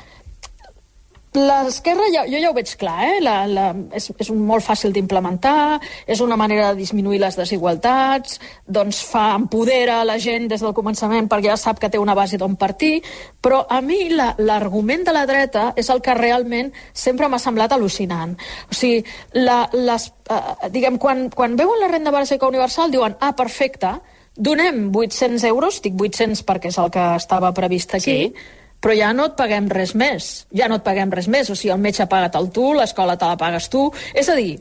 L'esquerra, 1.30 2.08
ja, 2.10 2.24
jo 2.26 2.40
ja 2.42 2.48
ho 2.50 2.54
veig 2.56 2.72
clar, 2.74 3.04
eh? 3.06 3.18
la, 3.22 3.34
la, 3.46 3.68
és, 3.94 4.08
és 4.18 4.30
un 4.32 4.40
molt 4.42 4.64
fàcil 4.66 4.90
d'implementar, 4.90 5.76
és 6.10 6.18
una 6.24 6.34
manera 6.34 6.72
de 6.72 6.80
disminuir 6.80 7.20
les 7.22 7.36
desigualtats, 7.38 8.40
doncs 8.66 8.98
fa, 9.06 9.28
empodera 9.38 10.00
la 10.02 10.18
gent 10.18 10.48
des 10.50 10.64
del 10.66 10.74
començament 10.74 11.30
perquè 11.30 11.52
ja 11.52 11.56
sap 11.60 11.78
que 11.78 11.88
té 11.88 12.02
una 12.02 12.16
base 12.18 12.34
d'on 12.40 12.58
partir, 12.58 13.04
però 13.40 13.62
a 13.70 13.78
mi 13.80 14.08
la- 14.10 14.34
l'argument 14.42 15.06
de 15.06 15.14
la 15.14 15.24
dreta 15.24 15.72
és 15.78 15.88
el 15.94 16.02
que 16.02 16.18
realment 16.18 16.72
sempre 16.92 17.28
m'ha 17.30 17.38
semblat 17.38 17.78
al·lucinant. 17.78 18.34
O 18.66 18.74
sigui, 18.74 19.04
la, 19.38 19.68
les, 19.72 20.10
eh, 20.34 20.68
diguem, 20.74 20.98
quan, 20.98 21.28
quan 21.30 21.54
veuen 21.54 21.78
la 21.78 21.94
renda 21.94 22.10
bàsica 22.10 22.48
universal 22.50 22.90
diuen, 22.90 23.14
ah, 23.20 23.36
perfecte, 23.38 24.00
donem 24.34 24.88
800 24.90 25.44
euros, 25.44 25.78
dic 25.80 25.94
800 25.94 26.42
perquè 26.42 26.74
és 26.74 26.78
el 26.78 26.90
que 26.90 27.12
estava 27.14 27.54
previst 27.54 27.94
aquí, 27.94 28.24
sí 28.34 28.58
però 28.80 28.96
ja 28.96 29.12
no 29.12 29.26
et 29.30 29.36
paguem 29.36 29.68
res 29.68 29.94
més. 29.94 30.30
Ja 30.56 30.68
no 30.68 30.80
et 30.80 30.84
paguem 30.86 31.12
res 31.12 31.28
més. 31.28 31.50
O 31.52 31.56
sigui, 31.56 31.72
el 31.74 31.80
metge 31.82 32.06
paga 32.10 32.30
el 32.40 32.50
tu, 32.50 32.72
l'escola 32.74 33.16
te 33.20 33.28
la 33.28 33.36
pagues 33.40 33.68
tu. 33.72 33.90
És 34.14 34.28
a 34.28 34.36
dir, 34.38 34.58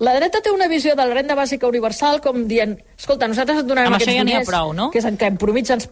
la 0.00 0.14
dreta 0.16 0.40
té 0.40 0.50
una 0.54 0.68
visió 0.70 0.94
de 0.96 1.04
la 1.04 1.14
renda 1.14 1.36
bàsica 1.36 1.68
universal 1.68 2.22
com 2.24 2.46
dient, 2.48 2.78
escolta, 2.96 3.28
nosaltres 3.28 3.60
et 3.62 3.66
donarem 3.68 3.92
Amb 3.92 3.98
aquests 3.98 4.14
això 4.14 4.22
ja 4.22 4.28
diners, 4.28 4.48
prou, 4.48 4.72
no? 4.72 4.90
que 4.94 5.02
és 5.02 5.08
en 5.08 5.18
què 5.20 5.28
en 5.34 5.40
promig 5.40 5.70
ens... 5.70 5.90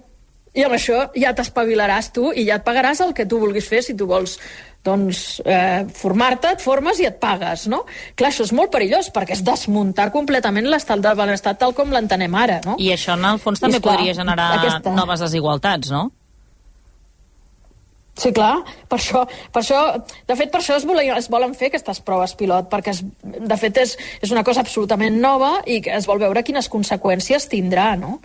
I 0.56 0.64
amb 0.64 0.74
això 0.74 1.02
ja 1.14 1.34
t'espavilaràs 1.36 2.08
tu 2.16 2.30
i 2.32 2.46
ja 2.48 2.56
et 2.56 2.64
pagaràs 2.64 3.02
el 3.04 3.12
que 3.14 3.26
tu 3.28 3.36
vulguis 3.38 3.66
fer 3.68 3.82
si 3.84 3.94
tu 3.94 4.06
vols 4.08 4.38
doncs, 4.82 5.42
eh, 5.44 5.84
formar-te, 5.92 6.54
et 6.56 6.62
formes 6.64 6.98
i 7.02 7.06
et 7.06 7.18
pagues, 7.20 7.66
no? 7.68 7.82
Clar, 8.16 8.30
això 8.32 8.46
és 8.46 8.52
molt 8.56 8.72
perillós, 8.72 9.10
perquè 9.12 9.36
és 9.36 9.42
desmuntar 9.44 10.08
completament 10.14 10.66
l'estat 10.70 11.02
del 11.04 11.18
benestar 11.18 11.56
tal 11.60 11.74
com 11.76 11.92
l'entenem 11.92 12.34
ara, 12.34 12.60
no? 12.64 12.78
I 12.80 12.92
això, 12.94 13.18
en 13.18 13.26
el 13.28 13.42
fons, 13.42 13.60
també 13.60 13.76
I, 13.76 13.82
esclar, 13.82 13.98
podria 13.98 14.14
generar 14.16 14.48
aquesta- 14.56 14.94
noves 14.96 15.20
desigualtats, 15.20 15.92
no? 15.92 16.06
Sí, 18.18 18.32
clar, 18.34 18.64
per 18.90 18.98
això, 18.98 19.22
per 19.54 19.60
això, 19.62 19.80
de 20.26 20.36
fet, 20.38 20.50
per 20.50 20.58
això 20.58 20.74
es 20.80 20.86
volen, 20.88 21.12
es 21.14 21.28
volen 21.30 21.52
fer 21.54 21.68
aquestes 21.70 22.00
proves 22.02 22.34
pilot, 22.38 22.66
perquè 22.72 22.90
es, 22.90 23.04
de 23.22 23.58
fet 23.60 23.78
és, 23.78 23.94
és 24.24 24.32
una 24.34 24.42
cosa 24.46 24.64
absolutament 24.64 25.20
nova 25.22 25.58
i 25.70 25.78
es 25.94 26.08
vol 26.10 26.18
veure 26.24 26.42
quines 26.42 26.66
conseqüències 26.72 27.46
tindrà, 27.52 27.92
no? 28.00 28.16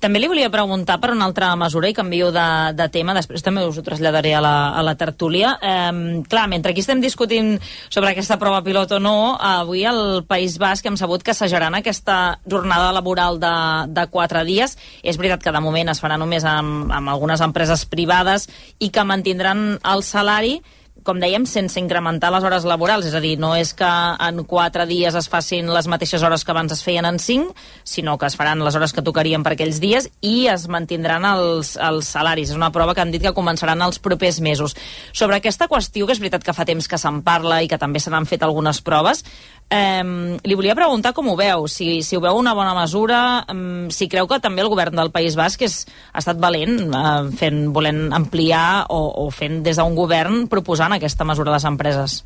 També 0.00 0.16
li 0.16 0.30
volia 0.32 0.48
preguntar 0.48 0.96
per 0.96 1.10
una 1.12 1.26
altra 1.28 1.50
mesura 1.60 1.90
i 1.90 1.94
canvio 1.96 2.30
de, 2.32 2.46
de 2.72 2.86
tema, 2.88 3.12
després 3.12 3.44
també 3.44 3.66
us 3.68 3.76
ho 3.76 3.84
traslladaré 3.84 4.32
a 4.32 4.40
la, 4.40 4.54
a 4.72 4.84
la 4.86 4.94
tertúlia. 4.96 5.52
Eh, 5.60 6.22
clar, 6.24 6.46
mentre 6.48 6.72
aquí 6.72 6.80
estem 6.80 7.02
discutint 7.04 7.58
sobre 7.92 8.14
aquesta 8.14 8.38
prova 8.40 8.62
pilot 8.64 8.96
o 8.96 9.00
no, 9.04 9.14
avui 9.36 9.84
al 9.84 10.24
País 10.24 10.56
Basc 10.62 10.88
hem 10.88 10.96
sabut 10.96 11.20
que 11.20 11.34
assajaran 11.34 11.76
aquesta 11.76 12.40
jornada 12.48 12.94
laboral 12.96 13.36
de, 13.42 13.52
de 13.92 14.06
quatre 14.08 14.46
dies. 14.48 14.78
És 15.04 15.20
veritat 15.20 15.44
que 15.44 15.52
de 15.52 15.60
moment 15.60 15.92
es 15.92 16.00
farà 16.00 16.16
només 16.16 16.48
amb, 16.48 16.88
amb 16.88 17.12
algunes 17.12 17.44
empreses 17.44 17.84
privades 17.84 18.48
i 18.80 18.88
que 18.88 19.04
mantindran 19.04 19.74
el 19.84 20.06
salari, 20.06 20.62
com 21.04 21.20
dèiem, 21.20 21.46
sense 21.48 21.80
incrementar 21.80 22.30
les 22.34 22.44
hores 22.44 22.66
laborals. 22.68 23.06
És 23.08 23.14
a 23.16 23.22
dir, 23.22 23.36
no 23.40 23.52
és 23.56 23.72
que 23.76 23.88
en 23.88 24.42
quatre 24.48 24.86
dies 24.90 25.16
es 25.16 25.28
facin 25.32 25.70
les 25.72 25.88
mateixes 25.90 26.22
hores 26.26 26.44
que 26.44 26.52
abans 26.54 26.72
es 26.74 26.82
feien 26.84 27.08
en 27.08 27.18
cinc, 27.22 27.54
sinó 27.84 28.16
que 28.18 28.28
es 28.28 28.36
faran 28.36 28.64
les 28.64 28.76
hores 28.76 28.92
que 28.92 29.04
tocarien 29.06 29.44
per 29.46 29.54
aquells 29.56 29.80
dies 29.82 30.10
i 30.20 30.46
es 30.52 30.66
mantindran 30.68 31.24
els, 31.28 31.76
els 31.80 32.10
salaris. 32.12 32.50
És 32.50 32.58
una 32.58 32.72
prova 32.74 32.94
que 32.94 33.04
han 33.04 33.14
dit 33.14 33.24
que 33.24 33.36
començaran 33.36 33.80
els 33.86 34.00
propers 34.02 34.40
mesos. 34.44 34.76
Sobre 35.12 35.40
aquesta 35.40 35.68
qüestió, 35.70 36.06
que 36.06 36.16
és 36.16 36.22
veritat 36.22 36.44
que 36.44 36.56
fa 36.56 36.68
temps 36.68 36.88
que 36.88 37.00
se'n 37.00 37.22
parla 37.26 37.62
i 37.62 37.70
que 37.70 37.80
també 37.80 38.00
se 38.00 38.12
n'han 38.12 38.28
fet 38.28 38.44
algunes 38.44 38.82
proves, 38.84 39.24
eh, 39.70 40.02
li 40.42 40.58
volia 40.58 40.76
preguntar 40.78 41.14
com 41.16 41.30
ho 41.30 41.36
veu, 41.38 41.66
si, 41.70 42.00
si 42.06 42.18
ho 42.18 42.22
veu 42.24 42.38
una 42.38 42.54
bona 42.58 42.74
mesura, 42.76 43.20
eh, 43.46 43.86
si 43.94 44.10
creu 44.10 44.28
que 44.30 44.40
també 44.42 44.64
el 44.64 44.72
govern 44.72 44.98
del 44.98 45.12
País 45.14 45.38
Basc 45.38 45.62
és, 45.66 45.84
ha 46.12 46.20
estat 46.22 46.42
valent 46.42 46.90
eh, 46.90 47.30
fent, 47.40 47.62
volent 47.74 48.10
ampliar 48.16 48.90
o, 48.90 49.00
o 49.24 49.30
fent 49.30 49.62
des 49.66 49.80
d'un 49.80 49.96
govern 49.98 50.44
proposant 50.50 50.96
aquesta 50.96 51.26
mesura 51.28 51.54
a 51.54 51.58
les 51.58 51.68
empreses. 51.70 52.20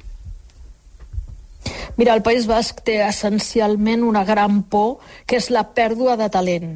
Mira, 1.97 2.15
el 2.15 2.23
País 2.27 2.49
Basc 2.51 2.81
té 2.83 2.97
essencialment 3.07 4.03
una 4.03 4.25
gran 4.27 4.63
por, 4.67 4.99
que 5.31 5.39
és 5.39 5.47
la 5.55 5.63
pèrdua 5.77 6.17
de 6.19 6.27
talent. 6.33 6.73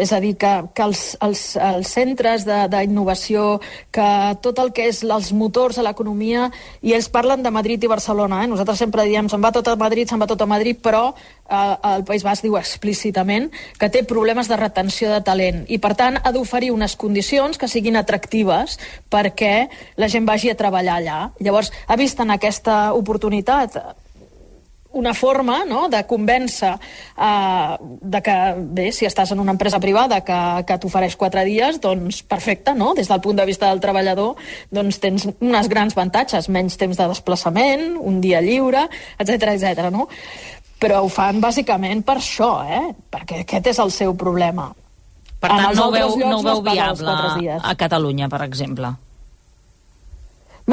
És 0.00 0.14
a 0.16 0.20
dir, 0.22 0.32
que, 0.40 0.52
que 0.72 0.86
els, 0.86 1.02
els, 1.20 1.42
els 1.60 1.92
centres 1.92 2.46
d'innovació, 2.48 3.60
que 3.92 4.08
tot 4.40 4.62
el 4.62 4.72
que 4.72 4.88
és 4.88 5.02
els 5.04 5.32
motors 5.36 5.76
de 5.76 5.84
l'economia, 5.84 6.48
i 6.80 6.96
ells 6.96 7.10
parlen 7.12 7.44
de 7.44 7.52
Madrid 7.52 7.84
i 7.84 7.92
Barcelona, 7.92 8.42
eh? 8.42 8.48
nosaltres 8.48 8.80
sempre 8.80 9.04
diem 9.08 9.28
se'n 9.28 9.44
va 9.44 9.52
tot 9.52 9.68
a 9.68 9.76
Madrid, 9.76 10.08
se'n 10.08 10.22
va 10.22 10.30
tot 10.30 10.40
a 10.40 10.48
Madrid, 10.48 10.80
però 10.80 11.04
eh, 11.12 11.76
el 11.92 12.06
País 12.08 12.24
Basc 12.24 12.46
diu 12.46 12.56
explícitament 12.56 13.50
que 13.78 13.90
té 13.92 14.06
problemes 14.08 14.48
de 14.48 14.56
retenció 14.56 15.12
de 15.12 15.20
talent 15.26 15.66
i, 15.68 15.78
per 15.82 15.92
tant, 16.00 16.16
ha 16.16 16.32
d'oferir 16.32 16.72
unes 16.72 16.96
condicions 16.96 17.60
que 17.60 17.68
siguin 17.68 18.00
atractives 18.00 18.78
perquè 19.12 19.68
la 20.00 20.08
gent 20.08 20.24
vagi 20.28 20.48
a 20.48 20.56
treballar 20.56 20.96
allà. 21.00 21.20
Llavors, 21.44 21.72
ha 21.86 22.00
vist 22.00 22.20
en 22.24 22.32
aquesta 22.32 22.94
oportunitat 22.96 23.76
una 24.92 25.14
forma 25.14 25.62
no, 25.68 25.86
de 25.92 26.02
convèncer 26.08 26.72
eh, 26.72 27.76
de 27.80 28.22
que, 28.24 28.36
bé, 28.76 28.88
si 28.92 29.06
estàs 29.08 29.32
en 29.32 29.40
una 29.42 29.54
empresa 29.54 29.80
privada 29.80 30.20
que, 30.26 30.40
que 30.68 30.78
t'ofereix 30.82 31.16
quatre 31.20 31.44
dies, 31.48 31.80
doncs 31.82 32.22
perfecte, 32.28 32.74
no? 32.78 32.92
Des 32.98 33.10
del 33.10 33.22
punt 33.24 33.40
de 33.40 33.46
vista 33.48 33.70
del 33.70 33.82
treballador, 33.84 34.36
doncs 34.70 35.00
tens 35.02 35.28
unes 35.32 35.70
grans 35.72 35.96
avantatges, 35.96 36.50
menys 36.52 36.78
temps 36.80 36.98
de 36.98 37.08
desplaçament, 37.14 37.96
un 38.00 38.20
dia 38.24 38.42
lliure, 38.44 38.86
etc 39.18 39.54
etc. 39.56 39.88
no? 39.94 40.08
Però 40.82 41.04
ho 41.04 41.10
fan 41.12 41.40
bàsicament 41.42 42.02
per 42.06 42.18
això, 42.18 42.52
eh? 42.66 42.84
Perquè 43.12 43.44
aquest 43.44 43.72
és 43.72 43.82
el 43.82 43.92
seu 43.94 44.16
problema. 44.18 44.72
Per 45.42 45.50
tant, 45.50 45.72
no 45.74 45.88
ho 45.88 45.94
veu, 45.94 46.12
no 46.22 46.36
ho 46.38 46.44
veu 46.46 46.60
viable 46.62 47.56
a 47.58 47.74
Catalunya, 47.78 48.28
per 48.30 48.44
exemple. 48.46 48.92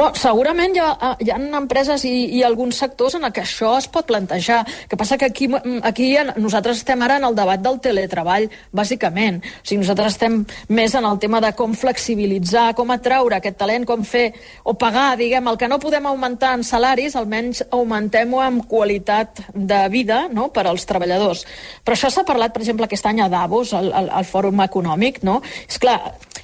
Bon, 0.00 0.14
segurament 0.16 0.72
hi 0.72 0.80
ha, 0.80 1.10
hi 1.20 1.28
ha 1.28 1.36
empreses 1.58 2.06
i, 2.08 2.12
i 2.38 2.38
alguns 2.46 2.78
sectors 2.80 3.18
en 3.18 3.26
què 3.36 3.42
això 3.42 3.74
es 3.76 3.84
pot 3.92 4.06
plantejar. 4.08 4.62
Que 4.88 4.96
passa 4.96 5.18
que 5.20 5.26
aquí, 5.28 5.44
mm, 5.50 5.82
aquí 5.84 6.06
nosaltres 6.40 6.78
estem 6.80 7.02
ara 7.04 7.18
en 7.20 7.26
el 7.28 7.36
debat 7.36 7.60
del 7.60 7.76
teletreball, 7.84 8.46
bàsicament. 8.72 9.42
O 9.44 9.60
sigui, 9.60 9.82
nosaltres 9.82 10.14
estem 10.14 10.38
més 10.72 10.94
en 10.96 11.04
el 11.04 11.20
tema 11.20 11.42
de 11.44 11.52
com 11.58 11.74
flexibilitzar, 11.76 12.70
com 12.78 12.94
atraure 12.94 13.36
aquest 13.36 13.60
talent, 13.60 13.84
com 13.84 14.00
fer 14.00 14.30
o 14.64 14.72
pagar, 14.72 15.18
diguem, 15.20 15.52
el 15.52 15.60
que 15.60 15.68
no 15.68 15.80
podem 15.82 16.08
augmentar 16.08 16.54
en 16.56 16.64
salaris, 16.64 17.18
almenys 17.20 17.66
augmentem-ho 17.68 18.40
en 18.46 18.62
qualitat 18.72 19.44
de 19.52 19.82
vida 19.92 20.30
no?, 20.32 20.48
per 20.48 20.64
als 20.64 20.88
treballadors. 20.88 21.44
Però 21.84 21.98
això 21.98 22.08
s'ha 22.08 22.24
parlat, 22.24 22.56
per 22.56 22.64
exemple, 22.64 22.88
aquest 22.88 23.12
any 23.12 23.20
a 23.20 23.28
Davos, 23.28 23.76
al, 23.76 23.92
al, 23.92 24.08
al 24.08 24.24
Fòrum 24.24 24.64
Econòmic, 24.64 25.20
no? 25.28 25.42
És 25.68 25.76
clar, 25.76 26.00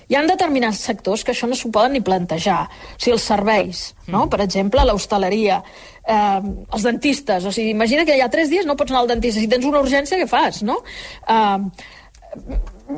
hi 0.09 0.17
ha 0.17 0.23
determinats 0.27 0.83
sectors 0.89 1.25
que 1.25 1.35
això 1.35 1.49
no 1.51 1.59
s'ho 1.59 1.71
poden 1.75 1.97
ni 1.97 2.03
plantejar. 2.05 2.61
O 2.69 3.01
sigui, 3.01 3.17
els 3.17 3.27
serveis, 3.33 3.83
no? 4.13 4.27
Per 4.31 4.41
exemple, 4.45 4.85
l'hostaleria, 4.87 5.61
eh, 6.05 6.41
els 6.73 6.87
dentistes. 6.87 7.45
O 7.45 7.53
sigui, 7.53 7.75
imagina 7.75 8.05
que 8.05 8.17
hi 8.17 8.23
ha 8.23 8.31
tres 8.31 8.51
dies 8.53 8.67
no 8.67 8.77
pots 8.77 8.95
anar 8.95 9.05
al 9.05 9.13
dentista. 9.15 9.41
Si 9.41 9.51
tens 9.51 9.67
una 9.67 9.83
urgència, 9.83 10.21
què 10.21 10.29
fas, 10.31 10.63
no? 10.63 10.79
Eh, 11.29 11.59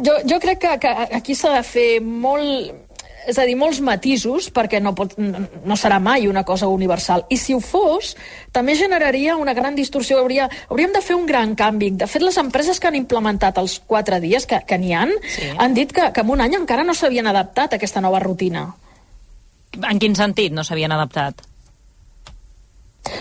jo, 0.04 0.18
jo 0.28 0.40
crec 0.42 0.60
que, 0.66 0.76
que 0.82 0.94
aquí 1.16 1.34
s'ha 1.34 1.54
de 1.56 1.64
fer 1.64 1.88
molt 2.02 2.87
és 3.28 3.38
a 3.38 3.44
dir, 3.44 3.56
molts 3.60 3.82
matisos 3.84 4.48
perquè 4.54 4.80
no, 4.80 4.94
pot, 4.96 5.14
no 5.18 5.76
serà 5.76 5.98
mai 6.00 6.26
una 6.28 6.44
cosa 6.48 6.70
universal. 6.72 7.26
I 7.28 7.36
si 7.40 7.54
ho 7.54 7.60
fos, 7.60 8.14
també 8.56 8.76
generaria 8.78 9.36
una 9.36 9.54
gran 9.56 9.76
distorsió. 9.76 10.22
Hauria, 10.22 10.48
hauríem 10.68 10.94
de 10.96 11.02
fer 11.04 11.18
un 11.18 11.26
gran 11.28 11.54
canvi. 11.58 11.92
De 12.00 12.08
fet, 12.08 12.24
les 12.24 12.40
empreses 12.40 12.80
que 12.80 12.88
han 12.88 12.98
implementat 12.98 13.60
els 13.60 13.78
quatre 13.86 14.22
dies, 14.24 14.48
que, 14.48 14.62
que 14.66 14.80
n'hi 14.80 14.94
han, 14.96 15.12
sí. 15.28 15.52
han 15.58 15.76
dit 15.76 15.92
que, 15.92 16.10
que 16.14 16.24
en 16.24 16.32
un 16.32 16.44
any 16.44 16.56
encara 16.58 16.86
no 16.88 16.96
s'havien 16.96 17.28
adaptat 17.28 17.76
a 17.76 17.80
aquesta 17.80 18.04
nova 18.04 18.22
rutina. 18.24 18.68
En 19.78 20.00
quin 20.00 20.16
sentit 20.16 20.54
no 20.56 20.64
s'havien 20.64 20.94
adaptat? 20.96 21.47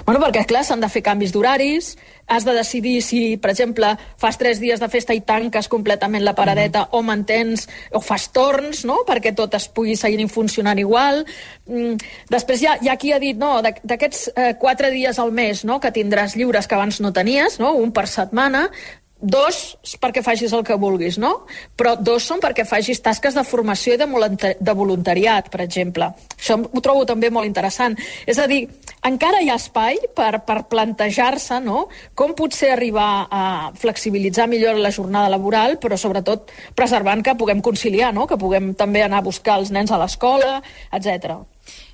Bueno, 0.05 0.19
perquè, 0.19 0.43
clar, 0.47 0.63
s'han 0.67 0.81
de 0.83 0.89
fer 0.91 1.01
canvis 1.05 1.31
d'horaris, 1.33 1.93
has 2.27 2.45
de 2.47 2.53
decidir 2.55 2.97
si, 3.03 3.19
per 3.39 3.51
exemple, 3.53 3.93
fas 4.19 4.37
tres 4.39 4.59
dies 4.59 4.81
de 4.83 4.89
festa 4.91 5.15
i 5.15 5.21
tanques 5.23 5.69
completament 5.71 6.23
la 6.23 6.35
paradeta 6.35 6.81
mm 6.81 6.85
-hmm. 6.85 6.97
o 6.99 7.01
mantens, 7.01 7.67
o 7.91 8.01
fas 8.01 8.29
torns, 8.31 8.83
no?, 8.85 9.03
perquè 9.07 9.33
tot 9.35 9.53
es 9.53 9.67
pugui 9.67 9.95
seguir 9.95 10.27
funcionant 10.27 10.79
igual. 10.79 11.25
Mm, 11.65 11.95
després 12.29 12.61
hi 12.61 12.67
ha, 12.67 12.77
hi 12.81 12.89
ha 12.89 12.97
qui 12.97 13.13
ha 13.13 13.19
dit, 13.19 13.37
no, 13.37 13.61
d'aquests 13.61 14.31
eh, 14.35 14.55
quatre 14.59 14.91
dies 14.91 15.19
al 15.19 15.31
mes, 15.31 15.63
no?, 15.63 15.79
que 15.79 15.91
tindràs 15.91 16.35
lliures 16.35 16.67
que 16.67 16.75
abans 16.75 16.99
no 16.99 17.13
tenies, 17.13 17.59
no?, 17.59 17.73
un 17.73 17.91
per 17.91 18.07
setmana, 18.07 18.69
Dos 19.17 19.77
perquè 19.97 20.21
facis 20.21 20.51
el 20.53 20.61
que 20.65 20.75
vulguis, 20.77 21.15
no? 21.17 21.47
Però 21.77 21.95
dos 21.97 22.25
són 22.29 22.41
perquè 22.43 22.67
facis 22.69 23.01
tasques 23.01 23.33
de 23.33 23.43
formació 23.47 23.95
i 23.95 23.97
de, 23.97 24.53
de 24.59 24.75
voluntariat, 24.77 25.49
per 25.49 25.63
exemple. 25.65 26.11
Això 26.37 26.59
ho 26.61 26.83
trobo 26.85 27.05
també 27.09 27.31
molt 27.33 27.49
interessant. 27.49 27.97
És 28.29 28.37
a 28.37 28.45
dir, 28.45 28.67
encara 29.09 29.41
hi 29.41 29.49
ha 29.49 29.57
espai 29.57 29.97
per, 30.13 30.43
per 30.45 30.59
plantejar-se 30.69 31.59
no? 31.65 31.87
com 32.13 32.35
potser 32.37 32.71
arribar 32.75 33.27
a 33.31 33.43
flexibilitzar 33.73 34.45
millor 34.51 34.77
la 34.77 34.93
jornada 34.93 35.33
laboral, 35.33 35.79
però 35.81 35.97
sobretot 35.97 36.53
preservant 36.77 37.25
que 37.25 37.37
puguem 37.37 37.61
conciliar, 37.65 38.13
no? 38.13 38.27
que 38.29 38.37
puguem 38.37 38.75
també 38.77 39.01
anar 39.01 39.23
a 39.23 39.27
buscar 39.29 39.57
els 39.57 39.73
nens 39.73 39.91
a 39.91 40.01
l'escola, 40.01 40.59
etc. 40.93 41.39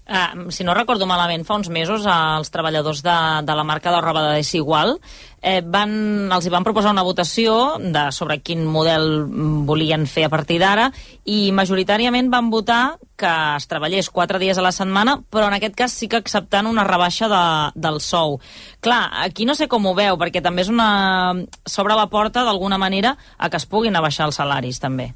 Uh, 0.04 0.52
si 0.52 0.66
no 0.68 0.74
recordo 0.76 1.06
malament, 1.08 1.46
fa 1.48 1.56
uns 1.56 1.70
mesos 1.72 2.04
uh, 2.04 2.36
els 2.36 2.52
treballadors 2.52 3.00
de, 3.06 3.14
de 3.48 3.54
la 3.56 3.64
marca 3.64 3.88
de 3.94 4.02
roba 4.04 4.26
de 4.26 4.42
Desigual 4.42 4.98
eh, 5.40 5.62
van, 5.64 5.94
els 6.28 6.44
hi 6.44 6.52
van 6.52 6.66
proposar 6.68 6.92
una 6.92 7.06
votació 7.08 7.78
de, 7.80 8.10
sobre 8.12 8.42
quin 8.44 8.66
model 8.68 9.24
volien 9.64 10.04
fer 10.04 10.26
a 10.28 10.32
partir 10.34 10.60
d'ara 10.60 10.90
i 11.24 11.54
majoritàriament 11.56 12.28
van 12.36 12.52
votar 12.52 12.98
que 13.16 13.32
es 13.56 13.70
treballés 13.72 14.12
quatre 14.12 14.44
dies 14.44 14.60
a 14.60 14.68
la 14.68 14.74
setmana, 14.76 15.22
però 15.32 15.48
en 15.48 15.56
aquest 15.56 15.80
cas 15.80 15.96
sí 15.96 16.12
que 16.12 16.20
acceptant 16.20 16.68
una 16.68 16.84
rebaixa 16.84 17.32
de, 17.32 17.44
del 17.80 18.04
sou. 18.04 18.42
Clar, 18.84 19.06
aquí 19.24 19.48
no 19.48 19.56
sé 19.56 19.72
com 19.72 19.88
ho 19.88 19.96
veu, 19.96 20.20
perquè 20.20 20.44
també 20.44 20.68
és 20.68 20.72
una... 20.74 21.32
s'obre 21.64 21.96
la 21.96 22.10
porta 22.12 22.44
d'alguna 22.44 22.82
manera 22.82 23.16
a 23.38 23.48
que 23.48 23.62
es 23.62 23.70
puguin 23.72 23.96
abaixar 23.96 24.28
els 24.28 24.44
salaris, 24.44 24.84
també. 24.84 25.14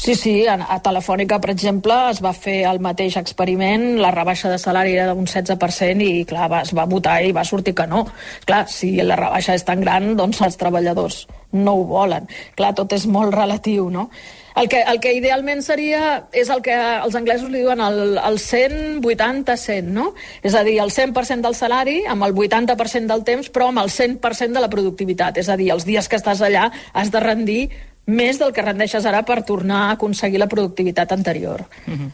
Sí, 0.00 0.14
sí, 0.14 0.46
a, 0.48 0.78
Telefònica, 0.80 1.36
per 1.44 1.50
exemple, 1.52 1.92
es 2.08 2.22
va 2.24 2.30
fer 2.32 2.62
el 2.64 2.78
mateix 2.80 3.18
experiment, 3.20 3.98
la 4.00 4.08
rebaixa 4.14 4.48
de 4.48 4.56
salari 4.56 4.94
era 4.96 5.10
d'un 5.12 5.26
16% 5.28 6.00
i, 6.00 6.22
clar, 6.24 6.46
va, 6.48 6.62
es 6.64 6.72
va 6.72 6.86
votar 6.88 7.18
i 7.20 7.34
va 7.36 7.44
sortir 7.44 7.74
que 7.76 7.84
no. 7.84 8.06
Clar, 8.48 8.62
si 8.72 8.94
la 9.04 9.18
rebaixa 9.20 9.58
és 9.60 9.66
tan 9.68 9.84
gran, 9.84 10.14
doncs 10.16 10.40
els 10.46 10.56
treballadors 10.56 11.26
no 11.52 11.74
ho 11.76 11.84
volen. 11.84 12.30
Clar, 12.56 12.72
tot 12.78 12.94
és 12.96 13.04
molt 13.12 13.36
relatiu, 13.36 13.90
no? 13.92 14.08
El 14.56 14.70
que, 14.72 14.80
el 14.88 14.98
que 15.04 15.12
idealment 15.14 15.60
seria 15.62 16.24
és 16.32 16.48
el 16.50 16.64
que 16.64 16.74
els 16.74 17.14
anglesos 17.20 17.52
li 17.52 17.60
diuen 17.60 17.84
el, 17.84 18.16
el 18.18 18.40
180-100, 18.40 19.92
no? 19.94 20.10
És 20.42 20.56
a 20.56 20.64
dir, 20.66 20.78
el 20.82 20.90
100% 20.90 21.44
del 21.44 21.54
salari 21.54 22.00
amb 22.08 22.24
el 22.24 22.34
80% 22.34 23.04
del 23.12 23.28
temps, 23.28 23.52
però 23.52 23.68
amb 23.68 23.84
el 23.84 23.92
100% 23.92 24.56
de 24.56 24.64
la 24.64 24.72
productivitat. 24.72 25.44
És 25.44 25.52
a 25.52 25.60
dir, 25.60 25.70
els 25.76 25.84
dies 25.84 26.08
que 26.08 26.18
estàs 26.18 26.40
allà 26.40 26.70
has 26.96 27.12
de 27.12 27.20
rendir 27.20 27.62
més 28.10 28.40
del 28.40 28.54
que 28.56 28.64
rendeixes 28.66 29.06
ara 29.06 29.22
per 29.26 29.42
tornar 29.46 29.84
a 29.86 29.92
aconseguir 29.98 30.42
la 30.42 30.50
productivitat 30.50 31.12
anterior. 31.16 31.66
Mm 31.86 31.94
-hmm. 31.94 32.10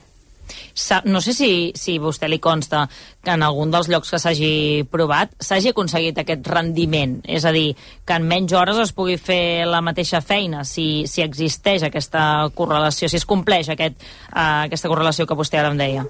No 1.05 1.21
sé 1.21 1.33
si, 1.33 1.73
si 1.75 1.99
vostè 1.99 2.29
li 2.29 2.39
consta 2.39 2.89
que 3.25 3.31
en 3.31 3.43
algun 3.43 3.71
dels 3.73 3.89
llocs 3.89 4.11
que 4.11 4.19
s'hagi 4.19 4.85
provat 4.93 5.33
s'hagi 5.41 5.73
aconseguit 5.73 6.19
aquest 6.19 6.47
rendiment, 6.47 7.17
és 7.25 7.45
a 7.45 7.53
dir, 7.53 7.75
que 8.05 8.19
en 8.19 8.29
menys 8.29 8.53
hores 8.53 8.79
es 8.79 8.93
pugui 8.93 9.17
fer 9.17 9.67
la 9.67 9.81
mateixa 9.81 10.21
feina, 10.21 10.65
si, 10.65 11.07
si 11.07 11.23
existeix 11.23 11.83
aquesta 11.83 12.51
correlació, 12.55 13.09
si 13.09 13.17
es 13.17 13.25
compleix 13.25 13.69
aquest, 13.73 13.97
uh, 14.35 14.69
aquesta 14.69 14.89
correlació 14.89 15.27
que 15.27 15.39
vostè 15.39 15.59
ara 15.59 15.73
em 15.73 15.79
deia. 15.79 16.07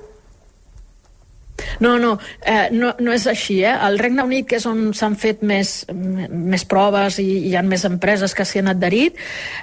No, 1.81 1.97
no, 1.99 2.19
eh, 2.45 2.69
no, 2.73 2.93
no 3.01 3.13
és 3.13 3.27
així. 3.31 3.61
Eh? 3.65 3.73
El 3.89 3.99
Regne 3.99 4.25
Unit, 4.27 4.47
que 4.49 4.59
és 4.61 4.67
on 4.69 4.91
s'han 4.97 5.17
fet 5.21 5.43
més, 5.47 5.73
més 5.93 6.65
proves 6.69 7.19
i 7.23 7.27
hi 7.51 7.55
ha 7.57 7.65
més 7.67 7.87
empreses 7.89 8.35
que 8.37 8.47
s'hi 8.47 8.63
han 8.63 8.73
adherit, 8.73 9.19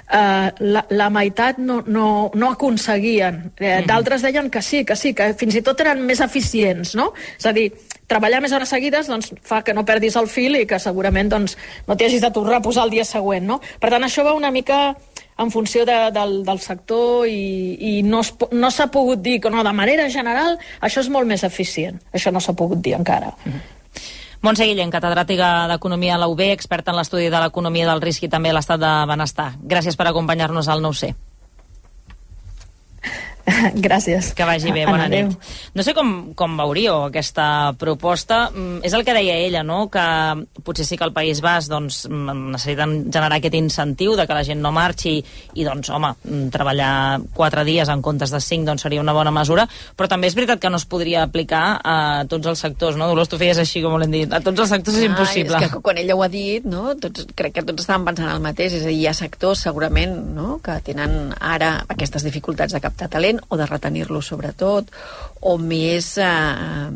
eh, 0.08 0.50
la, 0.60 0.84
la 0.90 1.08
meitat 1.14 1.58
no, 1.62 1.80
no, 1.86 2.08
no 2.34 2.52
aconseguien. 2.54 3.40
Eh, 3.58 3.80
D'altres 3.86 4.26
deien 4.26 4.50
que 4.50 4.62
sí, 4.62 4.84
que 4.84 4.96
sí, 4.98 5.14
que 5.14 5.32
fins 5.38 5.58
i 5.58 5.64
tot 5.66 5.80
eren 5.84 6.04
més 6.06 6.22
eficients, 6.24 6.94
no? 6.98 7.12
És 7.38 7.48
a 7.50 7.54
dir, 7.56 7.70
treballar 8.10 8.42
més 8.44 8.52
hores 8.52 8.70
seguides 8.70 9.08
doncs, 9.10 9.32
fa 9.42 9.62
que 9.64 9.74
no 9.74 9.86
perdis 9.88 10.18
el 10.20 10.28
fil 10.30 10.58
i 10.60 10.66
que 10.68 10.80
segurament 10.82 11.32
doncs, 11.32 11.58
no 11.88 11.96
t'hi 11.96 12.08
hagis 12.08 12.24
de 12.24 12.32
tornar 12.34 12.60
a 12.60 12.64
posar 12.64 12.86
el 12.88 12.94
dia 12.94 13.06
següent, 13.08 13.46
no? 13.48 13.60
Per 13.80 13.90
tant, 13.92 14.04
això 14.04 14.26
va 14.26 14.36
una 14.36 14.52
mica 14.54 14.94
en 15.38 15.50
funció 15.50 15.84
de, 15.84 15.96
del, 16.14 16.44
del 16.46 16.60
sector 16.62 17.26
i, 17.26 17.74
i 17.80 18.02
no, 18.06 18.20
po- 18.38 18.48
no 18.52 18.70
s'ha 18.70 18.86
pogut 18.94 19.22
dir 19.22 19.40
que 19.42 19.50
no, 19.50 19.64
de 19.66 19.72
manera 19.74 20.08
general 20.10 20.58
això 20.80 21.02
és 21.02 21.08
molt 21.10 21.26
més 21.26 21.42
eficient. 21.44 21.98
Això 22.14 22.30
no 22.30 22.40
s'ha 22.40 22.54
pogut 22.54 22.78
dir 22.84 22.94
encara. 22.94 23.32
Montse 24.44 24.66
Guillem, 24.68 24.90
catedràtica 24.92 25.66
d'Economia 25.70 26.14
a 26.14 26.20
la 26.20 26.28
UB, 26.28 26.40
experta 26.52 26.92
en 26.92 26.98
l'estudi 27.00 27.30
de 27.32 27.40
l'economia 27.40 27.86
del 27.88 28.02
risc 28.04 28.26
i 28.26 28.28
també 28.28 28.52
l'estat 28.52 28.78
de 28.82 28.90
benestar. 29.08 29.54
Gràcies 29.64 29.96
per 29.96 30.06
acompanyar-nos 30.10 30.68
al 30.68 30.82
9C. 30.84 31.14
Gràcies. 33.86 34.32
Que 34.34 34.44
vagi 34.48 34.72
bé, 34.72 34.84
bona 34.88 35.06
Adéu. 35.06 35.28
nit. 35.28 35.50
No 35.74 35.84
sé 35.84 35.92
com, 35.96 36.32
com 36.36 36.56
veuríeu 36.56 37.04
aquesta 37.08 37.74
proposta. 37.78 38.48
Mm, 38.50 38.80
És 38.84 38.92
el 38.96 39.04
que 39.04 39.14
deia 39.16 39.36
ella, 39.36 39.62
no?, 39.62 39.88
que 39.92 40.04
potser 40.64 40.86
sí 40.86 40.96
que 40.96 41.04
al 41.04 41.12
País 41.12 41.40
Basc 41.44 41.70
doncs, 41.70 42.04
mm, 42.08 42.50
necessiten 42.54 42.94
generar 43.12 43.38
aquest 43.38 43.54
incentiu 43.58 44.16
de 44.16 44.26
que 44.26 44.34
la 44.36 44.44
gent 44.44 44.60
no 44.64 44.72
marxi 44.72 45.18
i, 45.54 45.64
doncs, 45.64 45.90
home, 45.90 46.14
mm, 46.24 46.48
treballar 46.54 47.20
quatre 47.34 47.64
dies 47.64 47.88
en 47.88 48.02
comptes 48.02 48.32
de 48.32 48.40
cinc 48.40 48.66
doncs, 48.66 48.82
seria 48.82 49.00
una 49.00 49.12
bona 49.12 49.30
mesura, 49.34 49.68
però 49.96 50.08
també 50.08 50.28
és 50.28 50.34
veritat 50.34 50.60
que 50.60 50.70
no 50.70 50.76
es 50.80 50.84
podria 50.86 51.22
aplicar 51.24 51.80
a 51.84 52.24
tots 52.28 52.46
els 52.46 52.58
sectors, 52.58 52.96
no? 52.96 53.08
Dolors, 53.08 53.28
tu 53.28 53.38
feies 53.38 53.58
així, 53.58 53.82
com 53.82 53.98
l'hem 54.00 54.10
dit. 54.10 54.32
A 54.32 54.40
tots 54.40 54.60
els 54.60 54.68
sectors 54.70 54.96
és 54.98 55.04
impossible. 55.04 55.56
Ah, 55.56 55.64
és 55.64 55.72
que 55.72 55.80
quan 55.84 55.98
ella 55.98 56.16
ho 56.16 56.22
ha 56.22 56.28
dit, 56.28 56.64
no, 56.64 56.94
tots, 56.96 57.26
crec 57.34 57.54
que 57.58 57.62
tots 57.62 57.84
estàvem 57.84 58.08
pensant 58.10 58.32
el 58.32 58.40
mateix, 58.40 58.72
és 58.80 58.84
a 58.84 58.88
dir, 58.88 58.98
hi 59.02 59.06
ha 59.06 59.14
sectors 59.14 59.64
segurament 59.68 60.14
no, 60.34 60.58
que 60.64 60.78
tenen 60.84 61.34
ara 61.40 61.84
aquestes 61.88 62.24
dificultats 62.24 62.72
de 62.72 62.80
captar 62.80 63.08
talent 63.12 63.33
o 63.48 63.58
de 63.60 63.66
retenir-lo 63.68 64.22
sobretot, 64.22 64.90
o 65.40 65.56
més, 65.60 66.14
eh, 66.18 66.88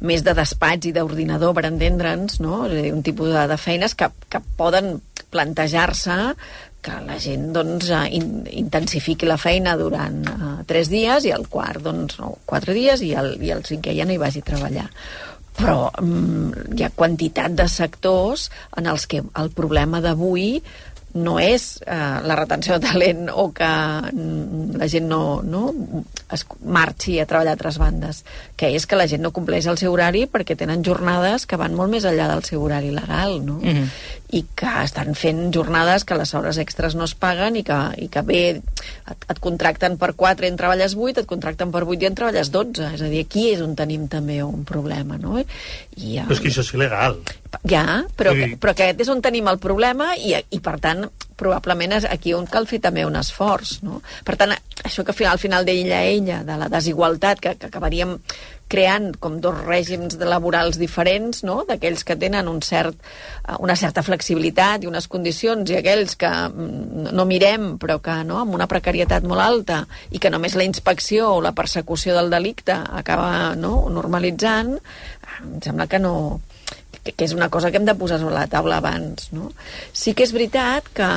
més 0.00 0.24
de 0.26 0.34
despatx 0.38 0.90
i 0.90 0.94
d'ordinador 0.96 1.54
per 1.56 1.66
entendre'ns, 1.70 2.40
no? 2.44 2.64
és 2.66 2.72
a 2.72 2.82
dir, 2.82 2.94
un 2.94 3.04
tipus 3.06 3.32
de, 3.34 3.44
de 3.50 3.58
feines 3.60 3.94
que, 3.98 4.10
que 4.28 4.42
poden 4.56 4.98
plantejar-se 5.28 6.18
que 6.80 6.94
la 7.04 7.18
gent 7.20 7.48
doncs, 7.52 7.90
eh, 7.90 8.04
in, 8.16 8.44
intensifiqui 8.62 9.26
la 9.28 9.38
feina 9.40 9.74
durant 9.76 10.20
uh, 10.30 10.52
tres 10.68 10.90
dies 10.92 11.26
i 11.26 11.34
el 11.34 11.48
quart 11.50 11.82
doncs, 11.84 12.20
no, 12.22 12.36
quatre 12.46 12.76
dies 12.76 13.02
i 13.02 13.14
el, 13.18 13.34
i 13.42 13.50
el 13.54 13.64
cinquè 13.66 13.96
ja 13.96 14.06
no 14.06 14.14
hi 14.14 14.22
vagi 14.22 14.44
a 14.44 14.48
treballar 14.52 14.86
però 15.58 15.88
mm, 15.90 16.76
hi 16.78 16.84
ha 16.86 16.92
quantitat 16.94 17.56
de 17.58 17.66
sectors 17.70 18.46
en 18.78 18.86
els 18.90 19.08
que 19.10 19.24
el 19.42 19.50
problema 19.56 20.00
d'avui 20.04 20.60
no 21.14 21.38
és 21.40 21.78
eh, 21.86 22.20
la 22.24 22.36
retenció 22.36 22.76
de 22.76 22.86
talent 22.86 23.28
o 23.32 23.48
que 23.56 23.68
la 24.78 24.88
gent 24.90 25.08
no, 25.08 25.40
no 25.42 25.62
es 26.32 26.44
marxi 26.60 27.16
a 27.18 27.26
treballar 27.26 27.54
a 27.54 27.56
altres 27.56 27.78
bandes, 27.80 28.24
que 28.56 28.70
és 28.76 28.86
que 28.86 28.98
la 28.98 29.08
gent 29.08 29.24
no 29.24 29.32
compleix 29.32 29.66
el 29.70 29.80
seu 29.80 29.94
horari 29.94 30.26
perquè 30.28 30.56
tenen 30.58 30.84
jornades 30.84 31.46
que 31.48 31.56
van 31.60 31.76
molt 31.78 31.94
més 31.94 32.04
enllà 32.08 32.28
del 32.28 32.44
seu 32.44 32.62
horari 32.62 32.92
legal, 32.92 33.40
no? 33.44 33.58
Mm 33.62 33.74
-hmm. 33.74 33.88
I 34.36 34.42
que 34.60 34.68
estan 34.84 35.14
fent 35.16 35.46
jornades 35.54 36.04
que 36.04 36.16
les 36.18 36.34
hores 36.36 36.58
extres 36.60 36.92
no 36.98 37.06
es 37.08 37.14
paguen 37.16 37.56
i 37.56 37.62
que, 37.64 37.76
i 37.96 38.08
que 38.12 38.20
bé, 38.28 38.40
et, 38.58 39.22
et 39.32 39.38
contracten 39.40 39.96
per 39.96 40.10
4 40.20 40.44
i 40.44 40.50
en 40.52 40.58
treballes 40.60 40.92
8, 40.98 41.22
et 41.22 41.28
contracten 41.30 41.72
per 41.72 41.80
8 41.86 42.04
i 42.04 42.08
en 42.10 42.18
treballes 42.18 42.50
12. 42.52 42.90
És 42.98 43.04
a 43.06 43.08
dir, 43.08 43.22
aquí 43.24 43.46
és 43.54 43.62
on 43.64 43.72
tenim 43.78 44.04
també 44.12 44.42
un 44.44 44.66
problema, 44.68 45.16
no? 45.16 45.38
I, 45.40 46.18
Però 46.20 46.36
és 46.36 46.42
que 46.44 46.52
això 46.52 46.60
és 46.66 46.74
il·legal. 46.76 47.16
ja, 47.64 48.04
però, 48.16 48.34
Sí. 48.36 48.44
sí. 48.50 48.56
però 48.60 48.74
aquest 48.76 49.00
és 49.00 49.08
on 49.08 49.22
tenim 49.24 49.48
el 49.48 49.58
problema 49.58 50.10
i, 50.20 50.34
i 50.36 50.60
per 50.60 50.76
tant, 50.84 51.06
probablement 51.38 51.92
és 51.96 52.04
aquí 52.04 52.34
on 52.34 52.44
cal 52.50 52.66
fer 52.66 52.80
també 52.84 53.06
un 53.06 53.16
esforç, 53.16 53.78
no? 53.86 54.02
Per 54.24 54.36
tant, 54.36 54.52
això 54.84 55.04
que 55.06 55.14
al 55.24 55.38
final 55.38 55.64
deia 55.64 56.02
ella, 56.04 56.42
de 56.44 56.56
la 56.60 56.68
desigualtat, 56.68 57.40
que, 57.40 57.54
que 57.56 57.66
acabaríem 57.72 58.18
creant 58.68 59.14
com 59.20 59.38
dos 59.42 59.56
règims 59.64 60.18
laborals 60.20 60.78
diferents, 60.80 61.42
no? 61.46 61.62
d'aquells 61.68 62.04
que 62.06 62.16
tenen 62.20 62.48
un 62.50 62.60
cert, 62.62 62.96
eh, 63.42 63.56
una 63.64 63.76
certa 63.76 64.04
flexibilitat 64.06 64.84
i 64.84 64.90
unes 64.90 65.08
condicions, 65.08 65.70
i 65.70 65.78
aquells 65.80 66.16
que 66.20 66.30
mm, 66.30 67.14
no 67.16 67.26
mirem, 67.28 67.70
però 67.80 67.98
que 68.04 68.20
no? 68.28 68.42
amb 68.42 68.54
una 68.58 68.68
precarietat 68.70 69.26
molt 69.28 69.44
alta, 69.44 69.82
i 70.12 70.20
que 70.22 70.32
només 70.32 70.56
la 70.58 70.68
inspecció 70.68 71.32
o 71.34 71.42
la 71.44 71.54
persecució 71.56 72.16
del 72.16 72.30
delicte 72.30 72.76
acaba 72.76 73.54
no? 73.56 73.88
normalitzant, 73.92 74.76
em 75.38 75.58
sembla 75.64 75.86
que 75.88 76.00
no, 76.02 76.14
que, 77.08 77.14
que 77.16 77.24
és 77.28 77.32
una 77.36 77.48
cosa 77.48 77.70
que 77.70 77.80
hem 77.80 77.86
de 77.88 77.94
posar 77.98 78.18
sobre 78.20 78.36
la 78.36 78.46
taula 78.50 78.78
abans, 78.82 79.30
no? 79.32 79.52
Sí 79.96 80.14
que 80.14 80.26
és 80.26 80.32
veritat 80.36 80.88
que 80.94 81.08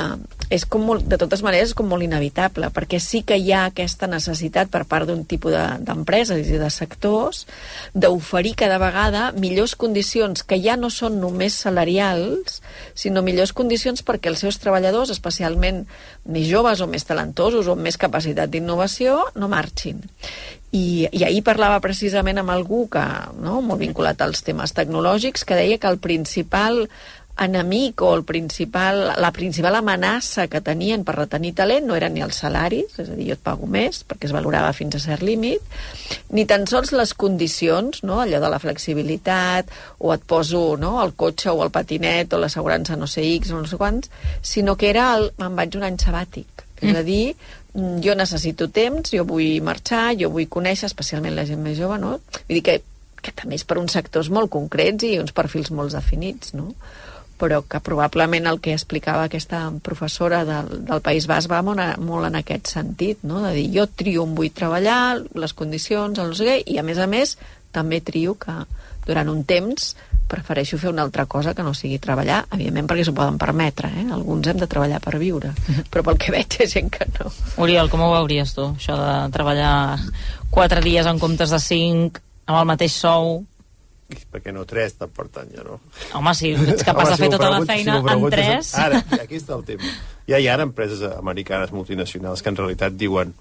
és 0.52 0.64
com 0.68 0.82
molt, 0.84 1.06
de 1.08 1.16
totes 1.20 1.40
maneres 1.44 1.72
com 1.76 1.88
molt 1.88 2.04
inevitable, 2.04 2.68
perquè 2.74 2.98
sí 3.00 3.22
que 3.24 3.38
hi 3.40 3.52
ha 3.52 3.66
aquesta 3.70 4.08
necessitat 4.10 4.68
per 4.72 4.84
part 4.88 5.08
d'un 5.08 5.24
tipus 5.28 5.52
de- 5.54 5.78
d'empreses 5.86 6.48
i 6.48 6.58
de 6.60 6.70
sectors 6.70 7.46
d'oferir 7.94 8.54
cada 8.60 8.78
vegada 8.82 9.30
millors 9.32 9.76
condicions 9.76 10.42
que 10.44 10.60
ja 10.60 10.76
no 10.76 10.90
són 10.90 11.20
només 11.20 11.56
salarials, 11.56 12.60
sinó 12.94 13.22
millors 13.22 13.52
condicions 13.56 14.04
perquè 14.04 14.28
els 14.32 14.44
seus 14.44 14.58
treballadors, 14.60 15.10
especialment 15.10 15.86
més 16.24 16.48
joves 16.48 16.80
o 16.80 16.86
més 16.86 17.04
talentosos 17.08 17.66
o 17.68 17.72
amb 17.76 17.82
més 17.88 17.96
capacitat 17.96 18.50
d'innovació, 18.52 19.22
no 19.34 19.48
marxin. 19.48 20.02
I, 20.72 21.08
I 21.12 21.24
ahir 21.28 21.42
parlava 21.44 21.82
precisament 21.84 22.40
amb 22.40 22.52
algú 22.52 22.86
que, 22.92 23.02
no, 23.44 23.60
molt 23.60 23.82
vinculat 23.82 24.22
als 24.24 24.40
temes 24.46 24.72
tecnològics, 24.72 25.44
que 25.44 25.58
deia 25.58 25.76
que 25.76 25.90
el 25.90 26.00
principal 26.00 26.86
enemic 27.38 28.02
o 28.02 28.14
el 28.14 28.24
principal, 28.24 29.14
la 29.16 29.32
principal 29.32 29.76
amenaça 29.78 30.46
que 30.52 30.60
tenien 30.60 31.04
per 31.04 31.14
retenir 31.16 31.54
talent 31.56 31.86
no 31.88 31.96
eren 31.96 32.12
ni 32.14 32.24
els 32.24 32.40
salaris, 32.44 32.98
és 33.00 33.08
a 33.08 33.16
dir, 33.16 33.30
jo 33.30 33.36
et 33.38 33.44
pago 33.44 33.66
més, 33.66 34.02
perquè 34.08 34.28
es 34.28 34.34
valorava 34.36 34.72
fins 34.76 34.96
a 34.98 35.02
cert 35.02 35.24
límit, 35.24 35.64
ni 36.36 36.44
tan 36.48 36.66
sols 36.68 36.92
les 36.96 37.14
condicions, 37.16 38.02
no? 38.04 38.20
allò 38.20 38.40
de 38.42 38.52
la 38.52 38.60
flexibilitat, 38.62 39.72
o 39.98 40.12
et 40.14 40.26
poso 40.28 40.76
no? 40.80 40.98
el 41.04 41.16
cotxe 41.16 41.50
o 41.52 41.62
el 41.64 41.72
patinet 41.72 42.36
o 42.36 42.42
l'assegurança 42.42 42.96
no 43.00 43.08
sé 43.08 43.24
X 43.38 43.52
o 43.52 43.62
no 43.62 43.70
sé 43.70 43.80
quants, 43.80 44.12
sinó 44.40 44.76
que 44.76 44.92
era 44.92 45.12
el 45.16 45.32
me'n 45.40 45.56
vaig 45.56 45.80
un 45.80 45.88
any 45.88 45.98
sabàtic. 46.00 46.68
És 46.82 46.96
a 46.98 47.02
dir, 47.06 47.30
mm, 47.30 47.61
jo 47.74 48.14
necessito 48.18 48.68
temps, 48.68 49.10
jo 49.14 49.24
vull 49.24 49.60
marxar, 49.64 50.12
jo 50.20 50.28
vull 50.34 50.48
conèixer, 50.52 50.86
especialment 50.90 51.34
la 51.36 51.46
gent 51.48 51.62
més 51.64 51.78
jove, 51.78 51.96
no? 52.02 52.18
Vull 52.48 52.58
dir 52.58 52.62
que, 52.66 52.74
que 53.22 53.32
també 53.32 53.56
és 53.56 53.64
per 53.64 53.78
uns 53.80 53.94
sectors 53.96 54.28
molt 54.30 54.50
concrets 54.52 55.06
i 55.08 55.14
uns 55.22 55.32
perfils 55.32 55.70
molt 55.72 55.92
definits, 55.96 56.54
no? 56.58 56.74
però 57.42 57.56
que 57.66 57.80
probablement 57.82 58.44
el 58.46 58.60
que 58.62 58.70
explicava 58.70 59.24
aquesta 59.26 59.64
professora 59.82 60.44
del, 60.46 60.84
del 60.86 61.00
País 61.02 61.24
Basc 61.26 61.50
va 61.50 61.58
molt, 61.66 61.80
a- 61.82 61.96
molt 61.98 62.28
en 62.28 62.36
aquest 62.38 62.68
sentit, 62.70 63.24
no? 63.26 63.40
de 63.42 63.50
dir 63.56 63.64
jo 63.80 63.86
trio 63.90 64.22
on 64.22 64.36
vull 64.38 64.52
treballar, 64.54 65.16
les 65.34 65.52
condicions, 65.58 66.20
el 66.22 66.30
no 66.30 66.36
sé 66.38 66.46
què, 66.46 66.54
i 66.70 66.78
a 66.78 66.84
més 66.86 67.00
a 67.02 67.08
més 67.10 67.32
també 67.74 67.98
trio 68.04 68.36
que 68.38 68.54
durant 69.08 69.32
un 69.32 69.42
temps 69.48 69.96
prefereixo 70.32 70.78
fer 70.80 70.90
una 70.90 71.04
altra 71.04 71.26
cosa 71.30 71.52
que 71.54 71.62
no 71.66 71.74
sigui 71.76 72.00
treballar, 72.02 72.40
evidentment 72.56 72.88
perquè 72.90 73.04
s'ho 73.06 73.14
poden 73.16 73.36
permetre, 73.40 73.92
eh? 74.00 74.08
alguns 74.16 74.48
hem 74.48 74.58
de 74.62 74.68
treballar 74.70 74.98
per 75.04 75.18
viure, 75.20 75.52
però 75.92 76.02
pel 76.08 76.18
que 76.24 76.32
veig 76.34 76.58
ha 76.64 76.68
gent 76.72 76.90
que 76.92 77.06
no. 77.18 77.30
Oriol, 77.62 77.92
com 77.92 78.02
ho 78.06 78.10
veuries 78.16 78.56
tu, 78.56 78.70
això 78.80 78.96
de 78.98 79.14
treballar 79.36 79.72
quatre 80.50 80.80
dies 80.84 81.06
en 81.08 81.20
comptes 81.22 81.52
de 81.54 81.60
cinc, 81.62 82.20
amb 82.48 82.58
el 82.64 82.70
mateix 82.74 82.96
sou? 83.04 83.42
perquè 84.32 84.52
no 84.52 84.66
tres 84.68 84.92
te'n 85.00 85.08
porten 85.16 85.46
ja, 85.54 85.62
no? 85.64 85.78
Home, 86.18 86.34
si 86.36 86.50
ets 86.52 86.84
capaç 86.88 87.06
Home, 87.06 87.14
de 87.14 87.20
fer 87.22 87.28
tota 87.32 87.46
la 87.48 87.60
preguntes- 87.62 87.78
feina 87.78 87.94
m'ho 88.04 88.26
en 88.28 88.34
tres... 88.34 88.74
Ara, 88.76 88.98
aquí 89.22 89.38
està 89.40 89.54
el 89.56 89.62
tema. 89.64 89.88
Ja 90.28 90.36
hi 90.36 90.48
ha 90.50 90.56
ara 90.58 90.66
empreses 90.68 91.00
americanes 91.14 91.72
multinacionals 91.72 92.44
que 92.44 92.52
en 92.52 92.58
realitat 92.60 92.92
diuen 93.00 93.32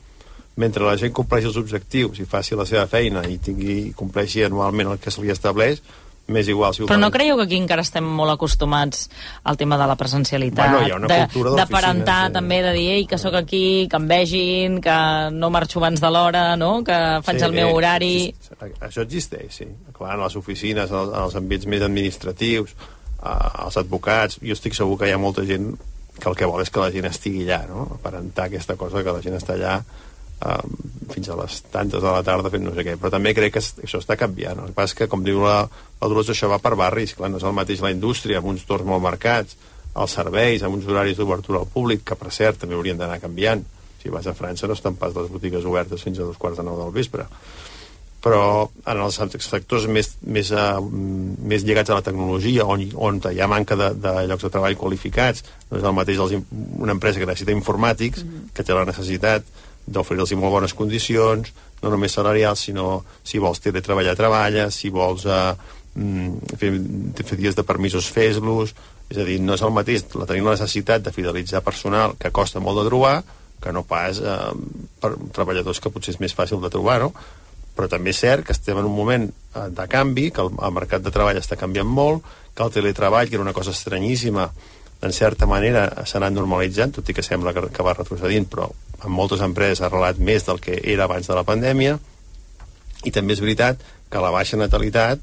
mentre 0.64 0.86
la 0.88 0.96
gent 1.00 1.12
compleixi 1.16 1.50
els 1.50 1.60
objectius 1.60 2.22
i 2.24 2.28
faci 2.28 2.56
la 2.56 2.64
seva 2.70 2.86
feina 2.88 3.26
i 3.28 3.36
tingui 3.44 3.76
i 3.82 3.92
compleixi 4.00 4.46
anualment 4.48 4.94
el 4.94 5.02
que 5.04 5.12
se 5.12 5.20
li 5.24 5.32
estableix, 5.34 5.84
m'és 6.28 6.48
igual 6.48 6.74
si 6.76 6.84
ho 6.84 6.88
Però 6.90 7.00
no 7.00 7.10
creieu 7.14 7.38
que 7.40 7.46
aquí 7.48 7.58
encara 7.60 7.84
estem 7.86 8.06
molt 8.06 8.34
acostumats 8.34 9.08
al 9.44 9.58
tema 9.58 9.78
de 9.80 9.88
la 9.90 9.98
presencialitat, 10.00 10.70
Bueno, 10.70 10.88
hi 10.88 10.92
ha 10.92 11.00
una 11.00 11.10
de, 11.10 11.20
cultura 11.28 11.56
de 11.58 11.68
parentar 11.72 12.20
eh? 12.30 12.34
també, 12.38 12.62
de 12.66 12.74
dir 12.78 12.88
Ei, 12.96 13.06
que 13.10 13.20
sóc 13.22 13.36
aquí, 13.40 13.88
que 13.92 14.00
em 14.00 14.08
vegin, 14.08 14.80
que 14.84 14.98
no 15.36 15.52
marxo 15.54 15.82
abans 15.82 16.04
de 16.04 16.12
l'hora, 16.14 16.46
no? 16.56 16.74
que 16.88 16.98
faig 17.26 17.42
Sí, 17.42 17.48
el 17.48 17.56
meu 17.58 17.70
eh, 17.72 17.76
horari... 17.80 18.16
Això 18.80 19.06
existeix, 19.06 19.62
sí. 19.64 19.70
Clar, 19.98 20.16
en 20.16 20.26
les 20.26 20.36
oficines, 20.38 20.92
en 20.92 21.00
els, 21.04 21.14
en 21.16 21.24
els 21.26 21.40
ambits 21.40 21.70
més 21.72 21.86
administratius, 21.88 22.76
eh, 23.18 23.66
els 23.66 23.82
advocats, 23.82 24.40
jo 24.44 24.58
estic 24.58 24.78
segur 24.78 25.00
que 25.02 25.10
hi 25.10 25.16
ha 25.16 25.22
molta 25.22 25.48
gent 25.48 25.74
que 26.22 26.30
el 26.30 26.38
que 26.38 26.46
vol 26.46 26.62
és 26.62 26.70
que 26.70 26.84
la 26.84 26.92
gent 26.94 27.08
estigui 27.10 27.48
allà, 27.48 27.64
no? 27.70 27.88
Aparentar 27.98 28.46
aquesta 28.50 28.76
cosa 28.78 29.02
que 29.02 29.16
la 29.16 29.24
gent 29.24 29.40
està 29.40 29.56
allà 29.56 29.80
eh, 30.42 30.58
fins 31.12 31.30
a 31.30 31.38
les 31.40 31.58
tantes 31.74 32.02
de 32.02 32.08
la 32.08 32.24
tarda 32.24 32.52
fent 32.54 32.64
no 32.66 32.74
sé 32.76 32.86
què, 32.88 32.96
però 33.00 33.12
també 33.14 33.34
crec 33.38 33.56
que 33.58 33.64
això 33.64 34.02
està 34.02 34.18
canviant. 34.20 34.62
El 34.62 34.72
que 34.72 34.78
passa 34.78 34.94
és 34.94 35.00
que, 35.02 35.10
com 35.12 35.26
diu 35.26 35.44
la, 35.44 35.58
la 35.68 36.12
Dolors, 36.12 36.32
això 36.34 36.50
va 36.52 36.62
per 36.64 36.76
barris, 36.80 37.16
clar, 37.18 37.32
no 37.32 37.42
és 37.42 37.48
el 37.48 37.58
mateix 37.58 37.84
la 37.84 37.94
indústria, 37.94 38.40
amb 38.40 38.52
uns 38.54 38.66
torns 38.70 38.88
molt 38.88 39.04
marcats, 39.04 39.58
els 39.92 40.16
serveis, 40.16 40.64
amb 40.64 40.78
uns 40.78 40.88
horaris 40.88 41.20
d'obertura 41.20 41.60
al 41.62 41.72
públic, 41.72 42.06
que 42.08 42.16
per 42.16 42.32
cert 42.32 42.64
també 42.64 42.78
haurien 42.78 43.00
d'anar 43.00 43.20
canviant. 43.24 43.66
Si 44.02 44.10
vas 44.10 44.26
a 44.26 44.34
França 44.34 44.70
no 44.70 44.78
estan 44.78 44.96
pas 44.98 45.14
les 45.14 45.28
botigues 45.30 45.68
obertes 45.68 46.02
fins 46.02 46.20
a 46.20 46.26
dos 46.26 46.40
quarts 46.42 46.58
de 46.58 46.66
nou 46.66 46.80
del 46.80 46.96
vespre 46.96 47.28
però 48.22 48.70
en 48.86 49.00
els 49.02 49.18
sectors 49.42 49.88
més, 49.90 50.12
més, 50.22 50.52
uh, 50.54 50.78
més 50.82 51.66
lligats 51.66 51.90
a 51.90 51.98
la 51.98 52.06
tecnologia, 52.06 52.68
on, 52.70 52.84
on 52.94 53.18
hi 53.32 53.42
ha 53.42 53.50
manca 53.50 53.78
de, 53.80 53.90
de 53.98 54.14
llocs 54.30 54.46
de 54.46 54.52
treball 54.54 54.78
qualificats, 54.78 55.44
no 55.72 55.80
és 55.80 55.88
el 55.90 55.96
mateix 55.98 56.22
els, 56.22 56.36
una 56.78 56.94
empresa 56.94 57.20
que 57.20 57.30
necessita 57.30 57.56
informàtics, 57.56 58.26
que 58.54 58.66
té 58.66 58.78
la 58.78 58.86
necessitat 58.86 59.48
d'oferir-los 59.88 60.34
molt 60.38 60.58
bones 60.58 60.74
condicions, 60.78 61.52
no 61.82 61.90
només 61.90 62.14
salarials, 62.14 62.68
sinó 62.68 63.04
si 63.24 63.42
vols 63.42 63.62
teletreballar, 63.64 64.16
treballa, 64.16 64.70
si 64.72 64.92
vols 64.94 65.26
uh, 65.26 65.54
fer, 66.58 66.72
fer 67.26 67.38
dies 67.40 67.58
de 67.58 67.66
permisos, 67.68 68.10
fes-los, 68.14 68.76
és 69.12 69.20
a 69.20 69.28
dir, 69.28 69.42
no 69.44 69.58
és 69.58 69.64
el 69.66 69.74
mateix 69.76 70.06
la 70.16 70.28
tenim 70.30 70.48
la 70.48 70.56
necessitat 70.56 71.04
de 71.04 71.12
fidelitzar 71.12 71.64
personal 71.66 72.16
que 72.20 72.32
costa 72.32 72.62
molt 72.64 72.80
de 72.80 72.88
trobar 72.88 73.16
que 73.62 73.72
no 73.72 73.84
pas 73.86 74.18
eh, 74.20 74.52
per 75.00 75.14
treballadors 75.36 75.80
que 75.80 75.92
potser 75.94 76.16
és 76.16 76.20
més 76.24 76.34
fàcil 76.36 76.60
de 76.64 76.72
trobar, 76.74 76.98
no? 77.04 77.12
però 77.78 77.88
també 77.88 78.12
és 78.12 78.20
cert 78.20 78.44
que 78.48 78.56
estem 78.56 78.80
en 78.82 78.88
un 78.90 78.96
moment 78.96 79.28
eh, 79.30 79.68
de 79.70 79.88
canvi, 79.92 80.32
que 80.34 80.44
el, 80.44 80.50
el 80.58 80.74
mercat 80.76 81.06
de 81.06 81.14
treball 81.14 81.40
està 81.40 81.60
canviant 81.60 81.88
molt, 81.88 82.26
que 82.56 82.66
el 82.66 82.74
teletreball, 82.74 83.30
que 83.30 83.38
era 83.38 83.46
una 83.46 83.56
cosa 83.56 83.72
estranyíssima, 83.72 84.50
en 85.02 85.14
certa 85.14 85.48
manera 85.50 85.88
s'ha 86.06 86.20
anat 86.20 86.36
normalitzant, 86.36 86.94
tot 86.98 87.10
i 87.10 87.16
que 87.18 87.26
sembla 87.26 87.54
que, 87.56 87.68
que 87.74 87.86
va 87.86 87.96
retrocedint, 87.98 88.48
però 88.50 88.70
en 89.02 89.12
moltes 89.12 89.42
empreses 89.42 89.82
ha 89.82 89.90
arrelat 89.90 90.22
més 90.22 90.46
del 90.46 90.62
que 90.62 90.78
era 90.94 91.08
abans 91.08 91.28
de 91.28 91.38
la 91.38 91.46
pandèmia 91.48 91.98
i 93.04 93.12
també 93.12 93.34
és 93.34 93.42
veritat 93.42 93.82
que 94.12 94.22
la 94.22 94.32
baixa 94.34 94.60
natalitat 94.62 95.22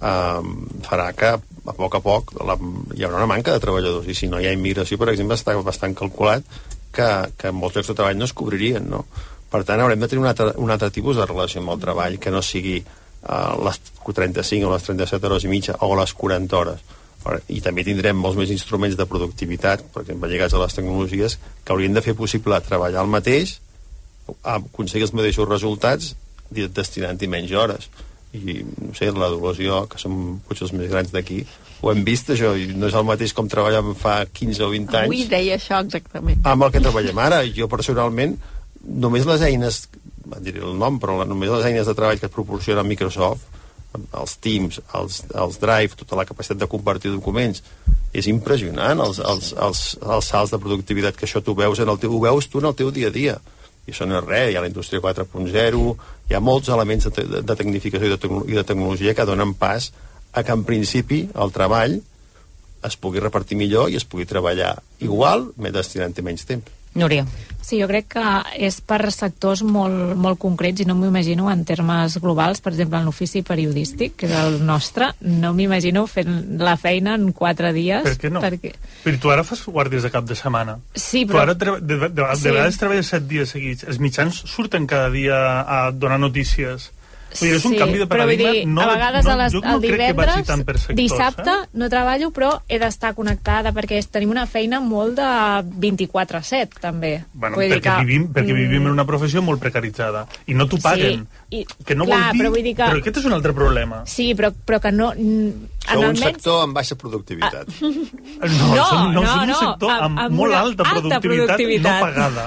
eh, 0.00 0.42
farà 0.86 1.10
que 1.12 1.34
a 1.68 1.74
poc 1.76 1.98
a 1.98 2.02
poc 2.04 2.32
la, 2.40 2.56
hi 2.96 3.04
haurà 3.04 3.20
una 3.20 3.30
manca 3.30 3.52
de 3.52 3.62
treballadors 3.62 4.08
i 4.08 4.16
si 4.16 4.30
no 4.30 4.40
hi 4.40 4.48
ha 4.48 4.54
immigració, 4.56 4.96
per 5.00 5.10
exemple, 5.12 5.36
està 5.36 5.56
bastant 5.60 5.96
calculat 5.98 6.46
que, 6.94 7.08
que 7.36 7.52
molts 7.52 7.76
llocs 7.76 7.90
de 7.90 7.98
treball 7.98 8.16
no 8.16 8.28
es 8.28 8.32
cobririen, 8.36 8.88
no? 8.88 9.04
Per 9.48 9.62
tant, 9.64 9.80
haurem 9.80 10.00
de 10.00 10.08
tenir 10.08 10.22
un 10.22 10.28
altre, 10.28 10.52
un 10.60 10.70
altre 10.72 10.90
tipus 10.92 11.16
de 11.16 11.26
relació 11.26 11.62
amb 11.62 11.72
el 11.72 11.80
treball 11.80 12.18
que 12.20 12.32
no 12.32 12.42
sigui 12.44 12.78
uh, 12.80 13.54
les 13.64 13.80
35 14.04 14.68
o 14.68 14.72
les 14.74 14.88
37 14.88 15.28
hores 15.28 15.44
i 15.44 15.52
mitja 15.52 15.76
o 15.84 15.94
les 15.96 16.12
40 16.16 16.58
hores. 16.58 16.82
I 17.52 17.58
també 17.60 17.84
tindrem 17.84 18.16
molts 18.16 18.38
més 18.38 18.52
instruments 18.54 18.96
de 18.96 19.04
productivitat, 19.08 19.82
per 19.92 20.04
exemple, 20.04 20.30
lligats 20.30 20.54
a 20.54 20.62
les 20.62 20.76
tecnologies, 20.76 21.38
que 21.64 21.74
haurien 21.74 21.96
de 21.96 22.04
fer 22.04 22.14
possible 22.16 22.60
treballar 22.64 23.02
el 23.04 23.10
mateix, 23.12 23.58
aconseguir 24.44 25.08
els 25.08 25.16
mateixos 25.16 25.48
resultats 25.48 26.14
destinant-hi 26.48 27.28
menys 27.28 27.52
hores 27.52 27.88
i 28.32 28.60
no 28.60 28.92
sé, 28.96 29.08
la 29.12 29.30
Dolors 29.32 29.58
i 29.60 29.66
jo, 29.68 29.80
que 29.88 30.00
som 30.00 30.38
potser 30.46 30.66
els 30.66 30.74
més 30.76 30.90
grans 30.90 31.12
d'aquí, 31.14 31.40
ho 31.80 31.92
hem 31.92 32.02
vist 32.04 32.28
això, 32.34 32.52
i 32.58 32.68
no 32.76 32.90
és 32.90 32.96
el 32.98 33.06
mateix 33.08 33.32
com 33.36 33.48
treballàvem 33.48 33.96
fa 33.98 34.20
15 34.26 34.64
o 34.66 34.70
20 34.74 34.98
anys 35.00 35.08
Avui 35.08 35.24
deia 35.30 35.56
això 35.56 35.80
exactament. 35.84 36.42
amb 36.44 36.66
el 36.66 36.74
que 36.74 36.82
treballem 36.84 37.22
ara. 37.24 37.40
Jo 37.54 37.70
personalment, 37.72 38.36
només 38.84 39.28
les 39.28 39.44
eines, 39.48 39.86
van 40.28 40.44
dir 40.44 40.58
el 40.58 40.76
nom, 40.76 40.98
però 41.00 41.22
només 41.24 41.52
les 41.54 41.70
eines 41.70 41.88
de 41.88 41.94
treball 41.96 42.20
que 42.20 42.32
proporciona 42.32 42.84
Microsoft, 42.84 43.46
els 44.20 44.36
Teams, 44.44 44.80
els, 44.98 45.22
els 45.34 45.60
Drive, 45.62 45.98
tota 45.98 46.18
la 46.18 46.26
capacitat 46.28 46.62
de 46.62 46.70
compartir 46.70 47.12
documents, 47.12 47.62
és 48.16 48.28
impressionant 48.30 49.00
els, 49.04 49.20
els, 49.20 49.52
els, 49.52 49.84
els 50.00 50.30
salts 50.32 50.54
de 50.54 50.60
productivitat 50.62 51.16
que 51.16 51.26
això 51.28 51.42
tu 51.44 51.54
veus 51.58 51.80
en 51.82 51.90
el 51.92 52.00
teu, 52.00 52.14
ho 52.14 52.22
veus 52.24 52.48
tu 52.48 52.62
en 52.62 52.70
el 52.70 52.76
teu 52.78 52.92
dia 52.94 53.12
a 53.12 53.14
dia. 53.14 53.36
I 53.88 53.92
això 53.92 54.08
no 54.08 54.18
és 54.18 54.26
res, 54.26 54.52
hi 54.52 54.56
ha 54.58 54.64
la 54.64 54.70
indústria 54.70 55.00
4.0 55.00 55.82
hi 56.28 56.36
ha 56.36 56.44
molts 56.44 56.68
elements 56.68 57.08
de, 57.08 57.12
te 57.14 57.24
de 57.40 57.56
tecnificació 57.56 58.08
i 58.10 58.14
de, 58.14 58.30
i 58.52 58.58
de 58.58 58.64
tecnologia 58.68 59.14
que 59.16 59.26
donen 59.28 59.54
pas 59.56 59.90
a 60.32 60.44
que 60.44 60.52
en 60.52 60.64
principi 60.68 61.22
el 61.34 61.52
treball 61.54 61.98
es 62.84 62.96
pugui 63.00 63.22
repartir 63.22 63.56
millor 63.58 63.88
i 63.90 63.96
es 63.98 64.04
pugui 64.04 64.28
treballar 64.28 64.76
igual, 65.02 65.48
destinant-hi 65.56 66.24
menys 66.24 66.44
temps. 66.46 66.77
Núria. 66.98 67.24
Sí, 67.68 67.76
jo 67.82 67.88
crec 67.90 68.06
que 68.14 68.22
és 68.64 68.78
per 68.80 69.10
sectors 69.12 69.60
molt, 69.66 70.14
molt 70.16 70.38
concrets 70.40 70.80
i 70.80 70.86
no 70.88 70.94
m'ho 70.96 71.08
imagino 71.10 71.50
en 71.52 71.66
termes 71.68 72.14
globals, 72.22 72.62
per 72.64 72.72
exemple, 72.72 72.96
en 72.96 73.04
l'ofici 73.10 73.42
periodístic, 73.44 74.14
que 74.22 74.28
és 74.30 74.32
el 74.38 74.56
nostre, 74.64 75.10
no 75.20 75.50
m'imagino 75.52 76.06
fent 76.08 76.56
la 76.62 76.78
feina 76.80 77.16
en 77.18 77.28
quatre 77.36 77.74
dies. 77.76 78.06
Per 78.06 78.14
què 78.22 78.30
no? 78.32 78.40
Perquè... 78.40 78.72
Però 79.04 79.20
tu 79.20 79.32
ara 79.34 79.44
fas 79.44 79.66
guàrdies 79.66 80.06
de 80.06 80.12
cap 80.14 80.24
de 80.24 80.38
setmana. 80.38 80.78
Sí, 80.94 81.26
Tu 81.26 81.34
però... 81.34 81.42
ara 81.44 81.54
de, 81.58 81.74
de, 81.82 81.98
de, 82.06 82.08
de, 82.08 82.28
Sí. 82.38 82.46
de 82.46 82.54
vegades 82.56 82.78
treballes 82.80 83.12
set 83.12 83.28
dies 83.28 83.52
seguits. 83.52 83.84
Els 83.84 84.00
mitjans 84.00 84.40
surten 84.48 84.86
cada 84.88 85.10
dia 85.12 85.36
a 85.68 85.90
donar 85.92 86.18
notícies. 86.22 86.88
Vull 87.28 87.50
dir, 87.50 87.56
és 87.58 87.64
un 87.68 87.74
canvi 87.76 87.98
de 87.98 88.06
paradigma. 88.06 88.50
dir, 88.52 88.66
no, 88.66 88.80
a 88.82 88.94
vegades 88.94 89.24
no, 89.26 89.30
a 89.32 89.36
les, 89.36 89.52
no 89.54 89.74
el 89.74 89.80
divendres, 89.80 90.34
sectors, 90.46 90.86
dissabte, 90.96 91.50
Eh? 91.50 91.68
no 91.74 91.88
treballo, 91.88 92.30
però 92.32 92.62
he 92.68 92.78
d'estar 92.78 93.14
connectada 93.14 93.72
perquè 93.72 94.00
tenim 94.10 94.30
una 94.30 94.46
feina 94.46 94.80
molt 94.80 95.16
de 95.16 95.28
24-7, 95.78 96.78
també. 96.80 97.24
Bueno, 97.32 97.56
Vull 97.56 97.68
dir 97.68 97.76
perquè, 97.78 97.96
que- 97.98 98.04
vivim, 98.04 98.28
perquè 98.32 98.52
Mm, 98.52 98.56
vivim 98.56 98.82
en 98.86 98.92
una 98.92 99.04
professió 99.04 99.42
molt 99.42 99.60
precaritzada 99.60 100.26
i 100.46 100.54
no 100.54 100.66
t'ho 100.68 100.78
paguen. 100.78 101.26
Sí, 101.47 101.47
i, 101.50 101.62
que 101.86 101.94
no 101.96 102.04
clar, 102.04 102.18
vol 102.18 102.32
dir... 102.34 102.40
però 102.42 102.48
vull 102.52 102.62
dir 102.66 102.74
que... 102.76 102.84
Però 102.90 103.00
aquest 103.00 103.18
és 103.22 103.26
un 103.28 103.32
altre 103.32 103.52
problema. 103.56 104.02
Sí, 104.04 104.26
però, 104.36 104.50
però 104.52 104.78
que 104.84 104.90
no... 104.92 105.06
Sou 105.14 106.02
un 106.02 106.04
almenys- 106.04 106.20
sector 106.26 106.58
amb 106.66 106.74
baixa 106.76 106.96
productivitat. 107.00 107.70
No, 107.80 107.88
No, 107.88 108.82
som, 108.84 109.06
no, 109.14 109.22
no, 109.22 109.22
som 109.24 109.40
un 109.40 109.48
no, 109.48 109.56
sector 109.62 109.92
amb, 109.94 110.02
amb- 110.04 110.20
amb 110.26 110.36
molt 110.36 110.54
alta 110.58 110.84
alta 110.84 111.20
productivitat, 111.22 111.56
productivitat. 111.56 111.88
no 111.88 112.04
pagada. 112.04 112.44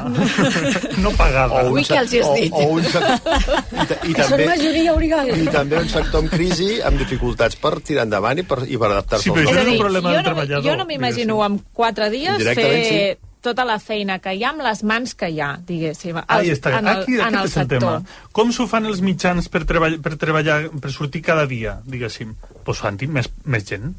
no 1.07 1.13
pagada. 1.17 1.63
O 1.65 1.73
un 1.73 1.83
sec- 1.83 2.13
o, 2.21 2.35
o 2.61 2.67
un 2.75 2.85
sec- 2.85 3.09
i, 3.09 4.11
i, 4.11 4.13
Que 4.13 4.27
són 4.27 4.35
també, 4.35 4.45
majoria 4.51 4.93
origal. 4.93 5.33
I 5.33 5.47
també 5.57 5.81
un 5.81 5.89
sector 5.89 6.21
amb 6.21 6.29
crisi, 6.35 6.69
amb 6.85 7.01
dificultats 7.01 7.57
per 7.57 7.73
tirar 7.81 8.05
endavant 8.05 8.43
i 8.43 8.45
per, 8.45 8.61
i 8.69 8.77
per 8.77 8.91
adaptar-se 8.93 9.25
Sí, 9.25 9.33
però 9.33 9.47
això 9.49 9.57
és 9.65 9.73
un 9.73 9.73
jo 9.73 9.81
problema 9.87 10.09
no, 10.11 10.15
del 10.19 10.29
treballador, 10.29 10.69
Jo 10.69 10.77
no 10.77 10.85
m'imagino 10.93 11.41
en 11.49 11.57
quatre 11.73 12.11
dies 12.13 12.45
fer 12.53 13.17
tota 13.41 13.65
la 13.65 13.79
feina 13.81 14.19
que 14.21 14.33
hi 14.37 14.43
ha 14.45 14.51
amb 14.53 14.61
les 14.61 14.83
mans 14.87 15.15
que 15.17 15.29
hi 15.33 15.39
ha, 15.41 15.55
diguéssim, 15.67 16.17
Ahí 16.27 16.49
als- 16.49 16.59
està, 16.59 16.77
en 16.79 16.87
el, 16.87 17.01
aquí 17.01 17.15
en 17.19 17.27
el 17.27 17.35
és 17.35 17.41
el 17.43 17.49
sector. 17.49 17.79
tema. 17.79 18.03
Com 18.31 18.51
s'ho 18.53 18.67
fan 18.69 18.85
els 18.85 19.01
mitjans 19.01 19.49
per, 19.49 19.63
treball, 19.65 19.99
per 20.01 20.15
treballar, 20.21 20.69
per 20.81 20.91
sortir 20.93 21.21
cada 21.25 21.47
dia, 21.49 21.79
diguéssim? 21.85 22.35
Doncs 22.39 22.63
pues 22.65 22.77
fan 22.83 22.97
més, 23.09 23.29
més 23.45 23.65
gent. 23.65 23.93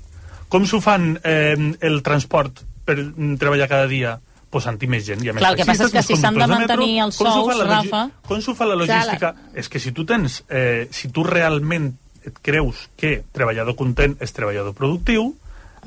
Com 0.48 0.66
s'ho 0.68 0.80
fan 0.84 1.18
eh, 1.24 1.56
el 1.80 2.02
transport 2.02 2.62
per 2.84 2.96
treballar 3.38 3.68
cada 3.68 3.86
dia? 3.90 4.18
Pues 4.52 4.66
anti 4.68 4.86
més 4.86 5.06
gent. 5.06 5.22
Hi 5.24 5.30
ha 5.30 5.32
més 5.32 5.40
Clar, 5.40 5.52
el 5.54 5.56
que 5.56 5.64
passa 5.64 5.86
és 5.88 5.92
que 5.94 6.02
si 6.04 6.14
s'han 6.20 6.34
de 6.36 6.46
mantenir 6.46 6.68
metro. 7.00 7.06
els 7.06 7.16
sous, 7.16 7.56
la 7.56 7.64
Rafa? 7.64 8.02
Com 8.28 8.40
s'ho 8.44 8.52
fa 8.54 8.66
la 8.68 8.74
Clar, 8.76 8.86
logística? 8.86 9.34
És 9.56 9.68
que 9.72 9.80
si 9.80 9.92
tu 9.96 10.04
tens... 10.04 10.42
Eh, 10.50 10.88
si 10.92 11.08
tu 11.08 11.24
realment 11.24 11.94
et 12.22 12.36
creus 12.44 12.84
que 13.00 13.24
treballador 13.32 13.74
content 13.74 14.12
és 14.20 14.30
treballador 14.36 14.74
productiu, 14.76 15.32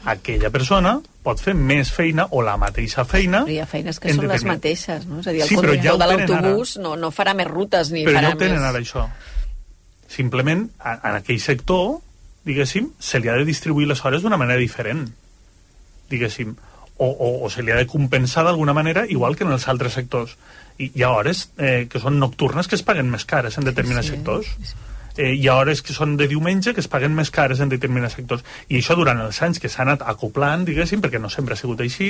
aquella 0.05 0.49
persona 0.53 0.99
pot 1.25 1.39
fer 1.41 1.55
més 1.57 1.89
feina 1.91 2.27
o 2.31 2.41
la 2.45 2.55
mateixa 2.61 3.03
feina 3.09 3.41
Però 3.47 3.51
hi 3.55 3.59
ha 3.59 3.65
feines 3.65 3.99
que 3.99 4.13
són 4.13 4.27
les 4.27 4.41
determinat- 4.41 4.55
mateixes, 4.55 5.05
no? 5.09 5.19
És 5.23 5.27
a 5.27 5.31
dir, 5.33 5.41
el 5.41 5.47
Sí, 5.49 5.55
ja 5.55 5.61
conductor 5.61 5.93
ho 5.93 5.97
de 5.97 6.09
l'autobús 6.11 6.77
no, 6.77 6.95
no 6.95 7.09
farà 7.11 7.33
més 7.33 7.47
rutes 7.49 7.91
ni 7.91 8.03
però 8.05 8.19
farà 8.19 8.29
ja 8.29 8.35
ho 8.35 8.39
tenen 8.43 8.59
més... 8.61 8.69
ara, 8.69 8.79
això. 8.83 9.07
Simplement, 10.07 10.67
en 10.85 11.15
aquell 11.17 11.39
sector, 11.41 11.97
diguéssim, 12.45 12.91
se 12.99 13.19
li 13.19 13.27
ha 13.31 13.33
de 13.39 13.45
distribuir 13.47 13.87
les 13.89 14.03
hores 14.05 14.21
d'una 14.21 14.37
manera 14.37 14.59
diferent, 14.61 15.07
diguéssim. 16.09 16.53
O, 16.97 17.07
o, 17.09 17.29
o 17.43 17.49
se 17.51 17.63
li 17.65 17.73
ha 17.73 17.75
de 17.81 17.87
compensar 17.91 18.45
d'alguna 18.45 18.71
manera, 18.77 19.03
igual 19.11 19.35
que 19.35 19.43
en 19.43 19.51
els 19.51 19.65
altres 19.67 19.97
sectors. 19.97 20.37
I 20.79 20.91
hi 20.95 21.03
ha 21.03 21.09
hores 21.11 21.49
eh, 21.57 21.87
que 21.91 21.99
són 21.99 22.19
nocturnes 22.21 22.69
que 22.71 22.77
es 22.77 22.83
paguen 22.87 23.09
més 23.11 23.25
cares 23.27 23.57
en 23.57 23.65
determinats 23.67 24.07
Sí, 24.07 24.13
sectors. 24.15 24.53
Eh, 25.17 25.31
hi 25.39 25.47
ha 25.47 25.55
hores 25.55 25.79
que 25.85 25.93
són 25.95 26.17
de 26.19 26.27
diumenge 26.27 26.73
que 26.75 26.81
es 26.83 26.89
paguen 26.91 27.13
més 27.15 27.31
cares 27.31 27.61
en 27.63 27.69
determinats 27.71 28.17
sectors. 28.17 28.43
I 28.67 28.81
això 28.81 28.97
durant 28.99 29.21
els 29.23 29.41
anys 29.45 29.61
que 29.63 29.71
s'ha 29.71 29.85
anat 29.85 30.03
acoplant, 30.03 30.65
diguéssim, 30.67 30.99
perquè 31.03 31.21
no 31.23 31.31
sempre 31.31 31.55
ha 31.55 31.59
sigut 31.59 31.79
així, 31.85 32.09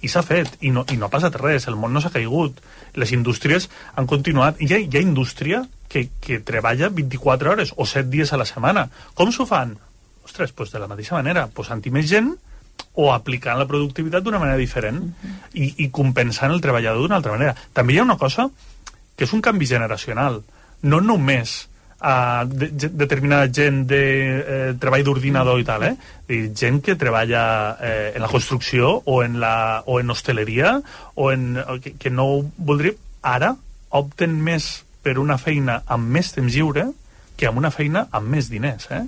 i 0.00 0.10
s'ha 0.10 0.22
fet, 0.22 0.52
i 0.62 0.70
no, 0.70 0.84
i 0.92 0.98
no 1.00 1.08
ha 1.08 1.12
passat 1.12 1.34
res, 1.40 1.66
el 1.70 1.78
món 1.80 1.92
no 1.92 2.02
s'ha 2.04 2.12
caigut. 2.14 2.60
Les 2.94 3.14
indústries 3.16 3.66
han 3.96 4.06
continuat. 4.06 4.62
Hi 4.62 4.70
ha, 4.70 4.78
hi 4.78 4.94
ha 4.94 5.02
indústria 5.02 5.64
que, 5.90 6.06
que 6.22 6.38
treballa 6.46 6.92
24 6.94 7.50
hores 7.50 7.74
o 7.76 7.86
7 7.86 8.08
dies 8.12 8.32
a 8.32 8.38
la 8.38 8.46
setmana. 8.46 8.86
Com 9.18 9.34
s'ho 9.34 9.46
fan? 9.50 9.74
Ostres, 10.24 10.54
pues 10.54 10.70
de 10.70 10.78
la 10.80 10.88
mateixa 10.88 11.18
manera, 11.18 11.48
posant-hi 11.52 11.90
més 11.94 12.06
gent 12.08 12.32
o 12.94 13.10
aplicant 13.12 13.58
la 13.58 13.66
productivitat 13.66 14.22
d'una 14.22 14.38
manera 14.38 14.58
diferent 14.58 15.02
i, 15.52 15.72
i 15.82 15.90
compensant 15.90 16.54
el 16.54 16.62
treballador 16.62 17.02
d'una 17.02 17.18
altra 17.18 17.34
manera. 17.34 17.54
També 17.74 17.94
hi 17.94 17.98
ha 17.98 18.06
una 18.06 18.18
cosa 18.18 18.48
que 19.14 19.26
és 19.26 19.34
un 19.34 19.42
canvi 19.42 19.66
generacional. 19.66 20.40
No 20.82 21.00
només 21.02 21.64
a 22.04 22.44
de, 22.44 22.68
de, 22.68 22.90
determinada 22.92 23.48
gent 23.48 23.86
de 23.88 24.02
eh, 24.04 24.72
treball 24.80 25.06
d'ordinador 25.06 25.62
i 25.62 25.64
tal, 25.64 25.86
eh? 25.88 25.94
I 26.28 26.40
gent 26.52 26.82
que 26.84 26.98
treballa 27.00 27.44
eh, 27.80 28.12
en 28.14 28.20
la 28.20 28.28
construcció 28.28 28.90
o 29.08 29.22
en, 29.24 29.38
la, 29.40 29.82
o 29.86 29.98
en 30.00 30.12
hostaleria 30.12 30.76
o 31.14 31.30
en, 31.32 31.56
que, 31.80 31.96
que 31.96 32.12
no 32.12 32.28
ho 32.28 32.42
voldria... 32.58 32.98
Ara 33.24 33.54
opten 33.96 34.34
més 34.44 34.84
per 35.00 35.16
una 35.16 35.38
feina 35.40 35.78
amb 35.88 36.10
més 36.12 36.34
temps 36.34 36.52
lliure 36.52 36.90
que 37.40 37.48
amb 37.48 37.56
una 37.62 37.70
feina 37.72 38.04
amb 38.12 38.28
més 38.36 38.50
diners, 38.52 38.90
eh? 38.92 39.06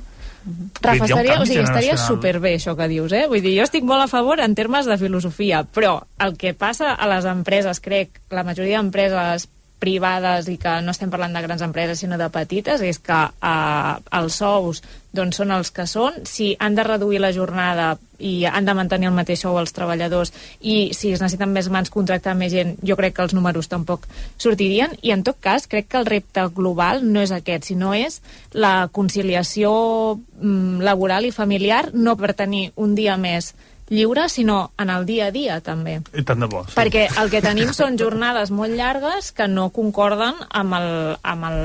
Rafa, 0.80 0.92
ha 0.92 0.94
un 0.94 1.04
estaria, 1.04 1.36
o 1.42 1.46
sigui, 1.46 1.64
estaria 1.64 1.96
superbé 1.98 2.54
això 2.56 2.76
que 2.78 2.86
dius, 2.88 3.12
eh? 3.12 3.26
Vull 3.28 3.42
dir, 3.42 3.56
jo 3.58 3.66
estic 3.66 3.84
molt 3.84 4.04
a 4.04 4.08
favor 4.08 4.40
en 4.40 4.54
termes 4.54 4.86
de 4.86 4.96
filosofia, 5.00 5.64
però 5.66 5.98
el 6.22 6.36
que 6.38 6.54
passa 6.54 6.94
a 6.94 7.08
les 7.10 7.26
empreses, 7.28 7.82
crec, 7.82 8.22
la 8.30 8.46
majoria 8.46 8.80
d'empreses 8.80 9.48
privades 9.78 10.48
i 10.48 10.56
que 10.60 10.78
no 10.82 10.94
estem 10.94 11.10
parlant 11.12 11.34
de 11.36 11.42
grans 11.44 11.64
empreses 11.64 12.00
sinó 12.00 12.16
de 12.18 12.28
petites, 12.32 12.80
és 12.80 12.98
que 13.02 13.18
eh, 13.28 13.92
els 14.18 14.38
sous 14.40 14.82
doncs, 15.16 15.38
són 15.40 15.52
els 15.54 15.70
que 15.72 15.86
són, 15.88 16.20
si 16.28 16.54
han 16.60 16.76
de 16.76 16.84
reduir 16.84 17.20
la 17.22 17.32
jornada 17.32 17.94
i 18.18 18.46
han 18.48 18.64
de 18.64 18.74
mantenir 18.76 19.10
el 19.10 19.16
mateix 19.16 19.42
sou 19.44 19.58
als 19.60 19.74
treballadors 19.76 20.32
i 20.60 20.92
si 20.96 21.12
es 21.12 21.20
necessiten 21.20 21.52
més 21.52 21.68
mans, 21.72 21.92
contractar 21.92 22.36
més 22.36 22.52
gent, 22.52 22.74
jo 22.84 22.96
crec 22.96 23.16
que 23.16 23.24
els 23.24 23.34
números 23.36 23.68
tampoc 23.72 24.06
sortirien. 24.40 24.96
I 25.02 25.12
en 25.16 25.24
tot 25.26 25.40
cas 25.40 25.68
crec 25.68 25.90
que 25.92 26.00
el 26.00 26.08
repte 26.08 26.46
global 26.56 27.04
no 27.04 27.24
és 27.24 27.32
aquest, 27.32 27.68
sinó 27.68 27.92
és 27.96 28.20
la 28.52 28.88
conciliació 28.92 29.72
mm, 30.16 30.84
laboral 30.84 31.28
i 31.28 31.34
familiar, 31.36 31.90
no 31.92 32.16
per 32.16 32.34
tenir 32.36 32.70
un 32.76 32.94
dia 32.96 33.16
més 33.20 33.54
lliure, 33.88 34.28
sinó 34.28 34.72
en 34.78 34.90
el 34.90 35.06
dia 35.06 35.26
a 35.26 35.34
dia 35.34 35.60
també. 35.60 36.00
I 36.14 36.24
tant 36.26 36.42
de 36.42 36.48
bo. 36.50 36.64
Sí. 36.66 36.74
Perquè 36.78 37.06
el 37.20 37.30
que 37.30 37.42
tenim 37.44 37.72
són 37.76 37.98
jornades 38.00 38.50
molt 38.54 38.74
llargues 38.76 39.32
que 39.36 39.46
no 39.48 39.68
concorden 39.74 40.40
amb 40.50 40.78
el, 40.78 40.88
amb 41.22 41.50
el, 41.50 41.60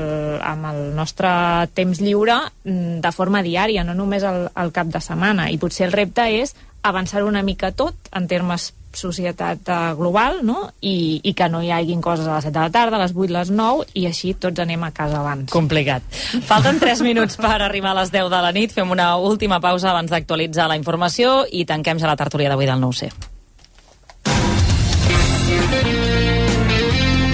amb 0.52 0.68
el 0.72 0.82
nostre 0.96 1.32
temps 1.74 2.02
lliure 2.02 2.38
mm, 2.64 3.00
de 3.02 3.14
forma 3.14 3.42
diària, 3.42 3.84
no 3.84 3.96
només 3.98 4.26
al, 4.26 4.46
al 4.54 4.74
cap 4.74 4.92
de 4.92 5.02
setmana. 5.02 5.50
I 5.50 5.58
potser 5.62 5.88
el 5.88 5.96
repte 5.96 6.28
és 6.42 6.54
avançar 6.82 7.22
una 7.24 7.42
mica 7.46 7.72
tot 7.72 7.94
en 8.12 8.26
termes 8.30 8.72
societat 8.98 9.68
eh, 9.68 9.80
global, 9.98 10.40
no? 10.46 10.70
I, 10.80 11.20
i 11.24 11.34
que 11.38 11.48
no 11.52 11.62
hi 11.62 11.72
haguin 11.74 12.02
coses 12.04 12.26
a 12.26 12.36
les 12.36 12.48
7 12.48 12.54
de 12.54 12.60
la 12.60 12.72
tarda, 12.74 12.98
a 12.98 13.02
les 13.02 13.14
8, 13.14 13.28
a 13.30 13.38
les 13.38 13.50
9, 13.50 13.88
i 13.98 14.06
així 14.10 14.34
tots 14.34 14.62
anem 14.62 14.84
a 14.86 14.92
casa 14.94 15.20
abans. 15.20 15.50
Complicat. 15.52 16.06
Falten 16.48 16.80
3 16.82 17.04
minuts 17.06 17.38
per 17.40 17.58
arribar 17.60 17.92
a 17.92 18.00
les 18.02 18.14
10 18.14 18.30
de 18.32 18.42
la 18.46 18.52
nit. 18.54 18.72
Fem 18.72 18.90
una 18.90 19.14
última 19.16 19.60
pausa 19.60 19.90
abans 19.92 20.12
d'actualitzar 20.12 20.68
la 20.70 20.78
informació 20.80 21.42
i 21.50 21.66
tanquem 21.68 22.00
ja 22.02 22.10
la 22.10 22.18
tertúlia 22.20 22.52
d'avui 22.52 22.68
del 22.70 22.80
9C. 22.82 23.12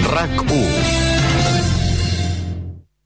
RAC1. 0.09 0.99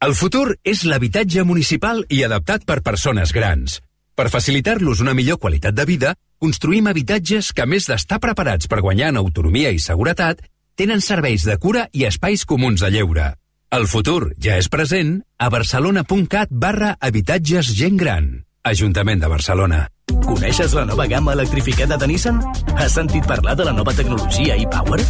El 0.03 0.15
futur 0.19 0.57
és 0.67 0.81
l'habitatge 0.83 1.45
municipal 1.47 2.01
i 2.11 2.25
adaptat 2.27 2.65
per 2.67 2.81
persones 2.83 3.31
grans. 3.35 3.82
Per 4.13 4.29
facilitar-los 4.29 5.01
una 5.01 5.15
millor 5.17 5.39
qualitat 5.41 5.73
de 5.73 5.85
vida, 5.89 6.13
construïm 6.37 6.85
habitatges 6.91 7.49
que, 7.49 7.63
a 7.65 7.69
més 7.69 7.87
d'estar 7.89 8.19
preparats 8.21 8.69
per 8.69 8.83
guanyar 8.85 9.09
en 9.09 9.17
autonomia 9.17 9.71
i 9.73 9.81
seguretat, 9.81 10.43
tenen 10.77 11.01
serveis 11.01 11.45
de 11.47 11.57
cura 11.57 11.87
i 11.93 12.05
espais 12.05 12.45
comuns 12.45 12.85
de 12.85 12.91
lleure. 12.93 13.31
El 13.73 13.87
futur 13.89 14.35
ja 14.37 14.59
és 14.61 14.69
present 14.69 15.15
a 15.41 15.49
barcelona.cat 15.49 16.53
barra 16.53 16.93
habitatges 17.01 17.73
gent 17.73 17.97
gran. 17.97 18.29
Ajuntament 18.63 19.19
de 19.19 19.27
Barcelona. 19.27 19.89
Coneixes 20.23 20.71
la 20.71 20.85
nova 20.87 21.03
gamma 21.05 21.33
electrificada 21.33 21.97
de 21.99 22.07
Nissan? 22.07 22.37
Has 22.77 22.93
sentit 22.95 23.25
parlar 23.27 23.57
de 23.59 23.65
la 23.67 23.73
nova 23.75 23.91
tecnologia 23.91 24.55
e-Power? 24.55 25.01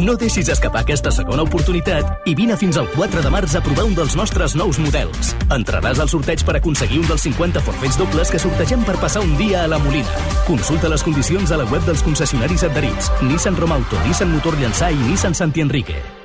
No 0.00 0.14
deixis 0.16 0.48
escapar 0.48 0.86
aquesta 0.86 1.12
segona 1.12 1.44
oportunitat 1.44 2.24
i 2.24 2.34
vine 2.34 2.56
fins 2.56 2.80
al 2.80 2.88
4 2.96 3.20
de 3.20 3.34
març 3.34 3.58
a 3.58 3.62
provar 3.66 3.84
un 3.84 3.92
dels 3.98 4.16
nostres 4.16 4.56
nous 4.56 4.80
models. 4.80 5.34
Entraràs 5.52 6.00
al 6.00 6.08
sorteig 6.08 6.46
per 6.48 6.56
aconseguir 6.56 7.04
un 7.04 7.12
dels 7.12 7.28
50 7.28 7.60
forfets 7.68 8.00
dobles 8.00 8.32
que 8.32 8.40
sortegem 8.40 8.88
per 8.88 8.96
passar 8.96 9.20
un 9.20 9.36
dia 9.36 9.66
a 9.66 9.68
la 9.68 9.82
Molina. 9.84 10.24
Consulta 10.48 10.88
les 10.88 11.04
condicions 11.04 11.52
a 11.52 11.60
la 11.60 11.68
web 11.68 11.84
dels 11.84 12.02
concessionaris 12.08 12.64
adherits 12.64 13.12
Nissan 13.20 13.60
Romauto, 13.60 14.00
Nissan 14.08 14.32
Motor 14.32 14.56
Llançà 14.56 14.88
i 14.88 15.00
Nissan 15.10 15.36
Santi 15.36 15.60
Enrique. 15.60 16.23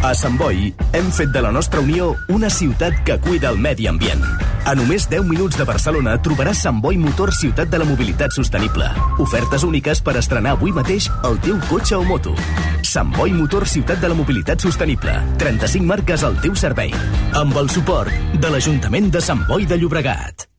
A 0.00 0.14
Sant 0.16 0.38
Boi 0.40 0.70
hem 0.96 1.10
fet 1.12 1.28
de 1.28 1.42
la 1.44 1.50
nostra 1.52 1.82
Unió 1.84 2.14
una 2.32 2.48
ciutat 2.48 3.02
que 3.04 3.18
cuida 3.20 3.50
el 3.52 3.58
medi 3.60 3.86
ambient. 3.86 4.22
A 4.64 4.72
només 4.74 5.04
10 5.12 5.26
minuts 5.28 5.58
de 5.60 5.66
Barcelona 5.68 6.16
trobaràs 6.24 6.62
Sant 6.64 6.80
Boi 6.80 6.96
Motor 6.96 7.34
Ciutat 7.36 7.68
de 7.68 7.80
la 7.82 7.84
Mobilitat 7.84 8.32
Sostenible. 8.32 8.88
Ofertes 9.20 9.64
úniques 9.68 10.00
per 10.00 10.16
estrenar 10.16 10.56
avui 10.56 10.72
mateix 10.72 11.10
el 11.28 11.36
teu 11.44 11.60
cotxe 11.68 12.00
o 12.00 12.04
moto. 12.08 12.32
Sant 12.80 13.12
Boi 13.14 13.36
Motor 13.36 13.68
Ciutat 13.68 14.00
de 14.00 14.08
la 14.08 14.16
Mobilitat 14.16 14.64
Sostenible. 14.64 15.18
35 15.38 15.84
marques 15.92 16.24
al 16.24 16.40
teu 16.40 16.56
servei. 16.56 16.96
Amb 17.36 17.60
el 17.60 17.68
suport 17.68 18.40
de 18.40 18.54
l'Ajuntament 18.56 19.12
de 19.12 19.22
Sant 19.24 19.44
Boi 19.46 19.68
de 19.68 19.78
Llobregat. 19.78 20.49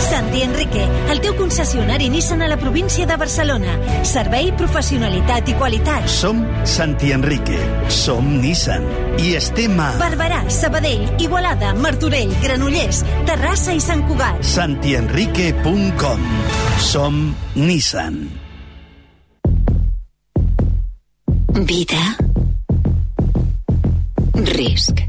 Santi 0.00 0.42
Enrique, 0.42 0.84
el 1.10 1.20
teu 1.24 1.34
concessionari 1.36 2.08
Nissan 2.12 2.42
a 2.42 2.48
la 2.48 2.56
província 2.56 3.06
de 3.06 3.16
Barcelona. 3.16 3.76
Servei, 4.04 4.52
professionalitat 4.56 5.48
i 5.48 5.54
qualitat. 5.58 6.08
Som 6.10 6.44
Santi 6.68 7.12
Enrique, 7.16 7.58
som 7.88 8.28
Nissan 8.42 8.84
i 9.22 9.34
estem 9.38 9.78
a 9.80 9.92
Barberà, 10.00 10.42
Sabadell, 10.52 11.06
Igualada, 11.22 11.72
Martorell, 11.74 12.32
Granollers, 12.42 13.02
Terrassa 13.26 13.72
i 13.72 13.80
Sant 13.80 14.04
Cugat. 14.08 14.42
santienrique.com. 14.44 16.26
Som 16.78 17.34
Nissan. 17.54 18.20
Vida. 21.66 22.04
Risc. 24.34 25.00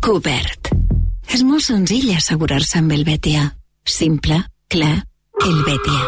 Cobert. 0.00 0.61
És 1.32 1.40
molt 1.48 1.64
senzill 1.64 2.10
assegurar-se 2.12 2.76
amb 2.82 2.92
el 2.92 3.06
Betia. 3.08 3.46
Simple, 3.88 4.36
clar, 4.68 4.98
el 5.46 5.62
Betia. 5.64 6.02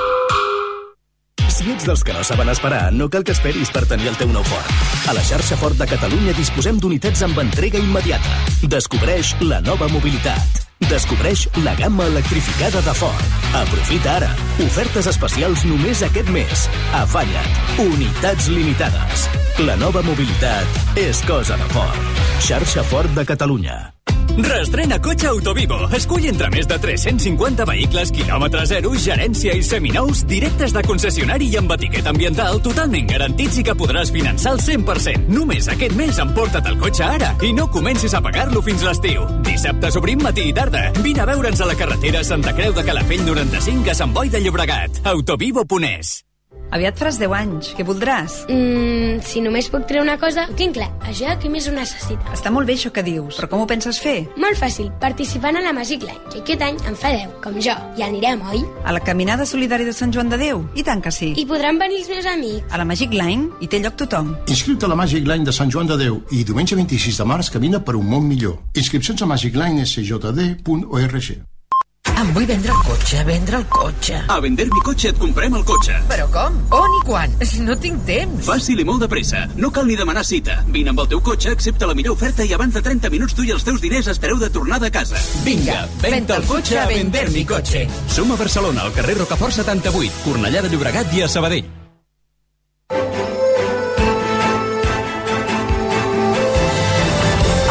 Si 1.55 1.71
ets 1.73 1.87
dels 1.89 2.03
que 2.05 2.13
no 2.13 2.21
saben 2.27 2.51
esperar, 2.53 2.91
no 2.93 3.07
cal 3.09 3.25
que 3.25 3.33
esperis 3.33 3.71
per 3.73 3.87
tenir 3.89 4.11
el 4.11 4.19
teu 4.21 4.29
nou 4.29 4.45
Ford. 4.45 4.69
A 5.09 5.15
la 5.17 5.23
xarxa 5.25 5.57
Ford 5.57 5.79
de 5.81 5.87
Catalunya 5.89 6.35
disposem 6.37 6.77
d'unitats 6.83 7.23
amb 7.25 7.41
entrega 7.41 7.81
immediata. 7.81 8.35
Descobreix 8.69 9.33
la 9.41 9.63
nova 9.65 9.89
mobilitat. 9.89 10.61
Descobreix 10.91 11.47
la 11.65 11.73
gamma 11.79 12.11
electrificada 12.11 12.85
de 12.85 12.95
Ford. 12.99 13.41
Aprofita 13.63 14.19
ara. 14.19 14.31
Ofertes 14.67 15.09
especials 15.15 15.65
només 15.65 16.05
aquest 16.05 16.29
mes. 16.35 16.69
Afanya't. 17.01 17.81
Unitats 17.87 18.53
limitades. 18.53 19.25
La 19.65 19.81
nova 19.81 20.05
mobilitat 20.05 21.01
és 21.01 21.25
cosa 21.25 21.57
de 21.57 21.73
Ford. 21.73 22.15
Xarxa 22.45 22.85
Ford 22.93 23.17
de 23.17 23.25
Catalunya. 23.25 23.81
Restrena 24.37 25.01
cotxe 25.01 25.29
Autovivo. 25.29 25.79
Escull 25.95 26.27
entre 26.31 26.51
més 26.55 26.67
de 26.71 26.79
350 26.81 27.67
vehicles, 27.69 28.11
quilòmetre 28.15 28.65
zero, 28.71 28.95
gerència 28.99 29.55
i 29.55 29.63
seminous, 29.63 30.25
directes 30.31 30.75
de 30.75 30.83
concessionari 30.87 31.51
i 31.53 31.61
amb 31.61 31.77
etiqueta 31.77 32.11
ambiental 32.15 32.61
totalment 32.65 33.09
garantits 33.13 33.61
i 33.61 33.67
que 33.67 33.77
podràs 33.79 34.13
finançar 34.15 34.55
al 34.55 34.63
100%. 34.65 35.31
Només 35.35 35.71
aquest 35.71 35.97
mes 35.99 36.19
emporta't 36.25 36.69
el 36.73 36.81
cotxe 36.83 37.07
ara 37.07 37.33
i 37.47 37.53
no 37.55 37.69
comencis 37.71 38.15
a 38.15 38.23
pagar-lo 38.25 38.65
fins 38.65 38.83
l'estiu. 38.87 39.25
Dissabte 39.47 39.95
obrim 40.01 40.23
matí 40.25 40.49
i 40.51 40.57
tarda. 40.57 40.89
Vine 41.05 41.23
a 41.23 41.31
veure'ns 41.31 41.63
a 41.63 41.71
la 41.71 41.79
carretera 41.79 42.25
Santa 42.27 42.55
Creu 42.57 42.75
de 42.75 42.85
Calafell 42.85 43.27
95 43.27 43.91
a 43.91 43.99
Sant 44.03 44.15
Boi 44.15 44.33
de 44.33 44.43
Llobregat. 44.43 45.05
Autovivo.es. 45.15 46.24
Aviat 46.70 46.99
faràs 46.99 47.19
10 47.20 47.32
anys. 47.36 47.73
Què 47.77 47.85
voldràs? 47.86 48.45
Mm, 48.49 49.20
si 49.23 49.41
només 49.45 49.69
puc 49.70 49.86
treure 49.86 50.03
una 50.05 50.16
cosa, 50.19 50.47
ho 50.51 50.55
tinc 50.59 50.74
clar. 50.78 50.91
Això 51.07 51.35
què 51.41 51.51
més 51.51 51.69
ho 51.69 51.73
necessita? 51.74 52.32
Està 52.35 52.51
molt 52.51 52.66
bé 52.66 52.74
això 52.74 52.91
que 52.93 53.03
dius, 53.03 53.36
però 53.39 53.49
com 53.51 53.61
ho 53.62 53.66
penses 53.66 53.99
fer? 54.01 54.27
Molt 54.41 54.57
fàcil, 54.59 54.91
participant 55.01 55.57
a 55.57 55.61
la 55.62 55.73
Magic 55.77 56.03
Line, 56.03 56.19
que 56.32 56.39
aquest 56.43 56.62
any 56.66 56.77
en 56.89 56.95
fa 56.99 57.12
10, 57.15 57.28
com 57.45 57.55
jo. 57.61 57.74
I 57.99 58.03
anirem, 58.09 58.43
oi? 58.51 58.65
A 58.85 58.93
la 58.93 59.01
Caminada 59.01 59.47
Solidària 59.47 59.86
de 59.86 59.93
Sant 59.93 60.12
Joan 60.15 60.28
de 60.32 60.39
Déu? 60.41 60.65
I 60.74 60.82
tant 60.82 61.03
que 61.05 61.11
sí. 61.15 61.32
I 61.36 61.47
podran 61.47 61.78
venir 61.78 61.99
els 62.03 62.09
meus 62.11 62.27
amics. 62.27 62.65
A 62.70 62.78
la 62.78 62.85
Magic 62.89 63.12
Line 63.15 63.51
hi 63.61 63.66
té 63.70 63.78
lloc 63.82 63.97
tothom. 63.97 64.35
Inscriu-te 64.49 64.86
a 64.86 64.89
la 64.89 64.97
Magic 64.99 65.27
Line 65.27 65.45
de 65.45 65.53
Sant 65.53 65.70
Joan 65.70 65.86
de 65.91 65.97
Déu 66.01 66.20
i 66.32 66.45
diumenge 66.45 66.77
26 66.77 67.19
de 67.23 67.24
març 67.28 67.51
camina 67.55 67.81
per 67.85 67.97
un 67.97 68.07
món 68.09 68.27
millor. 68.27 68.59
Inscripcions 68.74 69.23
a 69.23 69.27
magiclinesjd.org. 69.31 71.53
Em 72.12 72.28
vull 72.36 72.44
vendre 72.47 72.70
el 72.70 72.81
cotxe, 72.86 73.22
vendre 73.26 73.56
el 73.59 73.64
cotxe. 73.72 74.18
A 74.28 74.36
Vender 74.44 74.66
mi 74.70 74.81
cotxe 74.86 75.09
et 75.10 75.18
comprem 75.18 75.55
el 75.59 75.64
cotxe. 75.66 75.97
Però 76.10 76.26
com? 76.32 76.59
On 76.76 76.93
i 76.98 77.01
quan? 77.09 77.32
Si 77.48 77.62
no 77.64 77.74
tinc 77.81 78.05
temps. 78.06 78.44
Fàcil 78.47 78.81
i 78.81 78.86
molt 78.86 79.02
de 79.02 79.09
pressa. 79.10 79.44
No 79.56 79.70
cal 79.74 79.89
ni 79.89 79.97
demanar 79.98 80.22
cita. 80.28 80.60
Vine 80.74 80.93
amb 80.93 81.01
el 81.02 81.09
teu 81.10 81.22
cotxe, 81.24 81.51
accepta 81.56 81.89
la 81.90 81.97
millor 81.98 82.14
oferta 82.14 82.44
i 82.47 82.52
abans 82.55 82.76
de 82.76 82.82
30 82.85 83.10
minuts 83.14 83.35
tu 83.35 83.43
i 83.48 83.51
els 83.56 83.64
teus 83.66 83.81
diners 83.82 84.09
espereu 84.12 84.39
de 84.39 84.51
tornada 84.52 84.86
a 84.89 84.94
casa. 84.94 85.18
Vinga, 85.44 85.81
venta 86.05 86.36
el 86.39 86.47
cotxe 86.48 86.78
a 86.78 86.86
Vender 86.93 87.26
mi 87.35 87.44
cotxe. 87.48 87.86
Som 88.06 88.31
a 88.32 88.39
Barcelona, 88.40 88.85
al 88.86 88.93
carrer 88.94 89.18
Rocafort 89.18 89.56
78, 89.56 90.22
Cornellà 90.28 90.62
de 90.62 90.70
Llobregat 90.72 91.12
i 91.18 91.24
a 91.24 91.28
Sabadell. 91.28 91.66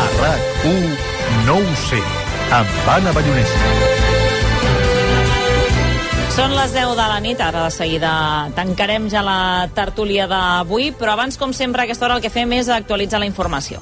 A 0.03 0.07
RAC1, 0.19 0.87
no 1.47 1.57
ho 1.61 1.75
sé, 1.87 2.01
amb 2.59 2.89
Anna 2.97 3.11
Ballonesta. 3.15 4.02
Són 6.33 6.55
les 6.57 6.71
10 6.73 6.95
de 6.97 7.03
la 7.11 7.19
nit, 7.21 7.41
ara 7.45 7.67
de 7.67 7.69
seguida 7.69 8.11
tancarem 8.57 9.05
ja 9.05 9.21
la 9.21 9.67
tertúlia 9.77 10.25
d'avui, 10.25 10.87
però 10.97 11.13
abans, 11.13 11.37
com 11.37 11.53
sempre, 11.53 11.83
a 11.83 11.85
aquesta 11.85 12.07
hora 12.07 12.15
el 12.17 12.23
que 12.25 12.33
fem 12.33 12.55
és 12.57 12.71
actualitzar 12.73 13.19
la 13.21 13.29
informació. 13.29 13.77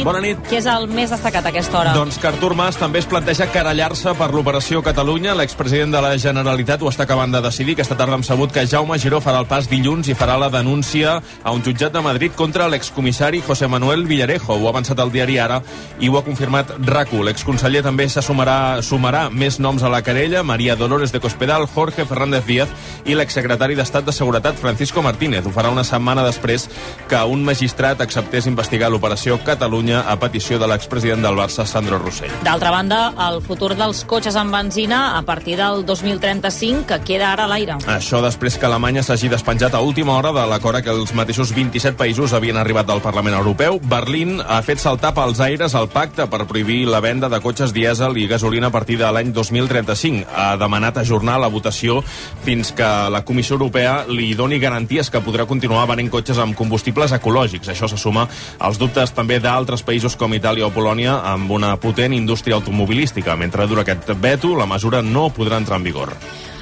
Nit. 0.00 0.06
Bona 0.08 0.20
nit. 0.24 0.40
Què 0.48 0.58
és 0.60 0.66
el 0.70 0.86
més 0.90 1.12
destacat 1.12 1.46
a 1.46 1.52
aquesta 1.52 1.78
hora? 1.80 1.92
Doncs 1.96 2.18
que 2.20 2.28
Artur 2.30 2.54
Mas 2.58 2.78
també 2.80 3.00
es 3.00 3.08
planteja 3.08 3.48
querellar-se 3.52 4.14
per 4.18 4.30
l'operació 4.34 4.82
Catalunya. 4.82 5.34
L'expresident 5.38 5.92
de 5.94 6.02
la 6.02 6.12
Generalitat 6.18 6.82
ho 6.82 6.90
està 6.90 7.04
acabant 7.06 7.32
de 7.32 7.42
decidir. 7.44 7.76
Aquesta 7.76 7.96
tarda 7.98 8.16
hem 8.18 8.24
sabut 8.26 8.52
que 8.52 8.66
Jaume 8.66 8.98
Giró 8.98 9.20
farà 9.20 9.42
el 9.42 9.48
pas 9.50 9.68
dilluns 9.70 10.08
i 10.08 10.16
farà 10.16 10.38
la 10.40 10.50
denúncia 10.52 11.18
a 11.20 11.54
un 11.54 11.62
jutjat 11.62 11.92
de 11.92 12.02
Madrid 12.04 12.34
contra 12.36 12.68
l'excomissari 12.68 13.42
José 13.46 13.68
Manuel 13.68 14.06
Villarejo. 14.06 14.56
Ho 14.56 14.66
ha 14.68 14.74
avançat 14.74 15.00
el 15.04 15.12
diari 15.12 15.38
Ara 15.38 15.60
i 16.00 16.08
ho 16.08 16.18
ha 16.18 16.24
confirmat 16.24 16.72
RACU. 16.86 17.22
L'exconseller 17.26 17.84
també 17.86 18.08
se 18.08 18.24
sumarà, 18.24 18.80
sumarà 18.82 19.28
més 19.30 19.60
noms 19.60 19.82
a 19.82 19.92
la 19.92 20.02
querella, 20.02 20.42
Maria 20.42 20.76
Dolores 20.76 21.12
de 21.12 21.20
Cospedal, 21.20 21.68
Jorge 21.74 22.06
Fernández 22.06 22.46
Díaz 22.46 22.68
i 23.04 23.16
l'exsecretari 23.16 23.76
d'Estat 23.76 24.06
de 24.06 24.16
Seguretat, 24.16 24.58
Francisco 24.60 25.02
Martínez. 25.02 25.46
Ho 25.46 25.54
farà 25.54 25.70
una 25.72 25.84
setmana 25.84 26.24
després 26.24 26.68
que 27.08 27.22
un 27.24 27.44
magistrat 27.44 28.00
acceptés 28.00 28.46
investigar 28.46 28.90
l'operació 28.90 29.38
Catalunya 29.44 29.89
a 29.98 30.14
petició 30.20 30.58
de 30.60 30.68
l'expresident 30.70 31.22
del 31.24 31.36
Barça, 31.38 31.66
Sandro 31.66 31.98
Rossell. 31.98 32.32
D'altra 32.46 32.70
banda, 32.70 33.00
el 33.28 33.40
futur 33.42 33.72
dels 33.78 34.04
cotxes 34.08 34.36
amb 34.38 34.54
benzina 34.54 35.18
a 35.18 35.22
partir 35.26 35.56
del 35.58 35.84
2035, 35.86 36.86
que 36.86 37.00
queda 37.06 37.32
ara 37.32 37.46
a 37.46 37.50
l'aire. 37.50 37.78
Això 37.90 38.22
després 38.22 38.58
que 38.58 38.66
Alemanya 38.68 39.02
s'hagi 39.06 39.30
despenjat 39.32 39.74
a 39.74 39.82
última 39.84 40.16
hora 40.16 40.32
de 40.36 40.46
l'acord 40.50 40.78
a 40.78 40.82
què 40.84 40.92
els 40.94 41.14
mateixos 41.16 41.54
27 41.56 41.96
països 41.98 42.34
havien 42.36 42.58
arribat 42.60 42.90
al 42.90 43.02
Parlament 43.04 43.36
Europeu. 43.36 43.80
Berlín 43.82 44.38
ha 44.40 44.60
fet 44.66 44.82
saltar 44.82 45.12
pels 45.16 45.40
aires 45.44 45.74
el 45.74 45.88
pacte 45.92 46.26
per 46.30 46.46
prohibir 46.46 46.84
la 46.88 47.00
venda 47.04 47.28
de 47.28 47.40
cotxes 47.42 47.74
dièsel 47.76 48.16
i 48.18 48.26
gasolina 48.30 48.68
a 48.68 48.74
partir 48.74 48.98
de 49.00 49.10
l'any 49.10 49.32
2035. 49.32 50.26
Ha 50.30 50.54
demanat 50.60 51.00
ajornar 51.00 51.38
la 51.40 51.50
votació 51.52 52.00
fins 52.44 52.72
que 52.76 52.88
la 53.10 53.24
Comissió 53.24 53.56
Europea 53.58 54.04
li 54.08 54.32
doni 54.34 54.58
garanties 54.62 55.10
que 55.10 55.22
podrà 55.24 55.46
continuar 55.46 55.86
venent 55.90 56.10
cotxes 56.12 56.38
amb 56.38 56.56
combustibles 56.58 57.12
ecològics. 57.16 57.72
Això 57.72 57.88
se 57.90 57.98
suma 58.00 58.26
als 58.58 58.78
dubtes 58.80 59.14
també 59.16 59.40
d'altres 59.40 59.79
altres 59.80 59.86
països 59.86 60.16
com 60.16 60.34
Itàlia 60.36 60.66
o 60.68 60.72
Polònia 60.74 61.20
amb 61.32 61.50
una 61.50 61.72
potent 61.80 62.12
indústria 62.12 62.56
automobilística. 62.58 63.36
Mentre 63.36 63.66
dura 63.66 63.82
aquest 63.82 64.12
veto, 64.20 64.54
la 64.56 64.68
mesura 64.68 65.02
no 65.02 65.30
podrà 65.32 65.56
entrar 65.56 65.78
en 65.80 65.84
vigor. 65.84 66.16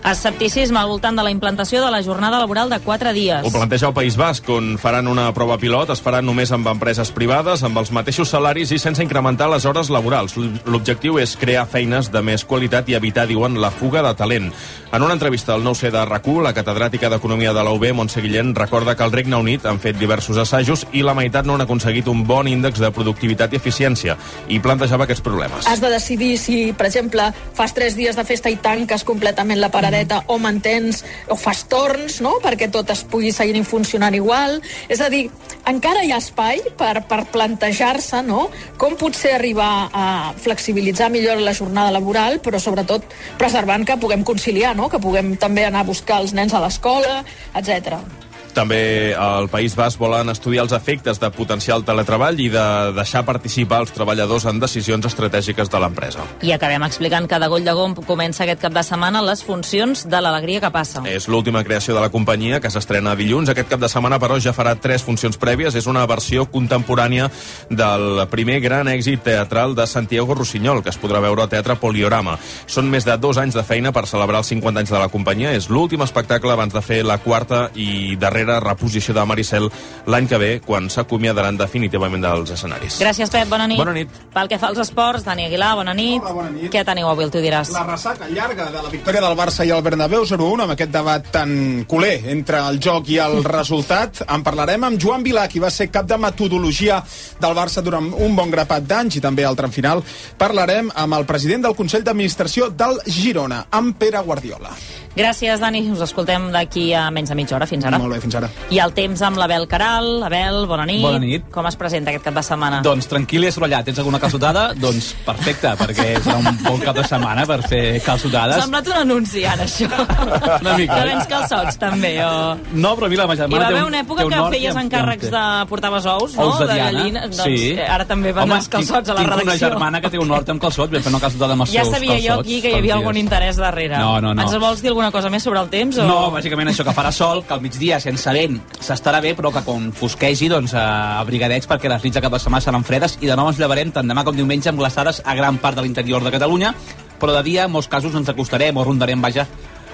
Escepticisme 0.05 0.78
al 0.78 0.89
voltant 0.89 1.16
de 1.19 1.24
la 1.27 1.31
implantació 1.31 1.82
de 1.82 1.90
la 1.90 2.03
jornada 2.03 2.39
laboral 2.39 2.70
de 2.70 2.78
4 2.78 3.12
dies. 3.12 3.45
Ho 3.45 3.51
planteja 3.51 3.89
el 3.89 3.95
País 3.95 4.16
Basc, 4.16 4.49
on 4.49 4.77
faran 4.78 5.09
una 5.09 5.27
prova 5.35 5.59
pilot, 5.59 5.90
es 5.90 6.01
faran 6.01 6.24
només 6.24 6.53
amb 6.55 6.69
empreses 6.70 7.11
privades, 7.12 7.65
amb 7.66 7.78
els 7.82 7.90
mateixos 7.93 8.31
salaris 8.31 8.70
i 8.73 8.78
sense 8.78 9.03
incrementar 9.03 9.51
les 9.51 9.66
hores 9.66 9.90
laborals. 9.90 10.36
L'objectiu 10.65 11.19
és 11.19 11.35
crear 11.36 11.66
feines 11.66 12.12
de 12.15 12.23
més 12.23 12.45
qualitat 12.47 12.89
i 12.89 12.95
evitar, 12.95 13.27
diuen, 13.27 13.59
la 13.61 13.73
fuga 13.74 14.05
de 14.07 14.15
talent. 14.15 14.53
En 14.93 15.03
una 15.03 15.12
entrevista 15.19 15.55
al 15.55 15.66
9C 15.66 15.90
de 15.90 16.05
rac 16.07 16.28
la 16.28 16.55
catedràtica 16.55 17.11
d'Economia 17.11 17.53
de 17.53 17.62
la 17.65 17.73
UB, 17.73 17.90
Montse 17.93 18.20
Guillén, 18.20 18.55
recorda 18.55 18.95
que 18.97 19.03
al 19.03 19.12
Regne 19.12 19.36
Unit 19.36 19.66
han 19.66 19.81
fet 19.81 19.99
diversos 19.99 20.36
assajos 20.36 20.86
i 20.93 21.03
la 21.03 21.15
meitat 21.15 21.47
no 21.47 21.55
han 21.55 21.65
aconseguit 21.65 22.09
un 22.09 22.24
bon 22.27 22.49
índex 22.49 22.78
de 22.78 22.90
productivitat 22.90 23.08
i 23.53 23.57
eficiència 23.57 24.17
i 24.49 24.59
plantejava 24.61 25.05
aquests 25.05 25.25
problemes. 25.25 25.67
Has 25.67 25.81
de 25.81 25.91
decidir 25.91 26.37
si, 26.39 26.73
per 26.77 26.87
exemple, 26.87 27.31
fas 27.55 27.75
tres 27.75 27.97
dies 27.97 28.17
de 28.17 28.25
festa 28.25 28.51
i 28.51 28.57
tanques 28.57 29.05
completament 29.05 29.61
la 29.61 29.71
paradeta 29.71 30.23
o 30.27 30.39
mantens 30.39 31.05
o 31.29 31.37
fas 31.37 31.65
torns, 31.69 32.21
no?, 32.25 32.37
perquè 32.43 32.71
tot 32.73 32.91
es 32.91 33.05
pugui 33.09 33.33
seguir 33.33 33.65
funcionant 33.65 34.15
igual. 34.15 34.61
És 34.89 35.01
a 35.01 35.09
dir, 35.13 35.29
encara 35.67 36.05
hi 36.05 36.13
ha 36.13 36.21
espai 36.23 36.63
per, 36.79 37.03
per 37.09 37.25
plantejar-se, 37.33 38.23
no?, 38.27 38.49
com 38.79 38.97
potser 39.01 39.35
arribar 39.37 39.89
a 39.93 40.07
flexibilitzar 40.39 41.11
millor 41.15 41.43
la 41.43 41.57
jornada 41.57 41.95
laboral, 41.95 42.41
però 42.45 42.61
sobretot 42.63 43.05
preservant 43.41 43.87
que 43.89 43.99
puguem 44.01 44.25
conciliar, 44.25 44.77
no?, 44.77 44.89
que 44.89 45.03
puguem 45.03 45.37
també 45.41 45.67
anar 45.67 45.85
a 45.85 45.91
buscar 45.91 46.23
els 46.23 46.35
nens 46.37 46.55
a 46.55 46.63
l'escola, 46.63 47.23
etc. 47.59 48.28
També 48.59 49.15
al 49.15 49.47
País 49.47 49.77
Basc 49.79 50.01
volen 50.03 50.33
estudiar 50.33 50.65
els 50.65 50.73
efectes 50.75 51.21
de 51.23 51.29
potenciar 51.31 51.77
el 51.79 51.85
teletreball 51.87 52.41
i 52.43 52.49
de 52.51 52.63
deixar 52.97 53.21
participar 53.23 53.85
els 53.85 53.93
treballadors 53.95 54.49
en 54.51 54.59
decisions 54.59 55.07
estratègiques 55.07 55.71
de 55.71 55.79
l'empresa. 55.79 56.25
I 56.43 56.51
acabem 56.57 56.83
explicant 56.83 57.29
que 57.31 57.39
de 57.39 57.47
Goll 57.47 57.63
de 57.63 57.75
Gom 57.79 57.95
comença 58.09 58.43
aquest 58.43 58.65
cap 58.65 58.75
de 58.75 58.83
setmana 58.83 59.23
les 59.23 59.45
funcions 59.47 60.03
de 60.11 60.23
l'alegria 60.25 60.59
que 60.65 60.73
passa. 60.75 61.05
És 61.07 61.29
l'última 61.31 61.63
creació 61.63 61.95
de 61.95 62.03
la 62.03 62.09
companyia 62.11 62.59
que 62.59 62.73
s'estrena 62.75 63.13
dilluns. 63.15 63.53
Aquest 63.53 63.71
cap 63.71 63.79
de 63.79 63.93
setmana, 63.93 64.19
però, 64.19 64.41
ja 64.43 64.51
farà 64.57 64.75
tres 64.75 65.07
funcions 65.07 65.39
prèvies. 65.39 65.79
És 65.79 65.87
una 65.87 66.03
versió 66.11 66.49
contemporània 66.51 67.31
del 67.71 68.25
primer 68.33 68.59
gran 68.65 68.91
èxit 68.91 69.23
teatral 69.23 69.79
de 69.79 69.87
Santiago 69.87 70.35
Rossinyol, 70.35 70.83
que 70.83 70.91
es 70.91 70.99
podrà 70.99 71.23
veure 71.23 71.47
al 71.47 71.53
Teatre 71.55 71.79
Poliorama. 71.79 72.35
Són 72.67 72.91
més 72.91 73.07
de 73.07 73.15
dos 73.23 73.39
anys 73.39 73.55
de 73.55 73.63
feina 73.63 73.95
per 73.95 74.09
celebrar 74.11 74.43
els 74.43 74.51
50 74.51 74.83
anys 74.83 74.97
de 74.97 74.99
la 74.99 75.13
companyia. 75.15 75.55
És 75.55 75.71
l'últim 75.71 76.03
espectacle 76.03 76.59
abans 76.59 76.75
de 76.75 76.83
fer 76.83 77.05
la 77.07 77.21
quarta 77.23 77.69
i 77.79 78.19
darrera 78.19 78.48
reposició 78.57 79.12
de 79.15 79.25
Maricel 79.29 79.69
l'any 80.09 80.29
que 80.31 80.39
ve, 80.41 80.51
quan 80.65 80.89
s'acomiadaran 80.91 81.59
definitivament 81.61 82.25
dels 82.25 82.55
escenaris. 82.57 82.99
Gràcies, 83.03 83.31
Pep. 83.31 83.49
Bona 83.53 83.66
nit. 83.69 83.79
Bona 83.79 83.95
nit. 83.97 84.09
Pel 84.35 84.49
que 84.49 84.59
fa 84.59 84.70
als 84.73 84.81
esports, 84.83 85.25
Dani 85.29 85.45
Aguilar, 85.47 85.75
bona 85.77 85.95
nit. 85.95 86.23
Hola, 86.23 86.33
bona 86.33 86.51
nit. 86.55 86.70
Què 86.73 86.85
teniu 86.89 87.09
avui, 87.11 87.29
tu 87.31 87.43
diràs? 87.45 87.73
La 87.77 87.85
ressaca 87.87 88.29
llarga 88.33 88.70
de 88.73 88.83
la 88.83 88.93
victòria 88.93 89.20
del 89.25 89.37
Barça 89.39 89.66
i 89.66 89.73
el 89.75 89.83
Bernabéu 89.85 90.25
0-1 90.29 90.65
amb 90.65 90.75
aquest 90.77 90.93
debat 90.95 91.31
tan 91.35 91.85
culer 91.89 92.16
entre 92.33 92.61
el 92.69 92.81
joc 92.81 93.09
i 93.12 93.19
el 93.23 93.43
resultat. 93.59 94.23
En 94.29 94.45
parlarem 94.47 94.89
amb 94.89 95.01
Joan 95.01 95.25
Vilà, 95.27 95.49
qui 95.49 95.61
va 95.62 95.70
ser 95.70 95.91
cap 95.93 96.07
de 96.09 96.19
metodologia 96.19 97.03
del 97.41 97.57
Barça 97.59 97.83
durant 97.85 98.11
un 98.15 98.37
bon 98.37 98.51
grapat 98.51 98.87
d'anys 98.89 99.19
i 99.19 99.25
també 99.25 99.45
al 99.45 99.57
tram 99.59 99.75
final. 99.75 100.03
Parlarem 100.39 100.91
amb 100.95 101.19
el 101.19 101.27
president 101.27 101.66
del 101.66 101.77
Consell 101.77 102.05
d'Administració 102.07 102.70
del 102.70 103.01
Girona, 103.07 103.66
amb 103.70 103.97
Pere 103.99 104.23
Guardiola. 104.23 104.70
Gràcies, 105.19 105.59
Dani. 105.59 105.81
Us 105.91 106.03
escoltem 106.05 106.53
d'aquí 106.55 106.93
a 106.95 107.09
menys 107.11 107.33
de 107.33 107.35
mitja 107.35 107.57
hora. 107.57 107.66
Fins 107.66 107.85
ara. 107.89 107.99
Molt 107.99 108.15
bé, 108.15 108.20
fins 108.23 108.37
ara. 108.38 108.38
I 108.70 108.81
el 108.85 108.94
temps 108.97 109.23
amb 109.27 109.40
l'Abel 109.40 109.66
Caral. 109.70 110.23
Abel, 110.28 110.65
bona 110.70 110.86
nit. 110.89 111.02
Bona 111.02 111.20
nit. 111.23 111.48
Com 111.55 111.66
es 111.70 111.77
presenta 111.81 112.12
aquest 112.12 112.27
cap 112.28 112.36
de 112.39 112.44
setmana? 112.47 112.81
Doncs 112.86 113.09
tranquil 113.10 113.47
i 113.47 113.51
assolellat. 113.51 113.89
Tens 113.89 113.98
alguna 114.02 114.20
calçotada? 114.23 114.69
doncs 114.85 115.10
perfecte, 115.27 115.74
perquè 115.81 116.09
serà 116.23 116.39
un 116.40 116.62
bon 116.62 116.82
cap 116.85 116.97
de 116.98 117.06
setmana 117.09 117.47
per 117.48 117.60
fer 117.69 117.82
calçotades. 118.06 118.62
Semblat 118.62 118.93
un 118.93 119.01
anunci, 119.02 119.44
ara, 119.48 119.66
això. 119.66 119.89
Una 120.62 120.77
mica. 120.78 120.98
Que 120.98 121.09
vens 121.10 121.28
calçots, 121.31 121.78
també, 121.81 122.15
o... 122.24 122.56
No, 122.78 122.94
però 122.98 123.10
mira, 123.10 123.27
ma 123.28 123.36
Hi 123.36 123.43
germana 123.43 123.65
va 123.65 123.70
haver 123.73 123.82
un, 123.85 123.93
una 123.93 124.02
època 124.02 124.27
un 124.27 124.32
que 124.32 124.44
feies 124.56 124.78
encàrrecs 124.82 125.31
de... 125.32 125.44
portaves 125.70 126.06
ous, 126.10 126.36
no? 126.36 126.48
Ous 126.48 126.59
de 126.62 126.69
Diana. 126.73 126.90
gallina. 126.90 127.24
Doncs 127.28 127.43
sí. 127.44 127.73
eh, 127.74 127.86
ara 127.89 128.06
també 128.09 128.32
van 128.36 128.48
Home, 128.48 128.59
els 128.60 128.70
calçots 128.73 129.12
a 129.12 129.16
la 129.16 129.24
redacció. 129.24 129.44
Tinc 129.44 129.51
una 129.52 129.59
germana 129.62 130.02
que 130.05 130.12
té 130.12 130.20
un 130.23 130.35
hort 130.35 130.52
amb 130.55 130.62
calçots, 130.62 130.93
vam 130.94 131.05
fer 131.06 131.12
una 131.12 131.23
calçotada 131.23 131.56
amb 131.56 131.66
els 131.66 131.74
Ja 131.74 131.85
seus 131.85 131.97
sabia 131.97 132.16
jo 132.16 132.39
calçots 132.39 132.48
aquí 132.48 132.60
que 132.65 132.73
hi 132.73 132.78
havia 132.81 132.97
algun 132.98 133.20
interès 133.20 133.60
darrere. 133.60 133.98
No, 133.98 134.19
no, 134.24 134.35
no. 134.35 134.47
Ens 134.47 134.59
vols 134.62 134.82
dir 134.85 134.93
alguna 134.93 135.10
cosa 135.15 135.31
més 135.32 135.47
sobre 135.47 135.62
el 135.62 135.70
temps? 135.73 136.01
O... 136.01 136.09
No, 136.09 136.19
bàsicament 136.35 136.73
això, 136.73 136.86
que 136.86 136.97
farà 136.97 137.12
sol, 137.15 137.44
que 137.47 137.56
al 137.56 137.62
migdia, 137.65 138.01
sense 138.02 138.18
vent, 138.27 138.59
s'estarà 138.81 139.20
bé, 139.20 139.35
però 139.39 139.53
que 139.53 139.62
quan 139.66 139.90
fosquegi, 139.93 140.49
doncs, 140.49 140.74
eh, 140.74 140.78
abrigadets, 141.23 141.69
perquè 141.69 141.89
les 141.89 142.05
nits 142.05 142.15
de 142.15 142.23
cap 142.24 142.32
de 142.32 142.39
setmana 142.39 142.65
seran 142.65 142.85
fredes, 142.85 143.19
i 143.20 143.27
de 143.27 143.36
nou 143.36 143.49
ens 143.49 143.59
llevarem 143.59 143.93
tant 143.93 144.07
demà 144.09 144.24
com 144.24 144.36
diumenge 144.36 144.69
amb 144.69 144.78
glaçades 144.78 145.23
a 145.24 145.35
gran 145.35 145.59
part 145.59 145.77
de 145.77 145.82
l'interior 145.82 146.23
de 146.23 146.31
Catalunya, 146.31 146.74
però 147.19 147.35
de 147.35 147.43
dia, 147.43 147.65
en 147.65 147.73
molts 147.73 147.89
casos, 147.89 148.15
ens 148.15 148.28
acostarem 148.28 148.77
o 148.77 148.85
rondarem, 148.85 149.20
vaja, 149.20 149.47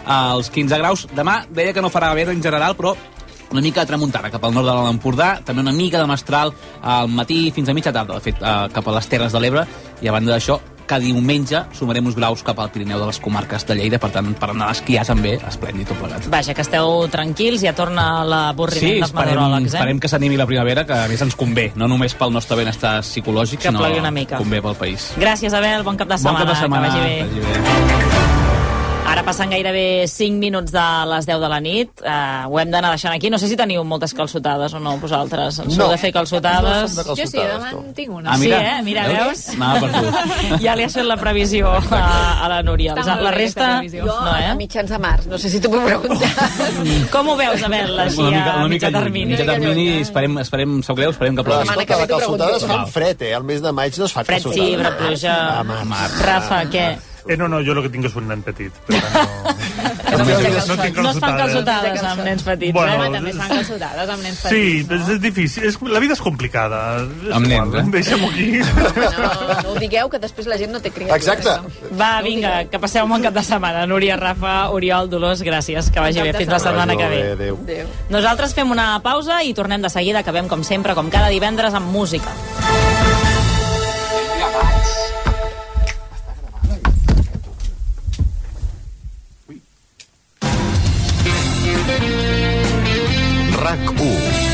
als 0.05 0.51
15 0.51 0.78
graus. 0.78 1.06
Demà 1.14 1.44
deia 1.51 1.72
que 1.72 1.82
no 1.82 1.90
farà 1.90 2.12
vent 2.14 2.30
en 2.30 2.42
general, 2.42 2.76
però 2.76 2.94
una 3.51 3.60
mica 3.60 3.80
de 3.80 3.86
tramuntana 3.86 4.30
cap 4.30 4.44
al 4.44 4.55
nord 4.55 4.66
de 4.66 4.74
l'Empordà, 4.74 5.40
també 5.44 5.62
una 5.62 5.72
mica 5.72 6.01
de 6.01 6.06
mestral 6.10 6.52
al 6.82 7.09
matí 7.09 7.51
fins 7.55 7.68
a 7.68 7.74
mitja 7.74 7.92
tarda, 7.92 8.14
de 8.14 8.20
fet, 8.20 8.40
eh, 8.40 8.68
cap 8.72 8.88
a 8.88 8.94
les 8.98 9.09
Terres 9.09 9.32
de 9.32 9.40
l'Ebre, 9.40 9.66
i 10.02 10.09
a 10.09 10.12
banda 10.12 10.32
d'això, 10.34 10.60
que 10.86 10.98
diumenge 11.01 11.65
sumarem 11.73 12.06
uns 12.06 12.16
graus 12.16 12.43
cap 12.43 12.59
al 12.61 12.70
Pirineu 12.70 12.98
de 13.01 13.06
les 13.06 13.19
comarques 13.20 13.65
de 13.66 13.74
Lleida, 13.74 13.98
per 13.98 14.11
tant, 14.12 14.32
per 14.35 14.51
anar 14.51 14.69
a 14.69 14.73
esquiar 14.77 15.05
també, 15.06 15.35
esplèndid 15.48 15.89
tot 15.89 15.98
plegat. 15.98 16.28
Vaja, 16.31 16.55
que 16.55 16.62
esteu 16.62 17.06
tranquils, 17.12 17.61
ja 17.65 17.73
torna 17.74 18.24
l'avorriment 18.24 18.81
Sí, 18.85 18.94
dels 19.01 19.09
esperem, 19.11 19.35
meteoròlegs, 19.35 19.73
eh? 19.73 19.77
esperem 19.78 20.01
que 20.01 20.09
s'animi 20.09 20.36
la 20.36 20.47
primavera, 20.47 20.85
que 20.85 20.93
a 20.93 21.09
més 21.09 21.23
ens 21.23 21.35
convé, 21.36 21.70
no 21.77 21.89
només 21.89 22.15
pel 22.15 22.32
nostre 22.32 22.56
benestar 22.56 22.98
psicològic, 23.02 23.61
Que 23.61 23.69
sinó 23.69 23.81
una 23.85 24.11
mica. 24.11 24.36
convé 24.36 24.61
pel 24.62 24.74
país. 24.77 25.12
Gràcies, 25.19 25.52
Abel. 25.55 25.82
Bon 25.82 25.97
cap 25.97 26.09
de 26.09 26.15
Bon 26.15 26.19
setmana. 26.19 26.39
cap 26.44 26.48
de 26.48 26.61
setmana. 26.61 26.93
Que 26.93 26.98
vagi 26.98 27.09
bé. 27.09 27.23
vagi 27.24 27.40
bé. 27.40 28.34
Ara 29.15 29.23
passen 29.23 29.47
gairebé 29.53 30.09
5 30.11 30.41
minuts 30.43 30.73
de 30.74 30.82
les 31.07 31.27
10 31.28 31.39
de 31.39 31.49
la 31.53 31.61
nit. 31.62 32.01
Uh, 32.03 32.49
ho 32.51 32.57
hem 32.59 32.70
d'anar 32.73 32.91
deixant 32.97 33.12
aquí. 33.15 33.28
No 33.31 33.39
sé 33.39 33.47
si 33.47 33.55
teniu 33.57 33.85
moltes 33.86 34.11
calçotades 34.16 34.73
o 34.74 34.81
no, 34.82 34.97
vosaltres. 34.99 35.61
Ens 35.62 35.77
No. 35.78 35.85
heu 35.85 35.93
de 35.93 35.99
fer 36.03 36.11
calçotades. 36.12 36.97
No 36.97 37.05
de 37.05 37.15
Jo 37.23 37.27
sí, 37.31 37.39
demà 37.39 37.69
en 37.70 37.93
tinc 37.95 38.11
una. 38.11 38.32
Ah, 38.32 38.39
mira. 38.43 38.59
Sí, 38.59 38.65
eh? 38.73 38.82
Mira, 38.82 39.05
veus? 39.07 39.45
Anava 39.55 39.86
per 39.86 39.93
tu. 39.95 40.59
ja 40.66 40.74
li 40.74 40.82
has 40.89 40.97
fet 40.99 41.07
la 41.07 41.16
previsió 41.20 41.70
a, 41.70 42.01
a 42.43 42.49
la 42.51 42.59
Núria. 42.66 42.97
Està 42.99 43.15
La 43.23 43.31
bé, 43.31 43.36
resta, 43.39 43.69
previsió. 43.78 44.05
no, 44.11 44.19
A 44.32 44.41
eh? 44.49 44.57
mitjans 44.59 44.91
de 44.91 44.99
març, 45.07 45.31
no 45.31 45.39
sé 45.39 45.49
si 45.55 45.61
t'ho 45.62 45.70
puc 45.70 45.86
preguntar. 45.86 46.51
Com 47.15 47.28
ho 47.31 47.36
veus, 47.39 47.62
Abel, 47.70 47.95
així 48.09 48.19
una 48.20 48.31
mica, 48.35 48.51
a 48.51 48.57
una 48.65 48.69
mitjà 48.74 48.91
mica 48.91 48.91
lluny. 48.91 48.99
termini? 49.05 49.31
Mitjà 49.36 49.47
termini, 49.53 49.89
esperem, 50.03 50.39
esperem, 50.43 50.77
sap 50.82 50.97
greu, 50.99 51.15
esperem 51.15 51.36
que 51.39 51.47
plogui. 51.47 51.70
escolta, 51.70 51.99
les 52.03 52.11
calçotades 52.19 52.66
fan 52.66 52.86
fred, 52.99 53.23
eh? 53.31 53.35
Al 53.39 53.45
mes 53.47 53.62
de 53.62 53.70
maig 53.73 53.95
no 54.03 54.11
es 54.11 54.12
fa 54.12 54.24
Fred 54.27 54.43
sí, 54.43 54.74
però 54.74 54.97
pluja... 54.99 55.39
Rafa, 56.27 56.65
què? 56.66 56.89
Eh, 57.26 57.36
no, 57.40 57.48
no, 57.48 57.62
jo 57.64 57.72
el 57.72 57.82
que 57.86 57.88
tinc 57.88 58.05
és 58.05 58.14
un 58.20 58.26
nen 58.28 58.42
petit. 58.44 58.72
Per 58.86 58.98
tant, 59.01 59.14
no, 59.24 59.55
No, 60.14 60.22
no, 60.22 60.74
tinc 60.78 60.98
No 61.01 61.10
es 61.10 61.18
fan 61.18 61.36
calçotades. 61.38 62.02
amb 62.06 62.20
nens 62.22 62.42
petits, 62.46 62.72
Bueno, 62.76 62.92
eh? 62.92 62.96
Home, 62.98 63.16
també 63.16 63.30
es 63.32 63.38
fan 63.40 63.48
calçotades 63.51 64.10
amb 64.14 64.22
nens 64.22 64.38
Sí, 64.38 64.48
petits. 64.51 64.88
però 64.90 65.14
és 65.14 65.20
difícil. 65.22 65.64
És, 65.70 65.78
la 65.82 65.98
vida 66.05 66.12
és 66.14 66.20
complicada. 66.22 66.80
Amb 67.32 67.48
nens, 67.51 67.74
eh? 67.74 67.82
Deixa'm-ho 67.96 68.28
aquí. 68.30 68.51
No, 68.60 69.62
no 69.64 69.72
ho 69.72 69.78
digueu, 69.80 70.10
que 70.12 70.20
després 70.22 70.46
la 70.46 70.59
gent 70.60 70.70
no 70.76 70.80
té 70.84 70.92
criatures. 70.94 71.48
Va, 71.98 72.12
vinga, 72.22 72.52
que 72.70 72.78
passeu 72.78 73.09
un 73.09 73.10
bon 73.16 73.24
cap 73.24 73.34
de 73.34 73.42
setmana. 73.42 73.86
Núria, 73.90 74.16
Rafa, 74.20 74.68
Oriol, 74.76 75.09
Dolors, 75.10 75.42
gràcies. 75.42 75.90
Que 75.90 76.01
vagi 76.05 76.22
bé. 76.22 76.32
Fins 76.36 76.52
la 76.52 76.60
setmana 76.62 76.94
que 77.01 77.09
ve. 77.09 77.22
Adéu. 77.32 77.59
Adéu. 77.64 77.88
Nosaltres 78.14 78.55
fem 78.55 78.70
una 78.70 79.01
pausa 79.02 79.42
i 79.42 79.55
tornem 79.55 79.82
de 79.82 79.90
seguida. 79.90 80.20
Acabem, 80.20 80.46
com 80.48 80.62
sempre, 80.62 80.94
com 80.94 81.10
cada 81.10 81.28
divendres, 81.34 81.74
amb 81.74 81.90
música. 81.90 82.30
RAC1 93.65 94.53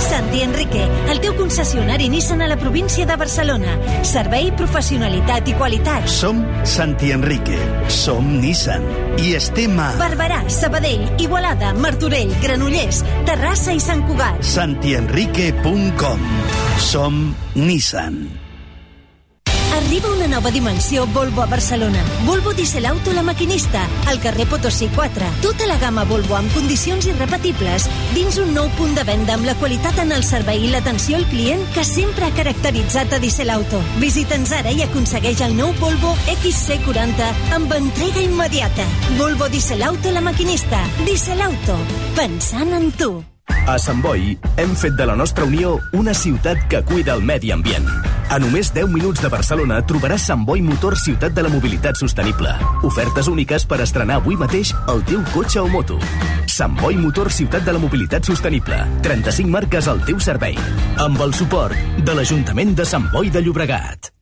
Santi 0.00 0.40
Enrique, 0.40 0.88
el 1.12 1.20
teu 1.20 1.36
concessionari 1.36 2.08
Nissan 2.08 2.40
a 2.40 2.48
la 2.48 2.56
província 2.56 3.04
de 3.06 3.16
Barcelona. 3.20 3.76
Servei, 4.02 4.48
professionalitat 4.56 5.52
i 5.52 5.54
qualitat. 5.60 6.08
Som 6.08 6.40
Santi 6.64 7.12
Enrique. 7.12 7.60
Som 7.92 8.40
Nissan. 8.40 8.82
I 9.20 9.36
estem 9.36 9.78
a 9.78 9.92
Barberà, 10.00 10.42
Sabadell, 10.48 11.04
Igualada, 11.20 11.74
Martorell, 11.76 12.32
Granollers, 12.42 13.04
Terrassa 13.28 13.76
i 13.76 13.80
Sant 13.80 14.06
Cugat. 14.08 14.42
santienrique.com. 14.42 16.28
Som 16.90 17.26
Nissan. 17.54 18.39
Arriba 19.76 20.10
una 20.10 20.26
nova 20.26 20.50
dimensió 20.50 21.06
Volvo 21.06 21.42
a 21.42 21.46
Barcelona. 21.46 22.02
Volvo 22.24 22.52
Diesel 22.52 22.86
Auto 22.86 23.12
La 23.12 23.22
Maquinista, 23.22 23.86
al 24.06 24.20
carrer 24.20 24.46
Potosí 24.46 24.88
4. 24.88 25.24
Tota 25.42 25.66
la 25.66 25.78
gamma 25.78 26.04
Volvo 26.04 26.36
amb 26.36 26.52
condicions 26.52 27.06
irrepetibles 27.06 27.88
dins 28.14 28.38
un 28.42 28.52
nou 28.54 28.68
punt 28.76 28.94
de 28.98 29.04
venda 29.06 29.34
amb 29.38 29.46
la 29.46 29.54
qualitat 29.54 29.98
en 30.02 30.12
el 30.12 30.26
servei 30.26 30.66
i 30.66 30.70
l'atenció 30.74 31.16
al 31.16 31.26
client 31.30 31.62
que 31.74 31.84
sempre 31.86 32.26
ha 32.26 32.34
caracteritzat 32.34 33.14
a 33.14 33.22
Diesel 33.22 33.50
Auto. 33.54 33.80
Visita'ns 34.02 34.52
ara 34.58 34.74
i 34.74 34.82
aconsegueix 34.86 35.42
el 35.46 35.56
nou 35.56 35.72
Volvo 35.80 36.14
XC40 36.36 37.32
amb 37.56 37.74
entrega 37.78 38.22
immediata. 38.26 38.86
Volvo 39.18 39.48
Diesel 39.48 39.82
Auto 39.86 40.10
La 40.10 40.20
Maquinista. 40.20 40.82
Diesel 41.06 41.42
Auto. 41.46 41.78
Pensant 42.18 42.74
en 42.74 42.90
tu. 42.92 43.14
A 43.68 43.76
Sant 43.78 44.00
Boi 44.02 44.38
hem 44.56 44.72
fet 44.78 44.94
de 44.96 45.04
la 45.06 45.14
nostra 45.16 45.44
unió 45.44 45.78
una 45.92 46.14
ciutat 46.14 46.62
que 46.68 46.82
cuida 46.84 47.14
el 47.14 47.22
medi 47.22 47.52
ambient. 47.52 47.86
A 48.30 48.38
només 48.38 48.70
10 48.72 48.88
minuts 48.92 49.20
de 49.20 49.28
Barcelona 49.28 49.80
trobaràs 49.86 50.24
Sant 50.30 50.44
Boi 50.46 50.62
Motor 50.64 50.96
Ciutat 50.98 51.34
de 51.36 51.44
la 51.44 51.50
Mobilitat 51.52 51.98
Sostenible. 51.98 52.52
Ofertes 52.86 53.28
úniques 53.28 53.66
per 53.66 53.80
estrenar 53.84 54.20
avui 54.20 54.38
mateix 54.40 54.72
el 54.88 55.02
teu 55.04 55.20
cotxe 55.34 55.60
o 55.60 55.68
moto. 55.68 55.98
Sant 56.46 56.78
Boi 56.80 56.96
Motor 56.96 57.30
Ciutat 57.34 57.66
de 57.66 57.74
la 57.76 57.82
Mobilitat 57.82 58.24
Sostenible. 58.24 58.80
35 59.02 59.50
marques 59.50 59.90
al 59.90 60.02
teu 60.06 60.20
servei. 60.22 60.56
Amb 60.98 61.20
el 61.20 61.34
suport 61.34 61.76
de 62.00 62.16
l'Ajuntament 62.16 62.74
de 62.78 62.88
Sant 62.88 63.10
Boi 63.12 63.30
de 63.30 63.44
Llobregat. 63.44 64.12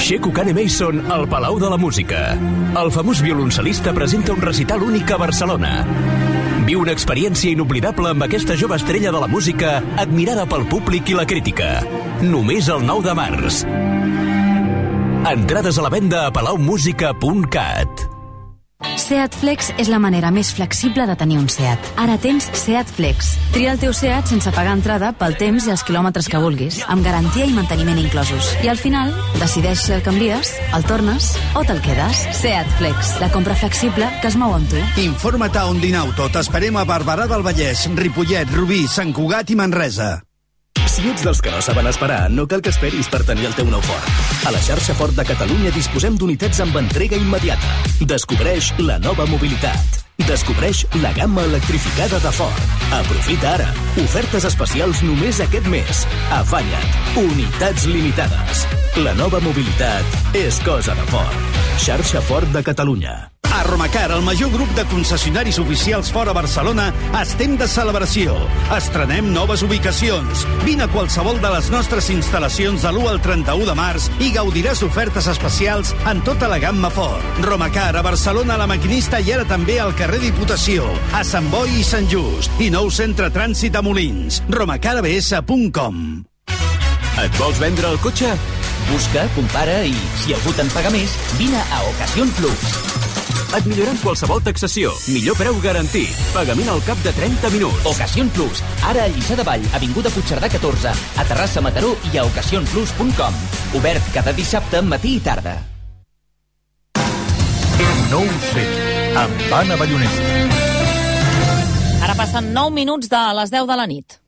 Sheku 0.00 0.32
Kane 0.32 0.54
Mason 0.56 1.04
al 1.12 1.28
Palau 1.28 1.58
de 1.60 1.68
la 1.68 1.76
Música. 1.76 2.34
El 2.80 2.88
famós 2.94 3.20
violoncel·lista 3.20 3.92
presenta 3.92 4.32
un 4.32 4.40
recital 4.40 4.82
únic 4.82 5.12
a 5.12 5.18
Barcelona. 5.20 5.74
Viu 6.70 6.84
una 6.84 6.92
experiència 6.94 7.50
inoblidable 7.50 8.12
amb 8.12 8.22
aquesta 8.22 8.54
jove 8.54 8.76
estrella 8.78 9.10
de 9.10 9.18
la 9.18 9.26
música 9.26 9.72
admirada 9.98 10.44
pel 10.52 10.62
públic 10.70 11.10
i 11.10 11.16
la 11.18 11.24
crítica. 11.26 11.70
Només 12.22 12.68
el 12.70 12.86
9 12.86 13.08
de 13.08 13.14
març. 13.18 13.58
Entrades 15.32 15.82
a 15.82 15.88
la 15.88 15.90
venda 15.90 16.22
a 16.28 16.30
palaumusica.cat. 16.36 18.06
Seat 19.00 19.34
Flex 19.40 19.72
és 19.80 19.88
la 19.90 19.98
manera 19.98 20.30
més 20.30 20.52
flexible 20.54 21.04
de 21.08 21.16
tenir 21.18 21.38
un 21.40 21.48
Seat. 21.50 21.88
Ara 22.00 22.14
tens 22.22 22.46
Seat 22.56 22.88
Flex. 22.94 23.32
Tria 23.54 23.72
el 23.74 23.80
teu 23.82 23.90
Seat 23.96 24.30
sense 24.30 24.52
pagar 24.54 24.76
entrada 24.76 25.10
pel 25.16 25.36
temps 25.40 25.66
i 25.66 25.74
els 25.74 25.82
quilòmetres 25.86 26.28
que 26.30 26.40
vulguis, 26.42 26.80
amb 26.86 27.02
garantia 27.04 27.48
i 27.48 27.56
manteniment 27.56 27.98
inclosos. 27.98 28.52
I 28.64 28.70
al 28.72 28.78
final, 28.78 29.12
decideix 29.40 29.82
si 29.82 29.96
el 29.96 30.04
canvies, 30.06 30.54
el 30.76 30.86
tornes 30.86 31.32
o 31.58 31.64
te'l 31.66 31.82
quedes. 31.84 32.24
Seat 32.38 32.70
Flex, 32.78 33.16
la 33.20 33.32
compra 33.34 33.58
flexible 33.58 34.08
que 34.22 34.30
es 34.30 34.38
mou 34.40 34.54
amb 34.54 34.70
tu. 34.70 34.80
Informa't 35.02 35.58
a 35.58 35.66
Ondinauto. 35.72 36.30
T'esperem 36.30 36.78
a 36.78 36.86
Barberà 36.88 37.26
del 37.30 37.46
Vallès, 37.46 37.88
Ripollet, 37.98 38.50
Rubí, 38.54 38.84
Sant 38.88 39.14
Cugat 39.16 39.50
i 39.50 39.58
Manresa. 39.58 40.14
Si 40.90 41.06
ets 41.06 41.22
dels 41.22 41.38
que 41.38 41.52
no 41.54 41.60
saben 41.62 41.86
esperar, 41.86 42.24
no 42.34 42.48
cal 42.50 42.62
que 42.66 42.72
esperis 42.74 43.06
per 43.08 43.20
tenir 43.22 43.46
el 43.46 43.54
teu 43.54 43.68
nou 43.70 43.78
Ford. 43.86 44.08
A 44.48 44.50
la 44.50 44.58
xarxa 44.58 44.96
Ford 44.98 45.14
de 45.14 45.22
Catalunya 45.28 45.70
disposem 45.70 46.16
d'unitats 46.18 46.58
amb 46.64 46.80
entrega 46.82 47.14
immediata. 47.14 47.70
Descobreix 48.10 48.72
la 48.82 48.98
nova 48.98 49.28
mobilitat. 49.30 50.02
Descobreix 50.26 50.82
la 51.00 51.14
gamma 51.14 51.46
electrificada 51.46 52.18
de 52.18 52.34
Ford. 52.34 52.76
Aprofita 52.98 53.54
ara. 53.54 53.70
Ofertes 54.02 54.50
especials 54.50 55.04
només 55.06 55.38
aquest 55.46 55.70
mes. 55.70 56.04
Afanya't. 56.42 57.00
Unitats 57.22 57.86
limitades. 57.86 58.66
La 58.98 59.14
nova 59.14 59.38
mobilitat 59.46 60.34
és 60.34 60.58
cosa 60.66 60.98
de 60.98 61.10
Ford. 61.14 61.52
Xarxa 61.78 62.26
Ford 62.26 62.50
de 62.50 62.66
Catalunya. 62.66 63.29
A 63.52 63.64
Romacar, 63.64 64.12
el 64.12 64.22
major 64.22 64.50
grup 64.52 64.68
de 64.76 64.84
concessionaris 64.86 65.58
oficials 65.58 66.12
fora 66.12 66.32
Barcelona, 66.32 66.92
estem 67.18 67.56
de 67.58 67.66
celebració. 67.66 68.36
Estrenem 68.76 69.32
noves 69.34 69.64
ubicacions. 69.66 70.44
Vine 70.62 70.86
a 70.86 70.88
qualsevol 70.92 71.40
de 71.42 71.50
les 71.50 71.70
nostres 71.74 72.12
instal·lacions 72.14 72.86
de 72.86 72.92
l'1 72.92 73.08
al 73.10 73.18
31 73.24 73.66
de 73.66 73.74
març 73.74 74.06
i 74.22 74.30
gaudiràs 74.36 74.84
d'ofertes 74.84 75.26
especials 75.34 75.90
en 76.06 76.22
tota 76.22 76.46
la 76.48 76.60
gamma 76.62 76.92
Ford. 76.94 77.42
Romacar, 77.42 77.96
a 77.98 78.04
Barcelona, 78.06 78.54
a 78.54 78.62
la 78.62 78.70
Maquinista 78.70 79.18
i 79.18 79.34
ara 79.34 79.48
també 79.48 79.80
al 79.82 79.96
carrer 79.98 80.22
Diputació, 80.22 80.86
a 81.12 81.24
Sant 81.26 81.50
Boi 81.50 81.80
i 81.80 81.84
Sant 81.84 82.06
Just, 82.10 82.54
i 82.62 82.70
nou 82.70 82.90
centre 82.94 83.32
trànsit 83.34 83.74
a 83.74 83.82
Molins. 83.82 84.44
romacarabs.com 84.48 86.00
Et 87.20 87.36
vols 87.42 87.58
vendre 87.58 87.90
el 87.90 87.98
cotxe? 87.98 88.30
Busca, 88.92 89.26
compara 89.34 89.82
i, 89.84 89.94
si 90.22 90.38
algú 90.38 90.54
te'n 90.54 90.70
paga 90.72 90.94
més, 90.94 91.18
vine 91.36 91.58
a 91.58 91.82
Ocasión 91.90 92.30
Plus. 92.38 93.09
Et 93.56 93.66
millorem 93.66 93.98
qualsevol 94.02 94.42
taxació. 94.44 94.92
Millor 95.10 95.36
preu 95.38 95.56
garantit. 95.64 96.12
Pagament 96.34 96.70
al 96.72 96.82
cap 96.86 97.00
de 97.04 97.12
30 97.16 97.50
minuts. 97.54 97.86
Ocasión 97.90 98.30
Plus. 98.36 98.62
Ara 98.86 99.04
a 99.06 99.10
Lliçà 99.12 99.36
de 99.38 99.46
Vall, 99.46 99.66
Avinguda 99.76 100.12
Puigcerdà 100.14 100.50
14, 100.52 100.92
a 100.92 101.26
Terrassa 101.28 101.62
Mataró 101.64 101.94
i 102.12 102.18
a 102.18 102.24
ocasionplus.com. 102.28 103.42
Obert 103.80 104.14
cada 104.14 104.32
dissabte, 104.36 104.82
matí 104.82 105.16
i 105.18 105.24
tarda. 105.24 105.58
No 108.10 108.24
ho 108.24 108.40
sé, 108.50 108.64
amb 109.14 109.52
Anna 109.60 109.76
Ballonesta. 109.78 110.32
Ara 112.02 112.16
passen 112.18 112.50
9 112.56 112.74
minuts 112.74 113.10
de 113.12 113.20
les 113.38 113.54
10 113.54 113.70
de 113.70 113.76
la 113.78 113.86
nit. 113.86 114.18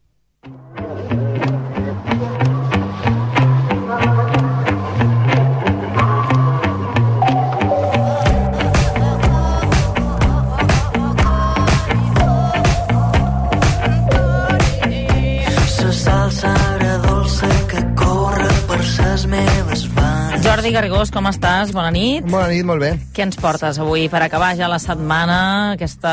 Jordi 20.63 20.77
Garrigós, 20.77 21.11
com 21.11 21.27
estàs? 21.27 21.73
Bona 21.75 21.91
nit. 21.91 22.23
Bona 22.31 22.47
nit, 22.47 22.63
molt 22.63 22.79
bé. 22.79 22.93
Què 23.11 23.25
ens 23.25 23.35
portes 23.35 23.81
avui 23.83 24.05
per 24.07 24.21
acabar 24.23 24.53
ja 24.55 24.69
la 24.71 24.77
setmana, 24.79 25.39
aquest 25.75 26.05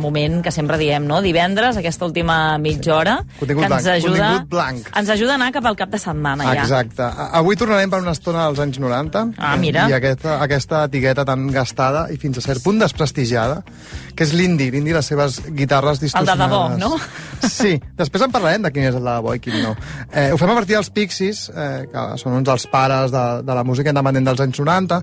moment 0.00 0.38
que 0.40 0.48
sempre 0.48 0.78
diem, 0.80 1.04
no? 1.04 1.18
Divendres, 1.20 1.76
aquesta 1.76 2.06
última 2.06 2.56
mitja 2.56 2.94
hora, 2.96 3.18
Contingut 3.36 3.66
que 3.66 3.68
ens 3.68 3.84
blanc, 3.84 3.98
ajuda, 3.98 4.30
contingut 4.30 4.48
blanc. 4.54 4.88
ens 4.96 5.12
ajuda 5.12 5.34
a 5.34 5.36
anar 5.36 5.50
cap 5.52 5.68
al 5.68 5.76
cap 5.76 5.92
de 5.92 6.00
setmana 6.00 6.46
ja. 6.48 6.62
Exacte. 6.62 7.04
Avui 7.36 7.58
tornarem 7.60 7.92
per 7.92 8.00
una 8.00 8.14
estona 8.16 8.46
als 8.46 8.62
anys 8.64 8.78
90. 8.80 9.26
Ah, 9.36 9.58
mira. 9.60 9.84
I 9.92 9.98
aquesta, 9.98 10.38
aquesta 10.40 10.80
etiqueta 10.88 11.26
tan 11.28 11.44
gastada 11.52 12.06
i 12.08 12.16
fins 12.16 12.40
a 12.40 12.46
cert 12.46 12.64
punt 12.64 12.80
desprestigiada, 12.80 13.60
que 14.16 14.24
és 14.24 14.32
l'indi, 14.32 14.70
l'indi 14.72 14.96
les 14.96 15.04
seves 15.04 15.42
guitarres 15.52 16.00
El 16.00 16.06
de 16.06 16.06
distorsionades. 16.08 16.48
debò, 16.48 16.78
no? 16.80 16.96
Sí, 17.44 17.76
després 18.00 18.24
en 18.24 18.32
parlarem 18.32 18.64
de 18.64 18.72
quin 18.72 18.88
és 18.88 18.96
el 18.96 19.04
de 19.04 19.10
debò 19.20 19.36
i 19.36 19.44
quin 19.44 19.60
no. 19.62 19.76
Eh, 20.14 20.30
ho 20.32 20.40
fem 20.40 20.48
a 20.48 20.56
partir 20.56 20.78
dels 20.78 20.88
Pixies, 20.96 21.44
eh, 21.52 21.84
que 21.92 22.08
són 22.16 22.40
uns 22.40 22.48
dels 22.48 22.66
pares 22.72 23.12
de, 23.12 23.26
de 23.44 23.54
la 23.54 23.62
música 23.68 23.92
independent 23.98 24.30
dels 24.30 24.44
anys 24.46 24.60
90. 24.62 25.02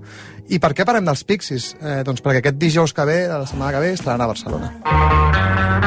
I 0.56 0.62
per 0.62 0.74
què 0.78 0.86
parlem 0.86 1.08
dels 1.08 1.26
Pixies? 1.28 1.74
Eh, 1.82 2.02
doncs 2.08 2.24
perquè 2.26 2.44
aquest 2.44 2.62
dijous 2.62 2.94
que 2.94 3.08
ve, 3.08 3.26
de 3.28 3.42
la 3.42 3.50
setmana 3.50 3.76
que 3.76 3.84
ve, 3.88 3.94
estaran 3.98 4.22
a 4.22 4.32
Barcelona. 4.32 5.85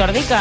Jordi, 0.00 0.22
que, 0.24 0.40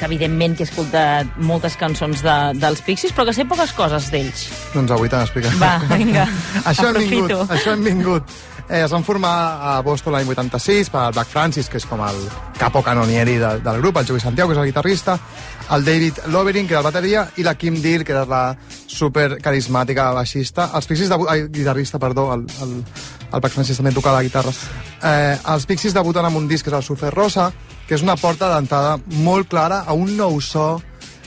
que 0.00 0.04
evidentment 0.08 0.56
que 0.58 0.64
he 0.64 0.66
escoltat 0.66 1.36
moltes 1.38 1.76
cançons 1.78 2.18
de, 2.24 2.34
dels 2.58 2.80
Pixies, 2.82 3.12
però 3.14 3.28
que 3.28 3.34
sé 3.36 3.44
poques 3.46 3.70
coses 3.78 4.10
d'ells. 4.10 4.48
Doncs 4.74 4.90
avui 4.96 5.08
t'han 5.12 5.22
explicat. 5.22 5.54
Va, 5.62 5.76
vinga, 5.94 6.24
això 6.72 6.88
hem 6.90 6.98
vingut, 7.04 7.30
aprofito. 7.30 7.54
això 7.54 7.76
hem 7.76 7.84
vingut. 7.86 8.34
Eh, 8.66 8.80
es 8.82 8.90
van 8.90 9.04
formar 9.06 9.30
a 9.62 9.74
Boston 9.86 10.16
l'any 10.16 10.26
86 10.32 10.88
per 10.90 11.04
al 11.04 11.12
Black 11.14 11.30
Francis, 11.30 11.68
que 11.70 11.78
és 11.78 11.84
com 11.86 12.00
el 12.02 12.16
capo 12.58 12.80
canonieri 12.82 13.36
de, 13.38 13.52
del 13.62 13.78
grup, 13.78 14.00
el 14.02 14.08
Joey 14.08 14.18
Santiago, 14.24 14.50
que 14.50 14.56
és 14.56 14.62
el 14.64 14.66
guitarrista, 14.72 15.14
el 15.76 15.84
David 15.86 16.18
Lovering, 16.34 16.66
que 16.66 16.74
era 16.74 16.80
el 16.82 16.88
bateria, 16.88 17.22
i 17.38 17.44
la 17.46 17.54
Kim 17.54 17.78
Deal, 17.84 18.02
que 18.02 18.10
era 18.16 18.24
la 18.26 18.42
super 18.90 19.36
carismàtica 19.38 20.08
baixista. 20.18 20.72
Els 20.74 20.90
Pixies, 20.90 21.12
debu- 21.14 21.28
ai, 21.30 21.46
guitarrista, 21.46 22.00
perdó, 22.02 22.26
el, 22.34 22.42
el, 22.66 22.74
el 23.30 23.38
Black 23.38 23.54
Francis 23.54 23.78
també 23.78 23.94
toca 23.94 24.10
la 24.18 24.24
guitarra. 24.26 24.50
Eh, 24.50 25.38
els 25.54 25.70
Pixies 25.70 25.94
debuten 25.94 26.26
amb 26.26 26.42
un 26.42 26.50
disc 26.50 26.66
que 26.66 26.74
és 26.74 26.80
el 26.80 26.86
Surfer 26.90 27.14
Rosa, 27.14 27.52
que 27.86 27.94
és 27.94 28.02
una 28.02 28.16
porta 28.18 28.50
d'entrada 28.50 28.96
molt 29.22 29.48
clara 29.50 29.84
a 29.86 29.94
un 29.94 30.16
nou 30.16 30.40
so 30.40 30.80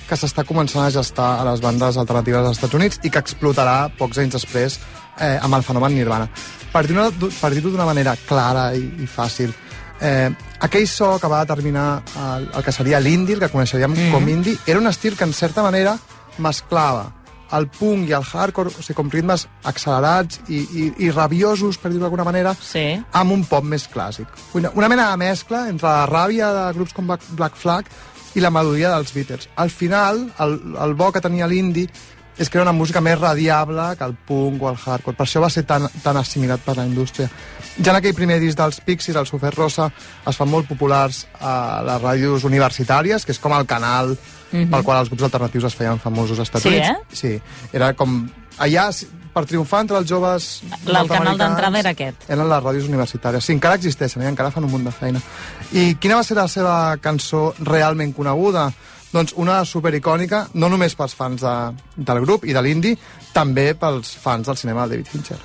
que 0.09 0.17
s'està 0.17 0.43
començant 0.43 0.83
a 0.83 0.91
gestar 0.91 1.29
a 1.39 1.45
les 1.51 1.61
bandes 1.61 1.97
alternatives 2.01 2.41
als 2.41 2.57
Estats 2.57 2.77
Units 2.79 2.99
i 3.05 3.11
que 3.13 3.21
explotarà 3.21 3.91
pocs 3.97 4.17
anys 4.17 4.39
després 4.39 4.79
eh, 5.19 5.37
amb 5.37 5.55
el 5.55 5.63
fenomen 5.63 5.93
Nirvana. 5.93 6.29
Per 6.73 6.83
dir-ho 6.85 7.09
dir 7.11 7.63
d'una 7.65 7.85
manera 7.85 8.15
clara 8.27 8.71
i, 8.73 8.81
i 9.03 9.07
fàcil, 9.09 9.53
eh, 10.01 10.29
aquell 10.65 10.87
so 10.87 11.13
que 11.21 11.29
va 11.29 11.43
determinar 11.45 12.01
el, 12.15 12.49
el 12.55 12.65
que 12.65 12.73
seria 12.73 12.99
l'indie, 12.99 13.37
el 13.37 13.45
que 13.45 13.53
coneixeríem 13.53 13.93
mm. 13.93 14.11
com 14.15 14.29
indie, 14.29 14.57
era 14.65 14.81
un 14.81 14.89
estil 14.89 15.17
que 15.17 15.29
en 15.29 15.33
certa 15.33 15.63
manera 15.65 15.97
mesclava 16.39 17.18
el 17.57 17.67
punk 17.73 18.09
i 18.09 18.15
el 18.17 18.25
hardcore, 18.25 18.71
o 18.73 18.83
sigui, 18.83 18.97
com 18.97 19.09
ritmes 19.13 19.47
accelerats 19.69 20.41
i, 20.47 20.59
i, 20.61 20.85
i 21.05 21.09
rabiosos, 21.13 21.79
per 21.81 21.91
dir-ho 21.91 22.05
d'alguna 22.05 22.27
manera, 22.27 22.53
sí. 22.53 22.85
amb 23.11 23.35
un 23.35 23.45
pop 23.49 23.65
més 23.65 23.87
clàssic. 23.91 24.29
Una, 24.57 24.73
una 24.77 24.91
mena 24.91 25.09
de 25.11 25.23
mescla 25.23 25.65
entre 25.71 25.89
la 25.89 26.05
ràbia 26.09 26.53
de 26.55 26.69
grups 26.77 26.95
com 26.97 27.09
Black 27.09 27.57
Flag 27.57 27.89
i 28.37 28.43
la 28.43 28.53
melodia 28.53 28.93
dels 28.93 29.11
Beatles. 29.15 29.49
Al 29.57 29.73
final, 29.73 30.27
el, 30.39 30.59
el 30.77 30.95
bo 30.95 31.11
que 31.11 31.23
tenia 31.23 31.49
l'indie 31.49 31.89
és 32.39 32.47
que 32.47 32.55
era 32.55 32.63
una 32.63 32.75
música 32.75 33.01
més 33.03 33.19
radiable 33.19 33.89
que 33.99 34.05
el 34.07 34.15
punk 34.15 34.61
o 34.63 34.69
el 34.69 34.77
hardcore. 34.79 35.17
Per 35.17 35.25
això 35.25 35.41
va 35.43 35.49
ser 35.51 35.65
tan, 35.67 35.89
tan 36.03 36.17
assimilat 36.17 36.63
per 36.63 36.77
la 36.77 36.85
indústria. 36.87 37.27
Ja 37.83 37.91
en 37.91 37.99
aquell 37.99 38.15
primer 38.15 38.39
disc 38.39 38.57
dels 38.57 38.79
Pixies, 38.85 39.17
el 39.19 39.27
Super 39.27 39.51
Rosa, 39.57 39.89
es 40.27 40.39
fan 40.39 40.47
molt 40.47 40.69
populars 40.69 41.25
a 41.43 41.81
les 41.83 41.99
ràdios 42.01 42.47
universitàries, 42.47 43.27
que 43.27 43.35
és 43.35 43.41
com 43.43 43.55
el 43.57 43.67
canal 43.67 44.15
Mhm. 44.51 44.69
pel 44.71 44.83
qual 44.83 44.99
els 44.99 45.09
grups 45.09 45.23
alternatius 45.23 45.63
es 45.65 45.75
feien 45.75 45.99
famosos 45.99 46.39
als 46.39 46.47
Estats 46.49 46.63
Sí, 46.63 46.69
Units. 46.69 46.89
eh? 46.89 46.97
Sí, 47.11 47.41
era 47.73 47.93
com... 47.93 48.29
Allà, 48.59 48.89
per 49.33 49.45
triomfar 49.45 49.81
entre 49.85 49.97
els 49.97 50.09
joves 50.09 50.61
El 50.85 51.07
canal 51.07 51.37
d'entrada 51.37 51.79
era 51.79 51.91
aquest. 51.91 52.25
eren 52.29 52.49
les 52.49 52.63
ràdios 52.63 52.87
universitàries. 52.89 53.45
Sí, 53.45 53.53
encara 53.53 53.75
existeixen, 53.75 54.21
eh? 54.23 54.27
encara 54.27 54.51
fan 54.51 54.65
un 54.65 54.71
munt 54.71 54.83
de 54.83 54.91
feina. 54.91 55.21
I 55.71 55.95
quina 55.95 56.15
va 56.17 56.23
ser 56.23 56.35
la 56.35 56.47
seva 56.51 56.97
cançó 56.97 57.53
realment 57.59 58.11
coneguda? 58.13 58.73
Doncs 59.13 59.33
una 59.37 59.63
supericònica, 59.65 60.49
no 60.53 60.67
només 60.69 60.93
pels 60.95 61.15
fans 61.15 61.41
de, 61.41 61.53
del 61.95 62.19
grup 62.25 62.43
i 62.45 62.53
de 62.53 62.61
l'indie, 62.61 62.97
també 63.33 63.73
pels 63.75 64.11
fans 64.21 64.45
del 64.45 64.57
cinema 64.57 64.83
de 64.85 64.97
David 64.97 65.07
Fincher. 65.07 65.37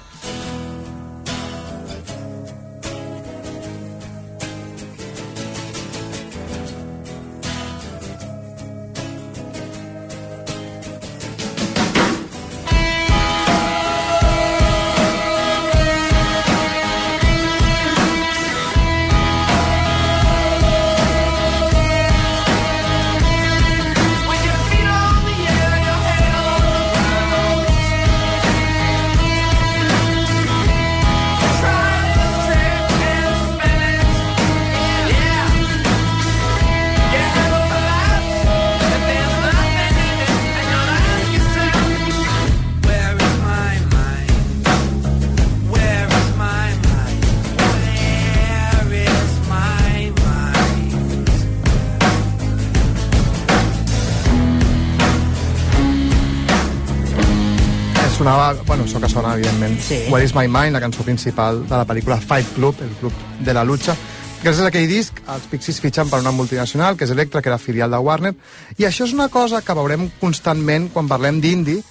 Sí. 59.85 60.07
Where 60.09 60.25
is 60.25 60.35
my 60.35 60.49
mind, 60.49 60.73
la 60.73 60.81
cançó 60.81 61.05
principal 61.05 61.67
de 61.69 61.77
la 61.77 61.85
pel·lícula 61.85 62.17
Fight 62.17 62.55
Club, 62.55 62.79
el 62.81 62.93
club 62.97 63.13
de 63.45 63.53
la 63.53 63.65
lucha. 63.69 63.93
Gràcies 64.41 64.65
a 64.65 64.71
aquell 64.71 64.87
disc, 64.89 65.19
els 65.29 65.45
Pixies 65.51 65.77
fitxen 65.81 66.09
per 66.09 66.23
una 66.23 66.33
multinacional, 66.33 66.97
que 66.97 67.05
és 67.05 67.13
Electra, 67.13 67.43
que 67.45 67.53
era 67.53 67.59
filial 67.61 67.93
de 67.93 68.01
Warner, 68.01 68.33
i 68.81 68.87
això 68.89 69.05
és 69.05 69.13
una 69.13 69.29
cosa 69.29 69.61
que 69.65 69.77
veurem 69.77 70.07
constantment 70.21 70.89
quan 70.93 71.09
parlem 71.09 71.41
d'indie, 71.41 71.83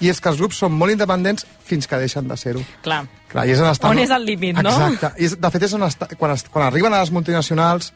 i 0.00 0.08
és 0.08 0.20
que 0.20 0.32
els 0.32 0.40
grups 0.40 0.56
són 0.64 0.72
molt 0.72 0.92
independents 0.92 1.44
fins 1.64 1.86
que 1.86 2.00
deixen 2.00 2.28
de 2.28 2.36
ser-ho. 2.40 2.64
Clar. 2.82 3.04
Clar, 3.28 3.44
i 3.44 3.52
és 3.52 3.60
on, 3.60 3.68
estan... 3.70 3.92
On 3.92 4.00
és 4.00 4.12
el 4.16 4.24
límit, 4.24 4.56
no? 4.56 4.72
Exacte. 4.72 5.12
I 5.20 5.28
és, 5.28 5.36
de 5.40 5.50
fet, 5.52 5.68
és 5.68 5.76
on 5.76 5.84
està... 5.86 6.08
quan, 6.16 6.32
es... 6.32 6.44
quan 6.50 6.64
arriben 6.66 6.96
a 6.96 7.02
les 7.04 7.12
multinacionals, 7.12 7.92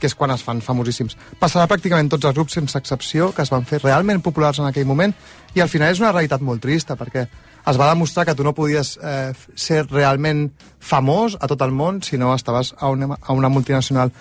que 0.00 0.08
és 0.08 0.16
quan 0.16 0.32
es 0.32 0.44
fan 0.44 0.60
famosíssims. 0.64 1.16
Passarà 1.40 1.66
pràcticament 1.68 2.08
tots 2.12 2.28
els 2.28 2.36
grups, 2.36 2.56
sense 2.56 2.76
excepció, 2.78 3.32
que 3.36 3.44
es 3.44 3.52
van 3.52 3.64
fer 3.68 3.80
realment 3.82 4.20
populars 4.24 4.60
en 4.60 4.68
aquell 4.68 4.88
moment, 4.88 5.16
i 5.56 5.64
al 5.64 5.72
final 5.72 5.92
és 5.92 6.00
una 6.00 6.12
realitat 6.12 6.44
molt 6.44 6.62
trista, 6.64 6.96
perquè 7.00 7.26
es 7.66 7.80
va 7.80 7.90
demostrar 7.90 8.26
que 8.26 8.34
tu 8.34 8.44
no 8.44 8.54
podies 8.56 8.96
eh, 9.02 9.32
ser 9.54 9.84
realment 9.90 10.48
famós 10.80 11.36
a 11.40 11.48
tot 11.50 11.60
el 11.66 11.74
món 11.76 12.02
si 12.02 12.18
no 12.18 12.34
estaves 12.34 12.74
a 12.78 12.88
una, 12.88 13.16
a 13.20 13.32
una 13.32 13.48
multinacional. 13.48 14.12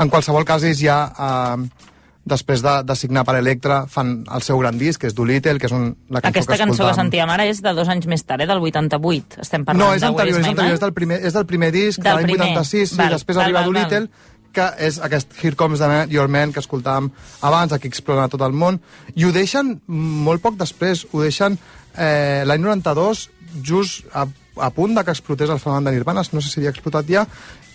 En 0.00 0.08
qualsevol 0.08 0.44
cas, 0.48 0.64
ells 0.64 0.80
ja, 0.80 0.98
eh, 1.12 1.88
després 2.24 2.62
de, 2.62 2.74
de 2.86 2.96
signar 2.96 3.24
per 3.26 3.36
Electra, 3.40 3.82
fan 3.90 4.22
el 4.32 4.44
seu 4.46 4.58
gran 4.62 4.78
disc, 4.78 5.00
que 5.02 5.10
és 5.10 5.16
Doolittle, 5.16 5.58
que 5.58 5.66
és 5.66 5.74
un, 5.74 5.88
la 6.08 6.22
cançó 6.22 6.38
Aquesta 6.38 6.56
que 6.56 6.64
cançó 6.64 6.86
que 6.86 6.94
sentíem 6.98 7.30
ara 7.34 7.46
és 7.50 7.62
de 7.64 7.72
dos 7.74 7.88
anys 7.90 8.06
més 8.10 8.22
tard, 8.24 8.44
eh, 8.44 8.50
del 8.50 8.62
88. 8.62 9.40
Estem 9.42 9.66
parlant 9.66 9.88
No, 9.88 9.94
és 9.96 10.06
anterior, 10.06 10.38
és 10.38 10.52
anterior, 10.52 10.76
és 10.78 10.84
del 10.84 10.94
primer, 10.96 11.18
és 11.22 11.38
del 11.38 11.48
primer 11.50 11.72
disc, 11.74 11.98
Del 11.98 12.12
de 12.12 12.20
l'any 12.20 12.30
primer. 12.30 12.52
86, 12.52 12.94
Val, 13.00 13.10
i 13.10 13.18
després 13.18 13.38
val, 13.38 13.44
arriba 13.44 13.60
val, 13.60 13.72
Doolittle, 13.72 14.30
que 14.52 14.68
és 14.86 14.98
aquest 15.02 15.32
Here 15.40 15.56
Comes 15.56 15.80
the 15.80 15.88
Man, 15.88 16.10
Your 16.12 16.28
Man 16.28 16.52
que 16.52 16.60
escoltàvem 16.60 17.10
abans, 17.40 17.72
aquí 17.72 17.88
explora 17.88 18.28
tot 18.30 18.44
el 18.44 18.52
món, 18.52 18.78
i 19.16 19.24
ho 19.24 19.32
deixen 19.34 19.78
molt 19.88 20.44
poc 20.44 20.58
després, 20.60 21.06
ho 21.10 21.24
deixen 21.24 21.58
eh, 21.96 22.42
l'any 22.48 22.62
92, 22.62 23.28
just 23.64 24.06
a, 24.14 24.26
a 24.56 24.70
punt 24.74 24.96
de 24.96 25.04
que 25.04 25.14
explotés 25.14 25.50
el 25.50 25.60
fenomen 25.60 25.84
de 25.84 25.92
Nirvana, 25.96 26.24
no 26.32 26.40
sé 26.40 26.50
si 26.50 26.60
havia 26.60 26.72
explotat 26.72 27.08
ja, 27.08 27.26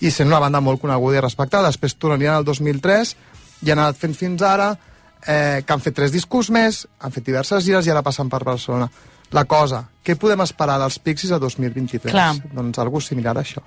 i 0.01 0.11
sent 0.13 0.29
una 0.29 0.41
banda 0.43 0.61
molt 0.61 0.81
coneguda 0.81 1.19
i 1.19 1.25
respectada. 1.25 1.71
Després 1.71 1.97
tornarien 1.97 2.35
al 2.35 2.45
2003 2.47 3.15
i 3.65 3.73
han 3.73 3.81
anat 3.81 3.97
fent 3.99 4.15
fins 4.17 4.43
ara, 4.45 4.71
eh, 5.25 5.63
que 5.65 5.73
han 5.73 5.83
fet 5.83 5.97
tres 5.97 6.13
discos 6.13 6.51
més, 6.53 6.85
han 6.99 7.13
fet 7.13 7.25
diverses 7.25 7.65
gires 7.65 7.87
i 7.87 7.93
ara 7.93 8.05
passen 8.05 8.29
per 8.29 8.43
Barcelona. 8.45 8.89
La 9.35 9.43
cosa, 9.43 9.81
què 10.05 10.15
podem 10.15 10.41
esperar 10.45 10.77
dels 10.79 10.99
Pixies 11.03 11.33
a 11.35 11.39
2023? 11.41 12.13
Clar. 12.13 12.31
Doncs 12.53 12.79
algú 12.79 13.01
similar 13.03 13.35
a 13.35 13.43
això. 13.43 13.63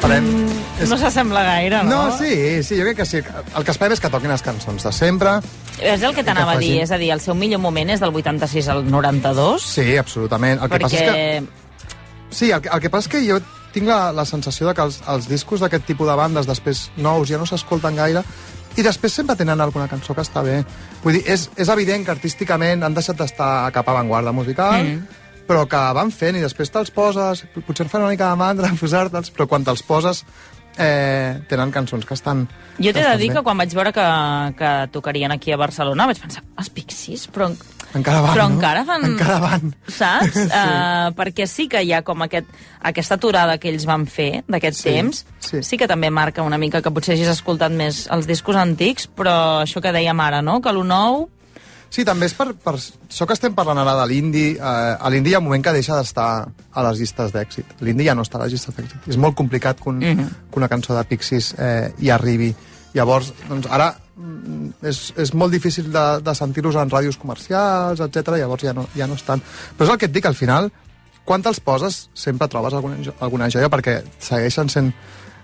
Esperem... 0.00 0.24
No 0.88 0.96
s'assembla 0.96 1.42
gaire, 1.44 1.82
no? 1.84 1.90
No, 2.08 2.16
sí, 2.16 2.62
sí, 2.64 2.78
jo 2.78 2.86
crec 2.86 2.96
que 3.02 3.04
sí. 3.04 3.18
El 3.20 3.64
que 3.66 3.72
esperem 3.74 3.92
és 3.92 4.00
que 4.00 4.08
toquin 4.08 4.32
les 4.32 4.40
cançons 4.42 4.86
de 4.86 4.92
sempre. 4.96 5.34
És 5.76 6.00
el 6.06 6.14
que 6.16 6.24
t'anava 6.24 6.54
a 6.56 6.60
dir, 6.60 6.78
és 6.86 6.90
a 6.90 6.96
dir, 7.00 7.10
el 7.12 7.20
seu 7.20 7.36
millor 7.36 7.60
moment 7.60 7.92
és 7.92 8.00
del 8.00 8.14
86 8.16 8.68
al 8.72 8.86
92, 8.88 9.60
Sí, 9.74 9.84
absolutament. 10.00 10.62
El 10.64 10.72
que 10.72 10.80
passa 10.80 10.96
és 10.96 11.02
que... 11.04 11.10
perquè... 11.12 12.30
Sí, 12.30 12.48
el, 12.54 12.62
que- 12.64 12.70
el 12.72 12.80
que 12.80 12.88
passa 12.94 13.10
és 13.10 13.12
que 13.12 13.22
jo 13.28 13.40
tinc 13.74 13.86
la, 13.90 14.00
la 14.16 14.24
sensació 14.24 14.70
de 14.70 14.74
que 14.74 14.82
els, 14.88 15.02
els 15.06 15.28
discos 15.28 15.60
d'aquest 15.60 15.84
tipus 15.92 16.08
de 16.08 16.16
bandes 16.16 16.48
després 16.48 16.86
nous 16.96 17.28
ja 17.28 17.38
no 17.38 17.44
s'escolten 17.46 17.98
gaire 18.00 18.24
i 18.78 18.82
després 18.86 19.12
sempre 19.20 19.34
tenen 19.36 19.60
alguna 19.60 19.88
cançó 19.90 20.14
que 20.16 20.22
està 20.24 20.40
bé. 20.46 20.62
Vull 21.04 21.18
dir, 21.18 21.24
és, 21.28 21.48
és 21.60 21.68
evident 21.68 22.06
que 22.06 22.14
artísticament 22.16 22.86
han 22.86 22.94
deixat 22.96 23.18
d'estar 23.20 23.50
a 23.66 23.72
cap 23.74 23.88
avantguarda 23.92 24.32
musical, 24.32 24.80
Mm. 24.80 25.02
Però 25.50 25.66
que 25.66 25.82
van 25.98 26.12
fent 26.14 26.38
i 26.38 26.44
després 26.44 26.70
te'ls 26.70 26.92
poses, 26.94 27.42
potser 27.66 27.88
fan 27.90 28.04
una 28.06 28.14
mica 28.14 28.30
de 28.30 28.38
mandra 28.38 28.70
posar-te'ls, 28.78 29.32
però 29.34 29.48
quan 29.50 29.66
te'ls 29.66 29.82
poses 29.82 30.22
eh, 30.78 31.40
tenen 31.50 31.72
cançons 31.74 32.06
que 32.06 32.14
estan... 32.14 32.44
Jo 32.78 32.92
t'he 32.94 33.02
de 33.02 33.16
dir 33.18 33.32
bé. 33.32 33.40
que 33.40 33.42
quan 33.44 33.58
vaig 33.58 33.74
veure 33.74 33.92
que, 33.92 34.06
que 34.60 34.70
tocarien 34.94 35.34
aquí 35.34 35.50
a 35.52 35.58
Barcelona 35.60 36.06
vaig 36.06 36.20
pensar, 36.22 36.44
els 36.54 36.70
Pixies, 36.70 37.26
però, 37.34 37.50
Encara 37.98 38.20
van, 38.22 38.30
però 38.36 38.46
no? 38.46 38.54
encara 38.54 38.84
fan... 38.86 39.08
Encara 39.08 39.40
van. 39.42 39.74
Saps? 39.90 40.38
sí. 40.38 40.46
uh, 40.46 41.10
perquè 41.18 41.48
sí 41.50 41.66
que 41.72 41.82
hi 41.82 41.90
ha 41.96 42.04
com 42.06 42.22
aquest, 42.22 42.46
aquesta 42.92 43.18
aturada 43.18 43.58
que 43.58 43.72
ells 43.72 43.88
van 43.90 44.06
fer 44.06 44.44
d'aquest 44.46 44.78
Sí, 44.78 44.86
temps, 44.92 45.24
sí. 45.42 45.64
sí 45.66 45.80
que 45.80 45.90
també 45.90 46.12
marca 46.14 46.46
una 46.46 46.60
mica 46.62 46.80
que 46.84 46.94
potser 46.94 47.16
hagis 47.18 47.34
escoltat 47.34 47.74
més 47.74 48.04
els 48.14 48.30
discos 48.30 48.56
antics, 48.56 49.10
però 49.10 49.34
això 49.64 49.82
que 49.82 49.92
dèiem 49.98 50.22
ara, 50.22 50.42
no? 50.46 50.60
Que 50.62 50.72
lo 50.76 50.86
nou... 50.86 51.26
Sí, 51.90 52.04
també 52.06 52.28
és 52.30 52.34
per, 52.38 52.52
per 52.54 52.76
això 52.78 53.26
que 53.26 53.34
estem 53.34 53.54
parlant 53.56 53.80
ara 53.82 53.96
de 53.98 54.04
l'indi. 54.06 54.44
Eh, 54.54 54.62
a 54.62 55.10
l'indi 55.10 55.32
hi 55.32 55.34
ha 55.34 55.40
un 55.42 55.48
moment 55.48 55.64
que 55.64 55.72
deixa 55.74 55.96
d'estar 55.98 56.28
a 56.46 56.84
les 56.86 57.00
llistes 57.02 57.32
d'èxit. 57.34 57.72
L'indi 57.82 58.06
ja 58.06 58.14
no 58.14 58.22
està 58.22 58.38
a 58.38 58.44
les 58.44 58.52
llistes 58.54 58.76
d'èxit. 58.76 59.08
És 59.10 59.18
molt 59.18 59.34
complicat 59.34 59.80
que, 59.82 59.88
un, 59.90 59.98
Mhm. 59.98 60.28
que 60.52 60.58
una 60.62 60.68
cançó 60.68 60.94
de 60.96 61.02
Pixies 61.04 61.54
eh, 61.58 61.92
hi 61.98 62.10
arribi. 62.10 62.54
Llavors, 62.94 63.32
doncs, 63.48 63.66
ara 63.70 63.96
mm, 64.16 64.68
és, 64.86 65.12
és 65.16 65.34
molt 65.34 65.52
difícil 65.52 65.90
de, 65.92 66.20
de 66.22 66.34
sentir-los 66.34 66.76
en 66.76 66.90
ràdios 66.90 67.16
comercials, 67.18 68.00
etc. 68.00 68.36
llavors 68.38 68.62
ja 68.62 68.72
no, 68.72 68.86
ja 68.94 69.06
no 69.06 69.14
estan. 69.14 69.42
Però 69.76 69.84
és 69.86 69.90
el 69.90 69.98
que 69.98 70.06
et 70.06 70.12
dic, 70.12 70.26
al 70.26 70.34
final, 70.38 70.70
quan 71.24 71.42
te'ls 71.42 71.60
poses 71.60 72.08
sempre 72.14 72.48
trobes 72.48 72.74
alguna, 72.74 72.96
alguna 73.20 73.48
joia 73.50 73.68
perquè 73.70 74.00
segueixen 74.18 74.68
sent 74.68 74.92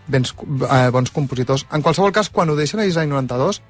bens, 0.06 0.34
eh, 0.70 0.90
bons 0.94 1.10
compositors. 1.10 1.66
En 1.72 1.82
qualsevol 1.82 2.12
cas, 2.12 2.30
quan 2.30 2.50
ho 2.50 2.56
deixen 2.56 2.80
a 2.80 2.84
l'any 2.86 3.08
92, 3.10 3.62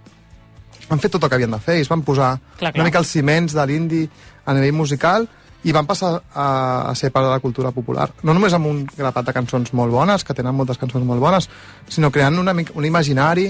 han 0.89 1.01
fet 1.01 1.13
tot 1.13 1.23
el 1.25 1.29
que 1.29 1.35
havien 1.35 1.51
de 1.51 1.59
fer, 1.59 1.79
i 1.79 1.81
es 1.85 1.89
van 1.89 2.03
posar 2.03 2.37
Clar, 2.59 2.73
clar. 2.73 2.75
una 2.75 2.85
mica 2.85 2.99
els 2.99 3.09
ciments 3.11 3.53
de 3.55 3.67
l'indi 3.67 4.09
a 4.47 4.55
nivell 4.55 4.73
musical 4.73 5.27
i 5.65 5.73
van 5.73 5.87
passar 5.87 6.21
a, 6.35 6.91
a 6.91 6.95
ser 6.95 7.11
part 7.11 7.27
de 7.27 7.31
la 7.33 7.41
cultura 7.41 7.73
popular. 7.75 8.11
No 8.23 8.33
només 8.35 8.53
amb 8.55 8.67
un 8.71 8.85
grapat 8.97 9.27
de 9.27 9.33
cançons 9.35 9.73
molt 9.75 9.91
bones, 9.91 10.23
que 10.23 10.35
tenen 10.35 10.55
moltes 10.55 10.79
cançons 10.79 11.05
molt 11.05 11.21
bones, 11.21 11.49
sinó 11.89 12.11
creant 12.15 12.39
una, 12.39 12.55
mica- 12.55 12.73
un 12.77 12.85
imaginari 12.87 13.49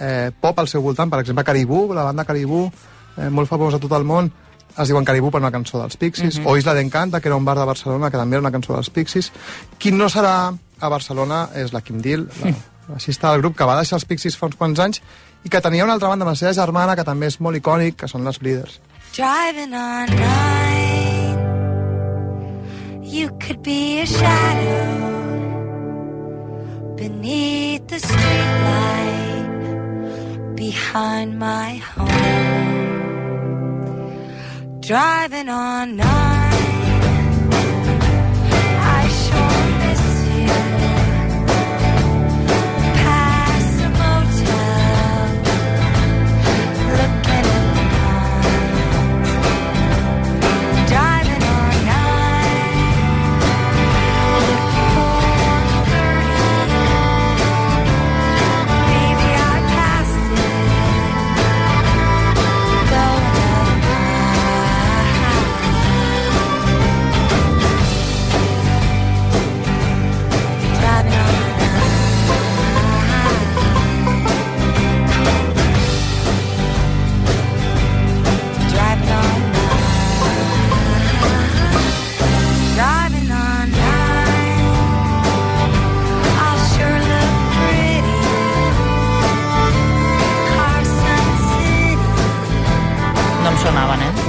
eh, 0.00 0.30
pop 0.40 0.58
al 0.58 0.68
seu 0.68 0.80
voltant. 0.80 1.10
Per 1.12 1.20
exemple, 1.20 1.44
Caribú, 1.44 1.92
la 1.92 2.04
banda 2.06 2.24
Caribú, 2.24 2.70
eh, 3.18 3.28
molt 3.28 3.48
famosa 3.50 3.76
a 3.76 3.80
tot 3.80 3.92
el 3.92 4.04
món, 4.08 4.30
es 4.78 4.88
diuen 4.88 5.04
Caribú 5.04 5.28
per 5.34 5.40
una 5.42 5.50
cançó 5.52 5.80
dels 5.82 5.96
Pixies, 5.98 6.38
Mhm. 6.38 6.46
o 6.46 6.56
Isla 6.56 6.72
d'Encanta, 6.72 7.20
que 7.20 7.28
era 7.28 7.36
un 7.36 7.44
bar 7.44 7.58
de 7.58 7.66
Barcelona, 7.66 8.08
que 8.10 8.16
també 8.16 8.36
era 8.36 8.40
una 8.40 8.52
cançó 8.52 8.72
dels 8.72 8.88
Pixies. 8.88 9.30
Qui 9.78 9.92
no 9.92 10.08
serà 10.08 10.54
a 10.80 10.88
Barcelona 10.88 11.50
és 11.54 11.74
la 11.74 11.82
Kim 11.82 12.00
Deal, 12.00 12.28
la, 12.40 12.54
la 12.88 13.32
del 13.32 13.40
grup, 13.42 13.56
que 13.58 13.64
va 13.64 13.76
deixar 13.76 13.96
els 13.98 14.06
Pixies 14.06 14.36
fa 14.38 14.46
uns 14.46 14.56
quants 14.56 14.78
anys, 14.80 15.02
i 15.44 15.48
que 15.48 15.60
tenia 15.64 15.84
una 15.84 15.94
altra 15.96 16.08
banda 16.08 16.24
amb 16.26 16.32
la 16.34 16.38
seva 16.38 16.52
germana, 16.56 16.96
que 16.96 17.04
també 17.04 17.26
és 17.30 17.40
molt 17.40 17.56
icònic, 17.56 17.96
que 18.02 18.08
són 18.10 18.24
les 18.28 18.40
Leaders. 18.44 18.80
Driving 19.14 19.74
all 19.74 20.06
night, 20.06 21.38
you 23.02 23.28
could 23.40 23.62
be 23.62 24.00
a 24.00 24.06
shadow 24.06 25.10
beneath 26.96 27.86
the 27.88 27.96
streetlight 27.96 29.50
behind 30.54 31.38
my 31.38 31.76
home. 31.78 32.10
Driving 34.80 35.48
all 35.48 35.86
night, 35.86 36.79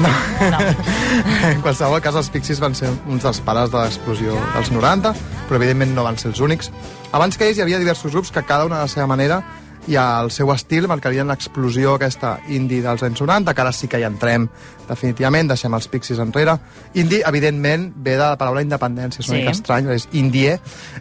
eh? 0.05 1.53
en 1.53 1.61
qualsevol 1.61 2.01
cas, 2.01 2.15
els 2.15 2.29
Pixies 2.33 2.59
van 2.61 2.75
ser 2.77 2.89
uns 3.07 3.23
dels 3.23 3.39
pares 3.45 3.71
de 3.71 3.79
l'explosió 3.81 4.35
dels 4.55 4.71
90, 4.73 5.13
però 5.47 5.59
evidentment 5.59 5.95
no 5.95 6.03
van 6.07 6.17
ser 6.17 6.31
els 6.31 6.39
únics. 6.43 6.71
Abans 7.11 7.37
que 7.37 7.47
ells 7.49 7.57
hi 7.59 7.65
havia 7.65 7.79
diversos 7.81 8.11
grups 8.13 8.31
que 8.31 8.43
cada 8.47 8.65
una 8.65 8.79
a 8.81 8.85
la 8.87 8.91
seva 8.91 9.07
manera 9.07 9.41
i 9.89 9.95
al 9.97 10.29
seu 10.29 10.51
estil 10.53 10.85
marcarien 10.87 11.25
l'explosió 11.27 11.95
aquesta 11.97 12.35
indie 12.53 12.83
dels 12.85 13.01
anys 13.03 13.21
90, 13.23 13.53
que 13.57 13.61
ara 13.63 13.71
sí 13.73 13.87
que 13.89 13.97
hi 13.97 14.05
entrem 14.05 14.45
definitivament, 14.87 15.49
deixem 15.49 15.73
els 15.73 15.87
Pixies 15.89 16.19
enrere. 16.21 16.57
Indie, 16.93 17.23
evidentment, 17.25 17.89
ve 17.95 18.13
de 18.13 18.21
la 18.21 18.37
paraula 18.37 18.61
independència, 18.61 19.23
és 19.23 19.29
una 19.29 19.37
Sí. 19.37 19.41
mica 19.41 19.55
estrany, 19.57 19.89
és 19.89 20.07
indie. 20.13 20.59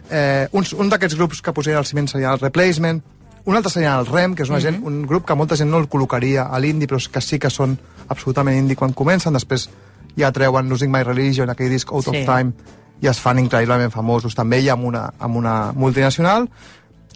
Eh, 0.09 0.47
un 0.51 0.65
un 0.77 0.89
d'aquests 0.89 1.15
grups 1.15 1.41
que 1.41 1.53
posarien 1.53 1.77
al 1.77 1.85
ciment 1.85 2.07
seria 2.09 2.33
el 2.33 2.39
Replacement, 2.39 3.03
un 3.45 3.55
altre 3.55 3.71
seria 3.71 3.95
el 3.99 4.05
REM, 4.05 4.35
que 4.35 4.43
és 4.43 4.49
una 4.49 4.59
gent, 4.61 4.81
un 4.85 5.01
grup 5.07 5.25
que 5.25 5.35
molta 5.35 5.55
gent 5.57 5.69
no 5.71 5.79
el 5.81 5.87
col·locaria 5.89 6.47
a 6.51 6.59
l'indie, 6.59 6.87
però 6.87 6.99
que 7.11 7.21
sí 7.21 7.39
que 7.39 7.49
són 7.49 7.77
absolutament 8.09 8.57
indie 8.57 8.75
quan 8.77 8.93
comencen, 8.93 9.33
després 9.33 9.69
ja 10.17 10.31
treuen 10.31 10.69
Losing 10.69 10.91
My 10.91 11.03
Religion, 11.07 11.49
aquell 11.49 11.69
disc 11.71 11.91
Out 11.91 12.05
Sí. 12.05 12.09
of 12.09 12.25
Time, 12.27 12.53
i 13.01 13.07
es 13.07 13.19
fan 13.19 13.39
increïblement 13.39 13.89
famosos 13.91 14.35
també 14.35 14.61
ja 14.63 14.73
amb 14.73 14.85
una, 14.85 15.07
amb 15.19 15.35
una 15.39 15.71
multinacional 15.73 16.47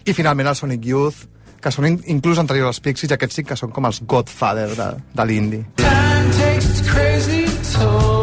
i 0.04 0.12
finalment 0.12 0.48
el 0.48 0.56
Sonic 0.56 0.82
Youth 0.82 1.26
que 1.62 1.70
són 1.70 1.86
in, 1.86 2.00
inclús 2.06 2.38
anteriors 2.42 2.66
als 2.74 2.80
Pixies 2.80 3.10
i 3.10 3.14
aquests 3.14 3.36
sí 3.36 3.44
que 3.44 3.56
són 3.56 3.70
com 3.70 3.86
els 3.86 4.02
godfather 4.02 4.68
de, 4.74 4.90
de 5.14 5.24
l'indie 5.30 5.64
Time 5.76 6.34
takes 6.40 6.82
crazy 6.90 7.44
toll. 7.76 8.15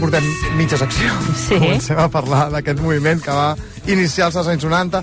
Portem 0.00 0.24
mitja 0.58 0.78
secció 0.80 1.12
Sí. 1.36 1.58
comencem 1.58 1.98
a 1.98 2.08
parlar 2.08 2.48
d'aquest 2.52 2.80
moviment 2.80 3.20
que 3.22 3.30
va 3.34 3.54
iniciar-se 3.86 4.38
als 4.38 4.48
anys 4.48 4.64
90 4.64 5.02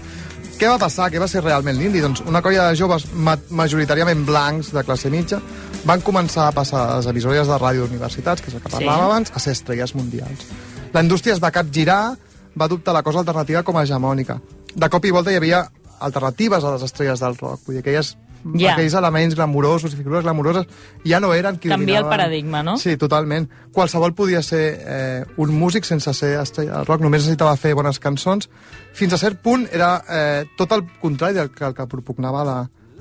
què 0.58 0.68
va 0.72 0.80
passar? 0.82 1.12
Què 1.14 1.20
va 1.22 1.28
ser 1.30 1.44
realment 1.44 1.78
l'indi? 1.78 2.00
Doncs 2.02 2.24
una 2.26 2.42
colla 2.42 2.70
de 2.72 2.76
joves 2.80 3.06
ma 3.14 3.36
majoritàriament 3.50 4.26
blancs 4.26 4.72
de 4.74 4.82
classe 4.84 5.10
mitja 5.14 5.38
van 5.86 6.02
començar 6.02 6.48
a 6.48 6.52
passar 6.56 6.82
a 6.88 6.96
les 6.98 7.06
emissores 7.12 7.48
de 7.48 7.58
ràdio 7.62 7.86
d'universitats, 7.86 8.42
que 8.42 8.50
és 8.50 8.56
el 8.56 8.62
que 8.64 8.70
Sí. 8.72 8.78
parlàvem 8.78 9.06
abans, 9.06 9.32
a 9.36 9.40
ser 9.40 9.52
estrelles 9.54 9.94
mundials. 9.94 10.48
La 10.94 11.02
indústria 11.04 11.34
es 11.36 11.40
va 11.44 11.52
capgirar, 11.52 12.18
va 12.60 12.66
adoptar 12.66 12.94
la 12.94 13.04
cosa 13.04 13.20
alternativa 13.20 13.62
com 13.64 13.78
a 13.78 13.84
hegemònica. 13.84 14.40
De 14.76 14.90
cop 14.90 15.06
i 15.06 15.12
volta 15.12 15.32
hi 15.32 15.36
havia 15.36 15.70
alternatives 16.00 16.64
a 16.64 16.72
les 16.74 16.82
estrelles 16.84 17.20
del 17.20 17.38
rock, 17.38 17.62
vull 17.66 17.76
dir, 17.76 17.80
aquelles, 17.82 18.18
Ja. 18.56 18.74
aquells 18.74 18.94
elements 18.96 19.36
glamurosos 19.36 19.94
i 19.94 19.98
figures 19.98 20.24
glamuroses 20.24 20.68
ja 21.06 21.20
no 21.20 21.34
eren 21.36 21.58
qui 21.60 21.72
Canvia 21.72 22.00
el 22.00 22.10
paradigma, 22.10 22.64
no? 22.64 22.78
Sí, 22.78 22.96
totalment. 22.98 23.50
Qualsevol 23.74 24.14
podia 24.16 24.42
ser 24.46 24.64
eh, 24.80 25.26
un 25.38 25.54
músic 25.58 25.86
sense 25.86 26.14
ser 26.14 26.38
estrella 26.40 26.78
del 26.78 26.88
rock, 26.88 27.04
només 27.04 27.24
necessitava 27.24 27.58
fer 27.58 27.74
bones 27.78 28.00
cançons. 28.00 28.50
Fins 28.94 29.14
a 29.14 29.22
cert 29.22 29.42
punt 29.44 29.68
era 29.72 29.92
eh, 30.08 30.46
tot 30.58 30.72
el 30.72 30.86
contrari 31.02 31.36
del 31.36 31.52
que, 31.52 31.66
el 31.66 31.76
que 31.76 31.88
propugnava 31.88 32.46
la, 32.48 32.58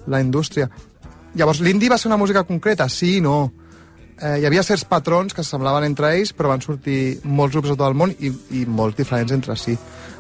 la 0.07 0.21
indústria. 0.21 0.71
Llavors, 1.37 1.61
l'indie 1.61 1.93
va 1.93 1.99
ser 1.99 2.09
una 2.09 2.19
música 2.21 2.45
concreta? 2.49 2.89
Sí 2.89 3.19
i 3.19 3.21
no. 3.21 3.53
Eh, 4.17 4.39
hi 4.41 4.47
havia 4.49 4.63
certs 4.65 4.87
patrons 4.89 5.35
que 5.37 5.43
s'assemblaven 5.45 5.85
entre 5.85 6.15
ells, 6.17 6.33
però 6.33 6.49
van 6.49 6.63
sortir 6.65 7.19
molts 7.25 7.53
grups 7.53 7.69
de 7.69 7.77
tot 7.77 7.87
el 7.91 7.95
món 8.01 8.15
i, 8.17 8.31
i 8.57 8.65
molt 8.67 8.97
diferents 8.97 9.33
entre 9.37 9.57
si. 9.61 9.77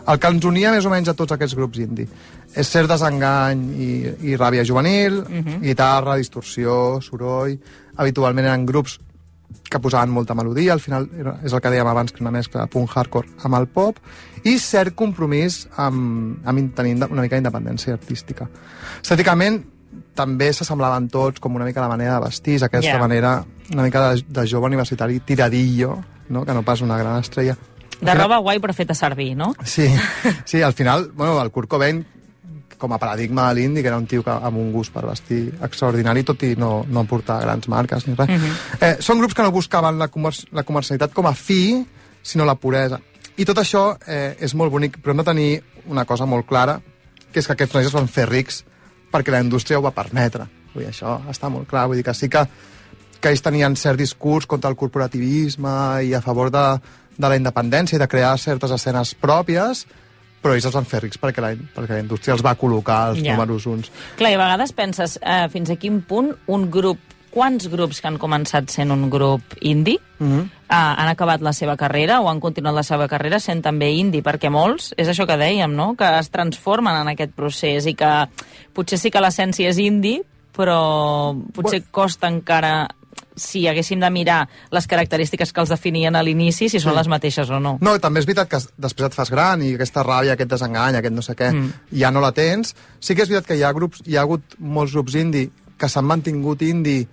El 0.06 0.18
que 0.20 0.28
ens 0.30 0.44
unia 0.44 0.70
més 0.70 0.84
o 0.86 0.90
menys 0.92 1.08
a 1.08 1.14
tots 1.18 1.32
aquests 1.32 1.56
grups 1.56 1.80
indie 1.82 2.06
és 2.54 2.68
cert 2.68 2.88
desengany 2.92 3.64
i, 3.74 3.88
i 4.30 4.36
ràbia 4.36 4.64
juvenil, 4.68 5.22
Mhm. 5.28 5.60
guitarra, 5.64 6.16
distorsió, 6.16 7.00
soroll... 7.02 7.58
Habitualment 7.96 8.44
eren 8.44 8.66
grups 8.68 8.98
que 9.70 9.78
posaven 9.80 10.10
molta 10.12 10.34
melodia, 10.34 10.74
al 10.74 10.80
final 10.80 11.08
era, 11.18 11.38
és 11.42 11.52
el 11.54 11.62
que 11.64 11.70
dèiem 11.72 11.86
abans, 11.88 12.12
que 12.12 12.20
una 12.20 12.30
mescla 12.30 12.60
de 12.66 12.66
punk 12.68 12.90
hardcore 12.92 13.28
amb 13.42 13.56
el 13.56 13.66
pop, 13.72 13.96
i 14.44 14.58
cert 14.60 14.92
compromís 14.94 15.62
amb, 15.80 16.36
amb 16.44 16.74
tenint 16.76 17.06
una 17.08 17.22
mica 17.24 17.36
d'independència 17.38 17.94
artística. 17.96 18.50
Estèticament, 19.00 19.62
també 20.14 20.52
s'assemblaven 20.52 21.08
tots 21.12 21.40
com 21.40 21.54
una 21.54 21.64
mica 21.64 21.80
la 21.80 21.88
manera 21.88 22.14
de 22.18 22.24
vestir, 22.26 22.62
aquesta 22.64 22.92
Ja. 22.94 22.98
manera 22.98 23.44
una 23.72 23.82
mica 23.82 24.10
de, 24.10 24.24
de 24.28 24.46
jove 24.48 24.66
universitari 24.66 25.20
tiradillo, 25.20 25.98
no? 26.28 26.44
que 26.44 26.54
no 26.54 26.62
pas 26.62 26.80
una 26.80 26.98
gran 26.98 27.18
estrella. 27.20 27.56
De 28.00 28.14
roba 28.14 28.38
guai 28.38 28.58
però 28.60 28.74
feta 28.74 28.94
servir, 28.94 29.34
no? 29.36 29.54
Sí, 29.64 29.88
sí, 30.44 30.60
al 30.62 30.74
final, 30.74 31.10
bueno, 31.14 31.40
el 31.42 31.50
Kurt 31.50 31.68
Cobain 31.68 32.04
com 32.76 32.92
a 32.92 32.98
paradigma 32.98 33.48
de 33.48 33.54
l'indi, 33.54 33.80
que 33.80 33.88
era 33.88 33.96
un 33.96 34.06
tio 34.06 34.22
que, 34.22 34.30
amb 34.30 34.58
un 34.58 34.70
gust 34.72 34.92
per 34.92 35.06
vestir 35.06 35.54
extraordinari, 35.64 36.22
tot 36.28 36.42
i 36.44 36.54
no, 36.60 36.84
no 36.88 37.06
portar 37.08 37.40
grans 37.40 37.68
marques 37.72 38.06
ni 38.06 38.14
res. 38.14 38.28
Mhm. 38.28 38.56
eh, 38.80 38.96
són 39.00 39.18
grups 39.18 39.34
que 39.34 39.42
no 39.42 39.50
buscaven 39.50 39.98
la, 39.98 40.08
comer 40.08 40.34
la 40.52 40.62
comercialitat 40.62 41.14
com 41.14 41.26
a 41.26 41.32
fi, 41.32 41.86
sinó 42.22 42.44
la 42.44 42.54
puresa. 42.54 43.00
I 43.36 43.44
tot 43.44 43.58
això 43.58 43.96
eh, 44.06 44.36
és 44.40 44.54
molt 44.54 44.72
bonic, 44.72 44.98
però 45.00 45.12
hem 45.12 45.22
de 45.24 45.24
tenir 45.24 45.62
una 45.86 46.04
cosa 46.04 46.26
molt 46.26 46.46
clara, 46.46 46.80
que 47.32 47.40
és 47.40 47.46
que 47.46 47.52
aquests 47.56 47.74
nois 47.74 47.86
es 47.86 47.92
van 47.96 48.08
fer 48.08 48.28
rics 48.28 48.64
perquè 49.12 49.32
la 49.34 49.40
indústria 49.44 49.78
ho 49.78 49.82
va 49.84 49.90
permetre. 49.94 50.46
Vull 50.74 50.84
dir, 50.84 50.90
això 50.92 51.18
està 51.30 51.48
molt 51.52 51.68
clar. 51.70 51.86
Vull 51.88 51.96
dir 52.00 52.04
que 52.04 52.14
sí 52.14 52.28
que, 52.28 52.42
que 53.20 53.30
ells 53.32 53.42
tenien 53.42 53.76
cert 53.76 53.98
discurs 53.98 54.46
contra 54.46 54.70
el 54.70 54.76
corporativisme 54.76 56.02
i 56.04 56.14
a 56.14 56.20
favor 56.20 56.50
de, 56.52 56.64
de 57.16 57.28
la 57.30 57.36
independència 57.38 57.96
i 57.96 58.02
de 58.02 58.08
crear 58.08 58.34
certes 58.38 58.70
escenes 58.76 59.14
pròpies, 59.18 59.86
però 60.42 60.54
ells 60.54 60.66
els 60.68 60.76
van 60.76 60.84
fer 60.86 61.00
rics 61.02 61.18
perquè 61.18 61.42
la, 61.42 61.54
perquè 61.74 61.96
la 61.96 62.02
indústria 62.04 62.34
els 62.36 62.44
va 62.44 62.52
col·locar 62.60 63.10
els 63.14 63.22
Ja. 63.24 63.34
números 63.34 63.66
uns. 63.66 63.90
Clar, 64.18 64.30
i 64.30 64.36
a 64.36 64.42
vegades 64.42 64.72
penses 64.76 65.18
eh, 65.22 65.46
fins 65.50 65.70
a 65.72 65.76
quin 65.80 66.02
punt 66.06 66.34
un 66.46 66.68
grup, 66.70 66.98
quants 67.30 67.68
grups 67.68 68.00
que 68.00 68.08
han 68.08 68.18
començat 68.18 68.70
sent 68.72 68.90
un 68.94 69.08
grup 69.10 69.42
indie 69.60 69.98
Mm 70.18 70.32
-hmm. 70.32 70.44
eh, 70.44 70.94
han 70.96 71.08
acabat 71.08 71.42
la 71.42 71.52
seva 71.52 71.76
carrera 71.76 72.22
o 72.22 72.30
han 72.30 72.40
continuat 72.40 72.74
la 72.74 72.82
seva 72.82 73.06
carrera 73.06 73.38
sent 73.38 73.62
també 73.62 73.90
indie, 73.90 74.22
perquè 74.22 74.48
molts, 74.50 74.94
és 74.96 75.08
això 75.08 75.26
que 75.26 75.36
dèiem, 75.36 75.74
no? 75.74 75.94
que 75.94 76.18
es 76.18 76.30
transformen 76.30 76.96
en 76.96 77.08
aquest 77.08 77.32
procés 77.34 77.86
i 77.86 77.94
que 77.94 78.26
potser 78.72 78.98
sí 78.98 79.10
que 79.10 79.20
l'essència 79.20 79.68
és 79.68 79.78
indie, 79.78 80.22
però 80.56 81.36
potser 81.52 81.82
costa 81.90 82.28
encara 82.28 82.88
si 83.36 83.66
haguéssim 83.68 84.00
de 84.00 84.10
mirar 84.10 84.48
les 84.70 84.86
característiques 84.86 85.52
que 85.52 85.60
els 85.60 85.68
definien 85.68 86.16
a 86.16 86.22
l'inici, 86.22 86.70
si 86.70 86.80
són 86.80 86.92
Sí. 86.92 86.98
les 86.98 87.08
mateixes 87.08 87.50
o 87.50 87.60
no. 87.60 87.76
No, 87.82 87.98
també 87.98 88.20
és 88.20 88.26
veritat 88.26 88.48
que 88.48 88.58
després 88.78 89.06
et 89.06 89.14
fas 89.14 89.30
gran 89.30 89.62
i 89.62 89.74
aquesta 89.74 90.02
ràbia, 90.02 90.32
aquest 90.32 90.50
desengany, 90.50 90.96
aquest 90.96 91.14
no 91.14 91.22
sé 91.22 91.34
què, 91.34 91.52
mm. 91.52 91.72
ja 91.92 92.10
no 92.10 92.20
la 92.20 92.32
tens. 92.32 92.74
Sí 92.98 93.14
que 93.14 93.22
és 93.22 93.28
veritat 93.28 93.46
que 93.48 93.56
hi 93.56 93.62
ha 93.62 93.72
grups, 93.72 94.00
hi 94.06 94.16
ha 94.16 94.22
hagut 94.22 94.42
molts 94.58 94.92
grups 94.92 95.14
indie 95.14 95.50
que 95.78 95.88
s'han 95.88 96.04
mantingut 96.04 96.62
indie 96.62 97.06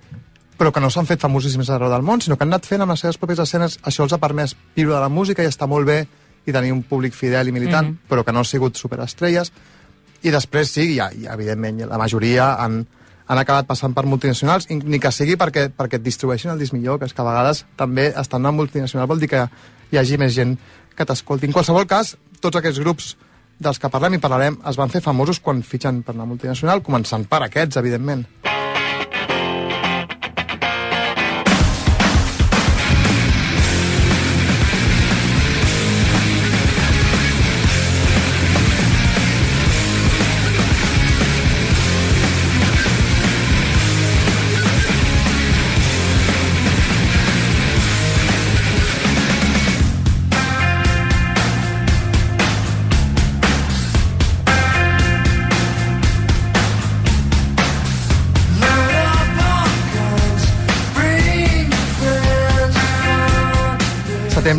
però 0.57 0.71
que 0.71 0.79
no 0.79 0.89
s'han 0.93 1.07
fet 1.09 1.19
famosíssims 1.19 1.69
arreu 1.73 1.89
del 1.89 2.03
món, 2.05 2.21
sinó 2.21 2.37
que 2.37 2.43
han 2.45 2.53
anat 2.53 2.67
fent 2.69 2.81
amb 2.81 2.91
les 2.93 3.01
seves 3.01 3.17
pròpies 3.19 3.39
escenes, 3.41 3.79
això 3.83 4.03
els 4.05 4.13
ha 4.13 4.19
permès 4.21 4.53
viure 4.75 4.93
de 4.93 4.99
la 5.01 5.09
música 5.09 5.43
i 5.43 5.47
està 5.49 5.67
molt 5.67 5.85
bé 5.89 6.03
i 6.45 6.51
tenir 6.53 6.71
un 6.71 6.83
públic 6.83 7.13
fidel 7.17 7.47
i 7.49 7.51
militant, 7.51 7.87
Mhm. 7.87 7.97
però 8.07 8.23
que 8.23 8.31
no 8.31 8.39
han 8.39 8.45
sigut 8.45 8.75
superestrelles. 8.77 9.51
I 10.21 10.29
després 10.31 10.69
sí, 10.69 10.95
ja, 10.95 11.09
ja, 11.11 11.33
evidentment, 11.33 11.81
la 11.89 11.97
majoria 11.97 12.53
han, 12.63 12.85
han 13.27 13.37
acabat 13.37 13.65
passant 13.65 13.93
per 13.93 14.05
multinacionals, 14.05 14.69
ni 14.69 14.99
que 14.99 15.11
sigui 15.11 15.35
perquè, 15.35 15.69
perquè 15.75 15.95
et 15.95 16.03
distribueixin 16.03 16.51
el 16.51 16.59
disc 16.59 16.71
millor, 16.71 16.99
que 16.99 17.05
és 17.05 17.13
que 17.13 17.21
a 17.21 17.25
vegades 17.25 17.65
també 17.75 18.07
estar 18.15 18.37
en 18.37 18.45
una 18.45 18.51
multinacional 18.51 19.07
vol 19.07 19.19
dir 19.19 19.29
que 19.29 19.49
hi 19.91 19.97
hagi 19.97 20.17
més 20.17 20.33
gent 20.35 20.57
que 20.95 21.03
t'escolti. 21.05 21.47
En 21.47 21.51
qualsevol 21.51 21.87
cas, 21.87 22.15
tots 22.39 22.55
aquests 22.57 22.79
grups 22.79 23.17
dels 23.59 23.79
que 23.79 23.89
parlem 23.89 24.13
i 24.13 24.17
parlarem 24.19 24.59
es 24.69 24.75
van 24.77 24.89
fer 24.89 25.01
famosos 25.01 25.39
quan 25.39 25.63
fitxen 25.63 26.03
per 26.03 26.15
una 26.15 26.25
multinacional, 26.25 26.83
començant 26.83 27.25
per 27.27 27.41
aquests, 27.43 27.77
evidentment. 27.77 28.25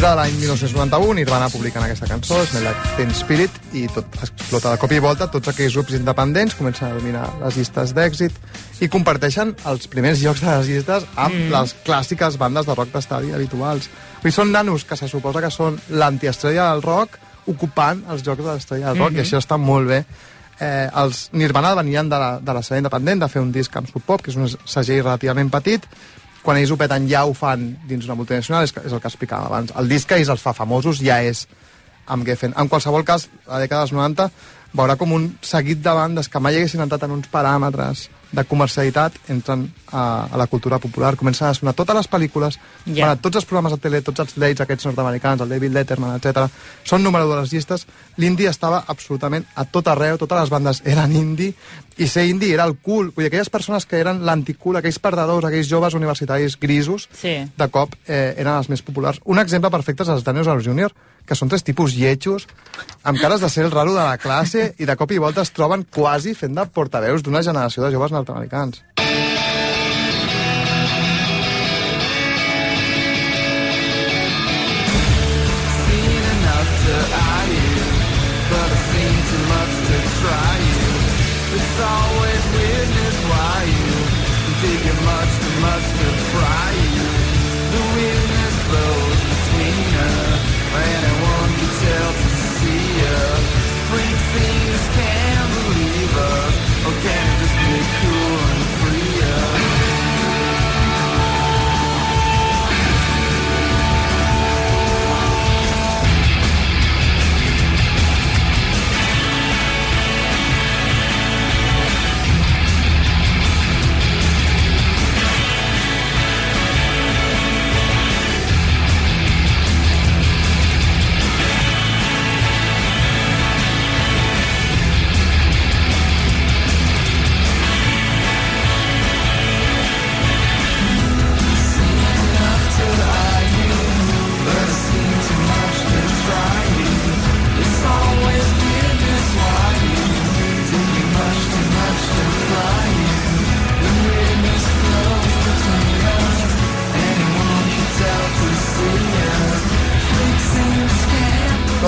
De 0.04 0.16
l'any 0.18 0.34
1991, 0.36 1.14
Nirvana 1.16 1.46
publiquen 1.48 1.82
aquesta 1.84 2.06
cançó, 2.10 2.36
Smell 2.44 2.66
Like 2.66 2.90
Teen 2.98 3.12
Spirit, 3.16 3.54
i 3.72 3.86
tot 3.88 4.18
explota 4.20 4.74
de 4.74 4.80
cop 4.82 4.92
i 4.92 4.98
volta. 5.00 5.28
Tots 5.32 5.48
aquells 5.48 5.72
grups 5.78 5.94
independents 5.96 6.56
comencen 6.58 6.90
a 6.90 6.98
dominar 6.98 7.22
les 7.40 7.56
llistes 7.56 7.94
d'èxit 7.96 8.36
i 8.84 8.88
comparteixen 8.92 9.54
els 9.70 9.88
primers 9.88 10.20
llocs 10.20 10.42
de 10.44 10.50
les 10.58 10.68
llistes 10.68 11.06
amb 11.14 11.34
Mm. 11.34 11.46
mm. 11.48 11.52
les 11.56 11.74
clàssiques 11.86 12.36
bandes 12.36 12.66
de 12.66 12.74
rock 12.74 12.92
d'estadi 12.92 13.32
habituals. 13.32 13.88
Vull 14.20 14.28
dir, 14.28 14.32
són 14.36 14.52
nanos 14.52 14.84
que 14.84 14.96
se 14.96 15.08
suposa 15.08 15.40
que 15.40 15.50
són 15.50 15.80
l'antiestrella 15.88 16.70
del 16.72 16.82
rock 16.82 17.18
ocupant 17.46 18.04
els 18.10 18.22
jocs 18.22 18.44
de 18.44 18.50
l'estrella 18.52 18.88
del 18.92 18.98
rock, 18.98 19.12
Mhm. 19.12 19.18
i 19.18 19.22
això 19.24 19.38
està 19.40 19.56
molt 19.58 19.88
bé. 19.88 20.04
Eh, 20.60 20.88
els 20.94 21.30
Nirvana 21.32 21.74
venien 21.74 22.08
de 22.08 22.18
la, 22.18 22.38
de 22.40 22.52
la 22.52 22.60
sèrie 22.62 22.78
independent 22.78 23.20
de 23.20 23.28
fer 23.28 23.40
un 23.42 23.50
disc 23.52 23.74
amb 23.76 23.88
Sub 23.88 24.02
Pop, 24.04 24.20
que 24.22 24.30
és 24.30 24.36
un 24.36 24.48
segell 24.64 25.02
relativament 25.02 25.50
petit, 25.50 25.82
quan 26.44 26.60
ells 26.60 26.72
ho 26.74 26.78
peten 26.80 27.08
ja 27.10 27.24
ho 27.24 27.32
fan 27.36 27.70
dins 27.88 28.04
una 28.04 28.18
multinacional, 28.18 28.66
és, 28.68 28.74
és 28.84 28.92
el 28.92 29.00
que 29.00 29.10
explicàvem 29.10 29.48
abans. 29.48 29.72
El 29.80 29.88
disc 29.88 30.08
que 30.08 30.18
ells 30.20 30.32
els 30.34 30.44
fa 30.44 30.52
famosos 30.56 31.00
ja 31.02 31.22
és 31.24 31.46
amb 32.06 32.26
Geffen. 32.28 32.52
En 32.60 32.68
qualsevol 32.68 33.04
cas, 33.08 33.28
a 33.46 33.56
la 33.56 33.64
dècada 33.64 33.86
dels 33.86 33.96
90 33.96 34.28
veurà 34.74 34.98
com 34.98 35.14
un 35.14 35.30
seguit 35.42 35.80
de 35.80 35.94
bandes 35.94 36.28
que 36.28 36.42
mai 36.42 36.58
haguessin 36.58 36.82
entrat 36.82 37.06
en 37.06 37.14
uns 37.14 37.30
paràmetres 37.32 38.08
de 38.34 38.42
comercialitat 38.50 39.14
entren 39.30 39.68
a, 39.92 40.26
a 40.26 40.36
la 40.36 40.48
cultura 40.50 40.80
popular, 40.82 41.14
comencen 41.16 41.46
a 41.46 41.54
sonar 41.54 41.74
totes 41.78 41.94
les 41.94 42.08
pel·lícules, 42.10 42.58
yeah. 42.90 43.14
tots 43.14 43.38
els 43.38 43.46
programes 43.46 43.76
de 43.76 43.78
tele, 43.78 44.02
tots 44.02 44.24
els 44.24 44.34
dates 44.34 44.64
aquests 44.64 44.88
nord-americans, 44.88 45.44
el 45.44 45.54
David 45.54 45.76
Letterman, 45.76 46.16
etc. 46.18 46.48
són 46.82 47.06
número 47.06 47.28
de 47.30 47.38
les 47.38 47.54
llistes. 47.54 47.86
L'indie 48.18 48.50
estava 48.50 48.82
absolutament 48.90 49.46
a 49.54 49.64
tot 49.64 49.88
arreu, 49.92 50.18
totes 50.18 50.42
les 50.42 50.52
bandes 50.52 50.82
eren 50.82 51.14
indie, 51.14 51.54
i 51.98 52.08
ser 52.08 52.26
indie 52.26 52.52
era 52.54 52.64
el 52.64 52.76
cool. 52.82 53.12
Vull 53.14 53.24
dir, 53.24 53.30
aquelles 53.30 53.50
persones 53.50 53.86
que 53.86 54.00
eren 54.00 54.24
l'anticool, 54.26 54.76
aquells 54.80 54.98
perdedors, 54.98 55.44
aquells 55.46 55.68
joves 55.70 55.94
universitaris 55.94 56.58
grisos, 56.60 57.08
Sí. 57.12 57.36
de 57.56 57.68
cop 57.70 57.94
eh, 58.06 58.34
eren 58.36 58.56
els 58.56 58.68
més 58.68 58.82
populars. 58.82 59.20
Un 59.24 59.38
exemple 59.38 59.70
perfecte 59.70 60.02
és 60.02 60.08
els 60.08 60.24
Dinosaurs 60.24 60.64
Jr., 60.66 60.90
que 61.24 61.34
són 61.34 61.48
tres 61.48 61.62
tipus 61.64 61.94
lletjos, 61.96 62.46
amb 63.02 63.18
cares 63.20 63.40
de 63.40 63.48
ser 63.48 63.64
el 63.64 63.70
raro 63.70 63.94
de 63.94 64.02
la 64.02 64.18
classe, 64.18 64.74
i 64.78 64.84
de 64.84 64.96
cop 64.96 65.10
i 65.12 65.18
volta 65.18 65.40
es 65.40 65.52
troben 65.56 65.86
quasi 65.88 66.34
fent 66.34 66.54
de 66.54 66.66
portaveus 66.66 67.22
d'una 67.22 67.42
generació 67.42 67.82
de 67.84 67.92
joves 67.92 68.12
nord-americans. 68.12 68.82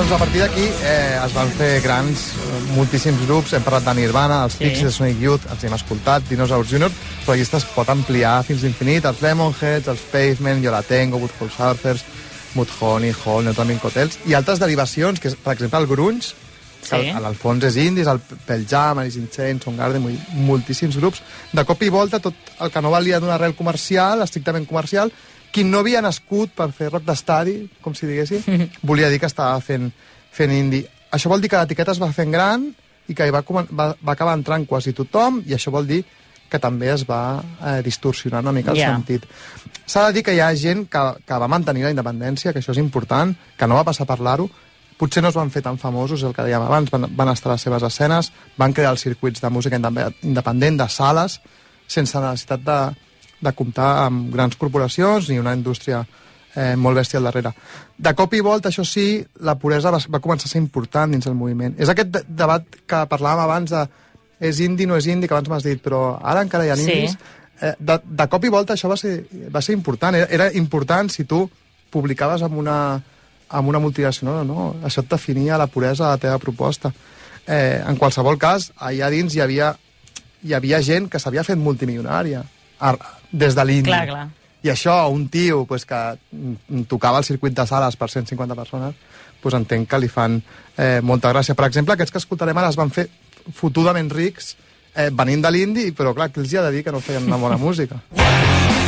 Doncs 0.06 0.12
a 0.12 0.18
partir 0.22 0.38
d'aquí 0.38 0.62
eh, 0.86 1.18
es 1.18 1.32
van 1.34 1.48
fer 1.58 1.80
grans, 1.82 2.20
eh, 2.38 2.58
moltíssims 2.76 3.24
grups, 3.26 3.56
hem 3.56 3.64
parlat 3.66 3.88
de 3.88 3.94
Nirvana, 3.98 4.44
els 4.46 4.54
Sí. 4.54 4.62
Pixies, 4.62 4.94
Sonic 4.94 5.18
Youth, 5.20 5.48
els 5.50 5.64
hem 5.66 5.74
escoltat, 5.74 6.22
Dinosaurs 6.30 6.70
Jr., 6.70 6.92
però 7.24 7.34
la 7.34 7.36
llista 7.40 7.56
es 7.58 7.64
pot 7.74 7.88
ampliar 7.90 8.44
fins 8.46 8.62
l'infinit, 8.62 9.04
els 9.04 9.20
Lemonheads, 9.20 9.88
els 9.90 10.00
Pavement, 10.12 10.62
Jo 10.62 10.70
la 10.70 10.82
Tengo, 10.82 11.18
Woodhall 11.18 11.50
Surfers, 11.50 12.04
Mudhoney, 12.54 13.12
Hall, 13.24 13.44
Neutronic 13.44 13.84
Hotels, 13.84 14.18
i 14.26 14.34
altres 14.34 14.60
derivacions, 14.62 15.18
que 15.18 15.28
és, 15.28 15.34
per 15.34 15.54
exemple, 15.54 15.80
el 15.80 15.88
grunge, 15.88 16.34
que 16.82 16.86
Sí. 16.96 17.02
sí. 17.02 17.08
en 17.08 17.24
el 17.24 17.34
fons 17.34 17.64
és 17.64 17.76
indis, 17.76 18.06
el 18.06 18.20
Pearl 18.20 18.64
Jam, 18.64 18.98
Alice 19.00 19.18
in 19.18 19.28
Chains, 19.28 19.64
Soundgarden, 19.64 20.02
vull 20.02 20.12
dir, 20.12 20.20
moltíssims 20.38 20.96
grups. 20.96 21.20
De 21.52 21.64
cop 21.64 21.82
i 21.82 21.88
volta, 21.88 22.20
tot 22.20 22.34
el 22.60 22.70
que 22.70 22.80
no 22.80 22.92
valia 22.92 23.18
d'una 23.18 23.34
arrel 23.34 23.56
comercial, 23.56 24.22
estrictament 24.22 24.68
comercial, 24.68 25.10
qui 25.56 25.64
no 25.64 25.80
havia 25.80 26.02
nascut 26.04 26.52
per 26.52 26.66
fer 26.76 26.90
rock 26.92 27.06
d'estadi, 27.08 27.54
com 27.80 27.94
si 27.96 28.04
diguéssim, 28.08 28.44
volia 28.88 29.08
dir 29.08 29.18
que 29.22 29.30
estava 29.30 29.56
fent, 29.64 29.88
fent 30.36 30.52
indie. 30.52 30.84
Això 31.16 31.30
vol 31.32 31.40
dir 31.40 31.48
que 31.48 31.56
l'etiqueta 31.56 31.94
es 31.96 32.00
va 32.02 32.10
fent 32.12 32.34
gran 32.34 32.68
i 33.08 33.14
que 33.16 33.24
hi 33.24 33.32
va, 33.32 33.40
va, 33.48 33.86
va 33.96 34.12
acabar 34.12 34.34
entrant 34.36 34.66
quasi 34.68 34.92
tothom, 34.92 35.40
i 35.48 35.54
això 35.56 35.72
vol 35.72 35.86
dir 35.88 36.02
que 36.50 36.60
també 36.62 36.90
es 36.92 37.02
va 37.08 37.40
eh, 37.40 37.80
distorsionar 37.82 38.42
una 38.44 38.52
mica 38.54 38.70
el 38.74 38.78
Ja. 38.78 38.92
sentit. 38.92 39.24
S'ha 39.86 40.04
de 40.08 40.12
dir 40.18 40.22
que 40.26 40.34
hi 40.36 40.40
ha 40.44 40.52
gent 40.54 40.84
que, 40.90 41.02
que 41.26 41.38
va 41.42 41.48
mantenir 41.48 41.82
la 41.86 41.90
independència, 41.94 42.52
que 42.52 42.60
això 42.60 42.70
és 42.74 42.78
important, 42.82 43.32
que 43.58 43.66
no 43.66 43.74
va 43.78 43.84
passar 43.88 44.04
a 44.04 44.10
parlar-ho, 44.12 44.46
potser 44.98 45.22
no 45.24 45.28
es 45.32 45.34
van 45.38 45.50
fer 45.50 45.62
tan 45.62 45.78
famosos, 45.78 46.22
el 46.22 46.34
que 46.36 46.44
dèiem 46.46 46.62
abans, 46.68 46.90
van, 46.92 47.08
van 47.16 47.32
estar 47.32 47.50
a 47.50 47.54
les 47.56 47.64
seves 47.66 47.82
escenes, 47.88 48.30
van 48.56 48.72
crear 48.76 48.92
els 48.94 49.02
circuits 49.08 49.42
de 49.42 49.50
música 49.50 49.76
indep- 49.80 50.22
independent, 50.22 50.78
de 50.84 50.88
sales, 50.88 51.40
sense 51.86 52.18
necessitat 52.22 52.62
de, 52.66 52.78
de 53.40 53.52
comptar 53.52 54.06
amb 54.06 54.32
grans 54.34 54.56
corporacions 54.56 55.28
ni 55.28 55.38
una 55.38 55.54
indústria 55.54 56.04
eh, 56.54 56.74
molt 56.76 56.96
bèstia 56.96 57.18
al 57.20 57.28
darrere. 57.28 57.52
De 57.96 58.12
cop 58.16 58.32
i 58.34 58.40
volta, 58.40 58.70
això 58.70 58.84
sí, 58.84 59.20
la 59.44 59.54
puresa 59.60 59.92
va, 59.92 60.00
va 60.08 60.20
començar 60.24 60.48
a 60.48 60.52
ser 60.54 60.62
important 60.62 61.12
dins 61.12 61.26
el 61.28 61.34
moviment. 61.36 61.76
És 61.78 61.92
aquest 61.92 62.10
de 62.14 62.22
debat 62.28 62.64
que 62.86 63.02
parlàvem 63.10 63.44
abans 63.44 63.70
de 63.74 63.86
és 64.40 64.60
indi, 64.60 64.84
no 64.86 64.96
és 64.96 65.06
indi, 65.08 65.28
que 65.28 65.34
abans 65.34 65.48
m'has 65.48 65.64
dit, 65.64 65.80
però 65.80 66.18
ara 66.22 66.42
encara 66.44 66.66
hi 66.66 66.70
ha 66.70 66.76
Sí. 66.76 66.90
indis. 66.92 67.16
Eh, 67.60 67.72
de, 67.78 68.00
de 68.04 68.26
cop 68.28 68.44
i 68.44 68.50
volta 68.52 68.74
això 68.74 68.88
va 68.88 68.96
ser, 69.00 69.26
va 69.52 69.62
ser 69.64 69.72
important. 69.72 70.16
Era, 70.16 70.26
era 70.28 70.48
important 70.52 71.08
si 71.12 71.24
tu 71.24 71.46
publicaves 71.90 72.42
amb 72.42 72.58
una, 72.60 73.00
amb 73.48 73.68
una 73.68 73.78
multinacional 73.80 74.42
o 74.42 74.44
no. 74.44 74.66
Això 74.84 75.00
et 75.04 75.08
definia 75.10 75.56
la 75.56 75.66
puresa 75.66 76.04
de 76.04 76.10
la 76.10 76.18
teva 76.18 76.38
proposta. 76.38 76.92
Eh, 77.46 77.80
en 77.86 77.96
qualsevol 77.96 78.36
cas, 78.38 78.72
allà 78.76 79.08
dins 79.10 79.34
hi 79.34 79.40
havia, 79.40 79.70
hi 80.42 80.52
havia 80.52 80.82
gent 80.82 81.08
que 81.08 81.20
s'havia 81.22 81.44
fet 81.46 81.56
multimilionària 81.56 82.42
des 83.36 83.56
de 83.56 83.64
l'indi. 83.68 83.92
Clar, 83.92 84.06
clar. 84.08 84.26
I 84.66 84.72
això, 84.72 84.96
un 85.12 85.28
tio 85.30 85.64
pues, 85.68 85.84
que 85.86 86.00
tocava 86.90 87.20
el 87.22 87.28
circuit 87.28 87.54
de 87.54 87.66
sales 87.68 87.96
per 87.96 88.08
150 88.10 88.56
persones, 88.58 88.96
pues, 89.42 89.54
entenc 89.54 89.88
que 89.90 90.00
li 90.02 90.10
fan 90.10 90.40
eh, 90.40 91.00
molta 91.02 91.30
gràcia. 91.34 91.54
Per 91.54 91.68
exemple, 91.68 91.94
aquests 91.94 92.14
que 92.14 92.22
escoltarem 92.24 92.58
ara 92.58 92.72
es 92.72 92.80
van 92.80 92.90
fer 92.90 93.06
fotudament 93.54 94.10
rics 94.10 94.56
eh, 94.96 95.10
venint 95.12 95.44
de 95.44 95.52
l'indi, 95.52 95.90
però 95.94 96.16
clar, 96.16 96.32
que 96.32 96.42
els 96.42 96.52
hi 96.52 96.58
ha 96.58 96.66
de 96.66 96.74
dir 96.78 96.82
que 96.86 96.94
no 96.94 97.04
feien 97.04 97.28
una 97.28 97.40
bona 97.40 97.60
música. 97.60 98.00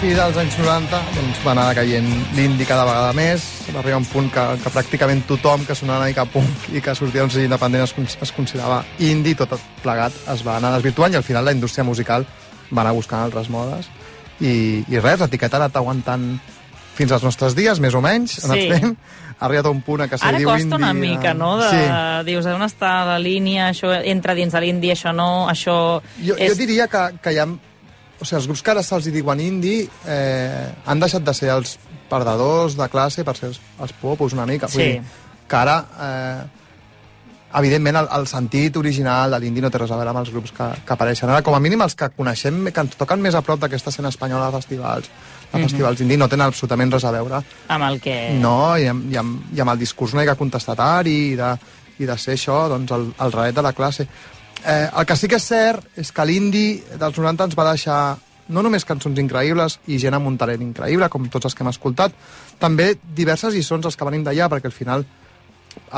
fi 0.00 0.14
dels 0.16 0.36
anys 0.40 0.54
90 0.56 0.98
doncs, 1.12 1.40
va 1.44 1.52
anar 1.52 1.74
caient 1.76 2.06
l'indi 2.36 2.64
cada 2.64 2.86
vegada 2.88 3.10
més, 3.16 3.42
va 3.68 3.82
arribar 3.82 3.98
un 4.00 4.06
punt 4.08 4.30
que, 4.32 4.44
que 4.62 4.72
pràcticament 4.72 5.26
tothom 5.28 5.66
que 5.68 5.76
sonava 5.76 6.00
una 6.00 6.08
mica 6.08 6.24
punk 6.24 6.70
i 6.72 6.80
que 6.84 6.94
sortia 6.96 7.26
segell 7.28 7.50
independent 7.50 7.84
es, 7.84 8.16
es 8.24 8.32
considerava 8.32 8.80
indi, 9.04 9.34
tot 9.36 9.52
plegat 9.84 10.16
es 10.32 10.44
va 10.46 10.56
anar 10.56 10.72
desvirtuant 10.78 11.12
i 11.12 11.20
al 11.20 11.26
final 11.26 11.44
la 11.44 11.52
indústria 11.52 11.84
musical 11.84 12.24
va 12.70 12.80
anar 12.80 12.96
buscant 12.96 13.26
altres 13.26 13.52
modes 13.52 13.90
i, 14.40 14.80
i 14.88 15.02
res, 15.04 15.20
l'etiqueta 15.20 15.58
ha 15.58 15.66
anat 15.66 15.76
aguantant 15.76 16.30
fins 16.96 17.12
als 17.12 17.24
nostres 17.24 17.54
dies, 17.56 17.80
més 17.80 17.94
o 17.96 18.00
menys, 18.04 18.40
ha 18.40 18.48
anat 18.48 18.60
Sí. 18.60 18.68
fent, 18.72 18.96
ha 19.38 19.46
arribat 19.46 19.68
a 19.68 19.72
un 19.72 19.80
punt 19.84 20.02
a 20.04 20.08
que 20.08 20.16
se 20.16 20.24
Ara 20.26 20.40
diu 20.40 20.48
costa 20.48 20.64
indi... 20.64 20.76
una 20.80 20.90
eh, 20.90 21.00
mica, 21.00 21.34
no? 21.34 21.58
De, 21.60 21.68
Sí. 21.68 21.80
Dius, 22.28 22.48
on 22.48 22.64
està 22.64 23.04
la 23.08 23.18
línia, 23.20 23.68
això 23.70 23.92
entra 24.00 24.34
dins 24.36 24.52
de 24.52 24.60
l'indi, 24.64 24.92
això 24.92 25.12
no, 25.12 25.48
això... 25.48 26.00
Jo, 26.24 26.36
és... 26.36 26.52
jo 26.52 26.56
diria 26.60 26.88
que, 26.88 27.10
que 27.20 27.32
hi 27.36 27.38
ha... 27.40 27.46
O 28.20 28.24
sigui, 28.24 28.36
els 28.40 28.46
grups 28.50 28.62
que 28.62 28.70
ara 28.74 28.82
se'ls 28.84 29.06
hi 29.08 29.12
diuen 29.14 29.40
indie 29.40 29.88
eh, 30.06 30.68
han 30.86 31.00
deixat 31.00 31.24
de 31.24 31.32
ser 31.34 31.48
els 31.54 31.78
perdedors 32.10 32.76
de 32.76 32.88
classe 32.92 33.24
per 33.24 33.36
ser 33.38 33.48
els, 33.48 33.60
els 33.80 33.92
popos 34.00 34.32
una 34.36 34.44
mica. 34.46 34.66
Vull 34.68 34.82
Sí. 34.82 34.88
dir, 34.92 35.02
que 35.48 35.56
ara, 35.56 35.76
eh, 36.00 36.42
evidentment, 37.58 37.96
el, 37.96 38.08
el 38.18 38.26
sentit 38.30 38.76
original 38.76 39.32
de 39.34 39.40
l'indie 39.42 39.62
no 39.64 39.70
té 39.72 39.78
res 39.80 39.90
a 39.90 39.96
veure 39.98 40.12
amb 40.12 40.20
els 40.20 40.30
grups 40.30 40.52
que, 40.54 40.68
que 40.86 40.92
apareixen. 40.94 41.30
Ara, 41.32 41.42
com 41.42 41.54
a 41.56 41.60
mínim, 41.62 41.80
els 41.82 41.96
que 41.98 42.10
coneixem, 42.14 42.60
que 42.70 42.84
ens 42.84 42.94
toquen 43.00 43.22
més 43.24 43.34
a 43.34 43.42
prop 43.46 43.58
d'aquesta 43.62 43.90
escena 43.90 44.12
espanyola 44.12 44.50
de 44.50 44.60
festivals, 44.60 45.08
de 45.50 45.58
Mhm. 45.58 45.64
festivals 45.66 46.00
indie, 46.04 46.16
no 46.20 46.28
tenen 46.28 46.46
absolutament 46.46 46.92
res 46.92 47.04
a 47.04 47.10
veure 47.10 47.40
Amb 47.68 47.84
el 47.88 48.00
que... 48.00 48.36
no, 48.38 48.76
i 48.78 48.86
amb, 48.86 49.10
i 49.12 49.16
amb, 49.16 49.48
i 49.56 49.60
amb 49.60 49.70
el 49.72 49.78
discurs 49.78 50.12
una 50.12 50.22
mica 50.22 50.36
contestatari 50.38 51.16
i 51.32 51.36
de, 51.36 51.56
i 51.98 52.06
de 52.06 52.18
ser 52.18 52.36
això, 52.36 52.68
doncs, 52.68 52.90
el, 52.92 53.08
el 53.18 53.32
raet 53.32 53.54
de 53.56 53.62
la 53.62 53.72
classe. 53.72 54.06
Eh, 54.66 54.88
el 54.96 55.06
que 55.06 55.16
sí 55.16 55.28
que 55.28 55.38
és 55.40 55.46
cert 55.46 56.00
és 56.00 56.10
que 56.12 56.26
l'indi 56.28 56.66
dels 57.00 57.16
90 57.16 57.48
ens 57.48 57.56
va 57.56 57.70
deixar 57.70 58.00
no 58.50 58.64
només 58.66 58.84
cançons 58.84 59.18
increïbles 59.22 59.78
i 59.86 59.98
gent 60.02 60.16
amb 60.16 60.28
un 60.28 60.36
talent 60.38 60.62
increïble, 60.64 61.08
com 61.08 61.28
tots 61.30 61.48
els 61.48 61.54
que 61.54 61.64
hem 61.64 61.70
escoltat, 61.70 62.14
també 62.58 62.92
diverses 63.16 63.54
lliçons 63.54 63.86
els 63.86 63.96
que 63.96 64.08
venim 64.08 64.26
d'allà, 64.26 64.50
perquè 64.50 64.68
al 64.68 64.76
final 64.76 65.06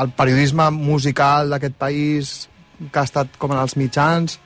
el 0.01 0.13
periodisme 0.13 0.69
musical 0.75 1.49
d'aquest 1.49 1.77
país 1.81 2.33
que 2.91 2.99
ha 2.99 3.07
estat 3.07 3.37
com 3.41 3.53
en 3.55 3.61
els 3.61 3.75
mitjans 3.79 4.37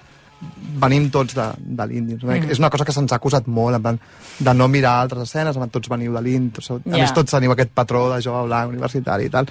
venim 0.77 1.07
tots 1.11 1.33
de, 1.35 1.45
de 1.57 1.87
l'indi. 1.89 2.17
Mm. 2.21 2.51
És 2.53 2.61
una 2.61 2.69
cosa 2.73 2.85
que 2.85 2.93
se'ns 2.93 3.11
ha 3.11 3.17
acusat 3.17 3.47
molt, 3.49 3.79
en 3.79 3.83
plan, 3.83 3.99
de 4.39 4.53
no 4.53 4.67
mirar 4.71 4.99
altres 5.01 5.25
escenes, 5.25 5.57
en 5.57 5.73
tots 5.73 5.89
veniu 5.89 6.13
de 6.13 6.21
l'indi, 6.23 6.53
tots, 6.59 6.75
a 6.77 6.93
més 6.93 7.15
tots 7.15 7.33
teniu 7.33 7.53
aquest 7.55 7.73
patró 7.75 8.05
de 8.13 8.21
jove 8.23 8.45
blanc 8.47 8.75
universitari 8.75 9.27
i 9.27 9.33
tal. 9.33 9.49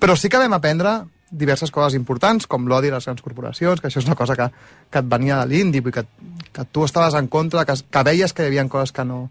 Però 0.00 0.16
sí 0.16 0.28
que 0.32 0.40
vam 0.40 0.56
aprendre 0.56 0.98
diverses 1.30 1.70
coses 1.70 1.94
importants, 1.94 2.46
com 2.50 2.66
l'odi 2.68 2.90
a 2.90 2.96
les 2.96 3.06
grans 3.06 3.22
corporacions, 3.22 3.80
que 3.80 3.88
això 3.88 4.02
és 4.02 4.08
una 4.08 4.18
cosa 4.18 4.36
que, 4.36 4.48
que 4.90 5.02
et 5.02 5.08
venia 5.08 5.38
de 5.40 5.50
l'indi, 5.50 5.82
que, 5.82 6.04
que 6.50 6.66
tu 6.72 6.84
estaves 6.84 7.14
en 7.14 7.30
contra, 7.30 7.64
que, 7.64 7.78
que 7.90 8.04
veies 8.06 8.34
que 8.34 8.44
hi 8.44 8.50
havia 8.50 8.66
coses 8.68 8.92
que 8.92 9.04
no, 9.06 9.22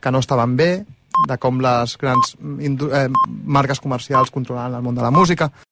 que 0.00 0.10
no 0.10 0.20
estaven 0.24 0.56
bé, 0.58 0.70
de 1.28 1.36
com 1.38 1.60
les 1.62 1.94
grans 2.00 2.34
eh, 2.34 3.08
marques 3.46 3.80
comercials 3.80 4.32
controlaven 4.34 4.80
el 4.80 4.82
món 4.82 4.96
de 4.98 5.04
la 5.04 5.12
música. 5.14 5.50